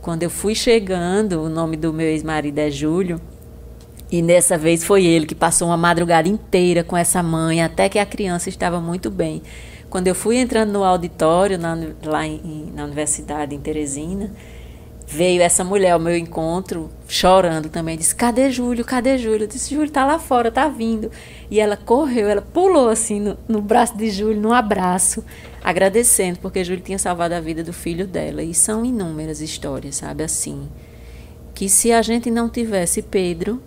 Quando 0.00 0.22
eu 0.22 0.30
fui 0.30 0.54
chegando, 0.54 1.42
o 1.42 1.48
nome 1.48 1.76
do 1.76 1.92
meu 1.92 2.06
ex-marido 2.06 2.58
é 2.58 2.70
Júlio. 2.70 3.20
E 4.10 4.22
dessa 4.22 4.56
vez 4.56 4.84
foi 4.84 5.04
ele 5.04 5.26
que 5.26 5.34
passou 5.34 5.68
uma 5.68 5.76
madrugada 5.76 6.28
inteira 6.28 6.84
com 6.84 6.96
essa 6.96 7.22
mãe, 7.22 7.62
até 7.62 7.88
que 7.88 7.98
a 7.98 8.06
criança 8.06 8.48
estava 8.48 8.80
muito 8.80 9.10
bem. 9.10 9.42
Quando 9.90 10.06
eu 10.06 10.14
fui 10.14 10.36
entrando 10.36 10.70
no 10.72 10.84
auditório, 10.84 11.58
na, 11.58 11.76
lá 12.04 12.26
em, 12.26 12.72
na 12.74 12.84
universidade, 12.84 13.54
em 13.54 13.58
Teresina, 13.58 14.30
veio 15.10 15.40
essa 15.40 15.64
mulher 15.64 15.92
ao 15.92 15.98
meu 15.98 16.14
encontro, 16.14 16.90
chorando 17.08 17.70
também. 17.70 17.96
Disse: 17.96 18.14
Cadê 18.14 18.50
Júlio? 18.50 18.84
Cadê 18.84 19.16
Júlio? 19.16 19.44
Eu 19.44 19.46
disse: 19.46 19.74
Júlio 19.74 19.90
tá 19.90 20.04
lá 20.04 20.18
fora, 20.18 20.52
tá 20.52 20.68
vindo. 20.68 21.10
E 21.50 21.58
ela 21.58 21.78
correu, 21.78 22.28
ela 22.28 22.42
pulou 22.42 22.90
assim 22.90 23.18
no, 23.18 23.38
no 23.48 23.62
braço 23.62 23.96
de 23.96 24.10
Júlio, 24.10 24.38
num 24.38 24.52
abraço, 24.52 25.24
agradecendo, 25.64 26.38
porque 26.40 26.62
Júlio 26.62 26.82
tinha 26.82 26.98
salvado 26.98 27.34
a 27.34 27.40
vida 27.40 27.64
do 27.64 27.72
filho 27.72 28.06
dela. 28.06 28.42
E 28.42 28.52
são 28.52 28.84
inúmeras 28.84 29.40
histórias, 29.40 29.96
sabe? 29.96 30.22
Assim. 30.22 30.68
Que 31.54 31.68
se 31.68 31.90
a 31.90 32.02
gente 32.02 32.30
não 32.30 32.48
tivesse 32.48 33.02
Pedro, 33.02 33.60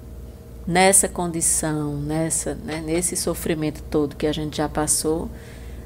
nessa 0.65 1.09
condição, 1.09 1.97
nessa, 1.97 2.55
né, 2.55 2.81
nesse 2.85 3.17
sofrimento 3.17 3.83
todo 3.89 4.15
que 4.15 4.27
a 4.27 4.31
gente 4.31 4.57
já 4.57 4.69
passou, 4.69 5.29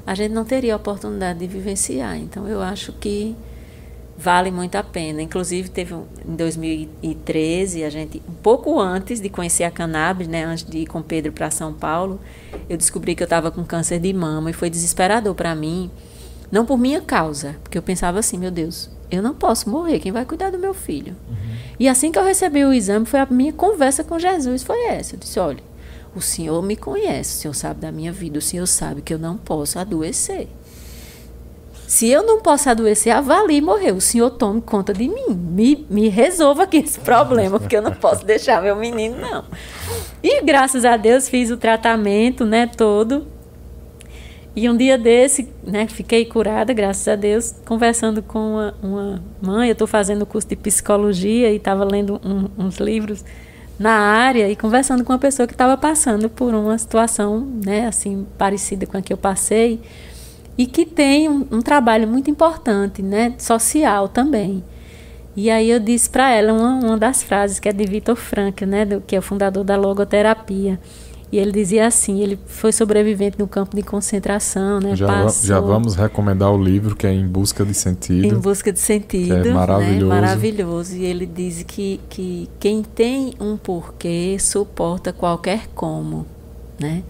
a 0.06 0.14
gente 0.14 0.32
não 0.32 0.44
teria 0.44 0.74
a 0.74 0.76
oportunidade 0.76 1.40
de 1.40 1.46
vivenciar. 1.48 2.16
Então, 2.16 2.46
eu 2.46 2.62
acho 2.62 2.92
que 2.92 3.34
vale 4.18 4.50
muito 4.50 4.76
a 4.76 4.82
pena. 4.82 5.20
Inclusive, 5.20 5.68
teve 5.68 5.94
em 5.94 6.34
2013, 6.36 7.84
a 7.84 7.90
gente, 7.90 8.22
um 8.28 8.34
pouco 8.34 8.80
antes 8.80 9.20
de 9.20 9.28
conhecer 9.28 9.64
a 9.64 9.70
cannabis, 9.70 10.26
né, 10.26 10.44
antes 10.44 10.64
de 10.64 10.78
ir 10.78 10.86
com 10.86 11.02
Pedro 11.02 11.32
para 11.32 11.50
São 11.50 11.72
Paulo, 11.72 12.20
eu 12.68 12.76
descobri 12.76 13.14
que 13.14 13.22
eu 13.22 13.26
estava 13.26 13.50
com 13.50 13.64
câncer 13.64 14.00
de 14.00 14.12
mama 14.12 14.50
e 14.50 14.52
foi 14.52 14.70
desesperador 14.70 15.34
para 15.34 15.54
mim, 15.54 15.90
não 16.50 16.64
por 16.64 16.78
minha 16.78 17.00
causa, 17.00 17.56
porque 17.62 17.76
eu 17.76 17.82
pensava 17.82 18.18
assim, 18.18 18.38
meu 18.38 18.50
Deus, 18.50 18.88
eu 19.10 19.22
não 19.22 19.34
posso 19.34 19.68
morrer, 19.68 20.00
quem 20.00 20.12
vai 20.12 20.24
cuidar 20.24 20.50
do 20.50 20.58
meu 20.58 20.72
filho? 20.74 21.14
Uhum. 21.28 21.56
E 21.78 21.88
assim 21.88 22.10
que 22.10 22.18
eu 22.18 22.24
recebi 22.24 22.64
o 22.64 22.72
exame, 22.72 23.06
foi 23.06 23.20
a 23.20 23.26
minha 23.26 23.52
conversa 23.52 24.02
com 24.02 24.18
Jesus, 24.18 24.62
foi 24.62 24.86
essa. 24.86 25.14
Eu 25.14 25.18
disse, 25.18 25.38
olha, 25.38 25.62
o 26.14 26.20
Senhor 26.20 26.62
me 26.62 26.76
conhece, 26.76 27.36
o 27.36 27.40
Senhor 27.40 27.54
sabe 27.54 27.80
da 27.80 27.92
minha 27.92 28.10
vida, 28.10 28.38
o 28.38 28.42
Senhor 28.42 28.66
sabe 28.66 29.02
que 29.02 29.12
eu 29.12 29.18
não 29.18 29.36
posso 29.36 29.78
adoecer. 29.78 30.48
Se 31.86 32.08
eu 32.08 32.22
não 32.22 32.40
posso 32.40 32.68
adoecer, 32.68 33.14
avalie 33.14 33.58
e 33.58 33.60
morrer. 33.60 33.92
O 33.92 34.00
senhor 34.00 34.30
tome 34.30 34.60
conta 34.60 34.92
de 34.92 35.08
mim. 35.08 35.28
Me, 35.28 35.86
me 35.88 36.08
resolva 36.08 36.64
aqui 36.64 36.78
esse 36.78 36.98
problema, 36.98 37.60
porque 37.60 37.76
eu 37.76 37.82
não 37.82 37.92
posso 37.92 38.24
deixar 38.24 38.60
meu 38.60 38.74
menino, 38.74 39.16
não. 39.20 39.44
E 40.22 40.42
graças 40.42 40.84
a 40.84 40.96
Deus 40.96 41.28
fiz 41.28 41.50
o 41.50 41.56
tratamento, 41.56 42.44
né, 42.44 42.66
todo. 42.66 43.26
E 44.54 44.68
um 44.68 44.76
dia 44.76 44.98
desse, 44.98 45.48
né, 45.62 45.86
fiquei 45.86 46.24
curada, 46.24 46.72
graças 46.72 47.06
a 47.06 47.14
Deus, 47.14 47.54
conversando 47.64 48.22
com 48.22 48.54
uma, 48.54 48.74
uma 48.82 49.22
mãe. 49.40 49.68
Eu 49.68 49.72
estou 49.72 49.86
fazendo 49.86 50.26
curso 50.26 50.48
de 50.48 50.56
psicologia 50.56 51.52
e 51.52 51.56
estava 51.56 51.84
lendo 51.84 52.20
um, 52.24 52.64
uns 52.64 52.78
livros 52.78 53.24
na 53.78 53.92
área 53.92 54.48
e 54.50 54.56
conversando 54.56 55.04
com 55.04 55.12
uma 55.12 55.18
pessoa 55.18 55.46
que 55.46 55.52
estava 55.52 55.76
passando 55.76 56.30
por 56.30 56.54
uma 56.54 56.76
situação, 56.78 57.46
né, 57.64 57.86
assim, 57.86 58.26
parecida 58.36 58.86
com 58.86 58.96
a 58.96 59.02
que 59.02 59.12
eu 59.12 59.18
passei 59.18 59.80
e 60.58 60.66
que 60.66 60.86
tem 60.86 61.28
um, 61.28 61.46
um 61.50 61.60
trabalho 61.60 62.08
muito 62.08 62.30
importante, 62.30 63.02
né, 63.02 63.34
social 63.38 64.08
também. 64.08 64.62
E 65.36 65.50
aí 65.50 65.70
eu 65.70 65.78
disse 65.78 66.08
para 66.08 66.30
ela 66.30 66.52
uma, 66.52 66.74
uma 66.76 66.96
das 66.96 67.22
frases 67.22 67.60
que 67.60 67.68
é 67.68 67.72
de 67.72 67.84
Vitor 67.84 68.16
Frankl, 68.16 68.64
né, 68.64 68.84
do, 68.86 69.00
que 69.02 69.14
é 69.14 69.18
o 69.18 69.22
fundador 69.22 69.64
da 69.64 69.76
logoterapia. 69.76 70.80
E 71.30 71.38
ele 71.38 71.50
dizia 71.50 71.86
assim, 71.86 72.20
ele 72.20 72.38
foi 72.46 72.72
sobrevivente 72.72 73.36
no 73.38 73.48
campo 73.48 73.74
de 73.74 73.82
concentração, 73.82 74.78
né? 74.78 74.94
Já, 74.94 75.08
Passou, 75.08 75.48
já 75.48 75.58
vamos 75.58 75.96
recomendar 75.96 76.52
o 76.52 76.62
livro 76.62 76.94
que 76.94 77.04
é 77.04 77.12
Em 77.12 77.26
Busca 77.26 77.64
de 77.64 77.74
Sentido. 77.74 78.24
Em 78.24 78.38
Busca 78.38 78.72
de 78.72 78.78
Sentido. 78.78 79.34
é 79.34 79.52
maravilhoso. 79.52 80.06
Né? 80.06 80.20
Maravilhoso. 80.20 80.96
E 80.96 81.04
ele 81.04 81.26
diz 81.26 81.64
que, 81.64 82.00
que 82.08 82.48
quem 82.60 82.82
tem 82.82 83.34
um 83.40 83.56
porquê 83.56 84.36
suporta 84.38 85.12
qualquer 85.12 85.66
como, 85.74 86.24
né? 86.78 87.02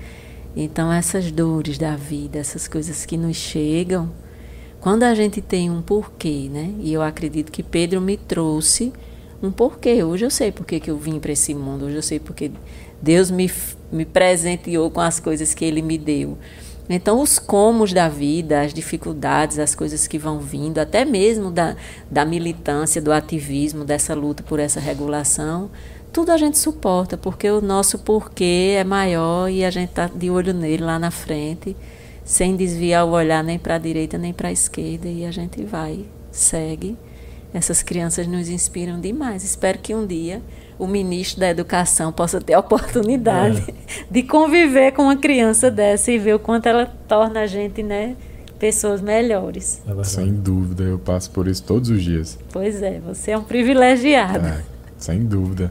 Então, 0.57 0.91
essas 0.91 1.31
dores 1.31 1.77
da 1.77 1.95
vida, 1.97 2.39
essas 2.39 2.66
coisas 2.66 3.05
que 3.05 3.19
nos 3.19 3.37
chegam, 3.37 4.11
quando 4.81 5.03
a 5.03 5.15
gente 5.15 5.43
tem 5.43 5.70
um 5.70 5.83
porquê, 5.83 6.49
né? 6.51 6.73
E 6.81 6.93
eu 6.93 7.03
acredito 7.03 7.53
que 7.53 7.62
Pedro 7.62 8.01
me 8.01 8.16
trouxe 8.16 8.91
um 9.43 9.51
porquê. 9.51 10.03
Hoje 10.03 10.24
eu 10.24 10.31
sei 10.31 10.51
porque 10.51 10.81
que 10.81 10.91
eu 10.91 10.97
vim 10.97 11.20
para 11.20 11.33
esse 11.33 11.55
mundo, 11.55 11.85
hoje 11.85 11.97
eu 11.97 12.03
sei 12.03 12.19
porque 12.19 12.51
Deus 13.03 13.31
me, 13.31 13.51
me 13.93 14.07
presenteou 14.07 14.91
com 14.91 15.01
as 15.01 15.20
coisas 15.20 15.53
que 15.53 15.65
Ele 15.65 15.83
me 15.83 15.99
deu. 15.99 16.39
Então, 16.89 17.20
os 17.20 17.39
comos 17.39 17.93
da 17.93 18.09
vida, 18.09 18.61
as 18.61 18.73
dificuldades, 18.73 19.59
as 19.59 19.74
coisas 19.74 20.07
que 20.07 20.19
vão 20.19 20.39
vindo, 20.39 20.78
até 20.78 21.05
mesmo 21.05 21.51
da, 21.51 21.74
da 22.09 22.24
militância, 22.24 23.03
do 23.03 23.12
ativismo, 23.12 23.85
dessa 23.85 24.15
luta 24.15 24.45
por 24.45 24.61
essa 24.61 24.78
regulação, 24.78 25.69
tudo 26.16 26.32
a 26.32 26.38
gente 26.38 26.56
suporta, 26.56 27.14
porque 27.18 27.51
o 27.51 27.60
nosso 27.60 27.98
porquê 27.98 28.76
é 28.78 28.82
maior 28.84 29.51
e 29.51 29.62
a 29.62 29.70
gente 29.70 29.90
está 29.90 30.06
de 30.06 30.30
olho 30.30 30.55
nele 30.55 30.82
lá 30.82 30.98
na 30.98 31.10
frente, 31.10 31.76
sem 32.24 32.56
desviar 32.56 33.05
o 33.05 33.10
olhar 33.10 33.44
nem 33.44 33.59
para 33.59 33.74
a 33.74 33.78
direita 33.78 34.16
nem 34.16 34.32
para 34.32 34.48
a 34.48 34.52
esquerda, 34.52 35.09
e 35.09 35.26
a 35.26 35.30
gente 35.30 35.62
vai, 35.62 36.06
segue. 36.32 36.97
Essas 37.52 37.82
crianças 37.82 38.26
nos 38.26 38.48
inspiram 38.48 38.98
demais. 38.98 39.44
Espero 39.44 39.78
que 39.78 39.94
um 39.94 40.06
dia 40.06 40.40
o 40.78 40.86
ministro 40.86 41.40
da 41.40 41.51
Educação 41.51 42.10
possa 42.10 42.40
ter 42.40 42.55
a 42.55 42.60
oportunidade 42.64 43.62
é. 43.68 43.74
de 44.10 44.22
conviver 44.22 44.93
com 44.93 45.02
uma 45.02 45.16
criança 45.16 45.70
dessa 45.70 46.10
e 46.10 46.18
ver 46.18 46.36
o 46.36 46.38
quanto 46.38 46.64
ela 46.66 46.86
torna 47.06 47.40
a 47.40 47.47
gente, 47.47 47.82
né? 47.82 48.16
pessoas 48.59 49.02
melhores. 49.02 49.82
É 49.86 50.02
sem 50.05 50.32
dúvida, 50.32 50.82
eu 50.82 50.98
passo 50.98 51.30
por 51.30 51.47
isso 51.47 51.62
todos 51.62 51.90
os 51.90 52.02
dias. 52.02 52.38
Pois 52.51 52.80
é, 52.80 53.01
você 53.01 53.32
é 53.32 53.38
um 53.38 53.44
privilegiado. 53.44 54.47
É, 54.47 54.62
sem 54.97 55.22
dúvida. 55.22 55.70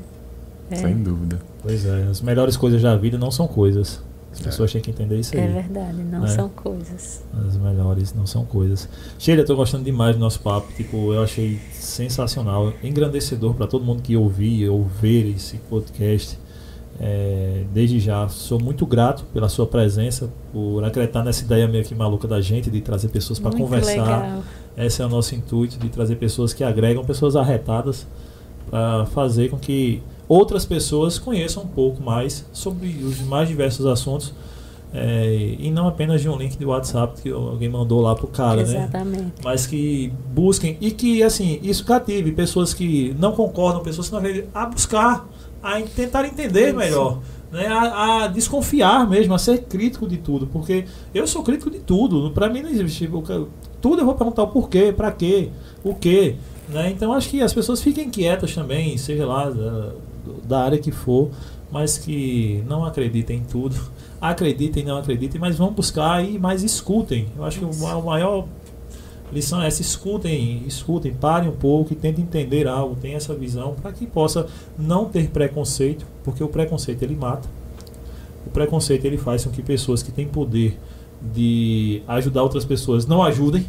É. 0.70 0.76
Sem 0.76 0.96
dúvida. 1.02 1.40
Pois 1.62 1.86
é, 1.86 2.04
as 2.04 2.22
melhores 2.22 2.58
coisas 2.58 2.82
da 2.82 2.96
vida 2.96 3.18
não 3.18 3.32
são 3.32 3.48
coisas. 3.48 4.02
As 4.32 4.42
é. 4.42 4.44
pessoas 4.44 4.72
têm 4.72 4.82
que 4.82 4.92
entender 4.92 5.18
isso 5.18 5.36
aí. 5.36 5.44
É 5.44 5.48
verdade, 5.48 6.04
não 6.04 6.22
né? 6.22 6.28
são 6.28 6.50
coisas. 6.50 7.24
As 7.48 7.58
melhores 7.58 8.14
não 8.14 8.28
são 8.28 8.46
coisas. 8.46 8.90
Sheila, 9.18 9.42
eu 9.42 9.46
tô 9.46 9.56
gostando 9.56 9.84
demais 9.84 10.16
do 10.16 10.20
nosso 10.20 10.42
papo. 10.42 10.72
Tipo, 10.74 11.14
eu 11.14 11.24
achei 11.24 11.60
sensacional, 11.72 12.74
engrandecedor 12.84 13.54
para 13.54 13.66
todo 13.66 13.86
mundo 13.86 14.02
que 14.02 14.16
ouvir 14.18 14.68
ou 14.70 14.84
ver 14.84 15.36
esse 15.36 15.58
podcast. 15.70 16.38
É, 17.00 17.64
desde 17.74 18.00
já, 18.00 18.28
sou 18.30 18.62
muito 18.62 18.86
grato 18.86 19.26
pela 19.34 19.50
sua 19.50 19.68
presença, 19.68 20.30
por 20.54 20.84
acreditar 20.84 21.24
nessa 21.24 21.44
ideia 21.44 21.68
meio 21.68 21.84
que 21.84 21.94
maluca 21.94 22.28
da 22.28 22.40
gente 22.40 22.70
de 22.70 22.82
trazer 22.82 23.10
pessoas 23.10 23.38
para 23.40 23.52
conversar. 23.52 24.22
Legal. 24.22 24.44
Esse 24.78 25.02
é 25.02 25.06
o 25.06 25.10
nosso 25.10 25.36
intuito, 25.36 25.78
de 25.78 25.90
trazer 25.90 26.16
pessoas 26.16 26.54
que 26.54 26.64
agregam, 26.64 27.04
pessoas 27.04 27.36
arretadas, 27.36 28.08
para 28.70 29.06
fazer 29.08 29.50
com 29.50 29.58
que 29.58 30.02
outras 30.28 30.66
pessoas 30.66 31.20
conheçam 31.20 31.64
um 31.64 31.68
pouco 31.68 32.02
mais 32.02 32.46
sobre 32.52 32.88
os 33.04 33.22
mais 33.22 33.48
diversos 33.48 33.86
assuntos. 33.86 34.34
É, 34.98 35.56
e 35.60 35.70
não 35.72 35.90
apenas 35.90 36.22
de 36.22 36.30
um 36.30 36.38
link 36.38 36.58
de 36.58 36.66
WhatsApp 36.66 37.22
que 37.22 37.30
alguém 37.30 37.68
mandou 37.68 38.00
lá 38.00 38.16
pro 38.16 38.28
cara, 38.28 38.64
né? 38.64 38.78
Exatamente. 38.78 39.24
né? 39.24 39.32
Mas 39.44 39.68
que 39.68 40.14
busquem 40.34 40.78
e 40.80 40.90
que 40.90 41.22
assim 41.22 41.60
isso 41.62 41.84
cative 41.84 42.32
pessoas 42.32 42.74
que 42.74 43.14
não 43.20 43.34
concordam, 43.34 43.84
pessoas 43.84 44.08
que 44.08 44.14
não 44.14 44.20
acreditam, 44.20 44.50
a 44.54 44.66
buscar, 44.66 45.28
a 45.62 45.82
tentar 45.82 46.26
entender 46.26 46.70
isso. 46.70 46.78
melhor, 46.78 47.20
né? 47.52 47.68
A, 47.68 48.24
a, 48.24 48.28
desconfiar 48.28 49.10
mesmo, 49.10 49.34
a 49.34 49.38
ser 49.38 49.64
crítico 49.64 50.08
de 50.08 50.16
tudo, 50.16 50.48
porque 50.48 50.86
eu 51.14 51.28
sou 51.28 51.44
crítico 51.44 51.70
de 51.70 51.80
tudo. 51.80 52.32
Para 52.32 52.48
mim 52.48 52.62
não 52.62 52.70
existe 52.70 53.10
tudo 53.82 54.00
eu 54.00 54.06
vou 54.06 54.16
perguntar 54.16 54.44
o 54.44 54.48
porquê, 54.48 54.94
para 54.96 55.12
quê, 55.12 55.50
o 55.84 55.94
quê, 55.94 56.38
né? 56.70 56.90
Então 56.90 57.12
acho 57.12 57.30
que 57.30 57.42
as 57.42 57.54
pessoas 57.54 57.82
fiquem 57.82 58.10
quietas 58.10 58.56
também, 58.56 58.98
seja 58.98 59.26
lá 59.26 59.52
da 60.44 60.64
área 60.64 60.78
que 60.78 60.92
for, 60.92 61.30
mas 61.72 61.98
que 61.98 62.64
não 62.68 62.86
acreditem 62.86 63.38
em 63.38 63.44
tudo. 63.44 63.76
Acreditem, 64.22 64.84
não 64.84 64.98
acreditem, 64.98 65.40
mas 65.40 65.58
vão 65.58 65.72
buscar 65.72 66.24
e 66.24 66.40
mais 66.40 66.64
escutem. 66.64 67.28
Eu 67.38 67.44
acho 67.44 67.60
que 67.60 67.86
a 67.86 68.02
maior 68.02 68.48
lição 69.32 69.62
é 69.62 69.68
essa: 69.68 69.82
escutem, 69.82 70.64
escutem, 70.66 71.14
parem 71.14 71.50
um 71.50 71.56
pouco 71.56 71.94
e 71.94 71.96
tentem 71.96 72.24
entender 72.24 72.68
algo, 72.68 72.96
tenham 72.96 73.18
essa 73.18 73.36
visão 73.36 73.76
para 73.80 73.92
que 73.92 74.08
possa 74.08 74.48
não 74.80 75.06
ter 75.06 75.30
preconceito, 75.30 76.08
porque 76.24 76.44
o 76.44 76.48
preconceito 76.48 77.04
ele 77.04 77.16
mata. 77.16 77.48
O 78.48 78.50
preconceito 78.50 79.06
ele 79.06 79.18
faz 79.18 79.44
com 79.44 79.52
que 79.52 79.62
pessoas 79.62 80.02
que 80.02 80.12
têm 80.12 80.28
poder 80.28 80.80
de 81.22 82.02
ajudar 82.08 82.42
outras 82.42 82.66
pessoas 82.66 83.06
não 83.06 83.22
ajudem 83.22 83.66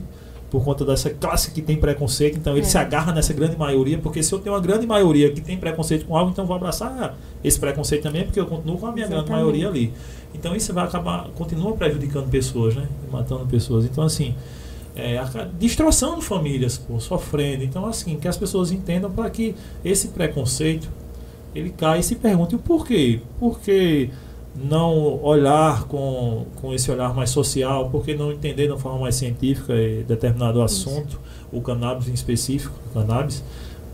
por 0.50 0.64
conta 0.64 0.84
dessa 0.84 1.10
classe 1.10 1.50
que 1.50 1.60
tem 1.60 1.76
preconceito, 1.76 2.38
então 2.38 2.52
ele 2.52 2.66
é. 2.66 2.68
se 2.68 2.78
agarra 2.78 3.12
nessa 3.12 3.32
grande 3.32 3.56
maioria, 3.56 3.98
porque 3.98 4.22
se 4.22 4.32
eu 4.32 4.38
tenho 4.38 4.54
uma 4.54 4.60
grande 4.60 4.86
maioria 4.86 5.30
que 5.32 5.40
tem 5.40 5.56
preconceito 5.56 6.06
com 6.06 6.16
algo, 6.16 6.30
então 6.30 6.46
vou 6.46 6.56
abraçar 6.56 7.16
esse 7.42 7.58
preconceito 7.58 8.02
também, 8.02 8.24
porque 8.24 8.38
eu 8.38 8.46
continuo 8.46 8.78
com 8.78 8.86
a 8.86 8.92
minha 8.92 9.06
Exatamente. 9.06 9.26
grande 9.26 9.42
maioria 9.42 9.68
ali. 9.68 9.92
Então 10.34 10.54
isso 10.54 10.72
vai 10.72 10.84
acabar, 10.84 11.28
continua 11.34 11.72
prejudicando 11.76 12.30
pessoas, 12.30 12.76
né? 12.76 12.86
Matando 13.10 13.46
pessoas. 13.46 13.84
Então 13.84 14.04
assim, 14.04 14.34
é, 14.94 15.20
destroçando 15.58 16.22
famílias, 16.22 16.78
pô, 16.78 17.00
sofrendo. 17.00 17.64
Então 17.64 17.86
assim, 17.86 18.16
que 18.16 18.28
as 18.28 18.36
pessoas 18.36 18.70
entendam 18.70 19.10
para 19.10 19.28
que 19.30 19.54
esse 19.84 20.08
preconceito 20.08 20.88
ele 21.54 21.70
caia 21.70 22.00
e 22.00 22.02
se 22.02 22.16
pergunte 22.16 22.54
o 22.54 22.58
porquê. 22.58 23.20
Porque 23.40 24.10
não 24.56 25.22
olhar 25.22 25.84
com, 25.84 26.46
com 26.56 26.72
esse 26.72 26.90
olhar 26.90 27.14
mais 27.14 27.30
social, 27.30 27.90
porque 27.90 28.14
não 28.14 28.32
entender 28.32 28.66
de 28.66 28.72
uma 28.72 28.78
forma 28.78 29.00
mais 29.00 29.14
científica 29.14 29.74
determinado 30.06 30.62
assunto, 30.62 31.20
o 31.52 31.60
cannabis 31.60 32.08
em 32.08 32.14
específico, 32.14 32.74
o 32.90 32.94
cannabis, 32.94 33.42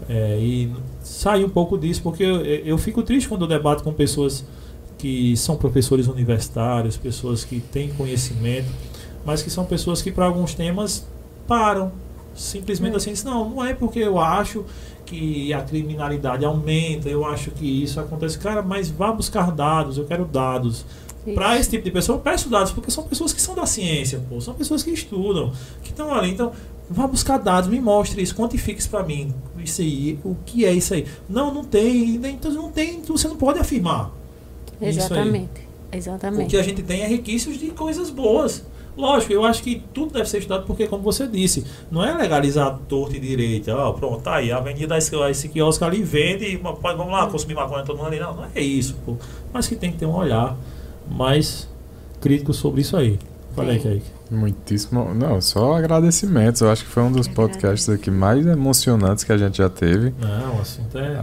é, 0.09 0.39
e 0.39 0.73
sair 1.03 1.45
um 1.45 1.49
pouco 1.49 1.77
disso, 1.77 2.03
porque 2.03 2.23
eu, 2.23 2.45
eu 2.45 2.79
fico 2.79 3.03
triste 3.03 3.29
quando 3.29 3.43
eu 3.43 3.49
debato 3.49 3.83
com 3.83 3.93
pessoas 3.93 4.45
que 4.99 5.37
são 5.37 5.57
professores 5.57 6.07
universitários, 6.07 6.97
pessoas 6.97 7.45
que 7.45 7.61
têm 7.61 7.91
conhecimento, 7.91 8.69
mas 9.25 9.43
que 9.43 9.51
são 9.51 9.65
pessoas 9.65 10.01
que 10.01 10.13
para 10.13 10.27
alguns 10.27 10.55
temas 10.55 11.07
param, 11.47 11.93
simplesmente 12.35 12.95
é. 12.95 12.97
assim, 12.97 13.15
não, 13.25 13.51
não 13.51 13.65
é 13.65 13.75
porque 13.75 13.99
eu 13.99 14.19
acho 14.19 14.65
que 15.13 15.53
a 15.53 15.61
criminalidade 15.61 16.43
aumenta, 16.45 17.09
eu 17.09 17.25
acho 17.27 17.51
que 17.51 17.83
isso 17.83 18.01
acontece. 18.01 18.39
Cara, 18.39 18.63
mas 18.63 18.91
vá 18.91 19.13
buscar 19.13 19.53
dados, 19.53 19.99
eu 19.99 20.05
quero 20.07 20.25
dados. 20.25 20.87
Para 21.35 21.59
esse 21.59 21.71
tipo 21.71 21.85
de 21.85 21.91
pessoa, 21.91 22.17
eu 22.17 22.23
peço 22.23 22.49
dados, 22.49 22.73
porque 22.73 22.91
são 22.91 23.05
pessoas 23.05 23.33
que 23.33 23.41
são 23.41 23.55
da 23.55 23.65
ciência, 23.65 24.21
pô, 24.29 24.41
são 24.41 24.55
pessoas 24.55 24.83
que 24.83 24.91
estudam, 24.91 25.53
que 25.83 25.91
estão 25.91 26.13
ali. 26.13 26.31
Então, 26.31 26.51
vá 26.91 27.07
buscar 27.07 27.39
dados, 27.39 27.69
me 27.71 27.81
mostre 27.81 28.21
isso, 28.21 28.35
quantifique 28.35 28.81
isso 28.81 28.91
para 28.91 29.05
mim. 29.05 29.33
Isso 29.63 29.83
aí, 29.83 30.19
o 30.25 30.35
que 30.45 30.65
é 30.65 30.73
isso 30.73 30.95
aí? 30.95 31.07
Não, 31.29 31.55
não 31.55 31.63
tem, 31.63 32.17
então 32.17 32.51
não 32.51 32.73
tem, 32.73 33.01
você 33.03 33.29
não 33.29 33.37
pode 33.37 33.61
afirmar. 33.61 34.11
Exatamente. 34.81 35.69
Exatamente. 35.93 36.47
O 36.47 36.51
que 36.51 36.57
a 36.57 36.63
gente 36.63 36.83
tem 36.83 37.03
é 37.03 37.07
requisitos 37.07 37.61
de 37.61 37.71
coisas 37.71 38.11
boas. 38.11 38.65
Lógico, 38.97 39.33
eu 39.33 39.45
acho 39.45 39.63
que 39.63 39.83
tudo 39.95 40.13
deve 40.13 40.29
ser 40.29 40.39
estudado 40.39 40.67
porque, 40.67 40.87
como 40.87 41.03
você 41.03 41.27
disse, 41.27 41.65
não 41.91 42.05
é 42.05 42.13
legalizar 42.15 42.79
torto 42.89 43.17
e 43.17 43.21
direito. 43.21 43.71
Ó, 43.71 43.93
pronto, 43.93 44.23
tá 44.23 44.37
aí, 44.37 44.53
a 44.53 44.59
avenida 44.59 44.97
esse, 44.99 45.15
esse 45.31 45.49
quiosque 45.49 45.83
ali 45.85 46.03
vende, 46.03 46.57
vamos 46.57 47.13
lá 47.13 47.27
consumir 47.27 47.55
maconha 47.55 47.85
todo 47.85 47.97
mundo 47.97 48.09
ali. 48.09 48.21
Não, 48.21 48.35
não 48.35 48.47
é 48.55 48.61
isso, 48.61 48.97
pô. 49.05 49.17
Mas 49.53 49.67
que 49.67 49.77
tem 49.77 49.93
que 49.93 49.99
ter 49.99 50.07
um 50.07 50.15
olhar 50.15 50.57
mais 51.11 51.69
crítico 52.21 52.53
sobre 52.53 52.83
isso 52.83 52.97
aí. 52.97 53.19
Falei, 53.55 53.79
Kaique. 53.79 54.07
Muitíssimo. 54.31 55.13
Não, 55.15 55.41
só 55.41 55.75
agradecimentos. 55.75 56.63
Eu 56.63 56.71
acho 56.71 56.85
que 56.85 56.91
foi 56.91 57.03
um 57.03 57.13
dos 57.13 57.29
podcasts 57.29 57.89
aqui 57.89 58.11
mais 58.11 58.47
emocionantes 58.47 59.25
que 59.25 59.33
a 59.33 59.37
gente 59.37 59.59
já 59.59 59.69
teve. 59.69 60.15
Não, 60.19 60.57
o 60.57 60.61
assunto 60.61 60.97
é. 60.97 61.23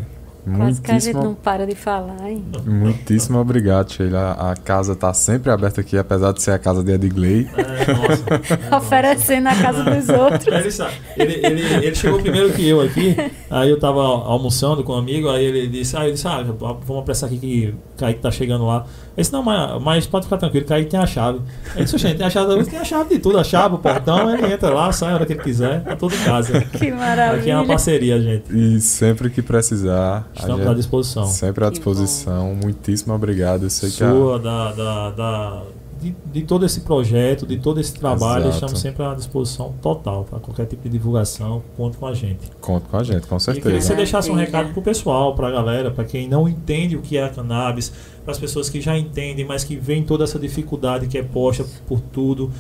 Quase 0.55 0.81
que 0.81 0.91
a 0.91 0.99
gente 0.99 1.15
não 1.15 1.35
para 1.35 1.67
de 1.67 1.75
falar, 1.75 2.29
hein? 2.29 2.43
Muitíssimo 2.65 3.39
obrigado, 3.39 3.91
Sheila. 3.91 4.31
A 4.31 4.55
casa 4.55 4.93
está 4.93 5.13
sempre 5.13 5.51
aberta 5.51 5.81
aqui, 5.81 5.97
apesar 5.97 6.31
de 6.31 6.41
ser 6.41 6.51
a 6.51 6.59
casa 6.59 6.83
de 6.83 6.91
Edgley. 6.91 7.47
É, 7.55 7.93
nossa. 7.93 8.75
Oferecendo 8.77 9.47
a 9.47 9.55
casa 9.55 9.83
dos 9.83 10.07
outros. 10.09 10.79
Ele, 11.17 11.33
ele, 11.33 11.45
ele, 11.45 11.85
ele, 11.85 11.95
chegou 11.95 12.19
primeiro 12.19 12.51
que 12.53 12.67
eu 12.67 12.81
aqui, 12.81 13.15
aí 13.49 13.69
eu 13.69 13.75
estava 13.75 14.01
almoçando 14.01 14.83
com 14.83 14.93
um 14.93 14.97
amigo, 14.97 15.29
aí 15.29 15.43
ele 15.43 15.67
disse, 15.67 15.95
ah, 15.97 16.03
ele 16.03 16.13
disse, 16.13 16.27
ah, 16.27 16.41
vamos 16.41 17.01
apressar 17.01 17.29
aqui 17.29 17.37
que 17.37 17.67
o 17.67 17.97
Kaique 17.97 18.21
tá 18.21 18.31
chegando 18.31 18.65
lá. 18.65 18.85
Eu 19.19 19.21
disse, 19.21 19.33
não, 19.33 19.43
mas, 19.43 19.83
mas 19.83 20.07
pode 20.07 20.27
ficar 20.27 20.37
tranquilo, 20.37 20.65
Kaique 20.65 20.89
tem 20.89 20.97
a 20.97 21.05
chave. 21.05 21.41
Ele 21.75 21.83
disse, 21.83 21.97
gente, 21.97 22.15
tem 22.15 22.25
a 22.25 22.29
chave, 22.29 22.63
tem 22.63 22.79
a 22.79 22.85
chave 22.85 23.09
de 23.09 23.19
tudo, 23.19 23.37
a 23.37 23.43
chave, 23.43 23.75
o 23.75 23.77
portão, 23.77 24.33
ele 24.33 24.53
entra 24.53 24.69
lá, 24.69 24.93
sai 24.93 25.11
a 25.11 25.15
hora 25.15 25.25
que 25.25 25.33
ele 25.33 25.41
quiser, 25.41 25.83
tá 25.83 25.93
tudo 25.93 26.15
em 26.15 26.23
casa. 26.23 26.61
Que 26.61 26.89
maravilha. 26.89 27.41
Aqui 27.41 27.49
é 27.49 27.55
uma 27.57 27.65
parceria, 27.65 28.21
gente. 28.21 28.45
E 28.49 28.79
sempre 28.79 29.29
que 29.29 29.41
precisar. 29.41 30.25
Estamos 30.33 30.65
à 30.65 30.73
disposição. 30.73 31.25
Sempre 31.25 31.65
à 31.65 31.69
disposição. 31.69 32.55
Muitíssimo 32.55 33.13
obrigado. 33.13 33.63
Eu 33.63 33.69
sei 33.69 33.89
Sua, 33.89 34.39
que 34.39 34.47
a... 34.47 34.51
da, 34.51 34.71
da, 34.71 35.09
da 35.11 35.63
de, 36.01 36.15
de, 36.31 36.43
todo 36.43 36.65
esse 36.65 36.81
projeto, 36.81 37.45
de 37.45 37.57
todo 37.57 37.79
esse 37.79 37.93
trabalho, 37.93 38.45
Exato. 38.45 38.55
estamos 38.55 38.79
sempre 38.79 39.03
à 39.03 39.13
disposição 39.13 39.73
total 39.81 40.23
para 40.23 40.39
qualquer 40.39 40.65
tipo 40.65 40.83
de 40.83 40.89
divulgação. 40.89 41.61
Conte 41.75 41.97
com 41.97 42.07
a 42.07 42.13
gente. 42.13 42.49
Conte 42.61 42.87
com 42.87 42.97
a 42.97 43.03
gente, 43.03 43.27
com 43.27 43.39
certeza. 43.39 43.59
E 43.59 43.63
queria 43.63 43.79
que 43.79 43.85
você 43.85 43.95
deixasse 43.95 44.31
um 44.31 44.35
recado 44.35 44.71
para 44.71 44.79
o 44.79 44.83
pessoal, 44.83 45.35
para 45.35 45.47
a 45.47 45.51
galera, 45.51 45.91
para 45.91 46.03
quem 46.03 46.27
não 46.27 46.47
entende 46.47 46.95
o 46.95 47.01
que 47.01 47.17
é 47.17 47.23
a 47.23 47.29
cannabis, 47.29 47.91
para 48.23 48.31
as 48.31 48.39
pessoas 48.39 48.69
que 48.69 48.79
já 48.79 48.97
entendem, 48.97 49.45
mas 49.45 49.63
que 49.63 49.75
veem 49.75 50.03
toda 50.03 50.23
essa 50.23 50.39
dificuldade 50.39 51.07
que 51.07 51.17
é 51.17 51.23
posta 51.23 51.65
por 51.87 51.99
tudo. 51.99 52.51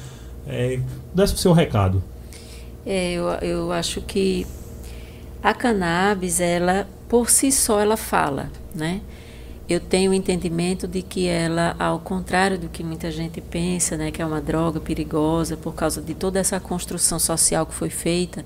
É, 0.47 0.79
desse 1.13 1.35
o 1.35 1.37
seu 1.37 1.53
recado. 1.53 2.03
É, 2.85 3.13
eu, 3.13 3.25
eu 3.41 3.71
acho 3.71 4.01
que 4.01 4.45
a 5.41 5.53
cannabis, 5.53 6.39
ela 6.39 6.87
por 7.07 7.29
si 7.29 7.51
só, 7.51 7.79
ela 7.79 7.97
fala, 7.97 8.51
né? 8.73 9.01
Eu 9.69 9.79
tenho 9.79 10.09
o 10.09 10.13
entendimento 10.15 10.87
de 10.87 11.03
que 11.03 11.27
ela, 11.27 11.75
ao 11.77 11.99
contrário 11.99 12.57
do 12.57 12.67
que 12.67 12.83
muita 12.83 13.11
gente 13.11 13.39
pensa, 13.39 13.95
né, 13.95 14.09
que 14.09 14.19
é 14.19 14.25
uma 14.25 14.41
droga 14.41 14.79
perigosa 14.79 15.55
por 15.55 15.75
causa 15.75 16.01
de 16.01 16.15
toda 16.15 16.39
essa 16.39 16.59
construção 16.59 17.19
social 17.19 17.67
que 17.67 17.75
foi 17.75 17.91
feita, 17.91 18.43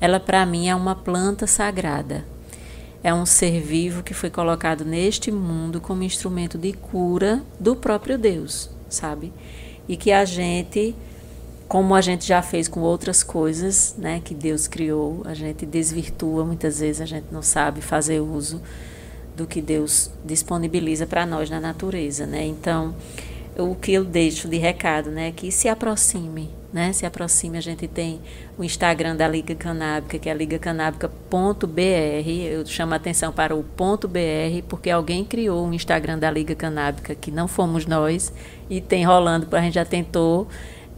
ela 0.00 0.18
para 0.18 0.44
mim 0.46 0.68
é 0.68 0.74
uma 0.74 0.94
planta 0.94 1.46
sagrada. 1.46 2.24
É 3.02 3.12
um 3.12 3.26
ser 3.26 3.60
vivo 3.60 4.02
que 4.02 4.14
foi 4.14 4.30
colocado 4.30 4.86
neste 4.86 5.30
mundo 5.30 5.82
como 5.82 6.02
instrumento 6.02 6.56
de 6.56 6.72
cura 6.72 7.42
do 7.60 7.76
próprio 7.76 8.16
Deus, 8.16 8.70
sabe? 8.88 9.30
E 9.86 9.98
que 9.98 10.10
a 10.10 10.24
gente, 10.24 10.96
como 11.68 11.94
a 11.94 12.00
gente 12.00 12.26
já 12.26 12.40
fez 12.40 12.68
com 12.68 12.80
outras 12.80 13.22
coisas, 13.22 13.94
né, 13.98 14.22
que 14.24 14.34
Deus 14.34 14.66
criou, 14.66 15.20
a 15.26 15.34
gente 15.34 15.66
desvirtua 15.66 16.42
muitas 16.42 16.80
vezes, 16.80 17.02
a 17.02 17.06
gente 17.06 17.26
não 17.30 17.42
sabe 17.42 17.82
fazer 17.82 18.20
uso 18.20 18.62
do 19.36 19.46
que 19.46 19.60
Deus 19.60 20.10
disponibiliza 20.24 21.06
para 21.06 21.26
nós 21.26 21.50
na 21.50 21.60
natureza, 21.60 22.26
né? 22.26 22.44
Então, 22.46 22.94
o 23.56 23.74
que 23.74 23.92
eu 23.92 24.04
deixo 24.04 24.48
de 24.48 24.56
recado, 24.56 25.10
né, 25.10 25.28
é 25.28 25.32
que 25.32 25.50
se 25.50 25.68
aproxime, 25.68 26.50
né? 26.72 26.92
Se 26.92 27.06
aproxime, 27.06 27.56
a 27.56 27.60
gente 27.60 27.86
tem 27.86 28.20
o 28.58 28.64
Instagram 28.64 29.14
da 29.14 29.28
Liga 29.28 29.54
Canábica, 29.54 30.18
que 30.18 30.28
é 30.28 30.34
ligacanábica.br. 30.34 31.68
Eu 32.26 32.66
chamo 32.66 32.94
a 32.94 32.96
atenção 32.96 33.32
para 33.32 33.54
o 33.54 33.62
ponto 33.62 34.08
.br, 34.08 34.18
porque 34.68 34.90
alguém 34.90 35.24
criou 35.24 35.66
um 35.66 35.72
Instagram 35.72 36.18
da 36.18 36.30
Liga 36.30 36.54
Canábica 36.54 37.14
que 37.14 37.30
não 37.30 37.46
fomos 37.46 37.86
nós 37.86 38.32
e 38.68 38.80
tem 38.80 39.04
rolando, 39.04 39.46
a 39.56 39.60
gente 39.60 39.74
já 39.74 39.84
tentou 39.84 40.48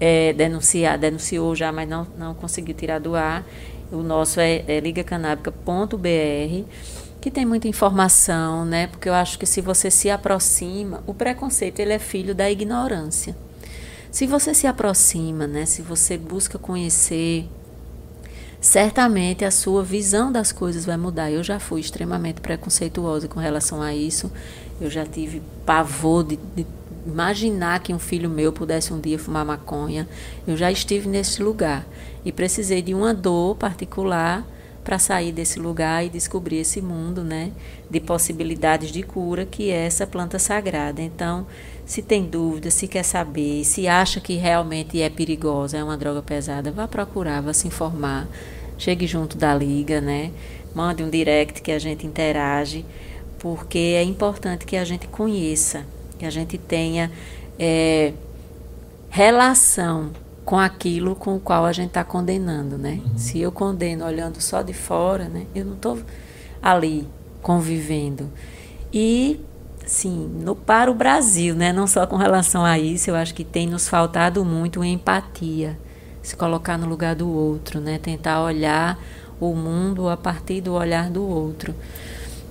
é, 0.00 0.32
denunciar, 0.32 0.98
denunciou 0.98 1.54
já, 1.54 1.70
mas 1.70 1.88
não 1.88 2.06
não 2.18 2.34
conseguiu 2.34 2.74
tirar 2.74 2.98
do 2.98 3.14
ar. 3.14 3.44
O 3.92 4.02
nosso 4.02 4.40
é, 4.40 4.64
é 4.66 4.80
ligacanábica.br 4.80 6.64
que 7.26 7.30
tem 7.32 7.44
muita 7.44 7.66
informação, 7.66 8.64
né? 8.64 8.86
Porque 8.86 9.08
eu 9.08 9.12
acho 9.12 9.36
que 9.36 9.46
se 9.46 9.60
você 9.60 9.90
se 9.90 10.08
aproxima, 10.08 11.02
o 11.08 11.12
preconceito 11.12 11.80
ele 11.80 11.92
é 11.92 11.98
filho 11.98 12.32
da 12.36 12.48
ignorância. 12.48 13.36
Se 14.12 14.28
você 14.28 14.54
se 14.54 14.64
aproxima, 14.64 15.44
né? 15.44 15.66
Se 15.66 15.82
você 15.82 16.16
busca 16.16 16.56
conhecer, 16.56 17.48
certamente 18.60 19.44
a 19.44 19.50
sua 19.50 19.82
visão 19.82 20.30
das 20.30 20.52
coisas 20.52 20.84
vai 20.84 20.96
mudar. 20.96 21.28
Eu 21.28 21.42
já 21.42 21.58
fui 21.58 21.80
extremamente 21.80 22.40
preconceituosa 22.40 23.26
com 23.26 23.40
relação 23.40 23.82
a 23.82 23.92
isso. 23.92 24.30
Eu 24.80 24.88
já 24.88 25.04
tive 25.04 25.42
pavor 25.64 26.22
de, 26.22 26.38
de 26.54 26.64
imaginar 27.04 27.80
que 27.80 27.92
um 27.92 27.98
filho 27.98 28.30
meu 28.30 28.52
pudesse 28.52 28.92
um 28.92 29.00
dia 29.00 29.18
fumar 29.18 29.44
maconha. 29.44 30.08
Eu 30.46 30.56
já 30.56 30.70
estive 30.70 31.08
nesse 31.08 31.42
lugar 31.42 31.84
e 32.24 32.30
precisei 32.30 32.82
de 32.82 32.94
uma 32.94 33.12
dor 33.12 33.56
particular 33.56 34.46
para 34.86 35.00
sair 35.00 35.32
desse 35.32 35.58
lugar 35.58 36.06
e 36.06 36.08
descobrir 36.08 36.58
esse 36.58 36.80
mundo, 36.80 37.24
né, 37.24 37.50
de 37.90 37.98
possibilidades 37.98 38.92
de 38.92 39.02
cura 39.02 39.44
que 39.44 39.68
é 39.68 39.84
essa 39.84 40.06
planta 40.06 40.38
sagrada. 40.38 41.02
Então, 41.02 41.44
se 41.84 42.00
tem 42.02 42.24
dúvida, 42.24 42.70
se 42.70 42.86
quer 42.86 43.02
saber, 43.02 43.64
se 43.64 43.88
acha 43.88 44.20
que 44.20 44.36
realmente 44.36 45.02
é 45.02 45.10
perigosa, 45.10 45.76
é 45.76 45.82
uma 45.82 45.96
droga 45.96 46.22
pesada, 46.22 46.70
vá 46.70 46.86
procurar, 46.86 47.42
vá 47.42 47.52
se 47.52 47.66
informar. 47.66 48.28
Chegue 48.78 49.08
junto 49.08 49.36
da 49.36 49.52
liga, 49.52 50.00
né? 50.00 50.30
Mande 50.72 51.02
um 51.02 51.10
direct 51.10 51.62
que 51.62 51.72
a 51.72 51.80
gente 51.80 52.06
interage, 52.06 52.84
porque 53.40 53.78
é 53.96 54.04
importante 54.04 54.64
que 54.64 54.76
a 54.76 54.84
gente 54.84 55.08
conheça, 55.08 55.84
que 56.16 56.24
a 56.24 56.30
gente 56.30 56.56
tenha 56.58 57.10
é, 57.58 58.12
relação 59.10 60.12
com 60.46 60.56
aquilo 60.56 61.16
com 61.16 61.34
o 61.34 61.40
qual 61.40 61.66
a 61.66 61.72
gente 61.72 61.88
está 61.88 62.04
condenando, 62.04 62.78
né? 62.78 63.00
Uhum. 63.04 63.18
Se 63.18 63.40
eu 63.40 63.50
condeno 63.50 64.06
olhando 64.06 64.40
só 64.40 64.62
de 64.62 64.72
fora, 64.72 65.28
né? 65.28 65.44
Eu 65.52 65.64
não 65.64 65.74
estou 65.74 65.98
ali 66.62 67.06
convivendo. 67.42 68.30
E, 68.92 69.40
sim, 69.84 70.30
no, 70.40 70.54
para 70.54 70.88
o 70.88 70.94
Brasil, 70.94 71.56
né? 71.56 71.72
Não 71.72 71.88
só 71.88 72.06
com 72.06 72.14
relação 72.14 72.64
a 72.64 72.78
isso, 72.78 73.10
eu 73.10 73.16
acho 73.16 73.34
que 73.34 73.42
tem 73.42 73.66
nos 73.66 73.88
faltado 73.88 74.44
muito 74.44 74.84
empatia, 74.84 75.76
se 76.22 76.36
colocar 76.36 76.78
no 76.78 76.86
lugar 76.86 77.16
do 77.16 77.28
outro, 77.28 77.80
né? 77.80 77.98
Tentar 77.98 78.40
olhar 78.40 79.00
o 79.40 79.52
mundo 79.52 80.08
a 80.08 80.16
partir 80.16 80.60
do 80.60 80.74
olhar 80.74 81.10
do 81.10 81.24
outro 81.28 81.74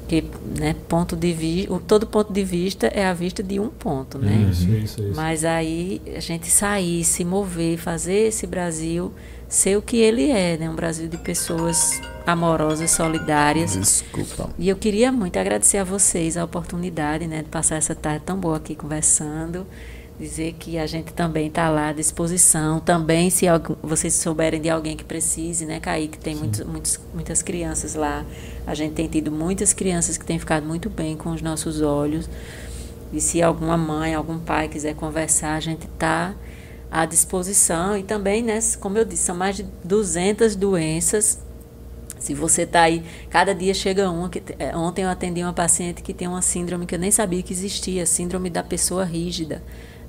que 0.07 0.23
né, 0.57 0.75
ponto 0.87 1.15
de 1.15 1.33
vista, 1.33 1.79
todo 1.87 2.07
ponto 2.07 2.31
de 2.31 2.43
vista 2.43 2.87
é 2.87 3.05
a 3.05 3.13
vista 3.13 3.41
de 3.41 3.59
um 3.59 3.69
ponto, 3.69 4.17
né? 4.17 4.47
Isso, 4.49 4.69
isso, 4.69 5.01
isso. 5.01 5.15
Mas 5.15 5.43
aí 5.43 6.01
a 6.15 6.19
gente 6.19 6.49
sair, 6.49 7.03
se 7.03 7.25
mover, 7.25 7.77
fazer 7.77 8.27
esse 8.27 8.47
Brasil 8.47 9.11
ser 9.47 9.77
o 9.77 9.81
que 9.81 9.97
ele 9.97 10.31
é, 10.31 10.57
né? 10.57 10.69
Um 10.69 10.75
Brasil 10.75 11.07
de 11.07 11.17
pessoas 11.17 12.01
amorosas, 12.25 12.91
solidárias. 12.91 13.75
Desculpa. 13.75 14.49
E 14.57 14.69
eu 14.69 14.75
queria 14.75 15.11
muito 15.11 15.37
agradecer 15.37 15.77
a 15.77 15.83
vocês 15.83 16.37
a 16.37 16.43
oportunidade, 16.43 17.27
né, 17.27 17.43
de 17.43 17.49
passar 17.49 17.75
essa 17.75 17.93
tarde 17.93 18.23
tão 18.25 18.37
boa 18.37 18.57
aqui 18.57 18.75
conversando 18.75 19.65
dizer 20.19 20.53
que 20.53 20.77
a 20.77 20.85
gente 20.87 21.13
também 21.13 21.47
está 21.47 21.69
lá 21.69 21.89
à 21.89 21.93
disposição. 21.93 22.79
Também, 22.79 23.29
se 23.29 23.45
vocês 23.83 24.13
souberem 24.13 24.61
de 24.61 24.69
alguém 24.69 24.95
que 24.95 25.03
precise, 25.03 25.65
né, 25.65 25.79
Kaique, 25.79 26.17
tem 26.17 26.35
muitos, 26.35 26.61
muitos, 26.65 26.99
muitas 27.13 27.41
crianças 27.41 27.95
lá. 27.95 28.25
A 28.65 28.73
gente 28.73 28.93
tem 28.93 29.07
tido 29.07 29.31
muitas 29.31 29.73
crianças 29.73 30.17
que 30.17 30.25
têm 30.25 30.39
ficado 30.39 30.65
muito 30.65 30.89
bem 30.89 31.17
com 31.17 31.31
os 31.31 31.41
nossos 31.41 31.81
olhos. 31.81 32.29
E 33.11 33.19
se 33.19 33.41
alguma 33.41 33.77
mãe, 33.77 34.13
algum 34.13 34.39
pai 34.39 34.67
quiser 34.69 34.95
conversar, 34.95 35.55
a 35.55 35.59
gente 35.59 35.85
está 35.85 36.33
à 36.89 37.05
disposição. 37.05 37.97
E 37.97 38.03
também, 38.03 38.41
né, 38.41 38.59
como 38.79 38.97
eu 38.97 39.03
disse, 39.03 39.23
são 39.23 39.35
mais 39.35 39.57
de 39.57 39.65
200 39.83 40.55
doenças. 40.55 41.43
Se 42.17 42.33
você 42.33 42.61
está 42.61 42.83
aí, 42.83 43.03
cada 43.29 43.53
dia 43.53 43.73
chega 43.73 44.09
uma. 44.09 44.29
Que, 44.29 44.41
é, 44.57 44.75
ontem 44.75 45.03
eu 45.03 45.09
atendi 45.09 45.43
uma 45.43 45.53
paciente 45.53 46.01
que 46.01 46.13
tem 46.13 46.27
uma 46.27 46.41
síndrome 46.41 46.85
que 46.85 46.95
eu 46.95 46.99
nem 46.99 47.11
sabia 47.11 47.43
que 47.43 47.51
existia, 47.51 48.05
síndrome 48.05 48.49
da 48.49 48.63
pessoa 48.63 49.03
rígida 49.03 49.61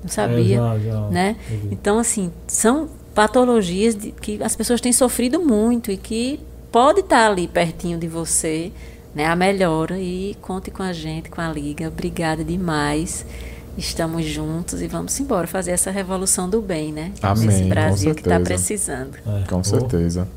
não 0.07 0.13
sabia, 0.13 0.55
é, 0.55 0.57
já, 0.57 0.79
já, 0.79 1.01
né? 1.09 1.35
Então 1.71 1.99
assim 1.99 2.31
são 2.47 2.89
patologias 3.13 3.95
de, 3.95 4.11
que 4.11 4.41
as 4.41 4.55
pessoas 4.55 4.79
têm 4.79 4.93
sofrido 4.93 5.39
muito 5.39 5.91
e 5.91 5.97
que 5.97 6.39
pode 6.71 7.01
estar 7.01 7.29
ali 7.29 7.47
pertinho 7.47 7.97
de 7.97 8.07
você, 8.07 8.71
né? 9.13 9.25
A 9.25 9.35
melhora 9.35 9.99
e 9.99 10.35
conte 10.41 10.71
com 10.71 10.83
a 10.83 10.93
gente, 10.93 11.29
com 11.29 11.41
a 11.41 11.51
liga. 11.51 11.87
Obrigada 11.87 12.43
demais. 12.43 13.25
Estamos 13.77 14.25
juntos 14.25 14.81
e 14.81 14.87
vamos 14.87 15.19
embora 15.19 15.45
fazer 15.45 15.71
essa 15.71 15.91
revolução 15.91 16.49
do 16.49 16.61
bem, 16.61 16.91
né? 16.91 17.11
Amém. 17.21 17.47
Esse 17.47 17.63
Brasil 17.65 18.15
que 18.15 18.21
está 18.21 18.39
precisando. 18.39 19.17
É, 19.25 19.47
com 19.47 19.63
certeza. 19.63 20.27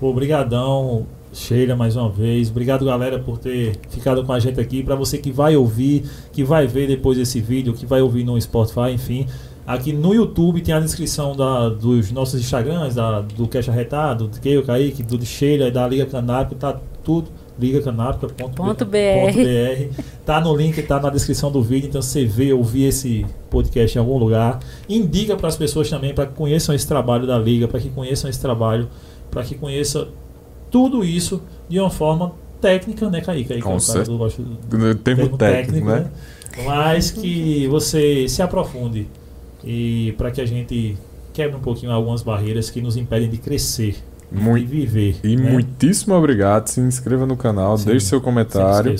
Pô, 0.00 0.08
obrigadão. 0.08 1.06
Sheila, 1.32 1.76
mais 1.76 1.96
uma 1.96 2.08
vez. 2.08 2.50
Obrigado, 2.50 2.84
galera, 2.84 3.18
por 3.18 3.38
ter 3.38 3.76
ficado 3.90 4.24
com 4.24 4.32
a 4.32 4.38
gente 4.38 4.60
aqui. 4.60 4.82
Para 4.82 4.94
você 4.94 5.18
que 5.18 5.30
vai 5.30 5.56
ouvir, 5.56 6.04
que 6.32 6.42
vai 6.42 6.66
ver 6.66 6.86
depois 6.86 7.18
esse 7.18 7.40
vídeo, 7.40 7.72
que 7.74 7.86
vai 7.86 8.00
ouvir 8.00 8.24
no 8.24 8.40
Spotify, 8.40 8.92
enfim. 8.92 9.26
Aqui 9.68 9.92
no 9.92 10.14
YouTube 10.14 10.62
tem 10.62 10.74
a 10.74 10.80
descrição 10.80 11.36
da, 11.36 11.68
dos 11.68 12.10
nossos 12.10 12.40
Instagrams, 12.40 12.94
da, 12.94 13.20
do 13.20 13.46
Cash 13.46 13.68
Arretado, 13.68 14.26
do 14.26 14.40
Keio 14.40 14.64
Kaique, 14.64 15.02
do 15.02 15.22
Sheila, 15.22 15.70
da 15.70 15.86
Liga 15.86 16.06
Canábica, 16.06 16.56
tá 16.56 16.80
tudo. 17.04 17.30
ligacanábica.br. 17.58 18.48
Tá 20.24 20.40
no 20.40 20.56
link, 20.56 20.82
tá 20.82 20.98
na 20.98 21.10
descrição 21.10 21.52
do 21.52 21.62
vídeo, 21.62 21.88
então 21.88 22.00
você 22.00 22.24
vê, 22.24 22.50
ouvir 22.52 22.84
esse 22.84 23.26
podcast 23.50 23.96
em 23.96 24.00
algum 24.00 24.16
lugar. 24.16 24.58
Indica 24.88 25.36
para 25.36 25.48
as 25.48 25.56
pessoas 25.56 25.90
também 25.90 26.14
para 26.14 26.26
que 26.26 26.32
conheçam 26.32 26.74
esse 26.74 26.86
trabalho 26.86 27.26
da 27.26 27.38
Liga, 27.38 27.68
para 27.68 27.78
que 27.78 27.90
conheçam 27.90 28.30
esse 28.30 28.40
trabalho, 28.40 28.88
para 29.30 29.42
que 29.42 29.54
conheçam 29.54 30.08
tudo 30.70 31.04
isso 31.04 31.42
de 31.68 31.78
uma 31.78 31.90
forma 31.90 32.32
técnica, 32.60 33.08
né, 33.10 33.20
Kaique? 33.20 33.52
Aí, 33.52 33.62
Com 33.62 33.78
certeza. 33.78 34.10
Do, 34.10 34.18
do, 34.18 34.94
do 34.94 34.94
termo, 34.96 35.36
técnico, 35.36 35.38
técnico 35.38 35.86
né? 35.86 36.00
né? 36.00 36.10
Mas 36.64 37.10
que 37.10 37.66
você 37.68 38.28
se 38.28 38.42
aprofunde 38.42 39.06
e 39.64 40.14
para 40.16 40.30
que 40.30 40.40
a 40.40 40.46
gente 40.46 40.96
quebre 41.32 41.56
um 41.56 41.60
pouquinho 41.60 41.92
algumas 41.92 42.22
barreiras 42.22 42.68
que 42.70 42.80
nos 42.80 42.96
impedem 42.96 43.28
de 43.28 43.38
crescer. 43.38 43.96
Muito, 44.30 44.66
de 44.66 44.66
viver. 44.66 45.16
E 45.22 45.36
né? 45.36 45.50
muitíssimo 45.50 46.14
obrigado. 46.14 46.66
Se 46.66 46.80
inscreva 46.80 47.24
no 47.26 47.36
canal, 47.36 47.78
Sim, 47.78 47.86
deixe 47.86 48.06
seu 48.06 48.20
comentário. 48.20 48.94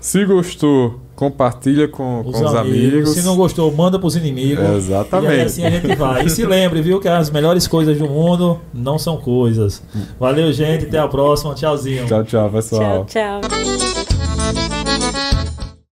Se 0.00 0.24
gostou, 0.24 1.00
compartilha 1.22 1.86
com 1.86 2.20
os, 2.20 2.36
com 2.36 2.44
os 2.44 2.54
amigos. 2.54 2.88
amigos. 2.88 3.10
Se 3.10 3.22
não 3.22 3.36
gostou, 3.36 3.70
manda 3.70 3.96
para 3.96 4.08
os 4.08 4.16
inimigos. 4.16 4.64
É, 4.64 4.74
exatamente. 4.74 5.36
E 5.36 5.40
assim 5.42 5.64
a 5.64 5.70
gente 5.70 5.94
vai. 5.94 6.24
E 6.26 6.30
se 6.30 6.44
lembre, 6.44 6.82
viu, 6.82 6.98
que 6.98 7.06
as 7.06 7.30
melhores 7.30 7.68
coisas 7.68 7.96
do 7.96 8.08
mundo 8.08 8.58
não 8.74 8.98
são 8.98 9.16
coisas. 9.16 9.82
Valeu, 10.18 10.52
gente. 10.52 10.86
Até 10.86 10.98
a 10.98 11.06
próxima. 11.06 11.54
Tchauzinho. 11.54 12.06
Tchau, 12.06 12.24
tchau, 12.24 12.50
pessoal. 12.50 13.04
Tchau, 13.04 13.40
tchau. 13.42 13.91